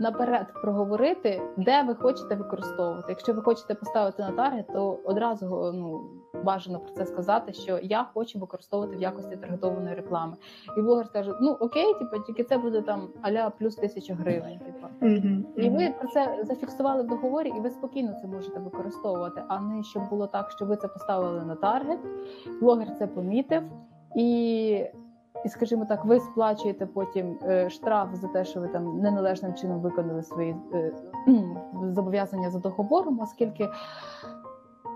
наперед 0.00 0.46
проговорити, 0.62 1.42
де 1.56 1.82
ви 1.82 1.94
хочете 1.94 2.34
використовувати. 2.34 3.06
Якщо 3.08 3.32
ви 3.32 3.42
хочете 3.42 3.74
поставити 3.74 4.22
на 4.22 4.32
таргет, 4.32 4.66
то 4.66 4.98
одразу 5.04 5.72
ну 5.74 6.00
бажано 6.44 6.80
про 6.80 6.94
це 6.94 7.06
сказати, 7.06 7.52
що 7.52 7.78
я 7.82 8.06
хочу 8.14 8.38
використовувати 8.38 8.96
в 8.96 9.02
якості 9.02 9.36
таргетованої 9.36 9.94
реклами. 9.94 10.36
І 10.78 10.80
блогер 10.80 11.06
скаже: 11.06 11.32
ну 11.40 11.50
окей, 11.50 11.94
типу, 11.94 12.24
тільки 12.26 12.44
це 12.44 12.58
буде 12.58 12.82
там 12.82 13.08
аля 13.22 13.50
плюс 13.50 13.74
тисяча 13.74 14.14
гривень. 14.14 14.58
Типу. 14.58 15.06
Mm-hmm. 15.06 15.42
І 15.56 15.70
ви 15.70 15.94
про 15.98 16.08
це 16.08 16.38
зафіксували 16.42 17.02
в 17.02 17.06
договорі, 17.06 17.48
і 17.48 17.60
ви 17.60 17.70
спокійно 17.70 18.14
це 18.22 18.26
можете 18.26 18.60
використовувати, 18.60 19.42
а 19.48 19.60
не 19.60 19.82
щоб 19.82 20.08
було 20.10 20.26
так, 20.26 20.50
що 20.50 20.64
ви 20.64 20.76
це 20.76 20.88
поставили 20.88 21.44
на 21.44 21.54
таргет, 21.54 21.98
блогер 22.60 22.88
це 22.98 23.06
помітив 23.06 23.62
і. 24.16 24.86
І, 25.44 25.48
скажімо 25.48 25.84
так, 25.84 26.04
ви 26.04 26.20
сплачуєте 26.20 26.86
потім 26.86 27.38
е, 27.42 27.70
штраф 27.70 28.14
за 28.14 28.28
те, 28.28 28.44
що 28.44 28.60
ви 28.60 28.68
там 28.68 28.98
неналежним 28.98 29.54
чином 29.54 29.80
виконали 29.80 30.22
свої 30.22 30.56
е, 30.74 30.92
зобов'язання 31.92 32.50
за 32.50 32.58
договором, 32.58 33.20
оскільки 33.20 33.68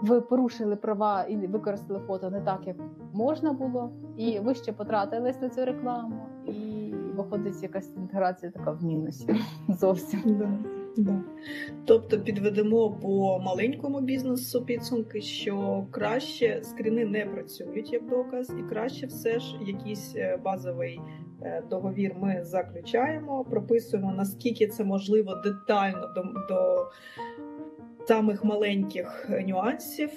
ви 0.03 0.21
порушили 0.21 0.77
права 0.77 1.23
і 1.23 1.37
використали 1.37 2.01
фото 2.01 2.31
не 2.31 2.41
так, 2.41 2.67
як 2.67 2.77
можна 3.13 3.53
було, 3.53 3.91
і 4.17 4.39
ви 4.41 4.55
ще 4.55 4.73
потратились 4.73 5.41
на 5.41 5.49
цю 5.49 5.65
рекламу, 5.65 6.27
і 6.47 6.93
виходить 7.17 7.63
якась 7.63 7.91
інтеграція 7.97 8.53
така 8.53 8.71
в 8.71 8.85
мінусі 8.85 9.41
зовсім. 9.69 10.43
Тобто 11.85 12.21
підведемо 12.21 12.91
по 12.91 13.39
маленькому 13.39 14.01
бізнесу 14.01 14.65
підсумки, 14.65 15.21
що 15.21 15.87
краще 15.91 16.61
скріни 16.63 17.05
не 17.05 17.27
працюють 17.27 17.93
як 17.93 18.09
доказ, 18.09 18.55
і 18.61 18.69
краще 18.69 19.07
все 19.07 19.39
ж 19.39 19.57
якийсь 19.67 20.13
е, 20.17 20.39
базовий 20.45 21.01
е, 21.43 21.63
договір 21.71 22.15
ми 22.21 22.45
заключаємо, 22.45 23.45
прописуємо 23.45 24.13
наскільки 24.13 24.67
це 24.67 24.85
можливо 24.85 25.35
детально 25.45 26.13
до. 26.15 26.23
до 26.23 26.91
самих 28.09 28.45
маленьких 28.45 29.27
е, 29.31 29.45
нюансів. 29.45 30.11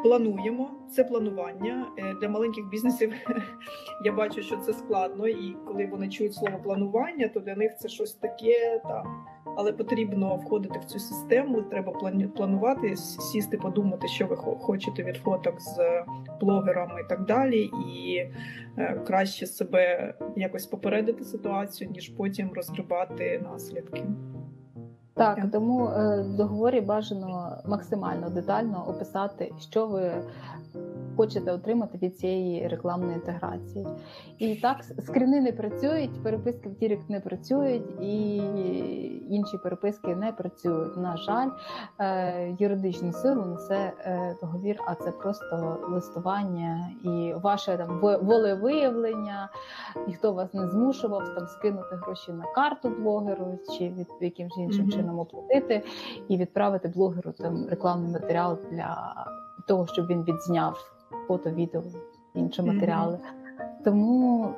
Е, 0.00 0.02
плануємо 0.02 0.70
це 0.90 1.04
планування 1.04 1.86
е, 1.98 2.14
для 2.20 2.28
маленьких 2.28 2.68
бізнесів. 2.68 3.12
Я 4.04 4.12
бачу, 4.12 4.42
що 4.42 4.56
це 4.56 4.72
складно, 4.72 5.28
і 5.28 5.56
коли 5.66 5.86
вони 5.86 6.08
чують 6.08 6.34
слово 6.34 6.58
планування, 6.62 7.28
то 7.28 7.40
для 7.40 7.54
них 7.54 7.76
це 7.78 7.88
щось 7.88 8.14
таке 8.14 8.80
там. 8.88 9.26
Але 9.56 9.72
потрібно 9.72 10.36
входити 10.36 10.78
в 10.78 10.84
цю 10.84 10.98
систему. 10.98 11.62
Треба 11.62 11.92
планувати, 12.36 12.96
сісти, 12.96 13.56
подумати, 13.56 14.08
що 14.08 14.26
ви 14.26 14.36
хочете 14.36 15.02
від 15.02 15.16
фоток 15.16 15.60
з 15.60 16.04
блогерами 16.40 17.00
і 17.00 17.08
так 17.08 17.24
далі, 17.24 17.70
і 17.86 18.26
краще 19.06 19.46
себе 19.46 20.14
якось 20.36 20.66
попередити 20.66 21.24
ситуацію, 21.24 21.90
ніж 21.90 22.08
потім 22.08 22.52
розгрібати 22.52 23.38
наслідки. 23.38 24.04
Так, 25.14 25.38
тому 25.52 25.86
е, 25.86 26.22
в 26.22 26.36
договорі 26.36 26.80
бажано 26.80 27.56
максимально 27.66 28.30
детально 28.30 28.84
описати, 28.88 29.52
що 29.58 29.86
ви 29.86 30.12
хочете 31.20 31.52
отримати 31.52 31.98
від 31.98 32.18
цієї 32.18 32.68
рекламної 32.68 33.14
інтеграції. 33.14 33.86
І 34.38 34.54
так, 34.54 34.84
скріни 34.98 35.40
не 35.40 35.52
працюють, 35.52 36.22
переписки 36.22 36.68
в 36.68 36.78
Direct 36.78 37.10
не 37.10 37.20
працюють, 37.20 38.00
і 38.00 38.36
інші 39.30 39.58
переписки 39.58 40.16
не 40.16 40.32
працюють. 40.32 40.96
На 40.96 41.16
жаль, 41.16 41.48
е, 41.98 42.56
юридичну 42.58 43.12
силу 43.12 43.44
несе 43.44 43.92
е, 44.04 44.36
договір, 44.40 44.80
а 44.86 44.94
це 44.94 45.10
просто 45.10 45.78
листування 45.88 46.90
і 47.04 47.32
ваше 47.42 47.76
там 47.76 48.00
волевиявлення, 48.22 49.48
ніхто 50.06 50.32
вас 50.32 50.54
не 50.54 50.68
змушував 50.68 51.34
там 51.34 51.46
скинути 51.46 51.96
гроші 51.96 52.32
на 52.32 52.44
карту 52.54 52.88
блогеру 52.88 53.58
чи 53.78 53.88
від 53.88 54.06
якимось 54.20 54.58
іншим 54.58 54.86
mm-hmm. 54.86 54.92
чином 54.92 55.18
оплатити 55.18 55.82
і 56.28 56.36
відправити 56.36 56.88
блогеру 56.88 57.32
там 57.32 57.66
рекламний 57.68 58.12
матеріал 58.12 58.58
для 58.70 59.14
того, 59.66 59.86
щоб 59.86 60.06
він 60.06 60.24
відзняв 60.24 60.99
фото, 61.30 61.50
відео, 61.50 61.82
інші 62.34 62.62
матеріали. 62.62 63.12
Mm-hmm. 63.12 63.84
Тому 63.84 64.48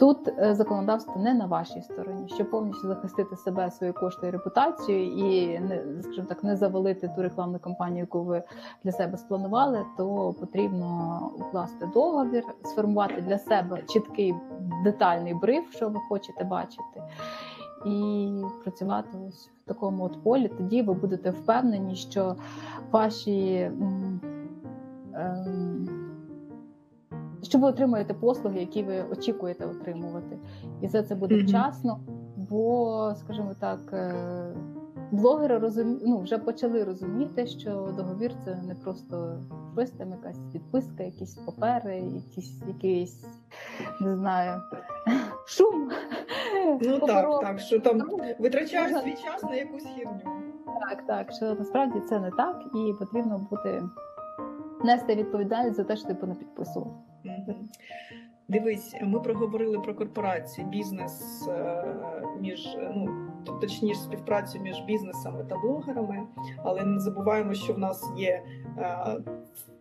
тут 0.00 0.28
е, 0.38 0.54
законодавство 0.54 1.22
не 1.22 1.34
на 1.34 1.46
вашій 1.46 1.82
стороні, 1.82 2.28
щоб 2.28 2.50
повністю 2.50 2.88
захистити 2.88 3.36
себе, 3.36 3.70
свої 3.70 3.92
кошти 3.92 4.26
і 4.26 4.30
репутацію, 4.30 5.04
і 5.06 5.58
не 5.58 6.02
скажімо 6.02 6.26
так, 6.28 6.44
не 6.44 6.56
завалити 6.56 7.10
ту 7.16 7.22
рекламну 7.22 7.58
кампанію, 7.58 8.00
яку 8.00 8.22
ви 8.22 8.42
для 8.84 8.92
себе 8.92 9.18
спланували, 9.18 9.84
то 9.96 10.34
потрібно 10.40 11.20
укласти 11.38 11.90
договір, 11.94 12.44
сформувати 12.64 13.20
для 13.20 13.38
себе 13.38 13.82
чіткий 13.88 14.34
детальний 14.84 15.34
бриф, 15.34 15.72
що 15.72 15.88
ви 15.88 16.00
хочете 16.08 16.44
бачити. 16.44 17.02
І 17.86 18.28
працювати 18.62 19.08
ось 19.28 19.50
в 19.64 19.68
такому 19.68 20.04
от 20.04 20.22
полі, 20.22 20.48
тоді 20.48 20.82
ви 20.82 20.94
будете 20.94 21.30
впевнені, 21.30 21.94
що 21.94 22.36
ваші 22.90 23.70
ем, 25.14 25.99
що 27.42 27.58
ви 27.58 27.68
отримуєте 27.68 28.14
послуги, 28.14 28.60
які 28.60 28.82
ви 28.82 29.04
очікуєте 29.12 29.66
отримувати, 29.66 30.38
і 30.80 30.88
за 30.88 31.02
це 31.02 31.14
буде 31.14 31.42
вчасно. 31.42 32.00
Бо, 32.36 33.14
скажімо 33.16 33.54
так, 33.60 33.80
е, 33.92 34.14
блогери 35.10 35.58
розумі... 35.58 35.98
ну, 36.06 36.20
вже 36.20 36.38
почали 36.38 36.84
розуміти, 36.84 37.46
що 37.46 37.94
договір 37.96 38.32
це 38.44 38.62
не 38.66 38.74
просто 38.74 39.40
щось 39.72 39.90
там, 39.90 40.10
якась 40.10 40.38
підписка, 40.52 41.02
якісь 41.02 41.34
папери, 41.34 41.96
якісь 41.96 42.62
якийсь 42.68 43.24
не 44.00 44.16
знаю 44.16 44.60
шум. 45.46 45.90
Ну 46.80 46.98
так, 46.98 47.40
так, 47.40 47.60
що 47.60 47.80
там 47.80 48.02
витрачаєш 48.38 49.02
свій 49.02 49.16
час 49.24 49.42
на 49.42 49.54
якусь 49.54 49.84
хірню. 49.84 50.20
Так, 50.80 51.06
так, 51.06 51.32
що 51.32 51.54
насправді 51.54 52.00
це 52.00 52.20
не 52.20 52.30
так, 52.30 52.64
і 52.74 52.92
потрібно 52.98 53.46
бути 53.50 53.82
нести 54.84 55.14
відповідальність 55.14 55.76
за 55.76 55.84
те, 55.84 55.96
що 55.96 56.08
ти 56.08 56.14
понапідписував. 56.14 57.09
Мгм. 57.24 57.68
Дивись, 58.48 58.94
ми 59.02 59.20
проговорили 59.20 59.78
про 59.78 59.94
корпорації, 59.94 60.66
бізнес 60.66 61.48
е, 61.48 61.84
між 62.40 62.76
ну 62.94 63.30
точніше 63.60 64.00
співпрацю 64.00 64.60
між 64.60 64.80
бізнесами 64.80 65.44
та 65.44 65.56
блогерами, 65.56 66.26
але 66.64 66.84
не 66.84 67.00
забуваємо, 67.00 67.54
що 67.54 67.72
в 67.72 67.78
нас 67.78 68.12
є 68.16 68.42
е, 68.78 69.16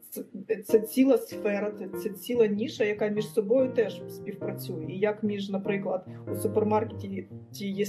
це, 0.10 0.23
це 0.65 0.80
ціла 0.80 1.18
сфера, 1.18 1.72
це, 1.72 1.88
це 1.88 2.10
ціла 2.10 2.48
ніша, 2.48 2.84
яка 2.84 3.07
між 3.07 3.27
собою 3.27 3.69
теж 3.69 4.02
співпрацює. 4.10 4.86
І 4.90 4.99
як 4.99 5.23
між, 5.23 5.49
наприклад, 5.49 6.06
у 6.31 6.36
супермаркеті 6.36 7.27
ті 7.52 7.69
є 7.72 7.86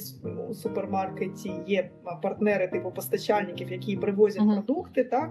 у 0.48 0.54
супермаркеті 0.54 1.52
є 1.66 1.90
партнери 2.22 2.68
типу 2.68 2.90
постачальників, 2.90 3.72
які 3.72 3.96
привозять 3.96 4.42
Мгм. 4.42 4.54
продукти, 4.54 5.04
так 5.04 5.30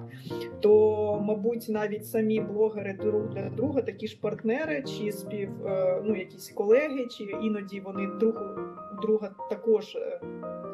то 0.59 1.21
мабуть 1.23 1.65
навіть 1.69 2.07
самі 2.07 2.41
блогери 2.41 2.93
друг 3.01 3.29
для 3.29 3.49
друга 3.49 3.81
такі 3.81 4.07
ж 4.07 4.19
партнери, 4.21 4.83
чи 4.83 5.11
спів 5.11 5.49
е, 5.67 6.01
ну 6.05 6.15
якісь 6.15 6.49
колеги, 6.49 7.07
чи 7.17 7.23
іноді 7.23 7.79
вони 7.79 8.07
друг 8.19 8.35
друга 9.01 9.31
також 9.49 9.95
е, 9.95 10.21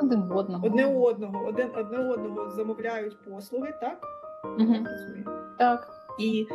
Один 0.02 0.20
одного. 0.32 0.66
одне 0.68 0.86
одного, 0.86 1.46
один 1.48 1.68
одне 1.76 1.98
одного 2.10 2.50
замовляють 2.50 3.18
послуги, 3.30 3.74
так. 3.82 4.02
Розумію. 4.44 5.26
Так. 5.58 6.05
І 6.20 6.48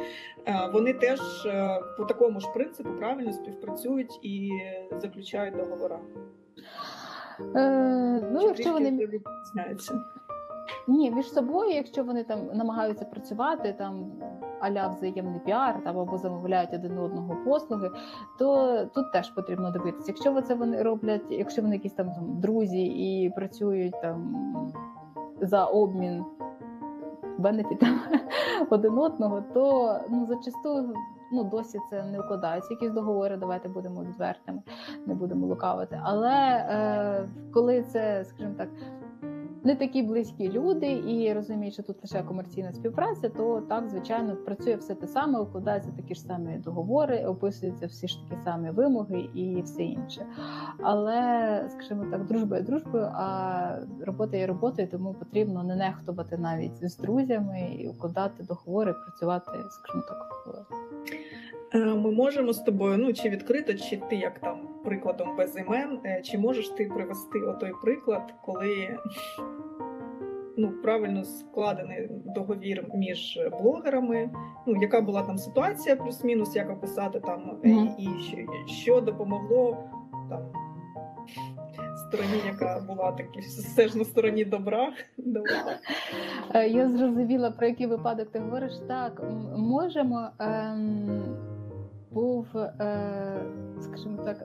е, 0.47 0.71
вони 0.73 0.93
теж 0.93 1.47
е, 1.47 1.81
по 1.97 2.05
такому 2.05 2.41
ж 2.41 2.49
принципу 2.55 2.91
правильно 2.99 3.33
співпрацюють 3.33 4.19
і 4.23 4.51
заключають 4.97 5.57
договори. 5.57 5.99
Е, 7.57 8.29
ну, 8.33 8.41
Чи 8.41 8.47
якщо 8.47 8.73
вони 8.73 8.91
відрізняються? 8.91 9.95
Ні, 10.89 11.11
між 11.11 11.33
собою, 11.33 11.71
якщо 11.71 12.05
вони 12.05 12.25
там 12.25 12.47
намагаються 12.55 13.05
працювати 13.05 13.75
там 13.79 14.13
аля 14.61 14.89
взаємний 14.89 15.41
піар 15.47 15.85
там 15.85 15.99
або 15.99 16.19
замовляють 16.19 16.75
один 16.75 16.99
одного 16.99 17.37
послуги, 17.45 17.91
то 18.39 18.79
тут 18.95 19.13
теж 19.13 19.31
потрібно 19.31 19.71
дивитися. 19.71 20.05
Якщо 20.09 20.43
це 20.43 20.55
вони 20.55 20.83
роблять, 20.83 21.23
якщо 21.31 21.63
вони 21.63 21.75
якісь 21.75 21.93
там, 21.93 22.13
там 22.13 22.41
друзі 22.41 22.83
і 22.83 23.31
працюють 23.31 23.95
там 24.03 24.37
за 25.41 25.65
обмін 25.65 26.25
бенефітами 27.41 28.01
один 28.71 28.99
одного, 28.99 29.43
то 29.55 29.95
ну 30.11 30.27
зачасту 30.27 30.95
ну 31.33 31.45
досі 31.45 31.79
це 31.91 32.05
не 32.05 32.21
вкладається. 32.21 32.75
Якісь 32.75 32.91
договори, 32.91 33.37
давайте 33.37 33.69
будемо 33.69 34.03
відвертими, 34.05 34.63
не 35.07 35.15
будемо 35.15 35.47
лукавити. 35.47 36.01
Але 36.05 36.37
е, 36.71 37.29
коли 37.53 37.83
це, 37.83 38.25
скажімо 38.25 38.55
так 38.59 38.69
не 39.65 39.77
такі 39.77 40.03
близькі 40.03 40.53
люди 40.53 40.93
і 40.93 41.33
розуміють, 41.33 41.75
що 41.75 41.83
тут 41.83 41.97
лише 42.03 42.23
комерційна 42.23 42.73
співпраця, 42.73 43.29
то 43.29 43.61
так 43.61 43.89
звичайно 43.89 44.37
працює 44.37 44.77
все 44.77 44.95
те 44.95 45.07
саме, 45.07 45.39
укладаються 45.39 45.91
такі 45.97 46.15
ж 46.15 46.21
самі 46.21 46.59
договори, 46.59 47.27
описуються 47.27 47.87
всі 47.87 48.09
ж 48.09 48.19
такі 48.29 48.43
самі 48.45 48.71
вимоги 48.71 49.29
і 49.35 49.63
все 49.63 49.83
інше. 49.83 50.27
Але, 50.83 51.69
скажімо 51.71 52.05
так, 52.11 52.27
дружба 52.27 52.57
є 52.57 52.63
дружбою, 52.63 53.05
а 53.15 53.79
робота 54.07 54.37
є 54.37 54.47
роботою, 54.47 54.89
тому 54.89 55.15
потрібно 55.15 55.65
не 55.65 55.77
нехтувати 55.77 56.39
навіть 56.39 56.91
з 56.91 56.97
друзями 56.97 57.77
і 57.79 57.89
укладати 57.89 58.45
договори, 58.45 58.93
працювати, 58.93 59.51
скажімо 59.71 60.05
так, 60.09 60.67
Ми 61.75 62.11
можемо 62.11 62.53
з 62.53 62.59
тобою, 62.59 62.99
ну 62.99 63.13
чи 63.13 63.29
відкрито, 63.29 63.75
чи 63.75 63.97
ти 63.97 64.17
як 64.17 64.39
там 64.39 64.59
прикладом 64.85 65.37
без 65.37 65.57
імен, 65.57 65.99
е, 66.05 66.23
чи 66.23 66.39
можеш 66.39 66.69
ти 66.69 66.85
привести 66.85 67.41
отой 67.41 67.73
приклад, 67.83 68.35
коли 68.45 68.99
ну, 70.57 70.73
правильно 70.83 71.25
складений 71.25 72.09
договір 72.11 72.85
між 72.95 73.39
блогерами, 73.63 74.31
ну 74.67 74.83
яка 74.83 75.01
була 75.01 75.23
там 75.23 75.39
ситуація, 75.39 75.97
плюс-мінус, 75.97 76.57
як 76.57 76.71
описати 76.71 77.21
там, 77.21 77.59
е, 77.65 77.69
Мгм. 77.69 77.89
і 77.99 78.09
що, 78.23 78.37
що 78.67 79.01
допомогло 79.01 79.77
там 80.31 80.41
стороні, 82.09 82.43
яка 82.47 82.81
була 82.89 83.13
такі 83.13 83.41
все 83.41 83.89
ж 83.89 83.99
на 83.99 84.05
стороні 84.05 84.45
добра. 84.45 84.93
Е, 86.55 86.69
Я 86.69 86.89
зрозуміла, 86.89 87.51
про 87.51 87.67
який 87.67 87.87
випадок 87.87 88.29
ти 88.33 88.39
говориш. 88.39 88.73
Так, 88.89 89.23
можемо. 89.57 90.29
Ем, 90.39 91.37
був, 92.11 92.47
е, 92.57 93.43
скажімо 93.81 94.19
так, 94.25 94.37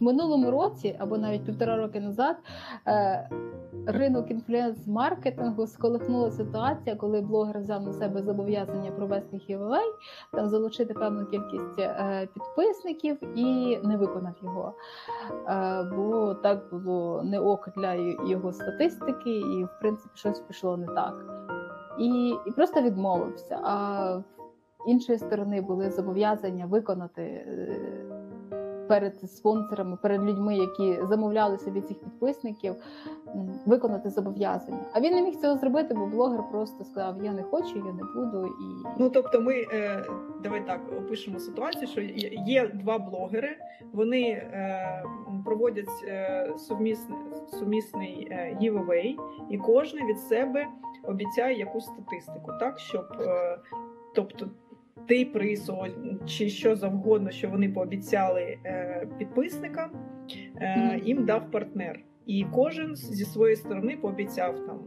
в 0.00 0.02
минулому 0.02 0.50
році, 0.50 0.96
або 0.98 1.18
навіть 1.18 1.44
півтора 1.44 1.76
роки 1.76 2.00
назад, 2.00 2.36
е, 2.86 3.28
ринок 3.86 4.30
інфлюенс-маркетингу 4.30 5.66
сколихнула 5.66 6.30
ситуація, 6.30 6.96
коли 6.96 7.20
блогер 7.20 7.58
взяв 7.58 7.82
на 7.82 7.92
себе 7.92 8.22
зобов'язання 8.22 8.90
провести 8.90 9.36
giveaway, 9.36 9.92
там 10.32 10.48
залучити 10.48 10.94
певну 10.94 11.26
кількість 11.26 11.78
е, 11.78 12.28
підписників 12.34 13.38
і 13.38 13.78
не 13.84 13.96
виконав 13.96 14.34
його. 14.42 14.74
Бо 15.96 16.34
так 16.34 16.74
було 16.84 17.22
не 17.22 17.40
ок 17.40 17.68
для 17.76 17.94
його 18.28 18.52
статистики, 18.52 19.38
і 19.38 19.64
в 19.64 19.70
принципі 19.80 20.12
щось 20.14 20.40
пішло 20.40 20.76
не 20.76 20.86
так. 20.86 21.14
І, 21.98 22.34
і 22.46 22.50
просто 22.50 22.80
відмовився. 22.82 23.60
А 23.62 24.20
іншої 24.86 25.18
сторони 25.18 25.60
були 25.60 25.90
зобов'язання 25.90 26.66
виконати 26.66 27.22
е, 27.22 27.76
перед 28.90 29.30
спонсорами, 29.30 29.96
перед 29.96 30.22
людьми, 30.22 30.56
які 30.56 31.06
замовляли 31.06 31.58
собі 31.58 31.80
цих 31.80 31.98
підписників, 31.98 32.74
виконати 33.66 34.10
зобов'язання. 34.10 34.84
А 34.92 35.00
він 35.00 35.14
не 35.14 35.22
міг 35.22 35.36
цього 35.36 35.56
зробити, 35.56 35.94
бо 35.94 36.06
блогер 36.06 36.40
просто 36.50 36.84
сказав: 36.84 37.24
Я 37.24 37.32
не 37.32 37.42
хочу, 37.42 37.76
я 37.76 37.92
не 37.92 38.02
буду. 38.14 38.46
І 38.46 38.86
Ну 38.98 39.10
тобто, 39.10 39.40
ми 39.40 39.54
е, 39.72 40.04
давай 40.42 40.66
так 40.66 40.80
опишемо 40.98 41.38
ситуацію, 41.38 41.86
що 41.86 42.00
є 42.46 42.68
два 42.68 42.98
блогери, 42.98 43.56
вони 43.92 44.22
е, 44.22 45.04
проводять 45.44 46.04
сумісний, 46.56 47.18
сумісний 47.50 48.28
giveaway, 48.62 49.16
і 49.50 49.58
кожен 49.58 50.06
від 50.06 50.18
себе 50.18 50.66
обіцяє 51.04 51.58
якусь 51.58 51.84
статистику, 51.84 52.52
так 52.60 52.78
щоб 52.78 53.04
тобто. 54.14 54.46
Ти 55.08 55.24
приз 55.24 55.72
чи 56.26 56.48
що 56.48 56.76
завгодно, 56.76 57.30
що 57.30 57.48
вони 57.48 57.68
пообіцяли 57.68 58.58
е, 58.64 59.08
підписникам, 59.18 59.90
е, 60.56 61.00
їм 61.04 61.24
дав 61.24 61.50
партнер. 61.50 62.00
І 62.26 62.46
кожен 62.52 62.96
зі 62.96 63.24
своєї 63.24 63.56
сторони 63.56 63.96
пообіцяв 63.96 64.66
там 64.66 64.78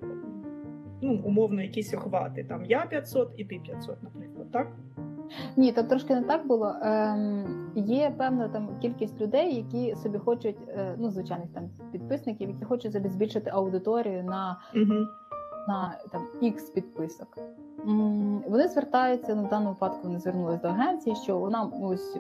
ну, 1.01 1.21
умовно 1.23 1.61
якісь 1.61 1.93
охвати. 1.93 2.43
Там 2.43 2.65
я 2.65 2.85
500 2.85 3.33
і 3.37 3.45
ти 3.45 3.59
500, 3.59 4.03
наприклад, 4.03 4.51
так? 4.51 4.67
Ні, 5.57 5.71
там 5.71 5.87
трошки 5.87 6.15
не 6.15 6.23
так 6.23 6.47
було. 6.47 6.75
Ем, 6.81 7.71
є 7.75 8.13
певна 8.17 8.47
там 8.47 8.79
кількість 8.81 9.21
людей, 9.21 9.55
які 9.55 9.95
собі 9.95 10.17
хочуть, 10.17 10.57
е, 10.67 10.95
ну 10.97 11.09
звичайних 11.09 11.49
там 11.53 11.69
підписників, 11.91 12.49
які 12.49 12.65
хочуть 12.65 12.93
собі 12.93 13.09
збільшити 13.09 13.49
аудиторію 13.49 14.23
на 14.23 14.59
Угу. 14.75 15.05
На 15.67 15.95
там 16.11 16.27
X 16.41 16.73
підписок. 16.73 17.37
Вони 18.47 18.67
звертаються 18.67 19.35
ну, 19.35 19.43
в 19.43 19.49
даному 19.49 19.69
випадку. 19.69 19.99
Вони 20.03 20.19
звернулися 20.19 20.61
до 20.61 20.67
агенції, 20.67 21.15
що 21.15 21.37
вона 21.37 21.71
ось 21.81 22.17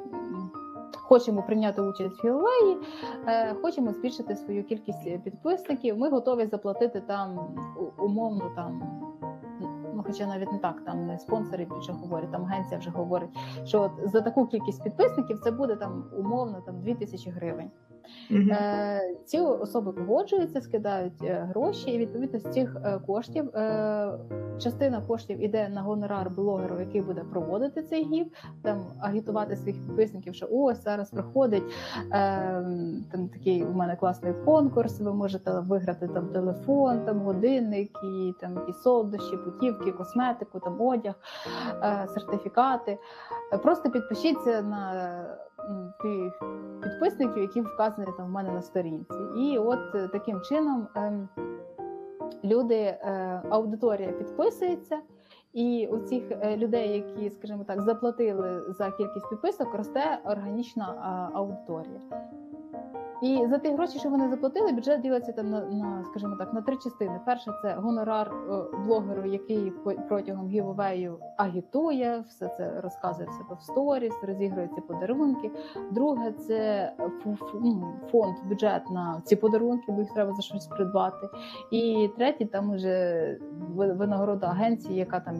хочемо 1.13 1.43
прийняти 1.43 1.81
участь 1.81 2.15
в 2.15 2.21
філеї, 2.21 2.77
е, 3.27 3.53
хочемо 3.53 3.93
збільшити 3.93 4.35
свою 4.35 4.63
кількість 4.63 5.23
підписників. 5.23 5.97
Ми 5.97 6.09
готові 6.09 6.45
заплатити 6.45 7.01
там 7.01 7.55
умовно 7.97 8.51
там. 8.55 8.81
Ну, 9.95 10.03
хоча 10.07 10.25
навіть 10.25 10.51
не 10.51 10.57
так, 10.57 10.81
там 10.85 11.07
не 11.07 11.19
спонсори 11.19 11.67
вже 11.69 11.91
говорять, 11.91 12.31
там 12.31 12.45
агенція 12.45 12.79
вже 12.79 12.89
говорить, 12.89 13.29
що 13.65 13.81
от 13.81 13.91
за 14.11 14.21
таку 14.21 14.47
кількість 14.47 14.83
підписників 14.83 15.39
це 15.43 15.51
буде 15.51 15.75
там 15.75 16.03
умовно 16.17 16.61
там 16.61 16.81
2000 16.81 17.29
гривень. 17.29 17.71
Е, 18.31 19.15
ці 19.25 19.39
особи 19.39 19.91
погоджуються, 19.91 20.61
скидають 20.61 21.23
е, 21.23 21.47
гроші, 21.49 21.91
і 21.91 21.97
відповідно 21.97 22.39
з 22.39 22.43
цих 22.43 22.77
е, 22.85 22.99
коштів 23.07 23.51
частина 24.59 25.01
коштів 25.01 25.43
іде 25.43 25.69
на 25.69 25.81
гонорар 25.81 26.29
блогеру, 26.29 26.79
який 26.79 27.01
буде 27.01 27.23
проводити 27.31 27.83
цей 27.83 28.03
гіп, 28.03 28.33
там 28.61 28.85
агітувати 28.99 29.55
своїх 29.55 29.85
підписників, 29.85 30.35
що 30.35 30.47
ось 30.51 30.83
зараз 30.83 31.09
проходить 31.09 31.63
е, 31.63 31.71
там 33.11 33.29
такий 33.33 33.63
у 33.63 33.73
мене 33.73 33.95
класний 33.95 34.33
конкурс. 34.45 34.99
Ви 34.99 35.13
можете 35.13 35.59
виграти 35.59 36.07
там 36.07 36.27
телефон, 36.27 37.05
там 37.05 37.19
годинник, 37.19 37.91
і 38.03 38.33
там 38.41 38.55
якісь 38.55 38.81
солодощі, 38.81 39.37
путівки, 39.37 39.91
косметику, 39.91 40.59
там 40.59 40.81
одяг, 40.81 41.13
сертифікати. 42.13 42.97
Просто 43.63 43.89
підпишіться 43.89 44.61
на 44.61 45.25
тих 46.01 46.43
підписників, 46.83 47.41
які 47.41 47.61
вказані 47.61 48.07
там 48.17 48.25
в 48.25 48.29
мене 48.29 48.51
на 48.51 48.61
сторінці. 48.61 49.19
І 49.37 49.57
от 49.57 49.95
е, 49.95 50.07
таким 50.07 50.41
чином 50.41 50.87
ем, 50.95 51.29
люди, 52.43 52.75
е, 52.75 53.41
аудиторія 53.49 54.11
підписується. 54.11 54.99
І 55.53 55.87
у 55.91 55.97
цих 55.97 56.23
е, 56.31 56.57
людей, 56.57 56.89
які, 56.89 57.29
скажімо 57.29 57.63
так, 57.63 57.81
заплатили 57.81 58.73
за 58.73 58.91
кількість 58.91 59.29
підписок, 59.29 59.73
росте 59.73 60.19
органічна 60.25 61.29
аудиторія. 61.33 61.99
І 63.23 63.47
за 63.47 63.57
ті 63.57 63.69
гроші, 63.69 63.99
що 63.99 64.09
вони 64.09 64.29
заплатили, 64.29 64.71
бюджет 64.71 65.01
ділиться 65.01 65.31
там 65.31 65.49
на, 65.49 65.61
на 65.65 66.03
скажімо 66.03 66.35
так, 66.35 66.53
на 66.53 66.61
три 66.61 66.77
частини. 66.77 67.19
Перша 67.25 67.51
це 67.61 67.73
гонорар 67.73 68.31
е, 68.33 68.77
блогеру, 68.85 69.25
який 69.25 69.73
протягом 70.09 70.47
гівовею 70.47 71.17
агітує, 71.37 72.23
все 72.27 72.47
це 72.47 72.81
розказує 72.81 73.29
в 73.49 73.55
в 73.55 73.61
сторіс, 73.61 74.13
розігрує 74.23 74.69
ці 74.75 74.81
подарунки. 74.81 75.51
Друге, 75.91 76.31
це 76.31 76.91
ну, 77.61 77.87
фонд, 78.11 78.35
бюджет 78.49 78.89
на 78.89 79.21
ці 79.25 79.35
подарунки, 79.35 79.91
бо 79.91 80.01
їх 80.01 80.13
треба 80.13 80.33
за 80.33 80.41
щось 80.41 80.67
придбати. 80.67 81.29
І 81.71 82.09
третє, 82.17 82.45
там 82.45 82.69
уже 82.69 83.37
винагорода 83.75 84.47
агенції, 84.47 84.99
яка 84.99 85.19
там 85.19 85.35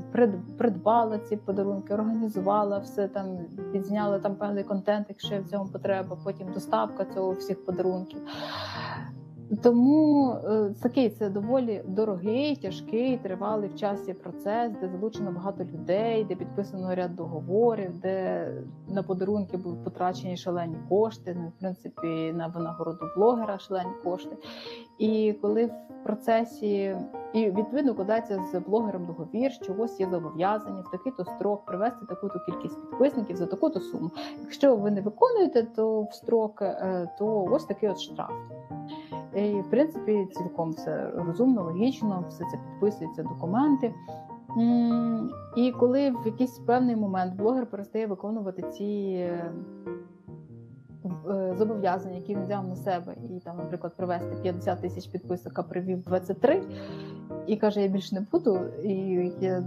придбала 0.57 1.19
ці 1.19 1.37
подарунки, 1.37 1.93
організувала 1.93 2.77
все 2.77 3.07
там, 3.07 3.37
підзняла 3.71 4.19
там 4.19 4.35
певний 4.35 4.63
контент, 4.63 5.05
якщо 5.09 5.41
в 5.41 5.45
цьому 5.45 5.65
потреба. 5.65 6.17
Потім 6.23 6.47
доставка 6.53 7.05
цього 7.05 7.22
всіх 7.31 7.65
подарунків 7.65 7.65
подарунків. 7.65 8.19
Тому 9.61 10.31
е, 10.31 10.73
такий 10.81 11.09
це 11.09 11.29
доволі 11.29 11.81
дорогий, 11.87 12.55
тяжкий, 12.55 13.17
тривалий 13.17 13.69
в 13.69 13.75
часі 13.75 14.13
процес, 14.13 14.71
де 14.81 14.89
залучено 14.89 15.31
багато 15.31 15.63
людей, 15.63 16.23
де 16.23 16.35
підписано 16.35 16.95
ряд 16.95 17.15
договорів, 17.15 17.99
де 17.99 18.47
на 18.87 19.03
подарунки 19.03 19.57
були 19.57 19.75
потрачені 19.83 20.37
шалені 20.37 20.75
кошти. 20.89 21.35
Ну, 21.39 21.47
в 21.47 21.59
принципі, 21.59 22.33
на 22.33 22.47
винагороду 22.47 23.05
блогера 23.17 23.57
шалені 23.57 23.91
кошти. 24.03 24.37
І 24.97 25.33
коли 25.41 25.65
в 25.65 26.03
процесі 26.03 26.95
і 27.33 27.51
відповідно 27.51 27.95
кладається 27.95 28.43
з 28.51 28.59
блогером 28.59 29.05
договір, 29.05 29.51
що 29.51 29.75
ось 29.77 29.99
є 29.99 30.09
зобов'язання 30.11 30.81
в 30.81 30.91
такий-то 30.91 31.25
строк 31.25 31.65
привести 31.65 32.05
таку-то 32.05 32.39
кількість 32.39 32.89
підписників 32.89 33.35
за 33.35 33.45
таку-то 33.45 33.79
суму. 33.79 34.11
Якщо 34.41 34.75
ви 34.75 34.91
не 34.91 35.01
виконуєте 35.01 35.63
то 35.63 36.01
в 36.01 36.13
строк, 36.13 36.61
е, 36.61 37.09
то 37.19 37.43
ось 37.43 37.65
такий 37.65 37.89
от 37.89 37.99
штраф. 37.99 38.31
І, 39.35 39.61
В 39.61 39.69
принципі, 39.69 40.27
цілком 40.31 40.71
все 40.71 41.11
розумно, 41.15 41.63
логічно, 41.63 42.25
все 42.29 42.43
це 42.51 42.57
підписується, 42.57 43.23
документи. 43.23 43.93
І 45.55 45.71
коли 45.71 46.11
в 46.11 46.25
якийсь 46.25 46.59
певний 46.59 46.95
момент 46.95 47.35
блогер 47.35 47.65
перестає 47.65 48.07
виконувати 48.07 48.61
ці 48.61 48.85
е, 48.85 49.51
зобов'язання, 51.57 52.15
які 52.15 52.35
він 52.35 52.43
взяв 52.43 52.67
на 52.67 52.75
себе, 52.75 53.15
і 53.29 53.39
там, 53.39 53.57
наприклад, 53.57 53.97
привести 53.97 54.35
50 54.41 54.81
тисяч 54.81 55.07
підписок, 55.07 55.59
а 55.59 55.63
привів 55.63 56.01
23, 56.01 56.63
і 57.47 57.57
каже: 57.57 57.81
Я 57.81 57.87
більше 57.87 58.15
не 58.15 58.25
буду, 58.31 58.59
і 58.83 58.93
я 59.41 59.63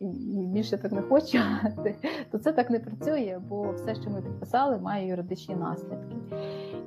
і 0.00 0.46
більше 0.46 0.78
так 0.78 0.92
не 0.92 1.02
хочу, 1.02 1.38
то 2.30 2.38
це 2.38 2.52
так 2.52 2.70
не 2.70 2.78
працює, 2.78 3.40
бо 3.48 3.72
все, 3.72 3.94
що 3.94 4.10
ми 4.10 4.22
підписали, 4.22 4.78
має 4.78 5.08
юридичні 5.08 5.56
наслідки. 5.56 6.16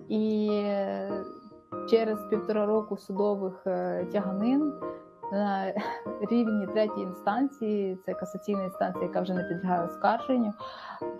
І 0.09 0.49
через 1.89 2.19
півтора 2.29 2.65
року 2.65 2.97
судових 2.97 3.63
е, 3.67 4.05
тяганин 4.11 4.73
на 5.31 5.73
рівні 6.31 6.67
третьої 6.67 7.03
інстанції, 7.05 7.97
це 8.05 8.13
касаційна 8.13 8.63
інстанція, 8.63 9.05
яка 9.05 9.21
вже 9.21 9.33
не 9.33 9.43
підлягає 9.43 9.85
оскарженню, 9.85 10.53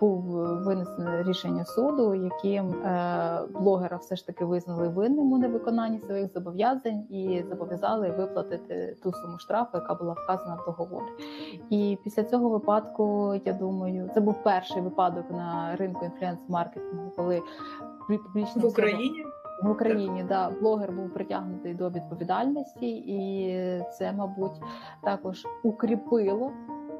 був 0.00 0.22
винесене 0.64 1.22
рішення 1.22 1.64
суду, 1.64 2.14
яким 2.14 2.70
е, 2.70 3.40
блогера 3.60 3.96
все 3.96 4.16
ж 4.16 4.26
таки 4.26 4.44
визнали 4.44 4.88
винним 4.88 5.32
у 5.32 5.38
невиконанні 5.38 6.00
своїх 6.00 6.32
зобов'язань 6.32 7.04
і 7.10 7.44
зобов'язали 7.48 8.10
виплатити 8.10 8.96
ту 9.02 9.12
суму 9.12 9.38
штрафу, 9.38 9.70
яка 9.74 9.94
була 9.94 10.12
вказана 10.12 10.54
в 10.54 10.64
договорі. 10.66 11.06
І 11.70 11.98
після 12.04 12.24
цього 12.24 12.48
випадку, 12.48 13.34
я 13.44 13.52
думаю, 13.52 14.10
це 14.14 14.20
був 14.20 14.42
перший 14.42 14.82
випадок 14.82 15.30
на 15.30 15.76
ринку 15.76 16.04
інфлюенс-маркетингу, 16.04 17.10
коли 17.16 17.42
публічна 18.08 18.62
в 18.62 18.66
Україні 18.66 19.24
в 19.62 19.70
Україні 19.70 20.24
да 20.28 20.50
блогер 20.60 20.92
був 20.92 21.14
притягнутий 21.14 21.74
до 21.74 21.90
відповідальності, 21.90 22.90
і 22.90 23.82
це, 23.92 24.12
мабуть, 24.12 24.60
також 25.04 25.46
укріпило 25.62 26.50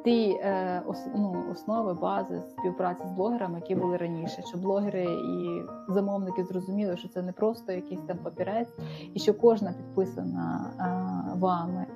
ті 0.05 0.31
е, 0.31 0.83
ос, 0.87 1.07
ну, 1.15 1.45
основи 1.53 1.95
бази 1.95 2.43
співпраці 2.51 3.07
з 3.07 3.13
блогерами, 3.13 3.59
які 3.59 3.75
були 3.75 3.97
раніше. 3.97 4.43
Що 4.43 4.59
блогери 4.59 5.05
і 5.05 5.63
замовники 5.89 6.45
зрозуміли, 6.45 6.97
що 6.97 7.09
це 7.09 7.23
не 7.23 7.33
просто 7.33 7.73
якийсь 7.73 8.03
там 8.03 8.19
папірець, 8.19 8.75
і 9.15 9.19
що 9.19 9.35
кожна 9.35 9.73
підписана 9.73 10.71
е, 10.81 11.39
вами. 11.39 11.87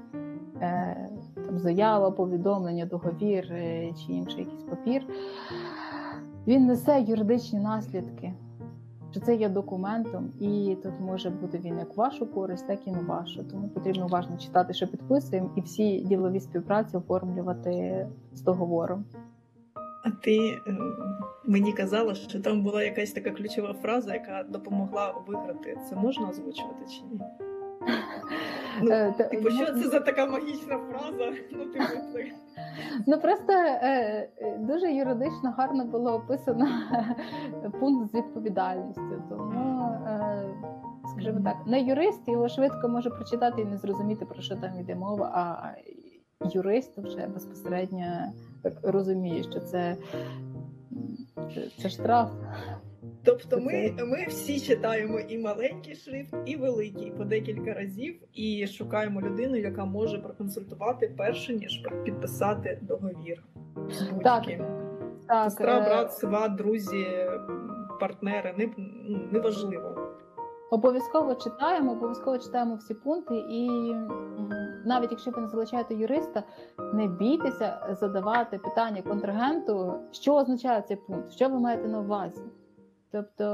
Е, 0.63 1.09
там 1.47 1.59
заява, 1.59 2.11
повідомлення, 2.11 2.87
договір 2.87 3.53
е, 3.53 3.93
чи 3.93 4.13
інший 4.13 4.41
якийсь 4.41 4.63
папір, 4.63 5.07
він 6.47 6.67
несе 6.67 7.01
юридичні 7.01 7.59
наслідки 7.59 8.35
що 9.13 9.21
це 9.21 9.35
є 9.35 9.49
документом, 9.49 10.31
і 10.41 10.77
тут 10.83 10.93
може 11.01 11.31
бути 11.31 11.59
він 11.59 11.79
як 11.79 11.97
в 11.97 11.99
вашу 11.99 12.27
користь, 12.27 12.67
так 12.67 12.87
і 12.87 12.91
на 12.91 13.01
вашу. 13.01 13.45
Тому 13.45 13.69
потрібно 13.69 14.07
уважно 14.07 14.37
читати, 14.37 14.75
що 14.75 14.87
підписуємо, 14.87 15.51
і 15.57 15.61
всі 15.61 16.01
ділові 16.01 16.41
співпраці 16.41 16.97
оформлювати 16.97 18.07
з 18.35 18.43
договором. 18.43 19.05
А 20.05 20.11
ти 20.11 20.37
е, 20.37 20.77
мені 21.47 21.73
казала, 21.73 22.15
що 22.15 22.41
там 22.41 22.63
була 22.63 22.83
якась 22.83 23.13
така 23.13 23.31
ключова 23.31 23.75
фраза, 23.75 24.15
яка 24.15 24.45
допомогла 24.49 25.15
виграти. 25.27 25.79
Це 25.89 25.97
можна 25.97 26.29
озвучувати 26.29 26.87
чи 26.89 27.03
ні? 27.11 27.21
Ну, 28.83 28.93
е, 28.93 29.13
Типу, 29.31 29.51
що 29.51 29.67
це 29.67 29.89
за 29.89 30.01
така 30.01 30.27
магічна 30.27 30.79
фраза? 30.79 31.33
Ну, 31.53 31.65
типу, 31.65 31.85
Ну 33.07 33.21
просто 33.21 33.53
е, 33.53 34.29
е, 34.39 34.59
дуже 34.59 34.93
юридично 34.93 35.55
гарно 35.59 35.85
було 35.85 36.13
описано 36.13 36.69
пункт 37.81 38.11
з 38.11 38.15
відповідальністю. 38.15 39.23
Тому, 39.29 39.99
скажімо 41.13 41.41
так, 41.45 41.57
не 41.67 41.81
юрист 41.81 42.29
його 42.29 42.49
швидко 42.49 42.89
може 42.89 43.11
прочитати 43.11 43.63
і 43.63 43.65
не 43.65 43.79
зрозуміти, 43.79 44.25
про 44.25 44.43
що 44.43 44.57
там 44.57 44.81
йде 44.81 44.95
мова, 44.95 45.31
а 45.35 45.75
юрист 46.55 46.99
вже 46.99 47.27
безпосередньо 47.27 48.07
розуміє, 48.83 49.43
що 49.43 49.61
це, 49.61 49.97
це 51.83 51.89
штраф. 51.89 52.31
Тобто 53.25 53.61
ми 53.61 53.95
ми 53.99 54.27
всі 54.29 54.61
читаємо 54.61 55.19
і 55.21 55.39
маленький 55.39 55.95
шрифт, 55.95 56.35
і 56.47 56.57
великий 56.57 57.11
по 57.11 57.25
декілька 57.25 57.75
разів, 57.75 58.15
і 58.35 58.67
шукаємо 58.67 59.21
людину, 59.21 59.57
яка 59.57 59.85
може 59.85 60.19
проконсультувати 60.19 61.15
перше 61.19 61.55
ніж 61.55 61.83
підписати 62.05 62.79
договір. 62.83 63.43
Так, 64.23 64.45
так. 65.29 65.45
Сестра, 65.45 65.79
е, 65.79 65.83
брат, 65.83 66.13
сват, 66.13 66.55
друзі, 66.55 67.07
партнери 68.01 68.55
не 68.59 68.69
ну, 69.09 69.21
неважливо. 69.33 69.95
Обов'язково 70.71 71.35
читаємо, 71.35 71.93
обов'язково 71.93 72.39
читаємо 72.39 72.75
всі 72.75 72.95
пункти, 72.95 73.35
і 73.37 73.71
навіть 74.85 75.11
якщо 75.11 75.31
ви 75.31 75.43
не 75.43 75.49
залучаєте 75.49 75.95
юриста, 75.95 76.43
не 76.93 77.07
бійтеся 77.07 77.97
задавати 78.01 78.59
питання 78.59 79.03
контрагенту, 79.03 79.95
що 80.11 80.35
означає 80.35 80.83
цей 80.83 80.97
пункт, 80.97 81.33
що 81.33 81.49
ви 81.49 81.59
маєте 81.59 81.89
на 81.89 82.01
увазі. 82.01 82.43
Тобто 83.13 83.45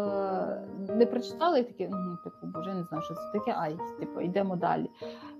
не 0.88 1.06
прочитали 1.06 1.60
і 1.60 1.64
такі, 1.64 1.84
типу, 2.24 2.36
боже, 2.42 2.74
не 2.74 2.84
знаю, 2.84 3.04
що 3.04 3.14
це 3.14 3.20
таке, 3.32 3.54
ай, 3.58 3.78
типу, 4.00 4.20
йдемо 4.20 4.56
далі. 4.56 4.90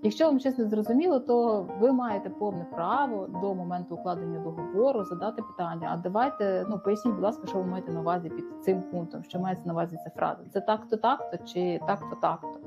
Якщо 0.03 0.25
вам 0.25 0.41
щось 0.41 0.59
не 0.59 0.67
зрозуміло, 0.67 1.21
то 1.21 1.67
ви 1.81 1.93
маєте 1.93 2.31
повне 2.31 2.67
право 2.75 3.27
до 3.27 3.55
моменту 3.55 3.95
укладення 3.95 4.39
договору 4.39 5.05
задати 5.05 5.43
питання. 5.43 5.89
А 5.93 5.97
давайте 5.97 6.67
ну 6.69 6.79
поясніть, 6.79 7.15
будь 7.15 7.25
ласка, 7.25 7.47
що 7.47 7.59
ви 7.59 7.65
маєте 7.65 7.93
на 7.93 8.01
увазі 8.01 8.29
під 8.29 8.45
цим 8.61 8.83
пунктом, 8.83 9.25
що 9.25 9.39
мається 9.39 9.67
на 9.67 9.73
увазі 9.73 9.99
ця 10.05 10.11
фраза. 10.11 10.43
Це 10.53 10.61
так-то, 10.61 10.97
так-то 10.97 11.39
чи 11.45 11.81
так-то, 11.87 12.17
так-то. 12.21 12.59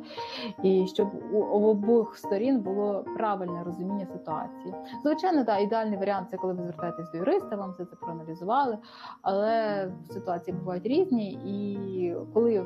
І 0.63 0.87
щоб 0.87 1.07
у 1.33 1.39
обох 1.39 2.17
сторін 2.17 2.59
було 2.59 3.05
правильне 3.17 3.63
розуміння 3.63 4.05
ситуації. 4.05 4.73
Звичайно, 5.03 5.45
так, 5.45 5.61
ідеальний 5.61 5.97
варіант 5.97 6.27
це 6.31 6.37
коли 6.37 6.53
ви 6.53 6.63
звертаєтесь 6.63 7.11
до 7.11 7.17
юриста, 7.17 7.55
вам 7.55 7.71
все 7.71 7.85
це 7.85 7.95
проаналізували, 7.95 8.77
але 9.21 9.87
ситуації 10.09 10.57
бувають 10.57 10.85
різні. 10.85 11.31
І 11.31 12.15
коли 12.33 12.65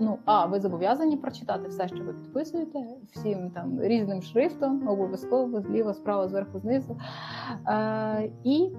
ну 0.00 0.18
а 0.24 0.46
ви 0.46 0.60
зобов'язані 0.60 1.16
прочитати 1.16 1.68
все, 1.68 1.88
що 1.88 2.04
ви 2.04 2.12
підписуєте, 2.12 2.78
всім 3.12 3.50
там 3.50 3.65
різним 3.80 4.22
шрифтом, 4.22 4.88
обов'язково 4.88 5.60
зліва, 5.60 5.94
справа, 5.94 6.28
зверху, 6.28 6.58
знизу. 6.58 6.96
Е, 7.68 8.30
І 8.44 8.70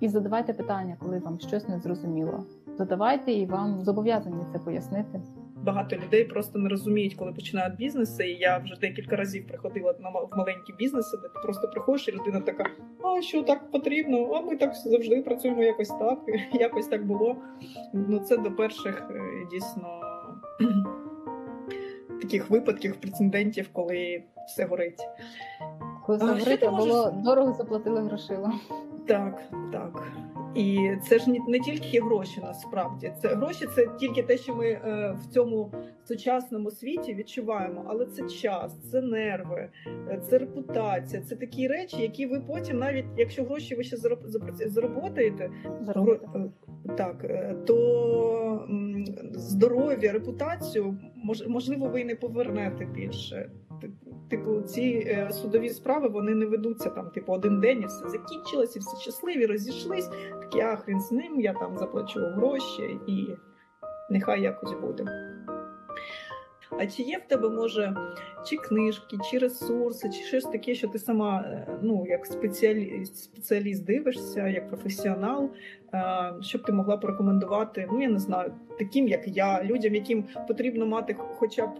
і 0.00 0.08
задавайте 0.08 0.52
питання, 0.52 0.96
коли 1.00 1.18
вам 1.18 1.40
щось 1.40 1.68
не 1.68 1.78
зрозуміло. 1.78 2.44
Задавайте 2.78 3.32
і 3.32 3.46
вам 3.46 3.84
зобов'язані 3.84 4.42
це 4.52 4.58
пояснити 4.58 5.20
багато 5.68 5.96
людей 5.96 6.24
просто 6.24 6.58
не 6.58 6.68
розуміють, 6.68 7.14
коли 7.14 7.32
починають 7.32 7.76
бізнеси. 7.76 8.26
І 8.26 8.38
я 8.38 8.58
вже 8.58 8.76
декілька 8.80 9.16
разів 9.16 9.46
приходила 9.46 9.94
на 10.00 10.10
в 10.10 10.28
маленькі 10.36 10.72
бізнеси, 10.78 11.16
де 11.16 11.28
ти 11.28 11.40
просто 11.42 11.68
приходиш, 11.68 12.08
і 12.08 12.12
людина 12.12 12.40
така: 12.40 12.64
а 13.02 13.22
що 13.22 13.42
так 13.42 13.70
потрібно? 13.70 14.32
А 14.34 14.40
ми 14.40 14.56
так 14.56 14.74
завжди 14.74 15.22
працюємо 15.22 15.62
якось 15.62 15.88
так, 15.88 16.18
якось 16.52 16.86
так 16.86 17.06
було. 17.06 17.36
Ну 17.92 18.18
це 18.18 18.36
до 18.36 18.50
перших 18.50 19.10
е, 19.10 19.46
дійсно 19.50 20.00
таких 22.20 22.50
випадків, 22.50 22.96
прецедентів, 23.00 23.68
коли 23.72 24.22
все 24.46 24.64
горить. 24.64 25.00
Коли 26.06 26.18
все 26.18 26.26
горить, 26.26 26.70
було 26.70 27.10
дорого 27.10 27.52
заплатили 27.52 28.00
грошима. 28.00 28.54
Так, 29.06 29.42
так. 29.72 30.02
І 30.58 30.96
це 31.08 31.18
ж 31.18 31.30
не 31.48 31.60
тільки 31.60 32.00
гроші, 32.00 32.40
насправді 32.42 33.12
це 33.22 33.28
гроші, 33.28 33.66
це 33.74 33.86
тільки 34.00 34.22
те, 34.22 34.36
що 34.36 34.54
ми 34.54 34.66
е, 34.66 35.16
в 35.20 35.26
цьому 35.32 35.72
сучасному 36.04 36.70
світі 36.70 37.14
відчуваємо. 37.14 37.84
Але 37.86 38.06
це 38.06 38.28
час, 38.28 38.76
це 38.90 39.00
нерви, 39.00 39.70
е, 39.86 40.20
це 40.30 40.38
репутація, 40.38 41.22
це 41.22 41.36
такі 41.36 41.68
речі, 41.68 42.02
які 42.02 42.26
ви 42.26 42.40
потім, 42.40 42.78
навіть 42.78 43.04
якщо 43.16 43.44
гроші 43.44 43.74
ви 43.74 43.84
ще 43.84 43.96
заработаєте, 44.66 45.50
так 46.96 47.26
то 47.66 48.66
здоров'я, 49.32 50.12
репутацію 50.12 50.98
можливо, 51.46 51.88
ви 51.88 52.00
і 52.00 52.04
не 52.04 52.14
повернете 52.14 52.84
більше. 52.84 53.50
Типу, 54.30 54.60
ці 54.60 55.06
е, 55.06 55.32
судові 55.32 55.68
справи 55.68 56.08
вони 56.08 56.34
не 56.34 56.46
ведуться 56.46 56.90
там, 56.90 57.10
типу, 57.10 57.32
один 57.32 57.60
день 57.60 57.82
і 57.82 57.86
все 57.86 58.08
закінчилось, 58.08 58.76
і 58.76 58.78
всі 58.78 58.96
щасливі, 58.96 59.46
розійшлись. 59.46 60.10
Такі, 60.40 60.60
а 60.60 60.76
хрін 60.76 61.00
з 61.00 61.12
ним, 61.12 61.40
я 61.40 61.52
там 61.52 61.78
заплачу 61.78 62.20
гроші 62.20 62.98
і 63.06 63.28
нехай 64.10 64.42
якось 64.42 64.72
буде. 64.72 65.04
А 66.70 66.86
чи 66.86 67.02
є 67.02 67.18
в 67.18 67.28
тебе, 67.28 67.48
може, 67.48 67.96
чи 68.44 68.56
книжки, 68.56 69.18
чи 69.30 69.38
ресурси, 69.38 70.10
чи 70.10 70.24
щось 70.24 70.44
таке, 70.44 70.74
що 70.74 70.88
ти 70.88 70.98
сама, 70.98 71.40
е, 71.40 71.78
ну, 71.82 72.06
як 72.08 72.26
спеціаліст, 72.26 73.16
спеціаліст 73.16 73.84
дивишся, 73.84 74.48
як 74.48 74.68
професіонал, 74.68 75.50
е, 75.94 76.32
щоб 76.40 76.62
ти 76.62 76.72
могла 76.72 76.96
порекомендувати, 76.96 77.88
ну 77.92 78.02
я 78.02 78.08
не 78.08 78.18
знаю, 78.18 78.52
таким 78.78 79.08
як 79.08 79.28
я, 79.28 79.64
людям, 79.64 79.94
яким 79.94 80.24
потрібно 80.48 80.86
мати 80.86 81.14
хоча 81.14 81.66
б 81.66 81.70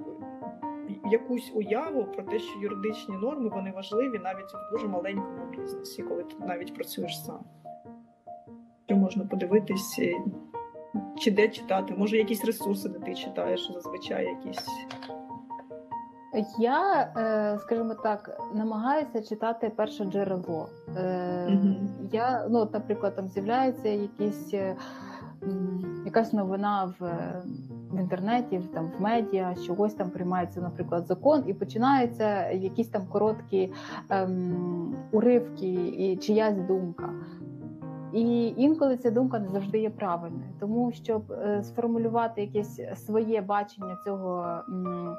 якусь 1.11 1.53
уяву 1.55 2.05
про 2.05 2.23
те, 2.23 2.39
що 2.39 2.61
юридичні 2.61 3.17
норми 3.17 3.49
вони 3.49 3.71
важливі 3.71 4.19
навіть 4.19 4.55
в 4.55 4.73
дуже 4.73 4.89
маленькому 4.89 5.47
бізнесі, 5.57 6.03
коли 6.03 6.25
ти 6.25 6.37
навіть 6.41 6.75
працюєш 6.75 7.25
сам. 7.25 7.41
Що 8.87 8.97
можна 8.97 9.25
подивитись, 9.25 9.99
е, 9.99 10.15
чи 11.19 11.31
де 11.31 11.49
читати, 11.49 11.95
може 11.99 12.17
якісь 12.17 12.45
ресурси, 12.45 12.89
де 12.89 12.99
ти 12.99 13.15
читаєш 13.15 13.71
зазвичай 13.73 14.27
якісь. 14.27 14.69
Я, 16.59 17.13
е, 17.17 17.59
скажімо 17.59 17.95
так, 17.95 18.41
намагаюся 18.55 19.23
читати 19.23 19.73
перше 19.77 20.05
джерело. 20.05 20.69
Mm-hmm. 20.95 21.77
Я, 22.13 22.47
ну, 22.51 22.69
наприклад, 22.73 23.17
там 23.17 23.29
з'являється 23.29 23.89
якісь 23.89 24.55
якась 26.05 26.33
новина 26.33 26.95
в 26.99 27.11
в 27.91 28.01
інтернеті, 28.01 28.61
там 28.75 28.91
в 28.99 29.03
медіа, 29.03 29.55
чогось 29.67 29.95
там 29.95 30.11
приймається, 30.11 30.61
наприклад, 30.61 31.07
закон, 31.07 31.45
і 31.47 31.55
починаються 31.55 32.51
якісь 32.51 32.89
там 32.89 33.07
короткі 33.07 33.73
ем, 34.09 34.95
уривки 35.13 35.73
і 35.99 36.17
чиясь 36.17 36.57
думка. 36.57 37.11
І 38.13 38.55
інколи 38.57 38.97
ця 38.97 39.11
думка 39.11 39.39
не 39.39 39.49
завжди 39.49 39.79
є 39.79 39.91
правильною, 39.91 40.51
тому 40.61 40.93
щоб 40.93 41.33
е, 41.33 41.63
сформулювати 41.63 42.41
якесь 42.41 42.81
своє 42.97 43.41
бачення 43.41 43.97
цього. 44.05 44.61
М, 44.69 45.17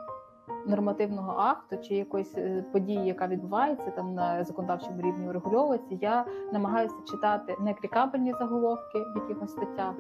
Нормативного 0.66 1.32
акту 1.32 1.78
чи 1.78 1.96
якоїсь 1.96 2.38
е, 2.38 2.66
події, 2.72 3.08
яка 3.08 3.28
відбувається 3.28 3.92
там 3.92 4.14
на 4.14 4.44
законодавчому 4.44 5.02
рівні 5.02 5.30
урегульовується, 5.30 5.98
я 6.02 6.26
намагаюся 6.54 6.96
читати 7.12 7.56
не 7.60 7.74
клікабельні 7.74 8.34
заголовки 8.34 9.00
в 9.00 9.16
якихось 9.16 9.52
статтях, 9.52 9.96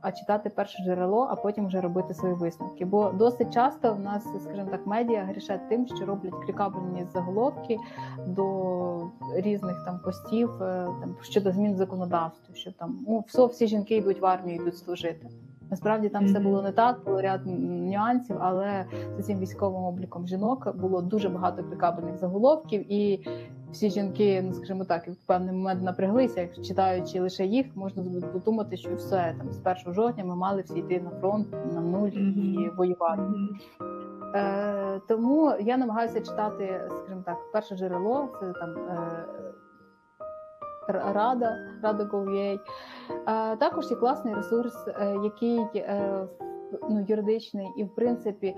а 0.00 0.12
читати 0.12 0.50
перше 0.50 0.84
джерело, 0.84 1.26
а 1.30 1.36
потім 1.36 1.66
вже 1.66 1.80
робити 1.80 2.14
свої 2.14 2.34
висновки. 2.34 2.84
Бо 2.84 3.10
досить 3.10 3.54
часто 3.54 3.94
в 3.94 4.00
нас, 4.00 4.24
скажімо 4.44 4.68
так, 4.70 4.86
медіа 4.86 5.24
грішать 5.24 5.68
тим, 5.68 5.86
що 5.86 6.06
роблять 6.06 6.34
клікабельні 6.46 7.06
заголовки 7.12 7.78
до 8.26 9.10
різних 9.34 9.84
там 9.84 10.00
постів 10.04 10.62
е, 10.62 10.88
там 11.00 11.16
щодо 11.22 11.52
змін 11.52 11.74
в 11.74 11.76
законодавстві, 11.76 12.54
що 12.54 12.72
там 12.72 12.98
ну 13.08 13.24
все, 13.28 13.46
всі 13.46 13.66
жінки 13.66 13.96
йдуть 13.96 14.20
в 14.20 14.26
армію, 14.26 14.62
йдуть 14.62 14.76
служити. 14.76 15.28
Насправді 15.76 16.08
там 16.08 16.24
все 16.24 16.40
було 16.40 16.62
не 16.62 16.72
так, 16.72 17.04
було 17.04 17.20
ряд 17.20 17.40
нюансів, 17.46 18.36
але 18.40 18.84
за 19.16 19.22
цим 19.22 19.38
військовим 19.38 19.84
обліком 19.84 20.26
жінок 20.26 20.76
було 20.76 21.02
дуже 21.02 21.28
багато 21.28 21.64
клікабельних 21.64 22.18
заголовків, 22.18 22.92
і 22.92 23.28
всі 23.72 23.90
жінки, 23.90 24.42
ну 24.42 24.54
скажімо 24.54 24.84
так, 24.84 25.08
в 25.08 25.16
певний 25.26 25.54
момент 25.54 25.82
напряглися. 25.82 26.40
Як 26.40 26.60
читаючи 26.66 27.20
лише 27.20 27.44
їх, 27.44 27.66
можна 27.74 28.20
подумати, 28.32 28.76
що 28.76 28.94
все 28.94 29.34
там 29.38 29.52
з 29.52 29.82
1 29.84 29.94
жовтня 29.94 30.24
ми 30.24 30.36
мали 30.36 30.62
всі 30.62 30.78
йти 30.78 31.00
на 31.00 31.10
фронт 31.10 31.46
на 31.72 31.80
нуль 31.80 32.08
і 32.08 32.70
воювати. 32.76 33.22
Е, 34.34 35.00
Тому 35.08 35.52
я 35.60 35.76
намагаюся 35.76 36.20
читати, 36.20 36.80
скажімо 36.96 37.22
так, 37.26 37.52
перше 37.52 37.76
джерело 37.76 38.28
це 38.40 38.52
там. 38.52 38.70
Е, 38.70 39.45
Рада, 40.88 41.58
Рада 41.82 42.04
Gov.ua. 42.04 42.58
Також 43.56 43.90
є 43.90 43.96
класний 43.96 44.34
ресурс, 44.34 44.88
е, 44.88 45.16
який 45.24 45.58
е, 45.76 46.26
ну, 46.90 47.04
юридичний, 47.08 47.68
і 47.76 47.84
в 47.84 47.94
принципі 47.94 48.56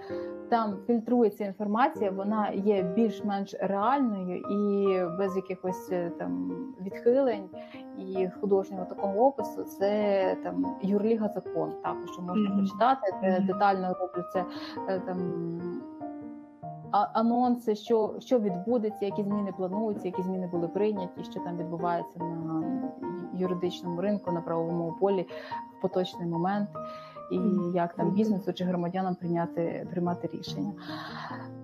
там 0.48 0.76
фільтрується 0.86 1.44
інформація, 1.44 2.10
вона 2.10 2.50
є 2.50 2.82
більш-менш 2.82 3.54
реальною 3.60 4.36
і 4.36 4.86
без 5.18 5.36
якихось 5.36 5.88
е, 5.92 6.10
там 6.18 6.52
відхилень 6.80 7.48
і 7.98 8.28
художнього 8.40 8.84
такого 8.84 9.26
опису. 9.26 9.64
Це 9.64 10.36
там 10.42 10.76
юрліга 10.82 11.28
закон, 11.28 11.72
також 11.82 12.10
що 12.12 12.22
можна 12.22 12.50
почитати, 12.50 13.14
де 13.22 13.44
детально 13.46 13.94
робляться 14.00 14.44
там 15.06 15.18
анонси, 16.90 17.74
що 17.74 18.14
що 18.18 18.38
відбудеться, 18.38 19.04
які 19.04 19.22
зміни 19.22 19.52
плануються, 19.56 20.08
які 20.08 20.22
зміни 20.22 20.46
були 20.46 20.68
прийняті, 20.68 21.24
що 21.24 21.40
там 21.40 21.56
відбувається 21.56 22.18
на 22.18 22.80
юридичному 23.34 24.00
ринку, 24.00 24.32
на 24.32 24.40
правовому 24.40 24.96
полі 25.00 25.26
в 25.78 25.82
поточний 25.82 26.28
момент, 26.28 26.68
і 27.32 27.38
як 27.74 27.94
там 27.94 28.10
бізнесу 28.10 28.52
чи 28.52 28.64
громадянам 28.64 29.14
прийняти 29.14 29.86
приймати 29.90 30.30
рішення. 30.32 30.72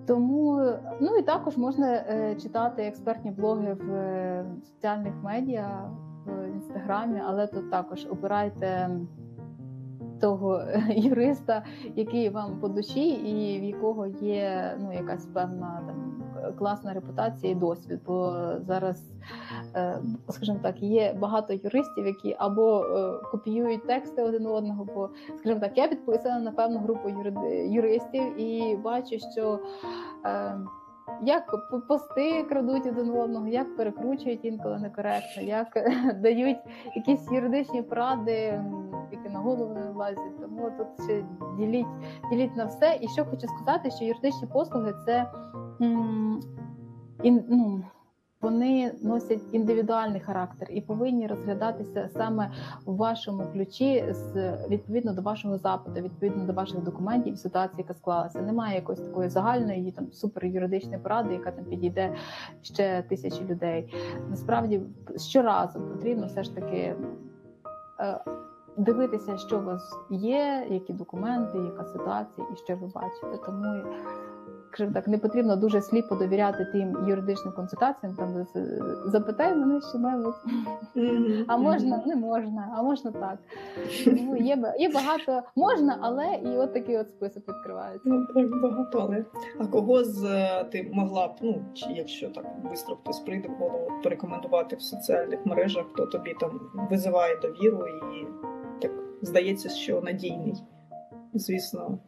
Тому 0.07 0.71
ну 0.99 1.15
і 1.17 1.21
також 1.21 1.57
можна 1.57 1.93
е, 1.93 2.35
читати 2.35 2.83
експертні 2.83 3.31
блоги 3.31 3.73
в 3.73 3.91
е, 3.91 4.45
соціальних 4.65 5.13
медіа 5.23 5.89
в 6.25 6.47
інстаграмі, 6.47 7.21
але 7.27 7.47
тут 7.47 7.71
також 7.71 8.07
обирайте 8.11 8.89
того 10.21 10.61
юриста, 10.89 11.63
який 11.95 12.29
вам 12.29 12.59
по 12.59 12.67
душі, 12.67 13.09
і 13.09 13.59
в 13.59 13.63
якого 13.63 14.07
є 14.07 14.77
ну 14.79 14.93
якась 14.93 15.25
певна 15.25 15.81
там 15.87 16.15
класна 16.57 16.93
репутація 16.93 17.51
і 17.51 17.55
досвід. 17.55 17.99
Бо 18.05 18.33
зараз, 18.67 19.03
е, 19.75 19.99
скажімо 20.29 20.59
так, 20.61 20.81
є 20.81 21.13
багато 21.19 21.53
юристів, 21.53 22.05
які 22.05 22.35
або 22.39 22.85
е, 22.85 23.13
копіюють 23.31 23.87
тексти 23.87 24.23
один 24.23 24.47
одного, 24.47 24.87
бо 24.95 25.09
скажімо 25.37 25.59
так, 25.59 25.77
я 25.77 25.87
підписана 25.87 26.39
на 26.39 26.51
певну 26.51 26.79
групу 26.79 27.09
юристів 27.69 28.41
і 28.41 28.75
бачу, 28.75 29.19
що. 29.33 29.59
Як 31.23 31.55
пости 31.87 32.43
крадуть 32.43 32.85
один 32.85 33.09
одного, 33.09 33.47
як 33.47 33.75
перекручують 33.77 34.45
інколи 34.45 34.79
некоректно, 34.79 35.43
як 35.43 35.77
дають 36.21 36.57
якісь 36.95 37.31
юридичні 37.31 37.81
поради, 37.81 38.63
які 39.11 39.29
на 39.29 39.39
голову 39.39 39.73
не 39.73 39.91
влазять. 39.91 40.41
Тому 40.41 40.71
тут 40.77 41.05
ще 41.05 41.23
діліть 41.57 41.85
діліть 42.31 42.55
на 42.55 42.65
все. 42.65 42.97
І 43.01 43.07
що 43.07 43.25
хочу 43.25 43.47
сказати, 43.47 43.91
що 43.91 44.05
юридичні 44.05 44.47
послуги 44.53 44.93
це 45.05 45.31
м, 45.81 46.39
ну, 47.23 47.81
вони 48.41 48.91
носять 49.01 49.41
індивідуальний 49.51 50.19
характер 50.19 50.67
і 50.71 50.81
повинні 50.81 51.27
розглядатися 51.27 52.09
саме 52.13 52.51
в 52.85 52.95
вашому 52.95 53.43
ключі 53.53 54.05
з 54.09 54.57
відповідно 54.69 55.13
до 55.13 55.21
вашого 55.21 55.57
запиту, 55.57 56.01
відповідно 56.01 56.43
до 56.43 56.53
ваших 56.53 56.83
документів 56.83 57.37
ситуації, 57.37 57.77
яка 57.77 57.93
склалася. 57.93 58.41
Немає 58.41 58.75
якоїсь 58.75 59.01
такої 59.01 59.29
загальної 59.29 59.91
там 59.91 60.11
супер 60.11 60.45
юридичної 60.45 60.97
поради, 60.97 61.33
яка 61.33 61.51
там 61.51 61.65
підійде 61.65 62.15
ще 62.61 63.03
тисячі 63.09 63.45
людей. 63.45 63.93
Насправді 64.29 64.81
щоразу 65.17 65.81
потрібно 65.81 66.27
все 66.27 66.43
ж 66.43 66.55
таки. 66.55 66.95
Е, 67.99 68.19
дивитися, 68.77 69.37
що 69.37 69.59
у 69.59 69.63
вас 69.63 69.93
є, 70.09 70.67
які 70.69 70.93
документи, 70.93 71.57
яка 71.57 71.85
ситуація, 71.85 72.47
і 72.53 72.55
що 72.55 72.75
ви 72.75 72.87
бачите. 72.87 73.45
Тому 73.45 73.83
скажімо 74.75 74.93
так, 74.93 75.07
не 75.07 75.17
потрібно 75.17 75.55
дуже 75.55 75.81
сліпо 75.81 76.15
довіряти 76.15 76.65
тим 76.65 77.07
юридичним 77.07 77.53
консультаціям. 77.53 78.15
Там 78.15 78.47
запитай 79.05 79.55
мене 79.55 79.81
що 79.81 79.97
небудь 79.97 80.35
а 81.47 81.57
можна, 81.57 82.03
не 82.05 82.15
можна, 82.15 82.73
а 82.77 82.83
можна 82.83 83.11
так. 83.11 83.37
Ну, 84.07 84.37
Є 84.37 84.73
є 84.79 84.89
багато 84.89 85.43
можна, 85.55 85.97
але 86.01 86.25
і 86.43 86.57
от 86.57 86.73
такий 86.73 86.97
от 86.97 87.09
список 87.09 87.43
відкривається. 87.47 88.09
Ну, 88.09 88.27
так 88.35 88.61
багато, 88.61 88.99
але 88.99 89.25
а 89.59 89.67
кого 89.67 90.03
з 90.03 90.23
е, 90.23 90.63
ти 90.63 90.89
могла 90.93 91.27
б, 91.27 91.31
ну 91.41 91.65
чи 91.73 91.91
якщо 91.91 92.29
так 92.29 92.45
швидко 92.65 92.95
хтось 92.95 93.19
прийде, 93.19 93.49
голову 93.59 93.91
порекомендувати 94.03 94.75
в 94.75 94.81
соціальних 94.81 95.45
мережах, 95.45 95.85
хто 95.93 96.05
тобі 96.05 96.35
там 96.39 96.59
визиває 96.91 97.35
довіру 97.41 97.87
і 97.87 98.27
так 98.81 98.91
здається, 99.21 99.69
що 99.69 100.01
надійний, 100.01 100.63
звісно. 101.33 101.99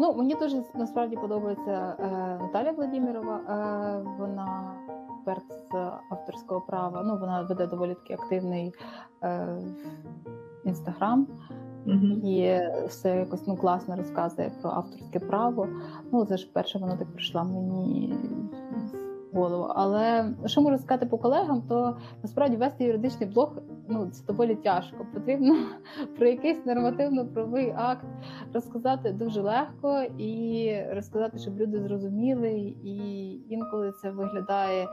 Ну, 0.00 0.14
мені 0.14 0.34
дуже 0.34 0.62
насправді 0.74 1.16
подобається 1.16 1.96
е, 2.00 2.04
Наталя 2.42 2.70
Владимирова. 2.70 3.36
Е, 3.36 4.08
вона 4.18 4.74
експерт 5.10 5.52
з 5.70 5.74
авторського 6.10 6.60
права. 6.60 7.02
Ну, 7.06 7.18
вона 7.18 7.42
веде 7.42 7.66
доволі 7.66 7.94
таки 7.94 8.14
активний 8.14 8.74
інстаграм. 10.64 11.26
Мгм. 11.86 12.26
І 12.26 12.60
все 12.86 13.16
якось 13.16 13.46
ну 13.46 13.56
класно 13.56 13.96
розказує 13.96 14.52
про 14.62 14.70
авторське 14.70 15.20
право. 15.20 15.68
Ну 16.12 16.24
це 16.24 16.36
ж 16.36 16.50
перше 16.52 16.78
воно 16.78 16.96
так 16.96 17.12
прийшло 17.12 17.44
мені 17.44 18.14
в 19.32 19.36
голову. 19.36 19.72
Але 19.74 20.34
що 20.46 20.60
можу 20.60 20.78
сказати 20.78 21.06
по 21.06 21.18
колегам, 21.18 21.62
то 21.68 21.96
насправді 22.22 22.56
вести 22.56 22.84
юридичний 22.84 23.28
блог 23.28 23.52
ну 23.88 24.10
це 24.10 24.24
доволі 24.26 24.54
тяжко. 24.54 25.06
Потрібно 25.14 25.56
про 26.18 26.28
якийсь 26.28 26.66
нормативно-правовий 26.66 27.74
акт 27.76 28.06
розказати 28.54 29.12
дуже 29.12 29.40
легко 29.40 30.02
і 30.18 30.72
розказати, 30.90 31.38
щоб 31.38 31.60
люди 31.60 31.80
зрозуміли, 31.80 32.50
і 32.84 33.30
інколи 33.48 33.92
це 33.92 34.10
виглядає. 34.10 34.88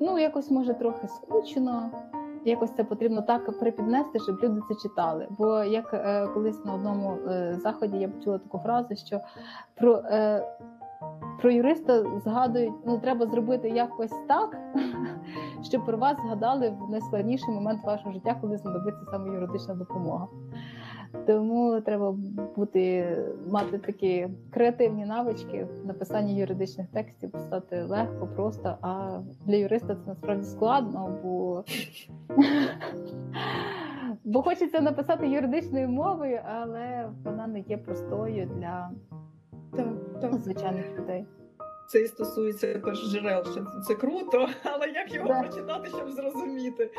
Ну, 0.00 0.18
якось 0.18 0.50
може 0.50 0.74
трохи 0.74 1.08
скучно, 1.08 1.90
якось 2.44 2.70
це 2.76 2.84
потрібно 2.84 3.22
так 3.22 3.58
припіднести, 3.58 4.18
щоб 4.18 4.38
люди 4.42 4.60
це 4.68 4.74
читали. 4.74 5.26
Бо 5.38 5.62
як 5.64 5.94
е, 5.94 6.26
колись 6.26 6.64
на 6.64 6.74
одному 6.74 7.18
е, 7.28 7.58
заході 7.62 7.98
я 7.98 8.08
почула 8.08 8.38
таку 8.38 8.58
фразу, 8.58 8.96
що 8.96 9.20
про, 9.74 9.96
е, 9.96 10.42
про 11.40 11.50
юриста 11.50 12.20
згадують, 12.24 12.74
ну 12.86 12.98
треба 12.98 13.26
зробити 13.26 13.68
якось 13.68 14.14
так, 14.28 14.58
щоб 15.62 15.86
про 15.86 15.98
вас 15.98 16.16
згадали 16.16 16.76
в 16.80 16.90
найскладніший 16.90 17.54
момент 17.54 17.84
вашого 17.84 18.12
життя, 18.12 18.36
коли 18.40 18.56
знадобиться 18.56 19.04
саме 19.10 19.34
юридична 19.34 19.74
допомога. 19.74 20.28
Тому 21.26 21.80
треба 21.80 22.14
бути 22.56 23.16
мати 23.50 23.78
такі 23.78 24.28
креативні 24.50 25.04
навички 25.04 25.64
в 25.64 25.86
написанні 25.86 26.36
юридичних 26.36 26.86
текстів, 26.86 27.30
писати 27.30 27.82
легко, 27.82 28.26
просто. 28.26 28.76
А 28.82 29.20
для 29.46 29.56
юриста 29.56 29.94
це 29.94 30.00
насправді 30.06 30.44
складно, 30.44 31.18
бо, 31.22 31.64
бо 34.24 34.42
хочеться 34.42 34.80
написати 34.80 35.28
юридичною 35.28 35.88
мовою, 35.88 36.40
але 36.44 37.10
вона 37.24 37.46
не 37.46 37.60
є 37.60 37.76
простою 37.76 38.50
для 38.56 38.90
Так, 39.76 39.86
так. 40.20 40.34
звичайних 40.34 40.98
людей. 40.98 41.26
Це 41.88 42.00
і 42.02 42.06
стосується 42.06 42.78
теж 42.78 43.10
джерел, 43.10 43.44
що 43.44 43.64
це 43.88 43.94
круто, 43.94 44.48
але 44.64 44.86
як 44.86 45.14
його 45.14 45.28
Да. 45.28 45.40
прочитати, 45.40 45.88
щоб 45.88 46.10
зрозуміти? 46.10 46.90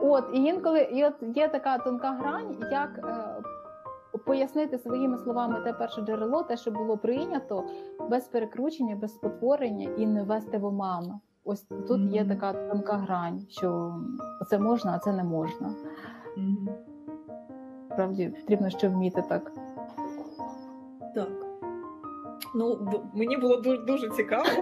От 0.00 0.24
і 0.32 0.38
інколи 0.38 0.80
і 0.80 1.04
от 1.04 1.14
є 1.36 1.48
така 1.48 1.78
тонка 1.78 2.10
грань, 2.10 2.56
як 2.70 2.98
е, 2.98 3.42
пояснити 4.26 4.78
своїми 4.78 5.18
словами 5.18 5.60
те 5.64 5.72
перше 5.72 6.00
джерело, 6.02 6.42
те, 6.42 6.56
що 6.56 6.70
було 6.70 6.98
прийнято, 6.98 7.64
без 8.10 8.24
перекручення, 8.28 8.96
без 8.96 9.14
спотворення 9.14 9.90
і 9.96 10.06
не 10.06 10.22
вести 10.22 10.58
в 10.58 10.64
оману. 10.64 11.20
Ось 11.44 11.66
тут 11.88 12.00
є 12.12 12.24
така 12.24 12.52
тонка 12.52 12.92
грань, 12.92 13.40
що 13.48 13.94
це 14.50 14.58
можна, 14.58 14.94
а 14.94 14.98
це 14.98 15.12
не 15.12 15.24
можна. 15.24 15.70
Справді 17.92 18.28
потрібно 18.28 18.70
ще 18.70 18.88
вміти 18.88 19.22
так. 19.28 19.52
Так. 21.14 21.43
Ну, 22.54 22.88
мені 23.14 23.36
було 23.36 23.56
дуже, 23.56 23.82
дуже 23.82 24.08
цікаво. 24.08 24.48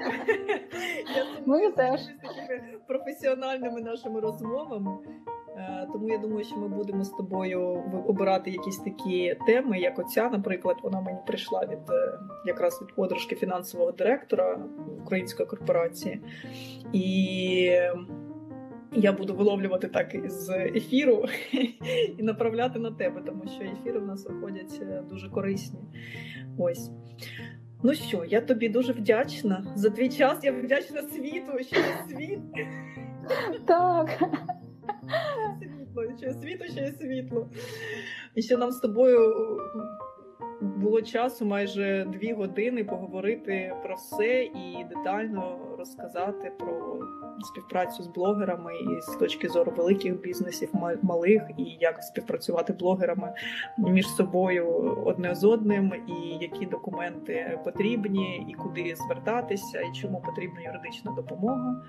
Я 1.16 1.24
Мені 1.46 1.64
сумніваюся 1.64 1.76
теж. 1.76 2.00
з 2.00 2.06
такими 2.06 2.78
професіональними 2.88 3.80
нашими 3.80 4.20
розмовами. 4.20 4.90
Е, 5.56 5.88
Тому 5.92 6.09
я 6.09 6.18
думаю, 6.18 6.44
що 6.44 6.56
ми 6.56 6.68
будемо 6.68 7.04
з 7.04 7.10
тобою 7.10 7.60
обирати 8.06 8.50
якісь 8.50 8.78
такі 8.78 9.36
теми, 9.46 9.78
як 9.78 9.98
оця, 9.98 10.28
наприклад, 10.28 10.76
вона 10.82 11.00
мені 11.00 11.18
прийшла 11.26 11.60
від 11.60 11.90
е, 11.90 12.18
якраз 12.46 12.82
від 12.82 12.94
подружки 12.94 13.36
фінансового 13.36 13.92
директора 13.92 14.59
української 15.04 15.48
корпорації. 15.48 16.20
І 16.92 17.02
я 18.92 19.12
буду 19.12 19.34
виловлювати 19.34 19.88
так 19.88 20.30
з 20.30 20.50
ефіру 20.50 21.24
і 22.18 22.22
направляти 22.22 22.78
на 22.78 22.90
тебе, 22.90 23.22
тому 23.26 23.42
що 23.46 23.64
ефіри 23.64 23.98
в 24.00 24.06
нас 24.06 24.26
виходять 24.26 24.78
е, 24.82 25.02
дуже 25.10 25.28
корисні. 25.30 25.80
Ось. 26.59 26.90
Ну 27.82 27.94
що, 27.94 28.24
я 28.24 28.40
тобі 28.40 28.68
дуже 28.68 28.92
вдячна 28.92 29.64
за 29.74 29.90
твій 29.90 30.09
час. 30.09 30.38
Я 30.42 30.52
вдячна 30.52 31.02
світу, 31.02 31.52
що 31.60 31.76
є 31.76 32.04
світ, 32.09 32.40
Так, 33.66 34.09
світло, 35.60 36.04
що 36.18 36.26
є 36.26 36.32
світло, 36.32 36.66
що 36.66 36.80
є 36.80 36.92
світло. 36.92 37.48
І 38.34 38.42
що 38.42 38.59
нам 38.59 38.70
з 38.70 38.78
тобою 38.78 39.36
було 40.60 41.02
часу 41.02 41.46
майже 41.46 42.06
дві 42.12 42.32
години 42.32 42.84
поговорити 42.84 43.74
про 43.82 43.94
все 43.94 44.42
і 44.42 44.86
детально 44.88 45.59
розказати 45.78 46.52
про 46.59 47.00
співпрацю 47.40 48.02
з 48.02 48.06
блогерами 48.06 48.72
і 48.74 49.00
з 49.00 49.16
точки 49.16 49.48
зору 49.48 49.72
великих 49.76 50.20
бізнесів, 50.20 50.68
ма- 50.72 50.96
малих, 51.02 51.42
і 51.59 51.64
як 51.80 52.02
співпрацювати 52.02 52.72
блогерами 52.72 53.32
між 53.78 54.06
собою 54.09 54.68
одне 55.04 55.34
з 55.34 55.44
одним, 55.44 55.92
і 56.09 56.12
які 56.40 56.66
документи 56.66 57.59
потрібні, 57.64 58.46
і 58.50 58.54
куди 58.54 58.94
звертатися, 58.96 59.80
і 59.80 59.92
чому 59.92 60.20
потрібна 60.26 60.60
юридична 60.60 61.12
допомога. 61.16 61.82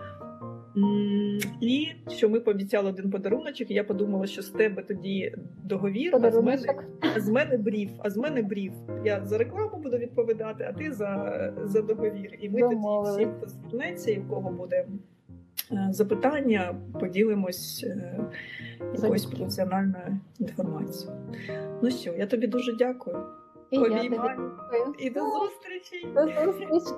І 1.61 1.87
що 2.09 2.29
ми 2.29 2.39
пообіцяли 2.39 2.89
один 2.89 3.11
подаруночок, 3.11 3.71
і 3.71 3.73
я 3.73 3.83
подумала, 3.83 4.25
що 4.27 4.41
з 4.41 4.49
тебе 4.49 4.81
тоді 4.83 5.35
договір, 5.63 6.15
а 6.15 6.31
з 6.31 6.41
мене, 6.41 6.65
а 7.15 7.19
з 7.19 7.29
мене 7.29 7.57
брів. 7.57 7.89
А 7.99 8.09
з 8.09 8.17
мене 8.17 8.41
брів. 8.41 8.73
Я 9.05 9.25
за 9.25 9.37
рекламу 9.37 9.77
буду 9.83 9.97
відповідати, 9.97 10.65
а 10.69 10.73
ти 10.73 10.91
за, 10.91 11.53
за 11.63 11.81
договір. 11.81 12.37
І 12.41 12.49
ми 12.49 12.59
Домовились. 12.59 13.15
тоді 13.15 13.25
всі, 13.25 13.37
хто 13.37 13.47
звернеться, 13.47 14.11
і 14.11 14.19
в 14.19 14.27
кого 14.29 14.51
буде 14.51 14.75
е, 14.75 14.87
запитання, 15.91 16.75
поділимось 16.99 17.85
е, 17.87 18.17
якоюсь 18.95 19.25
професіональною 19.25 20.19
інформацією. 20.39 21.17
Ну 21.81 21.91
що, 21.91 22.13
я 22.13 22.27
тобі 22.27 22.47
дуже 22.47 22.73
дякую. 22.73 23.25
І 23.71 23.77
я 23.77 24.03
тобі 24.03 24.09
дякую. 24.09 24.51
і 24.99 25.09
до 25.09 25.19
зустрічі! 25.19 26.07
До 26.15 26.25
зустрічі. 26.25 26.93